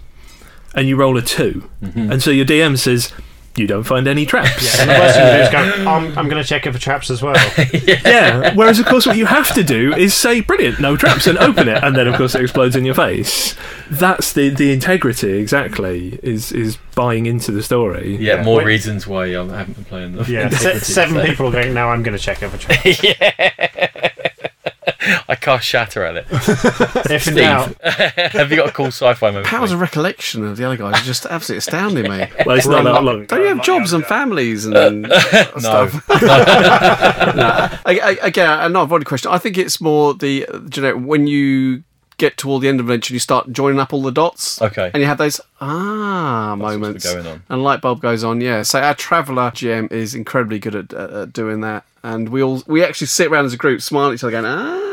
and 0.76 0.88
you 0.88 0.96
roll 0.96 1.18
a 1.18 1.22
2 1.22 1.70
mm-hmm. 1.82 2.12
and 2.12 2.22
so 2.22 2.32
your 2.32 2.46
DM 2.46 2.78
says, 2.78 3.12
you 3.58 3.68
don't 3.68 3.84
find 3.84 4.08
any 4.08 4.26
traps. 4.26 4.80
And 4.80 4.90
the 4.90 4.94
worst 4.94 5.16
thing 5.16 5.26
to 5.26 5.38
do 5.38 5.44
is 5.44 5.50
go, 5.50 5.82
um, 5.82 5.88
I'm, 5.88 6.18
I'm 6.18 6.30
going 6.30 6.42
to 6.42 6.48
check 6.48 6.66
it 6.66 6.72
for 6.72 6.80
traps 6.80 7.10
as 7.10 7.22
well. 7.22 7.36
yeah. 7.74 8.54
Whereas, 8.56 8.80
of 8.80 8.86
course, 8.86 9.06
what 9.06 9.18
you 9.18 9.26
have 9.26 9.54
to 9.56 9.64
do 9.64 9.94
is 9.94 10.14
say, 10.14 10.42
"Brilliant, 10.42 10.80
no 10.80 10.96
traps," 10.96 11.28
and 11.28 11.38
open 11.38 11.68
it, 11.68 11.84
and 11.84 11.96
then, 11.96 12.08
of 12.08 12.16
course, 12.16 12.34
it 12.36 12.42
explodes 12.42 12.76
in 12.76 12.86
your 12.86 12.96
face. 12.96 13.56
That's 13.90 14.34
the 14.34 14.50
the 14.50 14.72
integrity 14.72 15.34
exactly. 15.34 16.20
Is 16.24 16.52
is 16.52 16.78
buying 16.96 17.26
into 17.26 17.52
the 17.52 17.64
story. 17.64 18.16
Yeah, 18.18 18.44
more 18.44 18.60
Wait. 18.60 18.66
reasons 18.66 19.08
why 19.08 19.26
I 19.26 19.32
haven't 19.32 19.74
been 19.74 19.86
playing 19.86 20.16
them. 20.16 20.26
Yeah, 20.28 20.50
se- 20.50 20.80
seven 20.80 21.26
people 21.26 21.48
are 21.48 21.52
going, 21.52 21.74
now 21.74 21.90
I'm 21.90 22.04
going 22.04 22.18
to 22.18 22.24
check 22.24 22.42
it 22.42 22.50
for 22.50 22.58
traps. 22.58 24.08
I 25.28 25.36
cast 25.36 25.66
shatter 25.66 26.04
at 26.04 26.18
it. 26.18 26.26
if 26.32 27.28
in 27.28 27.34
Steve, 27.34 27.36
doubt, 27.36 27.82
have 28.34 28.52
you 28.52 28.58
got 28.58 28.70
a 28.70 28.72
cool 28.72 28.88
sci-fi 28.88 29.28
moment? 29.28 29.48
for 29.48 29.56
Powers 29.56 29.72
of 29.72 29.80
recollection 29.80 30.46
of 30.46 30.58
the 30.58 30.66
other 30.66 30.78
guys 30.78 31.00
is 31.02 31.06
just 31.06 31.26
absolutely 31.26 31.60
astounding 31.60 32.10
me. 32.10 32.28
Well, 32.46 32.58
it's 32.58 32.68
not 32.68 32.84
that 32.84 33.04
long. 33.04 33.26
Don't 33.26 33.42
you 33.42 33.48
have 33.48 33.64
jobs 33.64 33.94
and 33.94 34.06
families 34.06 34.66
and 34.66 35.06
stuff? 35.58 36.08
no. 36.10 36.26
I, 37.86 38.00
I, 38.04 38.18
again, 38.22 38.50
another 38.50 38.90
body 38.90 39.06
question. 39.06 39.32
I 39.32 39.38
think 39.38 39.58
it's 39.58 39.80
more 39.80 40.14
the 40.14 40.48
you 40.76 40.82
know 40.82 40.98
when 40.98 41.28
you 41.28 41.84
get 42.22 42.38
toward 42.38 42.62
the 42.62 42.68
end 42.68 42.80
of 42.80 42.86
an 42.86 42.92
adventure, 42.92 43.14
you 43.14 43.20
start 43.20 43.52
joining 43.52 43.80
up 43.80 43.94
all 43.94 44.02
the 44.04 44.12
dots. 44.12 44.62
Okay. 44.62 44.92
And 44.94 45.02
you 45.02 45.08
have 45.08 45.18
those 45.18 45.42
ah 45.60 46.56
moments. 46.56 47.12
going 47.12 47.26
on. 47.26 47.44
And 47.50 47.64
light 47.64 47.82
bulb 47.82 48.00
goes 48.00 48.24
on. 48.24 48.40
Yeah. 48.42 48.62
So 48.62 48.80
our 48.80 48.94
traveller 48.94 49.50
GM 49.52 49.92
is 49.92 50.14
incredibly 50.14 50.60
good 50.60 50.76
at, 50.76 50.94
at, 50.94 51.10
at 51.10 51.34
doing 51.34 51.62
that, 51.62 51.84
and 52.04 52.30
we 52.30 52.44
all 52.44 52.64
we 52.68 52.84
actually 52.84 53.08
sit 53.08 53.28
around 53.28 53.46
as 53.46 53.54
a 53.54 53.58
group, 53.58 53.82
smile 53.82 54.10
at 54.10 54.14
each 54.14 54.24
other, 54.24 54.32
going 54.32 54.46
ah, 54.46 54.91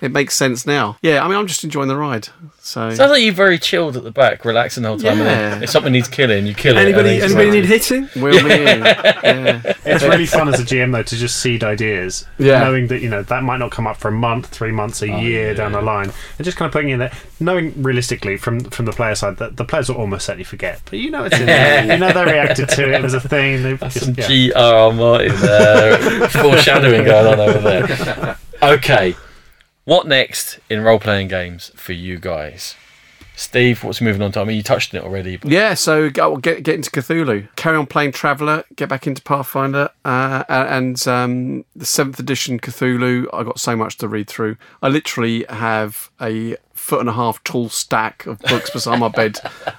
it 0.00 0.10
makes 0.12 0.34
sense 0.34 0.66
now. 0.66 0.96
Yeah. 1.02 1.24
I 1.24 1.28
mean, 1.28 1.36
I'm 1.38 1.46
just 1.46 1.64
enjoying 1.64 1.88
the 1.88 1.96
ride. 1.96 2.28
So. 2.64 2.90
Sounds 2.90 3.10
like 3.10 3.22
you're 3.22 3.34
very 3.34 3.58
chilled 3.58 3.96
at 3.96 4.04
the 4.04 4.12
back, 4.12 4.44
relaxing 4.44 4.84
the 4.84 4.88
whole 4.90 4.98
time. 4.98 5.18
Yeah. 5.18 5.60
if 5.60 5.70
something 5.70 5.92
needs 5.92 6.06
killing, 6.08 6.46
you 6.46 6.54
kill 6.54 6.76
it. 6.76 6.80
Anybody 6.80 7.08
then 7.08 7.14
you 7.16 7.20
just 7.22 7.34
anybody 7.34 7.60
like- 7.60 7.68
need 7.68 7.80
hitting? 7.80 8.22
Wheel 8.22 8.42
me 8.42 8.70
in. 8.72 8.82
Yeah. 9.22 9.62
it's 9.84 10.04
really 10.04 10.26
fun 10.26 10.48
as 10.48 10.60
a 10.60 10.62
GM 10.64 10.92
though 10.92 11.02
to 11.02 11.16
just 11.16 11.38
seed 11.40 11.64
ideas, 11.64 12.26
Yeah. 12.38 12.60
knowing 12.60 12.86
that 12.88 13.00
you 13.00 13.08
know 13.08 13.22
that 13.22 13.42
might 13.42 13.58
not 13.58 13.70
come 13.70 13.86
up 13.86 13.96
for 13.96 14.08
a 14.08 14.12
month, 14.12 14.46
three 14.46 14.70
months, 14.72 15.00
a 15.02 15.08
year 15.08 15.48
yeah. 15.48 15.54
down 15.54 15.72
the 15.72 15.80
line, 15.82 16.12
and 16.38 16.44
just 16.44 16.56
kind 16.56 16.66
of 16.66 16.72
putting 16.72 16.90
in 16.90 16.98
there, 16.98 17.12
knowing 17.40 17.72
realistically 17.82 18.36
from 18.36 18.60
from 18.60 18.84
the 18.84 18.92
player 18.92 19.14
side 19.14 19.36
that 19.38 19.56
the 19.56 19.64
players 19.64 19.88
will 19.88 19.96
almost 19.96 20.26
certainly 20.26 20.44
forget, 20.44 20.80
but 20.84 20.98
you 20.98 21.10
know 21.10 21.24
it's 21.24 21.38
in 21.38 21.46
there, 21.46 21.84
you 21.84 21.98
know 21.98 22.12
they 22.12 22.24
reacted 22.24 22.68
to 22.68 22.82
it, 22.88 22.94
it 22.94 23.02
was 23.02 23.14
a 23.14 23.20
thing. 23.20 23.62
They 23.62 23.76
just, 23.76 24.00
Some 24.00 24.14
yeah. 24.16 24.26
G.R.R. 24.28 24.92
Martin 24.92 25.32
uh, 25.32 26.28
foreshadowing 26.30 27.04
going 27.04 27.26
on 27.32 27.40
over 27.40 27.58
there. 27.58 28.38
Okay, 28.62 29.16
what 29.84 30.06
next 30.06 30.58
in 30.70 30.82
role-playing 30.82 31.28
games 31.28 31.70
for 31.74 31.92
you 31.92 32.18
guys? 32.18 32.76
Steve, 33.34 33.82
what's 33.82 34.00
moving 34.00 34.20
on 34.20 34.30
to? 34.32 34.40
I 34.40 34.44
mean, 34.44 34.56
you 34.56 34.62
touched 34.62 34.94
on 34.94 35.00
it 35.00 35.04
already. 35.04 35.36
But 35.36 35.50
Yeah, 35.50 35.74
so 35.74 36.10
go, 36.10 36.36
get 36.36 36.62
get 36.62 36.74
into 36.74 36.90
Cthulhu, 36.90 37.48
carry 37.56 37.76
on 37.76 37.86
playing 37.86 38.12
Traveller, 38.12 38.64
get 38.76 38.88
back 38.88 39.06
into 39.06 39.22
Pathfinder, 39.22 39.88
uh, 40.04 40.44
and 40.48 41.08
um, 41.08 41.64
the 41.74 41.86
seventh 41.86 42.20
edition 42.20 42.60
Cthulhu. 42.60 43.26
I 43.32 43.42
got 43.42 43.58
so 43.58 43.74
much 43.74 43.96
to 43.98 44.08
read 44.08 44.28
through. 44.28 44.58
I 44.82 44.88
literally 44.88 45.46
have 45.48 46.10
a 46.20 46.56
foot 46.74 47.00
and 47.00 47.08
a 47.08 47.12
half 47.12 47.42
tall 47.42 47.68
stack 47.68 48.26
of 48.26 48.38
books 48.40 48.68
beside 48.68 48.98
my 48.98 49.08
bed 49.08 49.38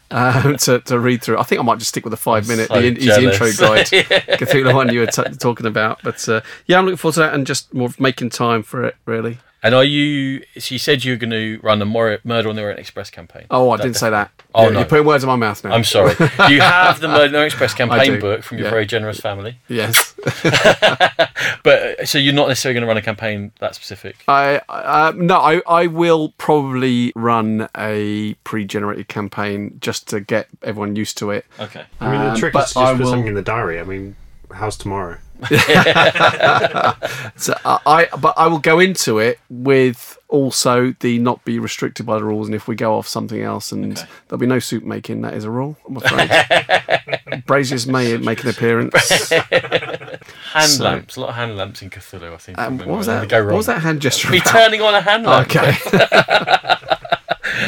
um, 0.10 0.56
to, 0.58 0.80
to 0.80 0.98
read 1.00 1.22
through. 1.22 1.38
I 1.38 1.44
think 1.44 1.60
I 1.60 1.64
might 1.64 1.78
just 1.78 1.90
stick 1.90 2.06
with 2.06 2.12
the 2.12 2.18
five 2.18 2.48
minute 2.48 2.70
so 2.70 2.82
the 2.82 2.98
easy 2.98 3.26
intro 3.26 3.52
guide, 3.52 3.86
Cthulhu 4.40 4.74
one 4.74 4.92
you 4.92 5.02
were 5.02 5.08
t- 5.08 5.24
talking 5.38 5.68
about. 5.68 6.02
But 6.04 6.28
uh, 6.28 6.42
yeah, 6.66 6.80
I'm 6.80 6.86
looking 6.86 6.98
forward 6.98 7.14
to 7.16 7.20
that 7.20 7.36
and 7.36 7.46
just 7.46 7.72
more 7.74 7.90
making 8.00 8.32
time 8.32 8.64
for 8.64 8.84
it. 8.84 8.96
Really. 9.06 9.38
And 9.64 9.74
are 9.74 9.84
you? 9.84 10.44
She 10.58 10.78
said 10.78 11.04
you 11.04 11.14
were 11.14 11.18
going 11.18 11.32
to 11.32 11.60
run 11.64 11.82
a 11.82 11.86
Mor- 11.86 12.20
Murder 12.24 12.50
on 12.50 12.56
the 12.56 12.62
Orient 12.62 12.80
Express 12.80 13.10
campaign. 13.10 13.46
Oh, 13.50 13.72
I 13.72 13.78
That- 13.78 13.84
didn't 13.84 13.96
say 13.98 14.10
that. 14.10 14.30
Oh, 14.54 14.66
Yeah, 14.66 14.70
no. 14.70 14.80
You're 14.80 14.88
putting 14.90 15.06
words 15.08 15.24
in 15.24 15.28
my 15.30 15.36
mouth 15.36 15.64
now. 15.64 15.72
I'm 15.72 15.84
sorry. 15.84 16.14
Do 16.16 16.24
you 16.54 16.62
have 16.62 17.00
the 17.00 17.08
Murder 17.08 17.24
on 17.26 17.32
the 17.32 17.38
Orient 17.40 17.54
Express 17.54 17.74
campaign 17.74 18.12
do, 18.14 18.22
book 18.22 18.44
from 18.44 18.58
your 18.60 18.68
yeah. 18.68 18.72
very 18.72 18.86
generous 18.86 19.20
family? 19.20 19.58
yes. 19.68 20.14
But 21.64 22.00
uh, 22.02 22.06
so 22.06 22.18
you're 22.18 22.34
not 22.34 22.48
necessarily 22.50 22.74
going 22.74 22.82
to 22.84 22.88
run 22.88 22.98
a 22.98 23.02
campaign 23.02 23.52
that 23.60 23.74
specific. 23.76 24.18
I 24.28 24.58
uh, 24.70 25.14
no, 25.16 25.38
I, 25.38 25.62
I 25.68 25.88
will 25.88 26.34
probably 26.38 27.12
run 27.16 27.68
a 27.78 28.34
pre-generated 28.44 29.08
campaign 29.08 29.78
just 29.82 30.08
to 30.10 30.20
get 30.20 30.48
everyone 30.62 30.96
used 30.98 31.18
to 31.20 31.32
it. 31.32 31.46
Okay. 31.60 31.84
I 32.02 32.12
mean, 32.12 32.22
the 32.22 32.30
Um, 32.32 32.38
trick 32.38 32.56
is 32.56 32.74
to 32.74 32.80
I 32.80 32.84
just 32.84 32.98
put 32.98 33.04
will- 33.06 33.12
something 33.12 33.28
in 33.28 33.34
the 33.36 33.42
diary. 33.42 33.80
I 33.80 33.84
mean, 33.84 34.16
how's 34.54 34.76
tomorrow? 34.78 35.18
So 37.36 37.54
I, 37.66 37.80
I 37.86 38.08
but 38.18 38.34
I 38.38 38.48
will 38.48 38.60
go 38.60 38.80
into 38.80 39.20
it 39.20 39.40
with 39.50 40.18
also 40.30 40.94
the 41.00 41.20
not 41.20 41.44
be 41.46 41.60
restricted 41.60 42.06
by 42.06 42.18
the 42.18 42.24
rules, 42.24 42.48
and 42.48 42.56
if 42.56 42.68
we 42.68 42.76
go 42.76 42.96
off 42.98 43.08
something 43.08 43.42
else, 43.42 43.72
and 43.72 43.98
there'll 44.28 44.40
be 44.40 44.46
no 44.48 44.60
soup 44.60 44.84
making. 44.84 45.22
That 45.22 45.34
is 45.34 45.44
a 45.44 45.50
rule, 45.50 45.76
I'm 45.88 45.98
afraid. 45.98 47.44
Braziers 47.46 47.88
may 47.88 48.16
make 48.18 48.44
an 48.44 48.50
appearance. 48.50 49.20
Hand 49.20 50.70
So- 50.70 50.84
lamps. 50.84 51.16
A 51.18 51.22
lot 51.22 51.30
of 51.30 51.36
hand 51.36 51.58
lamps 51.58 51.82
in 51.82 51.90
Cthulhu. 51.90 52.34
I 52.34 52.38
think. 52.38 52.58
Um, 52.60 52.78
what 52.80 52.88
was 53.00 53.08
that? 53.08 53.32
What 53.32 53.56
was 53.56 53.66
that 53.66 53.82
hand 53.82 54.02
gesture? 54.02 54.30
Me 54.30 54.38
about? 54.40 54.52
turning 54.52 54.82
on 54.82 54.94
a 54.96 55.02
hand 55.02 55.26
lamp 55.26 55.50
Okay. 55.56 55.74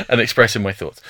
and 0.09 0.21
expressing 0.21 0.61
my 0.63 0.71
thoughts. 0.73 1.01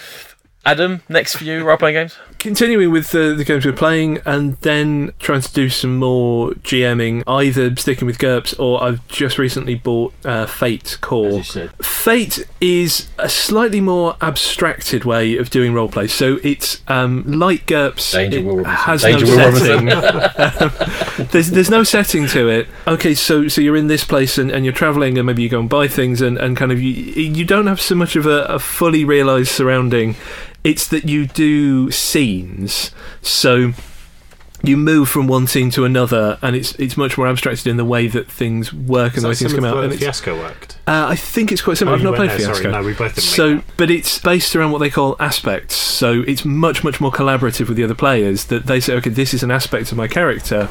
Adam, 0.66 1.02
next 1.08 1.36
for 1.36 1.44
you, 1.44 1.64
role 1.64 1.78
playing 1.78 1.94
games. 1.96 2.18
continuing 2.40 2.92
with 2.92 3.12
the, 3.12 3.34
the 3.36 3.44
games 3.44 3.66
we're 3.66 3.72
playing 3.74 4.20
and 4.26 4.56
then 4.58 5.12
trying 5.20 5.42
to 5.42 5.54
do 5.54 5.70
some 5.70 5.98
more 5.98 6.52
GMing, 6.52 7.24
either 7.28 7.76
sticking 7.76 8.06
with 8.06 8.18
GURPS 8.18 8.60
or 8.60 8.84
I've 8.84 9.08
just 9.08 9.38
recently 9.38 9.76
bought 9.76 10.14
uh, 10.26 10.46
Fate 10.48 10.98
Core. 11.02 11.44
said. 11.44 11.72
Fate 11.84 12.48
is 12.60 13.10
a 13.20 13.30
slightly 13.30 13.80
more 13.80 14.16
abstracted 14.22 15.06
way 15.06 15.38
of 15.38 15.50
doing 15.52 15.72
roleplay. 15.74 16.10
So 16.10 16.40
it's 16.44 16.82
um, 16.88 17.24
like 17.28 17.68
GURPS. 17.68 18.14
Danger, 18.14 18.38
it 18.40 18.46
Will 18.46 18.58
Robinson. 18.58 18.76
has 18.76 19.02
Danger, 19.04 19.26
no 19.26 19.52
Will 19.52 19.60
setting. 19.60 21.28
there's 21.32 21.52
there's 21.52 21.70
no 21.70 21.84
setting 21.84 22.28
to 22.28 22.48
it. 22.50 22.68
Okay, 22.88 23.14
so 23.14 23.48
so 23.48 23.62
you're 23.62 23.78
in 23.78 23.88
this 23.88 24.04
place 24.04 24.38
and, 24.40 24.50
and 24.50 24.66
you're 24.66 24.74
traveling 24.74 25.18
and 25.18 25.28
maybe 25.28 25.44
you 25.44 25.50
go 25.50 25.60
and 25.60 25.70
buy 25.70 25.88
things 25.88 26.22
and, 26.22 26.38
and 26.38 26.58
kind 26.58 26.72
of 26.72 26.82
you 26.82 26.92
you 26.92 27.46
don't 27.46 27.68
have 27.68 27.80
so 27.80 27.94
much 27.96 28.16
of 28.16 28.26
a, 28.26 28.44
a 28.46 28.58
fully 28.60 29.06
realized 29.06 29.50
surrounding. 29.50 30.16
It's 30.66 30.88
that 30.88 31.08
you 31.08 31.28
do 31.28 31.92
scenes. 31.92 32.90
So 33.22 33.74
you 34.68 34.78
move 34.78 35.10
from 35.10 35.28
one 35.28 35.48
scene 35.48 35.70
to 35.72 35.86
another, 35.86 36.38
and 36.42 36.56
it's 36.56 36.74
it's 36.76 36.98
much 36.98 37.18
more 37.18 37.28
abstracted 37.28 37.68
in 37.68 37.78
the 37.78 37.86
way 37.86 38.08
that 38.08 38.30
things 38.30 38.74
work 38.74 39.16
and 39.16 39.18
Is 39.18 39.24
the 39.24 39.30
way 39.30 39.36
things 39.36 39.54
come 39.54 39.66
out. 39.66 39.78
And 39.78 39.92
the 39.92 39.96
it's, 39.96 40.04
Fiasco 40.04 40.38
worked? 40.38 40.78
uh, 40.88 41.08
I 41.10 41.16
think 41.16 41.52
it's 41.52 41.62
quite 41.62 41.78
similar. 41.78 41.96
Oh, 41.96 42.00
I've 42.00 42.04
not 42.04 42.16
played 42.16 42.30
there, 42.32 42.40
Fiasco. 42.40 42.54
Sorry, 42.56 42.72
no, 42.72 42.84
we 42.84 42.94
both 42.94 43.16
didn't. 43.16 43.28
So, 43.28 43.62
but 43.78 43.90
it's 43.90 44.20
based 44.20 44.56
around 44.56 44.72
what 44.72 44.80
they 44.80 44.90
call 44.90 45.16
aspects. 45.20 45.76
So 45.76 46.24
it's 46.28 46.44
much, 46.46 46.84
much 46.84 47.00
more 47.00 47.12
collaborative 47.12 47.68
with 47.68 47.78
the 47.78 47.84
other 47.84 47.96
players. 47.96 48.46
That 48.46 48.66
they 48.66 48.80
say, 48.80 48.94
okay, 48.96 49.10
this 49.10 49.34
is 49.34 49.44
an 49.44 49.52
aspect 49.52 49.92
of 49.92 49.98
my 49.98 50.08
character, 50.08 50.70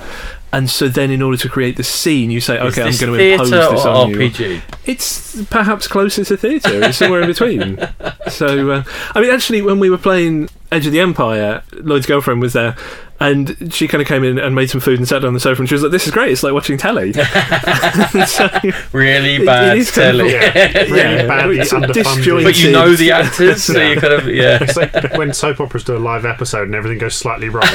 and 0.53 0.71
so 0.71 0.89
then 0.89 1.11
in 1.11 1.21
order 1.23 1.37
to 1.39 1.49
create 1.49 1.77
the 1.77 1.83
scene, 1.83 2.31
you 2.31 2.41
say, 2.41 2.59
okay, 2.59 2.83
I'm 2.83 2.97
going 2.97 3.19
to 3.19 3.33
impose 3.33 3.51
this 3.51 3.85
or 3.85 3.89
on 3.89 4.11
you. 4.11 4.17
RPG? 4.19 4.63
It's 4.87 5.45
perhaps 5.47 5.89
closer 5.89 6.25
to 6.25 6.37
theatre. 6.37 6.83
It's 6.85 6.99
somewhere 6.99 7.21
in 7.23 7.27
between. 7.27 7.79
So, 8.31 8.71
uh, 8.71 8.85
I 9.15 9.21
mean, 9.21 9.31
actually, 9.31 9.61
when 9.61 9.79
we 9.79 9.91
were 9.91 9.99
playing 9.99 10.49
Edge 10.75 10.87
of 10.87 10.93
the 10.93 11.01
Empire, 11.01 11.63
Lloyd's 11.73 12.07
girlfriend 12.07 12.41
was 12.41 12.53
there, 12.53 12.77
and 13.21 13.73
she 13.73 13.87
kind 13.89 14.03
of 14.03 14.09
came 14.09 14.25
in 14.25 14.39
and 14.39 14.55
made 14.55 14.69
some 14.71 14.81
food 14.81 14.99
and 14.99 15.07
sat 15.09 15.21
down 15.21 15.29
on 15.29 15.35
the 15.35 15.41
sofa, 15.41 15.63
and 15.63 15.69
she 15.69 15.75
was 15.75 15.83
like, 15.83 15.93
"This 15.93 16.07
is 16.07 16.13
great. 16.13 16.33
It's 16.33 16.43
like 16.43 16.53
watching 16.53 16.77
telly." 16.77 17.13
so, 17.13 17.23
Really 18.93 19.37
It- 19.37 19.47
bad 19.47 19.77
it 19.77 19.81
is 19.81 19.91
kind 19.91 20.21
of- 20.21 20.27
telly. 20.27 20.33
yeah, 20.33 20.69
really 20.83 20.99
Yeah, 20.99 21.27
badly 21.27 21.59
it's 21.61 21.73
underfunded. 21.73 21.93
disjointed. 21.95 22.45
But 22.45 22.61
you 22.63 22.73
know 22.73 22.95
the 22.95 23.13
actors, 23.13 23.63
so 23.65 23.79
Yeah. 23.79 23.89
you 23.91 24.01
kind 24.01 24.13
of 24.15 24.27
yeah. 24.29 24.59
It's 24.61 24.77
like 24.77 24.93
when 25.17 25.33
soap 25.33 25.61
operas 25.61 25.85
do 25.85 25.97
a 25.97 25.99
live 25.99 26.25
episode 26.25 26.65
and 26.65 26.75
everything 26.75 26.99
goes 26.99 27.15
slightly 27.15 27.49
wrong. 27.49 27.69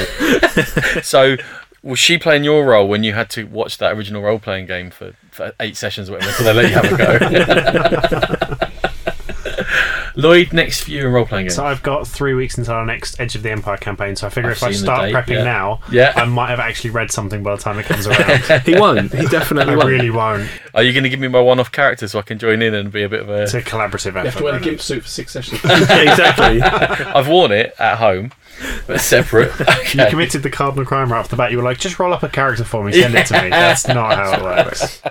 So 1.02 1.36
was 1.82 1.98
she 1.98 2.18
playing 2.18 2.44
your 2.44 2.66
role 2.66 2.86
when 2.88 3.02
you 3.04 3.14
had 3.14 3.30
to 3.30 3.44
watch 3.44 3.78
that 3.78 3.92
original 3.96 4.20
role 4.20 4.38
playing 4.38 4.66
game 4.66 4.90
for, 4.90 5.14
for 5.30 5.52
eight 5.60 5.76
sessions 5.78 6.10
or 6.10 6.12
whatever 6.12 6.30
until 6.32 6.44
they 6.54 6.62
let 6.62 6.68
you 6.68 6.76
have 6.76 8.58
a 8.60 8.60
go? 8.60 8.66
Lloyd, 10.20 10.52
next 10.52 10.82
for 10.84 10.90
you 10.90 11.06
in 11.06 11.12
role 11.12 11.26
playing 11.26 11.46
games. 11.46 11.56
So 11.56 11.64
I've 11.64 11.82
got 11.82 12.06
three 12.06 12.34
weeks 12.34 12.58
until 12.58 12.74
our 12.74 12.84
next 12.86 13.18
Edge 13.20 13.34
of 13.34 13.42
the 13.42 13.50
Empire 13.50 13.76
campaign. 13.76 14.16
So 14.16 14.26
I 14.26 14.30
figure 14.30 14.50
I've 14.50 14.56
if 14.56 14.62
I 14.62 14.72
seen 14.72 14.80
the 14.86 14.86
start 14.86 15.02
date, 15.02 15.14
prepping 15.14 15.38
yeah. 15.38 15.44
now, 15.44 15.80
Yeah. 15.90 16.12
I 16.16 16.24
might 16.26 16.48
have 16.50 16.60
actually 16.60 16.90
read 16.90 17.10
something 17.10 17.42
by 17.42 17.56
the 17.56 17.62
time 17.62 17.78
it 17.78 17.86
comes 17.86 18.06
around. 18.08 18.62
he 18.64 18.74
won't. 18.78 19.12
He 19.12 19.26
definitely 19.28 19.74
I 19.74 19.76
won't. 19.76 19.88
really 19.88 20.10
won't. 20.10 20.48
Are 20.74 20.82
you 20.82 20.92
going 20.92 21.04
to 21.04 21.10
give 21.10 21.20
me 21.20 21.28
my 21.28 21.40
one 21.40 21.58
off 21.60 21.72
character 21.72 22.06
so 22.08 22.18
I 22.18 22.22
can 22.22 22.38
join 22.38 22.62
in 22.62 22.74
and 22.74 22.92
be 22.92 23.02
a 23.02 23.08
bit 23.08 23.20
of 23.20 23.28
a. 23.30 23.42
It's 23.42 23.54
a. 23.54 23.58
a 23.58 23.62
collaborative 23.62 24.08
effort. 24.16 24.24
Have 24.26 24.36
to 24.38 24.44
wear 24.44 24.54
a 24.56 24.60
gimp 24.60 24.80
suit 24.80 25.02
for 25.02 25.08
six 25.08 25.32
sessions. 25.32 25.60
Yeah, 25.64 26.10
exactly. 26.10 26.60
I've 26.62 27.28
worn 27.28 27.52
it 27.52 27.74
at 27.78 27.98
home, 27.98 28.32
but 28.86 29.00
separate. 29.00 29.52
You 29.58 30.02
Okay. 30.02 30.10
committed 30.10 30.42
the 30.42 30.50
cardinal 30.50 30.84
crime 30.84 31.10
right 31.12 31.18
off 31.18 31.28
the 31.28 31.36
bat. 31.36 31.50
You 31.50 31.56
were 31.58 31.64
like, 31.64 31.78
just 31.78 31.98
roll 31.98 32.12
up 32.12 32.22
a 32.22 32.28
character 32.28 32.64
for 32.64 32.84
me, 32.84 32.92
send 32.92 33.14
it 33.14 33.26
to 33.26 33.42
me. 33.42 33.50
That's 33.50 33.88
not 33.88 34.14
how 34.14 34.32
it 34.34 34.42
works. 34.42 35.02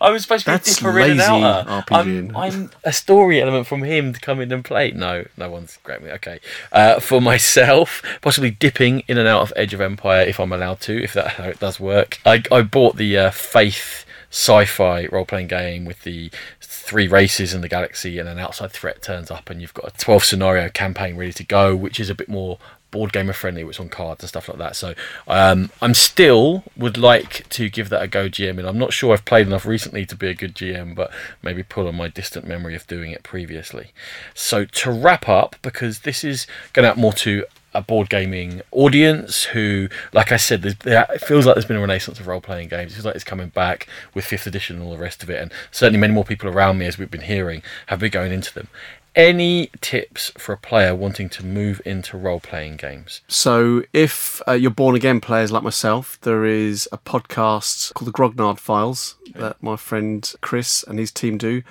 I 0.00 0.10
was 0.10 0.22
supposed 0.22 0.44
to 0.44 0.50
be 0.50 0.52
That's 0.52 0.76
Dipper 0.76 0.98
in 1.00 1.20
and. 1.20 1.68
RPGing. 1.68 2.32
I'm, 2.34 2.36
I'm 2.36 2.70
a 2.84 2.92
story 2.92 3.40
element 3.40 3.66
from 3.66 3.82
him 3.82 4.12
to 4.12 4.20
come 4.20 4.40
in 4.40 4.52
and 4.52 4.64
play. 4.64 4.90
No, 4.92 5.24
no 5.36 5.50
one's 5.50 5.78
grabbed 5.82 6.04
me. 6.04 6.10
Okay. 6.12 6.40
Uh, 6.72 7.00
for 7.00 7.20
myself, 7.20 8.02
possibly 8.22 8.50
dipping 8.50 9.00
in 9.08 9.18
and 9.18 9.28
out 9.28 9.42
of 9.42 9.52
Edge 9.56 9.74
of 9.74 9.80
Empire 9.80 10.22
if 10.22 10.40
I'm 10.40 10.52
allowed 10.52 10.80
to, 10.82 11.02
if 11.02 11.12
that 11.14 11.28
how 11.28 11.44
it 11.44 11.60
does 11.60 11.80
work. 11.80 12.20
I, 12.24 12.42
I 12.50 12.62
bought 12.62 12.96
the 12.96 13.16
uh, 13.18 13.30
Faith 13.30 14.04
sci-fi 14.30 15.06
role-playing 15.12 15.46
game 15.46 15.84
with 15.84 16.02
the 16.02 16.30
three 16.60 17.06
races 17.06 17.54
in 17.54 17.60
the 17.60 17.68
galaxy, 17.68 18.18
and 18.18 18.28
an 18.28 18.38
outside 18.38 18.72
threat 18.72 19.00
turns 19.00 19.30
up, 19.30 19.48
and 19.48 19.60
you've 19.60 19.74
got 19.74 19.94
a 19.94 19.98
12 19.98 20.24
scenario 20.24 20.68
campaign 20.68 21.16
ready 21.16 21.32
to 21.32 21.44
go, 21.44 21.74
which 21.74 22.00
is 22.00 22.10
a 22.10 22.14
bit 22.14 22.28
more 22.28 22.58
board 22.94 23.12
gamer 23.12 23.32
friendly, 23.32 23.64
which 23.64 23.76
is 23.76 23.80
on 23.80 23.88
cards 23.88 24.22
and 24.22 24.28
stuff 24.28 24.48
like 24.48 24.58
that. 24.58 24.76
So 24.76 24.94
um, 25.26 25.72
I'm 25.82 25.94
still 25.94 26.62
would 26.76 26.96
like 26.96 27.48
to 27.48 27.68
give 27.68 27.88
that 27.88 28.02
a 28.02 28.06
go, 28.06 28.28
GM. 28.28 28.56
And 28.56 28.68
I'm 28.68 28.78
not 28.78 28.92
sure 28.92 29.12
I've 29.12 29.24
played 29.24 29.48
enough 29.48 29.66
recently 29.66 30.06
to 30.06 30.14
be 30.14 30.28
a 30.28 30.34
good 30.34 30.54
GM, 30.54 30.94
but 30.94 31.10
maybe 31.42 31.64
pull 31.64 31.88
on 31.88 31.96
my 31.96 32.06
distant 32.06 32.46
memory 32.46 32.76
of 32.76 32.86
doing 32.86 33.10
it 33.10 33.24
previously. 33.24 33.90
So 34.32 34.64
to 34.64 34.92
wrap 34.92 35.28
up, 35.28 35.56
because 35.60 36.00
this 36.00 36.22
is 36.22 36.46
going 36.72 36.86
out 36.86 36.96
more 36.96 37.12
to 37.14 37.44
a 37.74 37.82
board 37.82 38.08
gaming 38.08 38.62
audience 38.70 39.42
who, 39.42 39.88
like 40.12 40.30
I 40.30 40.36
said, 40.36 40.62
there, 40.62 41.06
it 41.12 41.20
feels 41.20 41.44
like 41.44 41.56
there's 41.56 41.64
been 41.64 41.76
a 41.76 41.80
renaissance 41.80 42.20
of 42.20 42.28
role 42.28 42.40
playing 42.40 42.68
games. 42.68 42.92
It 42.92 42.94
feels 42.94 43.06
like 43.06 43.16
it's 43.16 43.24
coming 43.24 43.48
back 43.48 43.88
with 44.14 44.24
fifth 44.24 44.46
edition 44.46 44.76
and 44.76 44.84
all 44.84 44.92
the 44.92 45.02
rest 45.02 45.24
of 45.24 45.30
it. 45.30 45.42
And 45.42 45.52
certainly 45.72 45.98
many 45.98 46.14
more 46.14 46.24
people 46.24 46.48
around 46.48 46.78
me, 46.78 46.86
as 46.86 46.96
we've 46.96 47.10
been 47.10 47.22
hearing, 47.22 47.64
have 47.88 47.98
been 47.98 48.12
going 48.12 48.30
into 48.30 48.54
them. 48.54 48.68
Any 49.16 49.70
tips 49.80 50.32
for 50.36 50.52
a 50.52 50.56
player 50.56 50.92
wanting 50.92 51.28
to 51.30 51.46
move 51.46 51.80
into 51.84 52.16
role 52.16 52.40
playing 52.40 52.76
games? 52.76 53.20
So, 53.28 53.84
if 53.92 54.42
uh, 54.48 54.52
you're 54.52 54.72
born 54.72 54.96
again 54.96 55.20
players 55.20 55.52
like 55.52 55.62
myself, 55.62 56.18
there 56.22 56.44
is 56.44 56.88
a 56.90 56.98
podcast 56.98 57.94
called 57.94 58.08
the 58.08 58.12
Grognard 58.12 58.58
Files 58.58 59.14
that 59.36 59.62
my 59.62 59.76
friend 59.76 60.32
Chris 60.40 60.82
and 60.82 60.98
his 60.98 61.12
team 61.12 61.38
do. 61.38 61.62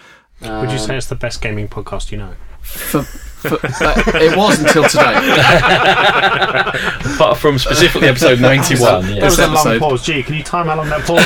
Would 0.41 0.72
you 0.72 0.78
say 0.78 0.95
it's 0.95 1.07
the 1.07 1.15
best 1.15 1.41
gaming 1.41 1.68
podcast 1.68 2.11
you 2.11 2.18
know? 2.18 2.36
For, 2.61 3.03
for, 3.44 3.56
uh, 3.84 4.03
it 4.22 4.36
was 4.38 4.60
until 4.60 4.84
today. 4.90 5.03
Apart 7.15 7.38
from 7.38 7.57
specifically 7.60 8.07
episode 8.07 8.40
91. 8.41 9.06
There 9.06 9.15
Yeah. 9.18 9.26
was 9.26 9.40
a 9.40 9.48
long 9.48 9.80
pause. 9.80 10.06
Gee, 10.06 10.24
can 10.24 10.36
you 10.36 10.44
time 10.44 10.68
how 10.68 10.78
long 10.78 10.90
that 10.90 11.02
pause? 11.06 11.24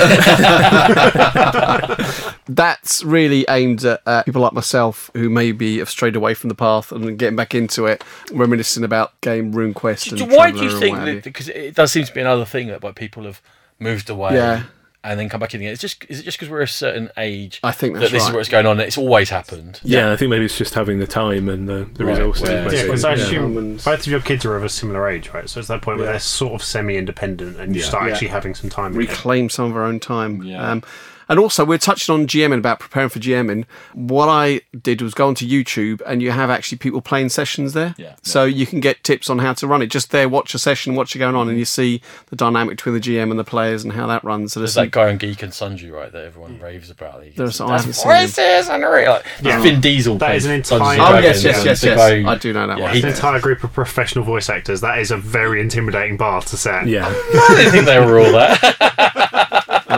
That's 2.49 3.03
really 3.03 3.45
aimed 3.49 3.83
at 3.83 4.01
uh, 4.05 4.23
people 4.23 4.41
like 4.41 4.53
myself 4.53 5.09
who 5.13 5.29
maybe 5.29 5.79
have 5.79 5.89
strayed 5.89 6.15
away 6.15 6.33
from 6.33 6.49
the 6.49 6.55
path 6.55 6.91
and 6.91 7.17
getting 7.17 7.35
back 7.35 7.53
into 7.55 7.85
it, 7.85 8.03
reminiscing 8.31 8.83
about 8.83 9.19
game 9.21 9.53
RuneQuest. 9.53 10.21
And 10.21 10.31
Why 10.31 10.51
do 10.51 10.63
you 10.63 10.79
think 10.79 10.97
that? 10.97 11.23
Because 11.23 11.49
it 11.49 11.75
does 11.75 11.91
seem 11.91 12.05
to 12.05 12.13
be 12.13 12.21
another 12.21 12.45
thing 12.45 12.67
that 12.67 12.83
like, 12.83 12.95
people 12.95 13.23
have 13.23 13.41
moved 13.79 14.09
away. 14.09 14.35
Yeah. 14.35 14.63
And 15.07 15.19
then 15.19 15.29
come 15.29 15.39
back 15.39 15.53
in 15.53 15.61
again. 15.61 15.71
It's 15.73 15.81
just 15.81 16.05
is 16.09 16.19
it 16.19 16.23
just 16.23 16.37
because 16.37 16.49
we're 16.49 16.61
a 16.61 16.67
certain 16.67 17.09
age 17.17 17.59
I 17.63 17.71
think 17.71 17.93
that 17.93 17.99
that's 18.01 18.11
this 18.11 18.27
is 18.27 18.31
what's 18.33 18.49
going 18.49 18.65
on? 18.65 18.79
It's 18.79 18.97
always 18.97 19.29
happened. 19.29 19.79
Yeah, 19.83 20.11
I 20.11 20.17
think 20.17 20.29
maybe 20.29 20.45
it's 20.45 20.57
just 20.57 20.73
having 20.73 20.99
the 20.99 21.07
time 21.07 21.47
and 21.49 21.67
the, 21.69 21.89
the 21.93 22.03
Right, 22.05 22.11
resources. 22.17 22.49
Yeah, 22.49 22.63
basically. 22.65 22.83
because 22.87 23.05
I 23.05 23.13
assume 23.13 23.57
And- 23.57 23.83
both 23.83 23.99
of 24.01 24.07
your 24.07 24.19
kids 24.21 24.43
are 24.45 24.55
of 24.57 24.63
a 24.63 24.69
similar 24.69 25.07
age, 25.07 25.29
right? 25.33 25.49
So 25.49 25.59
it's 25.59 25.69
that 25.69 25.81
point 25.81 25.97
where 25.99 26.07
they're 26.07 26.19
sort 26.19 26.53
of 26.53 26.63
semi-independent, 26.63 27.57
and 27.59 27.75
you 27.75 27.81
Yeah. 27.81 27.87
start 27.87 28.05
Yeah. 28.07 28.11
actually 28.13 28.27
having 28.29 28.53
some 28.55 28.69
time. 28.69 28.91
again. 28.91 29.07
reclaim 29.07 29.49
some 29.49 29.71
of 29.71 29.77
our 29.77 29.83
own 29.83 29.99
time. 29.99 30.43
Yeah. 30.43 30.71
Um, 30.71 30.83
and 31.29 31.39
also, 31.39 31.65
we're 31.65 31.77
touching 31.77 32.13
on 32.13 32.27
GMing 32.27 32.57
about 32.59 32.79
preparing 32.79 33.09
for 33.09 33.19
GMing. 33.19 33.65
What 33.93 34.29
I 34.29 34.61
did 34.81 35.01
was 35.01 35.13
go 35.13 35.27
onto 35.27 35.47
YouTube, 35.47 36.01
and 36.05 36.21
you 36.21 36.31
have 36.31 36.49
actually 36.49 36.77
people 36.77 37.01
playing 37.01 37.29
sessions 37.29 37.73
there. 37.73 37.95
Yeah. 37.97 38.15
So 38.21 38.43
you 38.45 38.65
can 38.65 38.79
get 38.79 39.03
tips 39.03 39.29
on 39.29 39.39
how 39.39 39.53
to 39.53 39.67
run 39.67 39.81
it. 39.81 39.87
Just 39.87 40.11
there, 40.11 40.27
watch 40.29 40.53
a 40.53 40.59
session, 40.59 40.95
watch 40.95 41.15
it 41.15 41.19
going 41.19 41.35
on, 41.35 41.49
and 41.49 41.57
you 41.57 41.65
see 41.65 42.01
the 42.27 42.35
dynamic 42.35 42.77
between 42.77 42.95
the 42.95 43.01
GM 43.01 43.29
and 43.31 43.39
the 43.39 43.43
players 43.43 43.83
and 43.83 43.93
how 43.93 44.07
that 44.07 44.23
runs. 44.23 44.53
So 44.53 44.59
There's 44.59 44.75
there's 44.75 44.85
that 44.85 44.91
guy 44.91 45.09
on 45.09 45.17
Geek 45.17 45.43
and 45.43 45.53
Sundry, 45.53 45.91
right? 45.91 46.11
That 46.11 46.25
everyone 46.25 46.57
mm. 46.59 46.61
raves 46.61 46.89
about. 46.89 47.23
He 47.23 47.31
There's- 47.31 47.57
gets- 47.57 47.61
I 47.61 47.77
haven't 47.77 47.87
That's 47.87 48.01
seen 48.01 48.11
him. 48.11 48.17
voices 48.57 48.69
unreal. 48.69 49.11
Like, 49.11 49.25
Yeah. 49.41 49.61
Vin 49.61 49.81
Diesel. 49.81 50.17
That 50.17 50.27
plays 50.27 50.43
is 50.43 50.49
an 50.49 50.55
entire- 50.55 50.99
Oh 50.99 51.19
yes, 51.19 51.43
yes, 51.43 51.65
yes, 51.65 51.83
yes. 51.83 51.97
guy- 51.97 52.31
I 52.31 52.35
do 52.37 52.53
know 52.53 52.67
that 52.67 52.77
Yeah, 52.77 52.83
one. 52.85 52.97
An 52.97 53.05
entire 53.05 53.39
group 53.39 53.63
of 53.63 53.73
professional 53.73 54.23
voice 54.23 54.49
actors. 54.49 54.81
That 54.81 54.99
is 54.99 55.11
a 55.11 55.17
very 55.17 55.61
intimidating 55.61 56.17
bar 56.17 56.41
to 56.41 56.57
set. 56.57 56.87
Yeah. 56.87 57.07
I 57.07 57.55
didn't 57.57 57.71
think 57.71 57.85
they 57.85 57.99
were 57.99 58.19
all 58.19 58.31
that. 58.31 59.26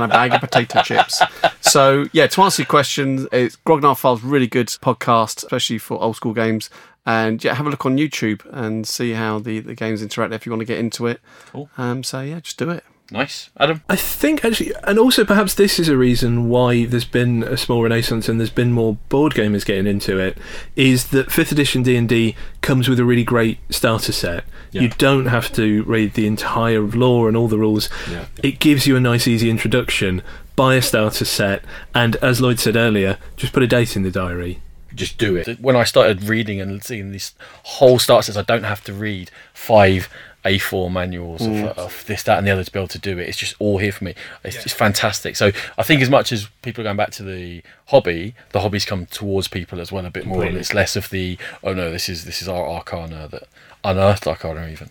and 0.01 0.11
a 0.11 0.13
bag 0.13 0.33
of 0.33 0.41
potato 0.41 0.81
chips. 0.81 1.21
So 1.61 2.07
yeah, 2.13 2.27
to 2.27 2.41
answer 2.41 2.61
your 2.63 2.67
question, 2.67 3.27
it's 3.31 3.57
Grognard 3.57 3.97
Files 3.97 4.23
really 4.23 4.47
good 4.47 4.67
podcast, 4.67 5.43
especially 5.43 5.77
for 5.77 6.01
old 6.01 6.15
school 6.15 6.33
games. 6.33 6.69
And 7.05 7.43
yeah, 7.43 7.53
have 7.55 7.65
a 7.65 7.69
look 7.69 7.85
on 7.85 7.97
YouTube 7.97 8.45
and 8.51 8.87
see 8.87 9.13
how 9.13 9.39
the, 9.39 9.59
the 9.59 9.73
games 9.73 10.01
interact 10.01 10.33
if 10.33 10.45
you 10.45 10.51
want 10.51 10.61
to 10.61 10.65
get 10.65 10.77
into 10.77 11.07
it. 11.07 11.21
Cool. 11.51 11.69
Um, 11.77 12.03
so 12.03 12.21
yeah, 12.21 12.39
just 12.39 12.57
do 12.59 12.69
it. 12.69 12.83
Nice, 13.11 13.49
Adam. 13.57 13.81
I 13.89 13.95
think 13.95 14.43
actually, 14.45 14.73
and 14.83 14.97
also 14.99 15.25
perhaps 15.25 15.53
this 15.53 15.79
is 15.79 15.89
a 15.89 15.97
reason 15.97 16.49
why 16.49 16.85
there's 16.85 17.05
been 17.05 17.43
a 17.43 17.57
small 17.57 17.83
renaissance 17.83 18.29
and 18.29 18.39
there's 18.39 18.49
been 18.49 18.71
more 18.71 18.97
board 19.09 19.33
gamers 19.33 19.65
getting 19.65 19.87
into 19.87 20.17
it. 20.19 20.37
Is 20.75 21.09
that 21.09 21.31
fifth 21.31 21.51
edition 21.51 21.83
D 21.83 21.95
and 21.95 22.07
D 22.07 22.35
comes 22.61 22.87
with 22.89 22.99
a 22.99 23.05
really 23.05 23.23
great 23.23 23.59
starter 23.69 24.11
set. 24.11 24.43
Yeah. 24.71 24.83
You 24.83 24.89
don't 24.89 25.25
have 25.27 25.51
to 25.53 25.83
read 25.83 26.13
the 26.13 26.27
entire 26.27 26.81
lore 26.81 27.27
and 27.27 27.35
all 27.35 27.47
the 27.47 27.57
rules. 27.57 27.89
Yeah. 28.09 28.25
It 28.43 28.59
gives 28.59 28.85
you 28.85 28.95
a 28.95 28.99
nice, 28.99 29.27
easy 29.27 29.49
introduction. 29.49 30.21
Buy 30.55 30.75
a 30.75 30.81
starter 30.81 31.25
set, 31.25 31.63
and 31.95 32.17
as 32.17 32.41
Lloyd 32.41 32.59
said 32.59 32.75
earlier, 32.75 33.17
just 33.37 33.53
put 33.53 33.63
a 33.63 33.67
date 33.67 33.95
in 33.95 34.03
the 34.03 34.11
diary. 34.11 34.59
just 34.93 35.17
do 35.17 35.37
it. 35.37 35.59
When 35.61 35.75
I 35.77 35.85
started 35.85 36.23
reading 36.23 36.59
and 36.59 36.83
seeing 36.83 37.11
this 37.13 37.33
whole 37.63 37.97
start 37.99 38.25
says 38.25 38.35
I 38.35 38.41
don't 38.41 38.63
have 38.65 38.83
to 38.83 38.93
read 38.93 39.31
five 39.53 40.09
A4 40.45 40.91
manuals 40.91 41.41
of, 41.45 41.65
of 41.77 42.03
this, 42.07 42.23
that, 42.23 42.37
and 42.37 42.47
the 42.47 42.51
other 42.51 42.63
to 42.63 42.71
be 42.71 42.79
able 42.79 42.87
to 42.87 42.99
do 42.99 43.17
it. 43.19 43.27
It's 43.27 43.37
just 43.37 43.55
all 43.59 43.77
here 43.77 43.91
for 43.91 44.03
me. 44.03 44.15
It's 44.43 44.61
just 44.63 44.75
fantastic. 44.75 45.35
So 45.35 45.51
I 45.77 45.83
think 45.83 46.01
as 46.01 46.09
much 46.09 46.31
as 46.31 46.47
people 46.61 46.81
are 46.81 46.85
going 46.85 46.97
back 46.97 47.11
to 47.11 47.23
the 47.23 47.61
hobby, 47.87 48.35
the 48.51 48.61
hobbies 48.61 48.85
come 48.85 49.05
towards 49.07 49.47
people 49.47 49.79
as 49.81 49.91
well 49.91 50.05
a 50.05 50.09
bit 50.09 50.25
more, 50.25 50.43
and 50.43 50.57
it's 50.57 50.73
less 50.73 50.95
of 50.95 51.09
the 51.09 51.37
oh 51.63 51.73
no, 51.73 51.91
this 51.91 52.07
is 52.09 52.25
this 52.25 52.41
is 52.41 52.47
our 52.47 52.67
arcana 52.67 53.27
that 53.29 53.43
unearthed 53.83 54.27
arcana 54.27 54.67
even. 54.69 54.89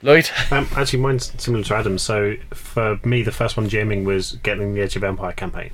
Lloyd, 0.00 0.30
Um, 0.52 0.68
actually, 0.76 1.00
mine's 1.00 1.32
similar 1.42 1.64
to 1.64 1.74
Adam's. 1.74 2.02
So 2.02 2.36
for 2.54 3.00
me, 3.04 3.22
the 3.24 3.32
first 3.32 3.56
one 3.56 3.68
jamming 3.68 4.04
was 4.04 4.38
getting 4.44 4.74
the 4.74 4.80
Edge 4.80 4.94
of 4.94 5.02
Empire 5.02 5.32
campaign. 5.32 5.70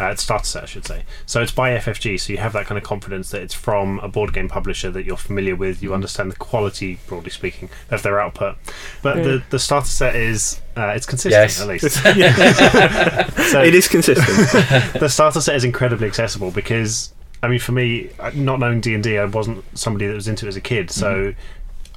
Uh, 0.00 0.06
it's 0.06 0.22
starter 0.22 0.44
set, 0.44 0.62
I 0.62 0.66
should 0.66 0.86
say. 0.86 1.04
So 1.26 1.42
it's 1.42 1.52
by 1.52 1.70
FFG, 1.76 2.18
so 2.20 2.32
you 2.32 2.38
have 2.38 2.52
that 2.54 2.66
kind 2.66 2.78
of 2.78 2.84
confidence 2.84 3.30
that 3.30 3.42
it's 3.42 3.54
from 3.54 3.98
a 4.00 4.08
board 4.08 4.32
game 4.32 4.48
publisher 4.48 4.90
that 4.90 5.04
you're 5.04 5.16
familiar 5.16 5.54
with. 5.56 5.82
You 5.82 5.94
understand 5.94 6.30
the 6.32 6.36
quality, 6.36 6.98
broadly 7.06 7.30
speaking, 7.30 7.70
of 7.90 8.02
their 8.02 8.20
output. 8.20 8.56
But 9.02 9.16
the, 9.22 9.42
the 9.50 9.58
starter 9.58 9.86
set 9.88 10.16
is 10.16 10.60
uh, 10.76 10.88
it's 10.96 11.06
consistent 11.06 11.32
Yes. 11.32 11.60
at 11.60 11.68
least. 11.68 11.84
So 13.52 13.62
it 13.62 13.74
is 13.74 13.88
consistent. 13.88 14.26
the 15.00 15.08
starter 15.08 15.40
set 15.40 15.56
is 15.56 15.64
incredibly 15.64 16.06
accessible 16.06 16.50
because 16.50 17.12
I 17.42 17.48
mean, 17.48 17.58
for 17.58 17.72
me, 17.72 18.10
uh, 18.20 18.30
not 18.34 18.60
knowing 18.60 18.80
D 18.80 18.94
and 18.94 19.06
I 19.06 19.24
wasn't 19.24 19.64
somebody 19.76 20.06
that 20.06 20.14
was 20.14 20.28
into 20.28 20.46
it 20.46 20.48
as 20.48 20.56
a 20.56 20.60
kid, 20.60 20.90
so 20.90 21.34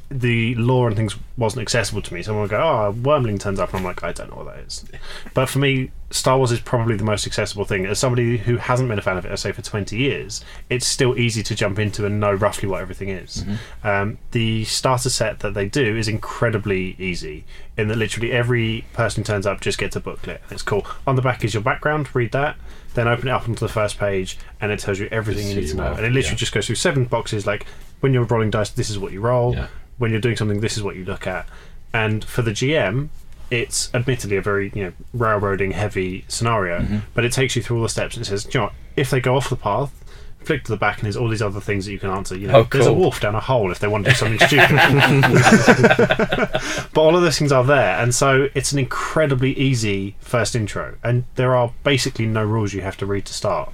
the 0.10 0.56
lore 0.56 0.88
and 0.88 0.96
things 0.96 1.16
wasn't 1.38 1.62
accessible 1.62 2.02
to 2.02 2.14
me. 2.14 2.22
Someone 2.24 2.44
would 2.44 2.52
go, 2.52 2.58
"Oh, 2.58 2.94
Wyrmling 2.94 3.40
turns 3.40 3.60
up," 3.60 3.70
and 3.70 3.80
I'm 3.80 3.84
like, 3.84 4.04
"I 4.04 4.12
don't 4.12 4.30
know 4.32 4.38
what 4.44 4.56
that 4.56 4.64
is." 4.66 4.86
But 5.34 5.50
for 5.50 5.60
me, 5.60 5.92
Star 6.16 6.38
Wars 6.38 6.52
is 6.52 6.60
probably 6.60 6.96
the 6.96 7.04
most 7.04 7.28
accessible 7.28 7.66
thing. 7.66 7.86
As 7.86 8.00
somebody 8.00 8.38
who 8.38 8.58
hasn't 8.58 8.88
been 8.90 8.98
a 8.98 9.02
fan 9.02 9.18
of 9.18 9.26
it, 9.26 9.32
I 9.32 9.36
say 9.36 9.52
for 9.52 9.62
20 9.62 9.98
years, 9.98 10.44
it's 10.70 10.88
still 10.88 11.18
easy 11.20 11.44
to 11.44 11.54
jump 11.56 11.78
into 11.78 12.06
and 12.06 12.20
know 12.20 12.32
roughly 12.34 12.70
what 12.70 12.82
everything 12.82 13.10
is. 13.10 13.44
Um, 13.84 14.18
the 14.32 14.64
starter 14.66 15.10
set 15.10 15.40
that 15.40 15.54
they 15.54 15.68
do 15.68 15.96
is 15.98 16.08
incredibly 16.08 16.96
easy 16.98 17.44
in 17.78 17.88
that 17.90 17.98
literally 17.98 18.32
every 18.32 18.86
person 18.94 19.22
who 19.24 19.28
turns 19.28 19.46
up 19.46 19.60
just 19.62 19.78
gets 19.78 19.96
a 19.96 20.00
booklet. 20.00 20.42
It's 20.50 20.62
cool. 20.62 20.86
On 21.06 21.16
the 21.16 21.22
back 21.22 21.44
is 21.44 21.54
your 21.54 21.64
background. 21.64 22.14
Read 22.16 22.32
that. 22.32 22.56
Then 22.94 23.08
open 23.10 23.28
it 23.28 23.32
up 23.32 23.42
onto 23.50 23.60
the 23.60 23.68
first 23.72 23.98
page, 23.98 24.38
and 24.62 24.72
it 24.72 24.80
tells 24.80 25.00
you 25.00 25.10
everything 25.12 25.48
you 25.50 25.56
need 25.56 25.68
to 25.68 25.76
know. 25.76 25.92
And 25.94 26.06
it 26.06 26.12
literally 26.14 26.30
Yeah. 26.30 26.36
just 26.36 26.54
goes 26.54 26.66
through 26.68 26.76
seven 26.78 27.04
boxes. 27.06 27.46
Like 27.46 27.66
when 28.00 28.14
you're 28.14 28.24
rolling 28.24 28.52
dice, 28.52 28.70
this 28.70 28.90
is 28.90 28.98
what 28.98 29.12
you 29.12 29.20
roll. 29.20 29.54
Yeah. 29.54 29.68
When 29.98 30.12
you're 30.12 30.22
doing 30.22 30.38
something, 30.38 30.62
this 30.62 30.78
is 30.78 30.84
what 30.84 30.96
you 30.96 31.04
look 31.04 31.28
at. 31.28 31.46
And 31.94 32.24
for 32.24 32.42
the 32.42 32.52
GM, 32.52 33.10
it's 33.52 33.94
admittedly 33.94 34.38
a 34.38 34.42
very 34.42 34.72
you 34.76 34.84
know 34.86 34.94
railroading 35.14 35.72
heavy 35.72 36.26
scenario, 36.28 36.80
Mm-hmm. 36.80 36.98
but 37.14 37.24
it 37.26 37.32
takes 37.32 37.56
you 37.56 37.62
through 37.62 37.78
all 37.78 37.84
the 37.84 37.90
steps 37.90 38.16
and 38.18 38.26
it 38.26 38.30
says, 38.30 38.46
you 38.54 38.60
know 38.60 38.66
what? 38.66 38.74
if 38.96 39.10
they 39.10 39.20
go 39.20 39.36
off 39.36 39.50
the 39.50 39.56
path, 39.56 39.92
flick 40.40 40.64
to 40.64 40.72
the 40.72 40.78
back 40.78 40.98
and 40.98 41.06
there's 41.06 41.18
all 41.18 41.28
these 41.28 41.42
other 41.42 41.60
things 41.60 41.86
that 41.86 41.92
you 41.92 42.00
can 42.00 42.10
answer. 42.10 42.38
You 42.38 42.48
know, 42.48 42.60
Oh, 42.60 42.68
there's 42.72 42.86
a 42.86 42.94
wolf 42.94 43.20
down 43.20 43.36
a 43.36 43.40
hole 43.40 43.72
if 43.72 43.80
they 43.80 43.88
want 43.88 44.06
to 44.06 44.12
do 44.12 44.16
something 44.16 44.48
stupid. 44.48 44.70
but 46.94 47.02
all 47.02 47.16
of 47.16 47.22
those 47.22 47.38
things 47.38 47.52
are 47.52 47.64
there, 47.64 48.00
and 48.02 48.14
so 48.16 48.48
it's 48.54 48.72
an 48.72 48.80
incredibly 48.80 49.54
easy 49.58 50.16
first 50.20 50.56
intro, 50.56 50.96
and 51.04 51.26
there 51.36 51.56
are 51.56 51.74
basically 51.84 52.26
no 52.26 52.44
rules 52.44 52.74
you 52.74 52.82
have 52.82 52.98
to 52.98 53.06
read 53.06 53.26
to 53.26 53.34
start. 53.34 53.72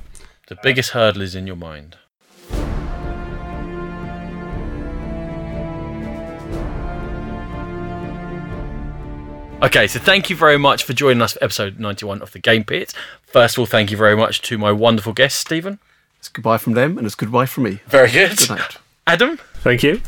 the 0.48 0.58
biggest 0.64 0.92
hurdle 0.92 1.22
is 1.22 1.36
in 1.36 1.48
your 1.48 1.56
mind. 1.56 1.98
Okay, 9.64 9.86
so 9.86 10.00
thank 10.00 10.32
you 10.32 10.36
very 10.36 10.58
much 10.58 10.84
for 10.84 10.94
joining 10.94 11.22
us 11.22 11.34
for 11.34 11.44
episode 11.44 11.80
91 11.80 12.24
of 12.24 12.32
the 12.32 12.40
Game 12.40 12.64
Pit. 12.64 12.96
First 13.28 13.56
of 13.56 13.60
all, 13.60 13.66
thank 13.68 13.92
you 13.92 13.98
very 13.98 14.18
much 14.18 14.42
to 14.44 14.58
my 14.58 14.72
wonderful 14.72 15.14
guest, 15.14 15.38
Stephen. 15.38 15.78
It's 16.18 16.30
goodbye 16.30 16.58
from 16.58 16.74
them 16.74 16.98
and 16.98 17.06
it's 17.06 17.14
goodbye 17.14 17.46
from 17.46 17.66
me. 17.66 17.80
Very 17.86 18.10
good. 18.10 18.38
Good 18.38 18.50
night. 18.50 18.78
Adam, 19.06 19.38
Thank 19.56 19.84
you. 19.84 20.02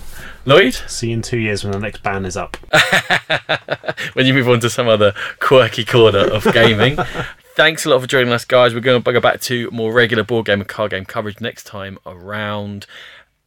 Lloyd, 0.46 0.74
See 0.88 1.10
you 1.10 1.14
in 1.14 1.22
two 1.22 1.38
years 1.38 1.64
when 1.64 1.72
the 1.72 1.80
next 1.80 2.02
ban 2.02 2.26
is 2.26 2.36
up. 2.36 2.58
when 4.14 4.26
you 4.26 4.34
move 4.34 4.50
on 4.50 4.60
to 4.62 4.72
some 4.72 4.88
other 4.88 5.14
quirky 5.40 5.86
corner 5.86 6.28
of 6.32 6.52
gaming. 6.52 6.98
Thanks 7.56 7.86
a 7.86 7.92
lot 7.92 8.02
for 8.02 8.08
joining 8.08 8.34
us, 8.34 8.46
guys. 8.46 8.74
We're 8.74 8.80
going 8.80 9.04
to 9.04 9.12
go 9.14 9.20
back 9.20 9.40
to 9.42 9.70
more 9.70 9.94
regular 9.94 10.24
board 10.24 10.48
game 10.48 10.62
and 10.62 10.68
card 10.68 10.90
game 10.90 11.06
coverage 11.06 11.40
next 11.40 11.66
time 11.66 12.00
around. 12.08 12.88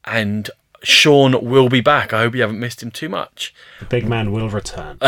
And 0.04 0.48
Sean 0.82 1.44
will 1.44 1.68
be 1.68 1.80
back. 1.80 2.12
I 2.12 2.20
hope 2.20 2.34
you 2.34 2.40
haven't 2.40 2.60
missed 2.60 2.82
him 2.82 2.90
too 2.90 3.08
much. 3.08 3.54
The 3.80 3.86
big 3.86 4.06
man 4.06 4.32
will 4.32 4.48
return. 4.48 4.98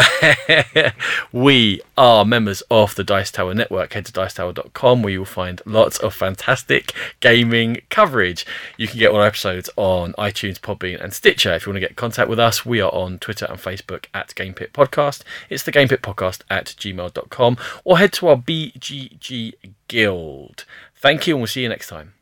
we 1.32 1.80
are 1.96 2.24
members 2.24 2.62
of 2.70 2.94
the 2.94 3.04
Dice 3.04 3.30
Tower 3.30 3.54
Network. 3.54 3.92
Head 3.92 4.06
to 4.06 4.12
dicetower.com 4.12 5.02
where 5.02 5.12
you 5.12 5.20
will 5.20 5.26
find 5.26 5.62
lots 5.64 5.98
of 5.98 6.14
fantastic 6.14 6.92
gaming 7.20 7.82
coverage. 7.90 8.46
You 8.76 8.88
can 8.88 8.98
get 8.98 9.10
all 9.10 9.18
our 9.18 9.26
episodes 9.26 9.70
on 9.76 10.12
iTunes, 10.14 10.58
Podbean, 10.58 11.02
and 11.02 11.12
Stitcher. 11.12 11.54
If 11.54 11.66
you 11.66 11.70
want 11.70 11.76
to 11.76 11.80
get 11.80 11.90
in 11.90 11.96
contact 11.96 12.28
with 12.28 12.38
us, 12.38 12.64
we 12.66 12.80
are 12.80 12.92
on 12.92 13.18
Twitter 13.18 13.46
and 13.46 13.58
Facebook 13.58 14.06
at 14.14 14.28
GamePit 14.30 14.72
Podcast. 14.72 15.22
It's 15.48 15.62
the 15.62 15.72
GamePit 15.72 15.98
Podcast 15.98 16.42
at 16.50 16.66
gmail.com 16.66 17.56
or 17.84 17.98
head 17.98 18.12
to 18.14 18.28
our 18.28 18.36
BGG 18.36 19.54
Guild. 19.88 20.64
Thank 20.96 21.26
you, 21.26 21.34
and 21.34 21.40
we'll 21.40 21.46
see 21.46 21.62
you 21.62 21.68
next 21.68 21.88
time. 21.88 22.14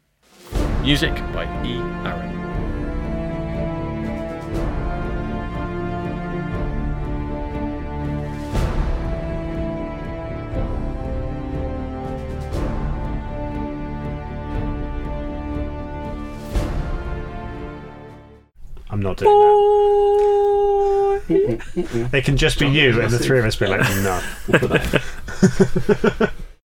Music 0.82 1.14
by 1.32 1.44
E. 1.64 1.76
Aaron. 2.06 2.35
I'm 18.96 19.02
not 19.02 19.18
doing 19.18 19.38
that. 21.28 22.12
It 22.14 22.24
can 22.24 22.38
just 22.38 22.58
be 22.58 22.66
you, 22.66 23.02
and 23.02 23.12
the 23.12 23.18
three 23.18 23.38
of 23.38 23.44
us 23.44 23.56
be 23.56 23.66
like, 23.66 23.80
no. 24.02 24.20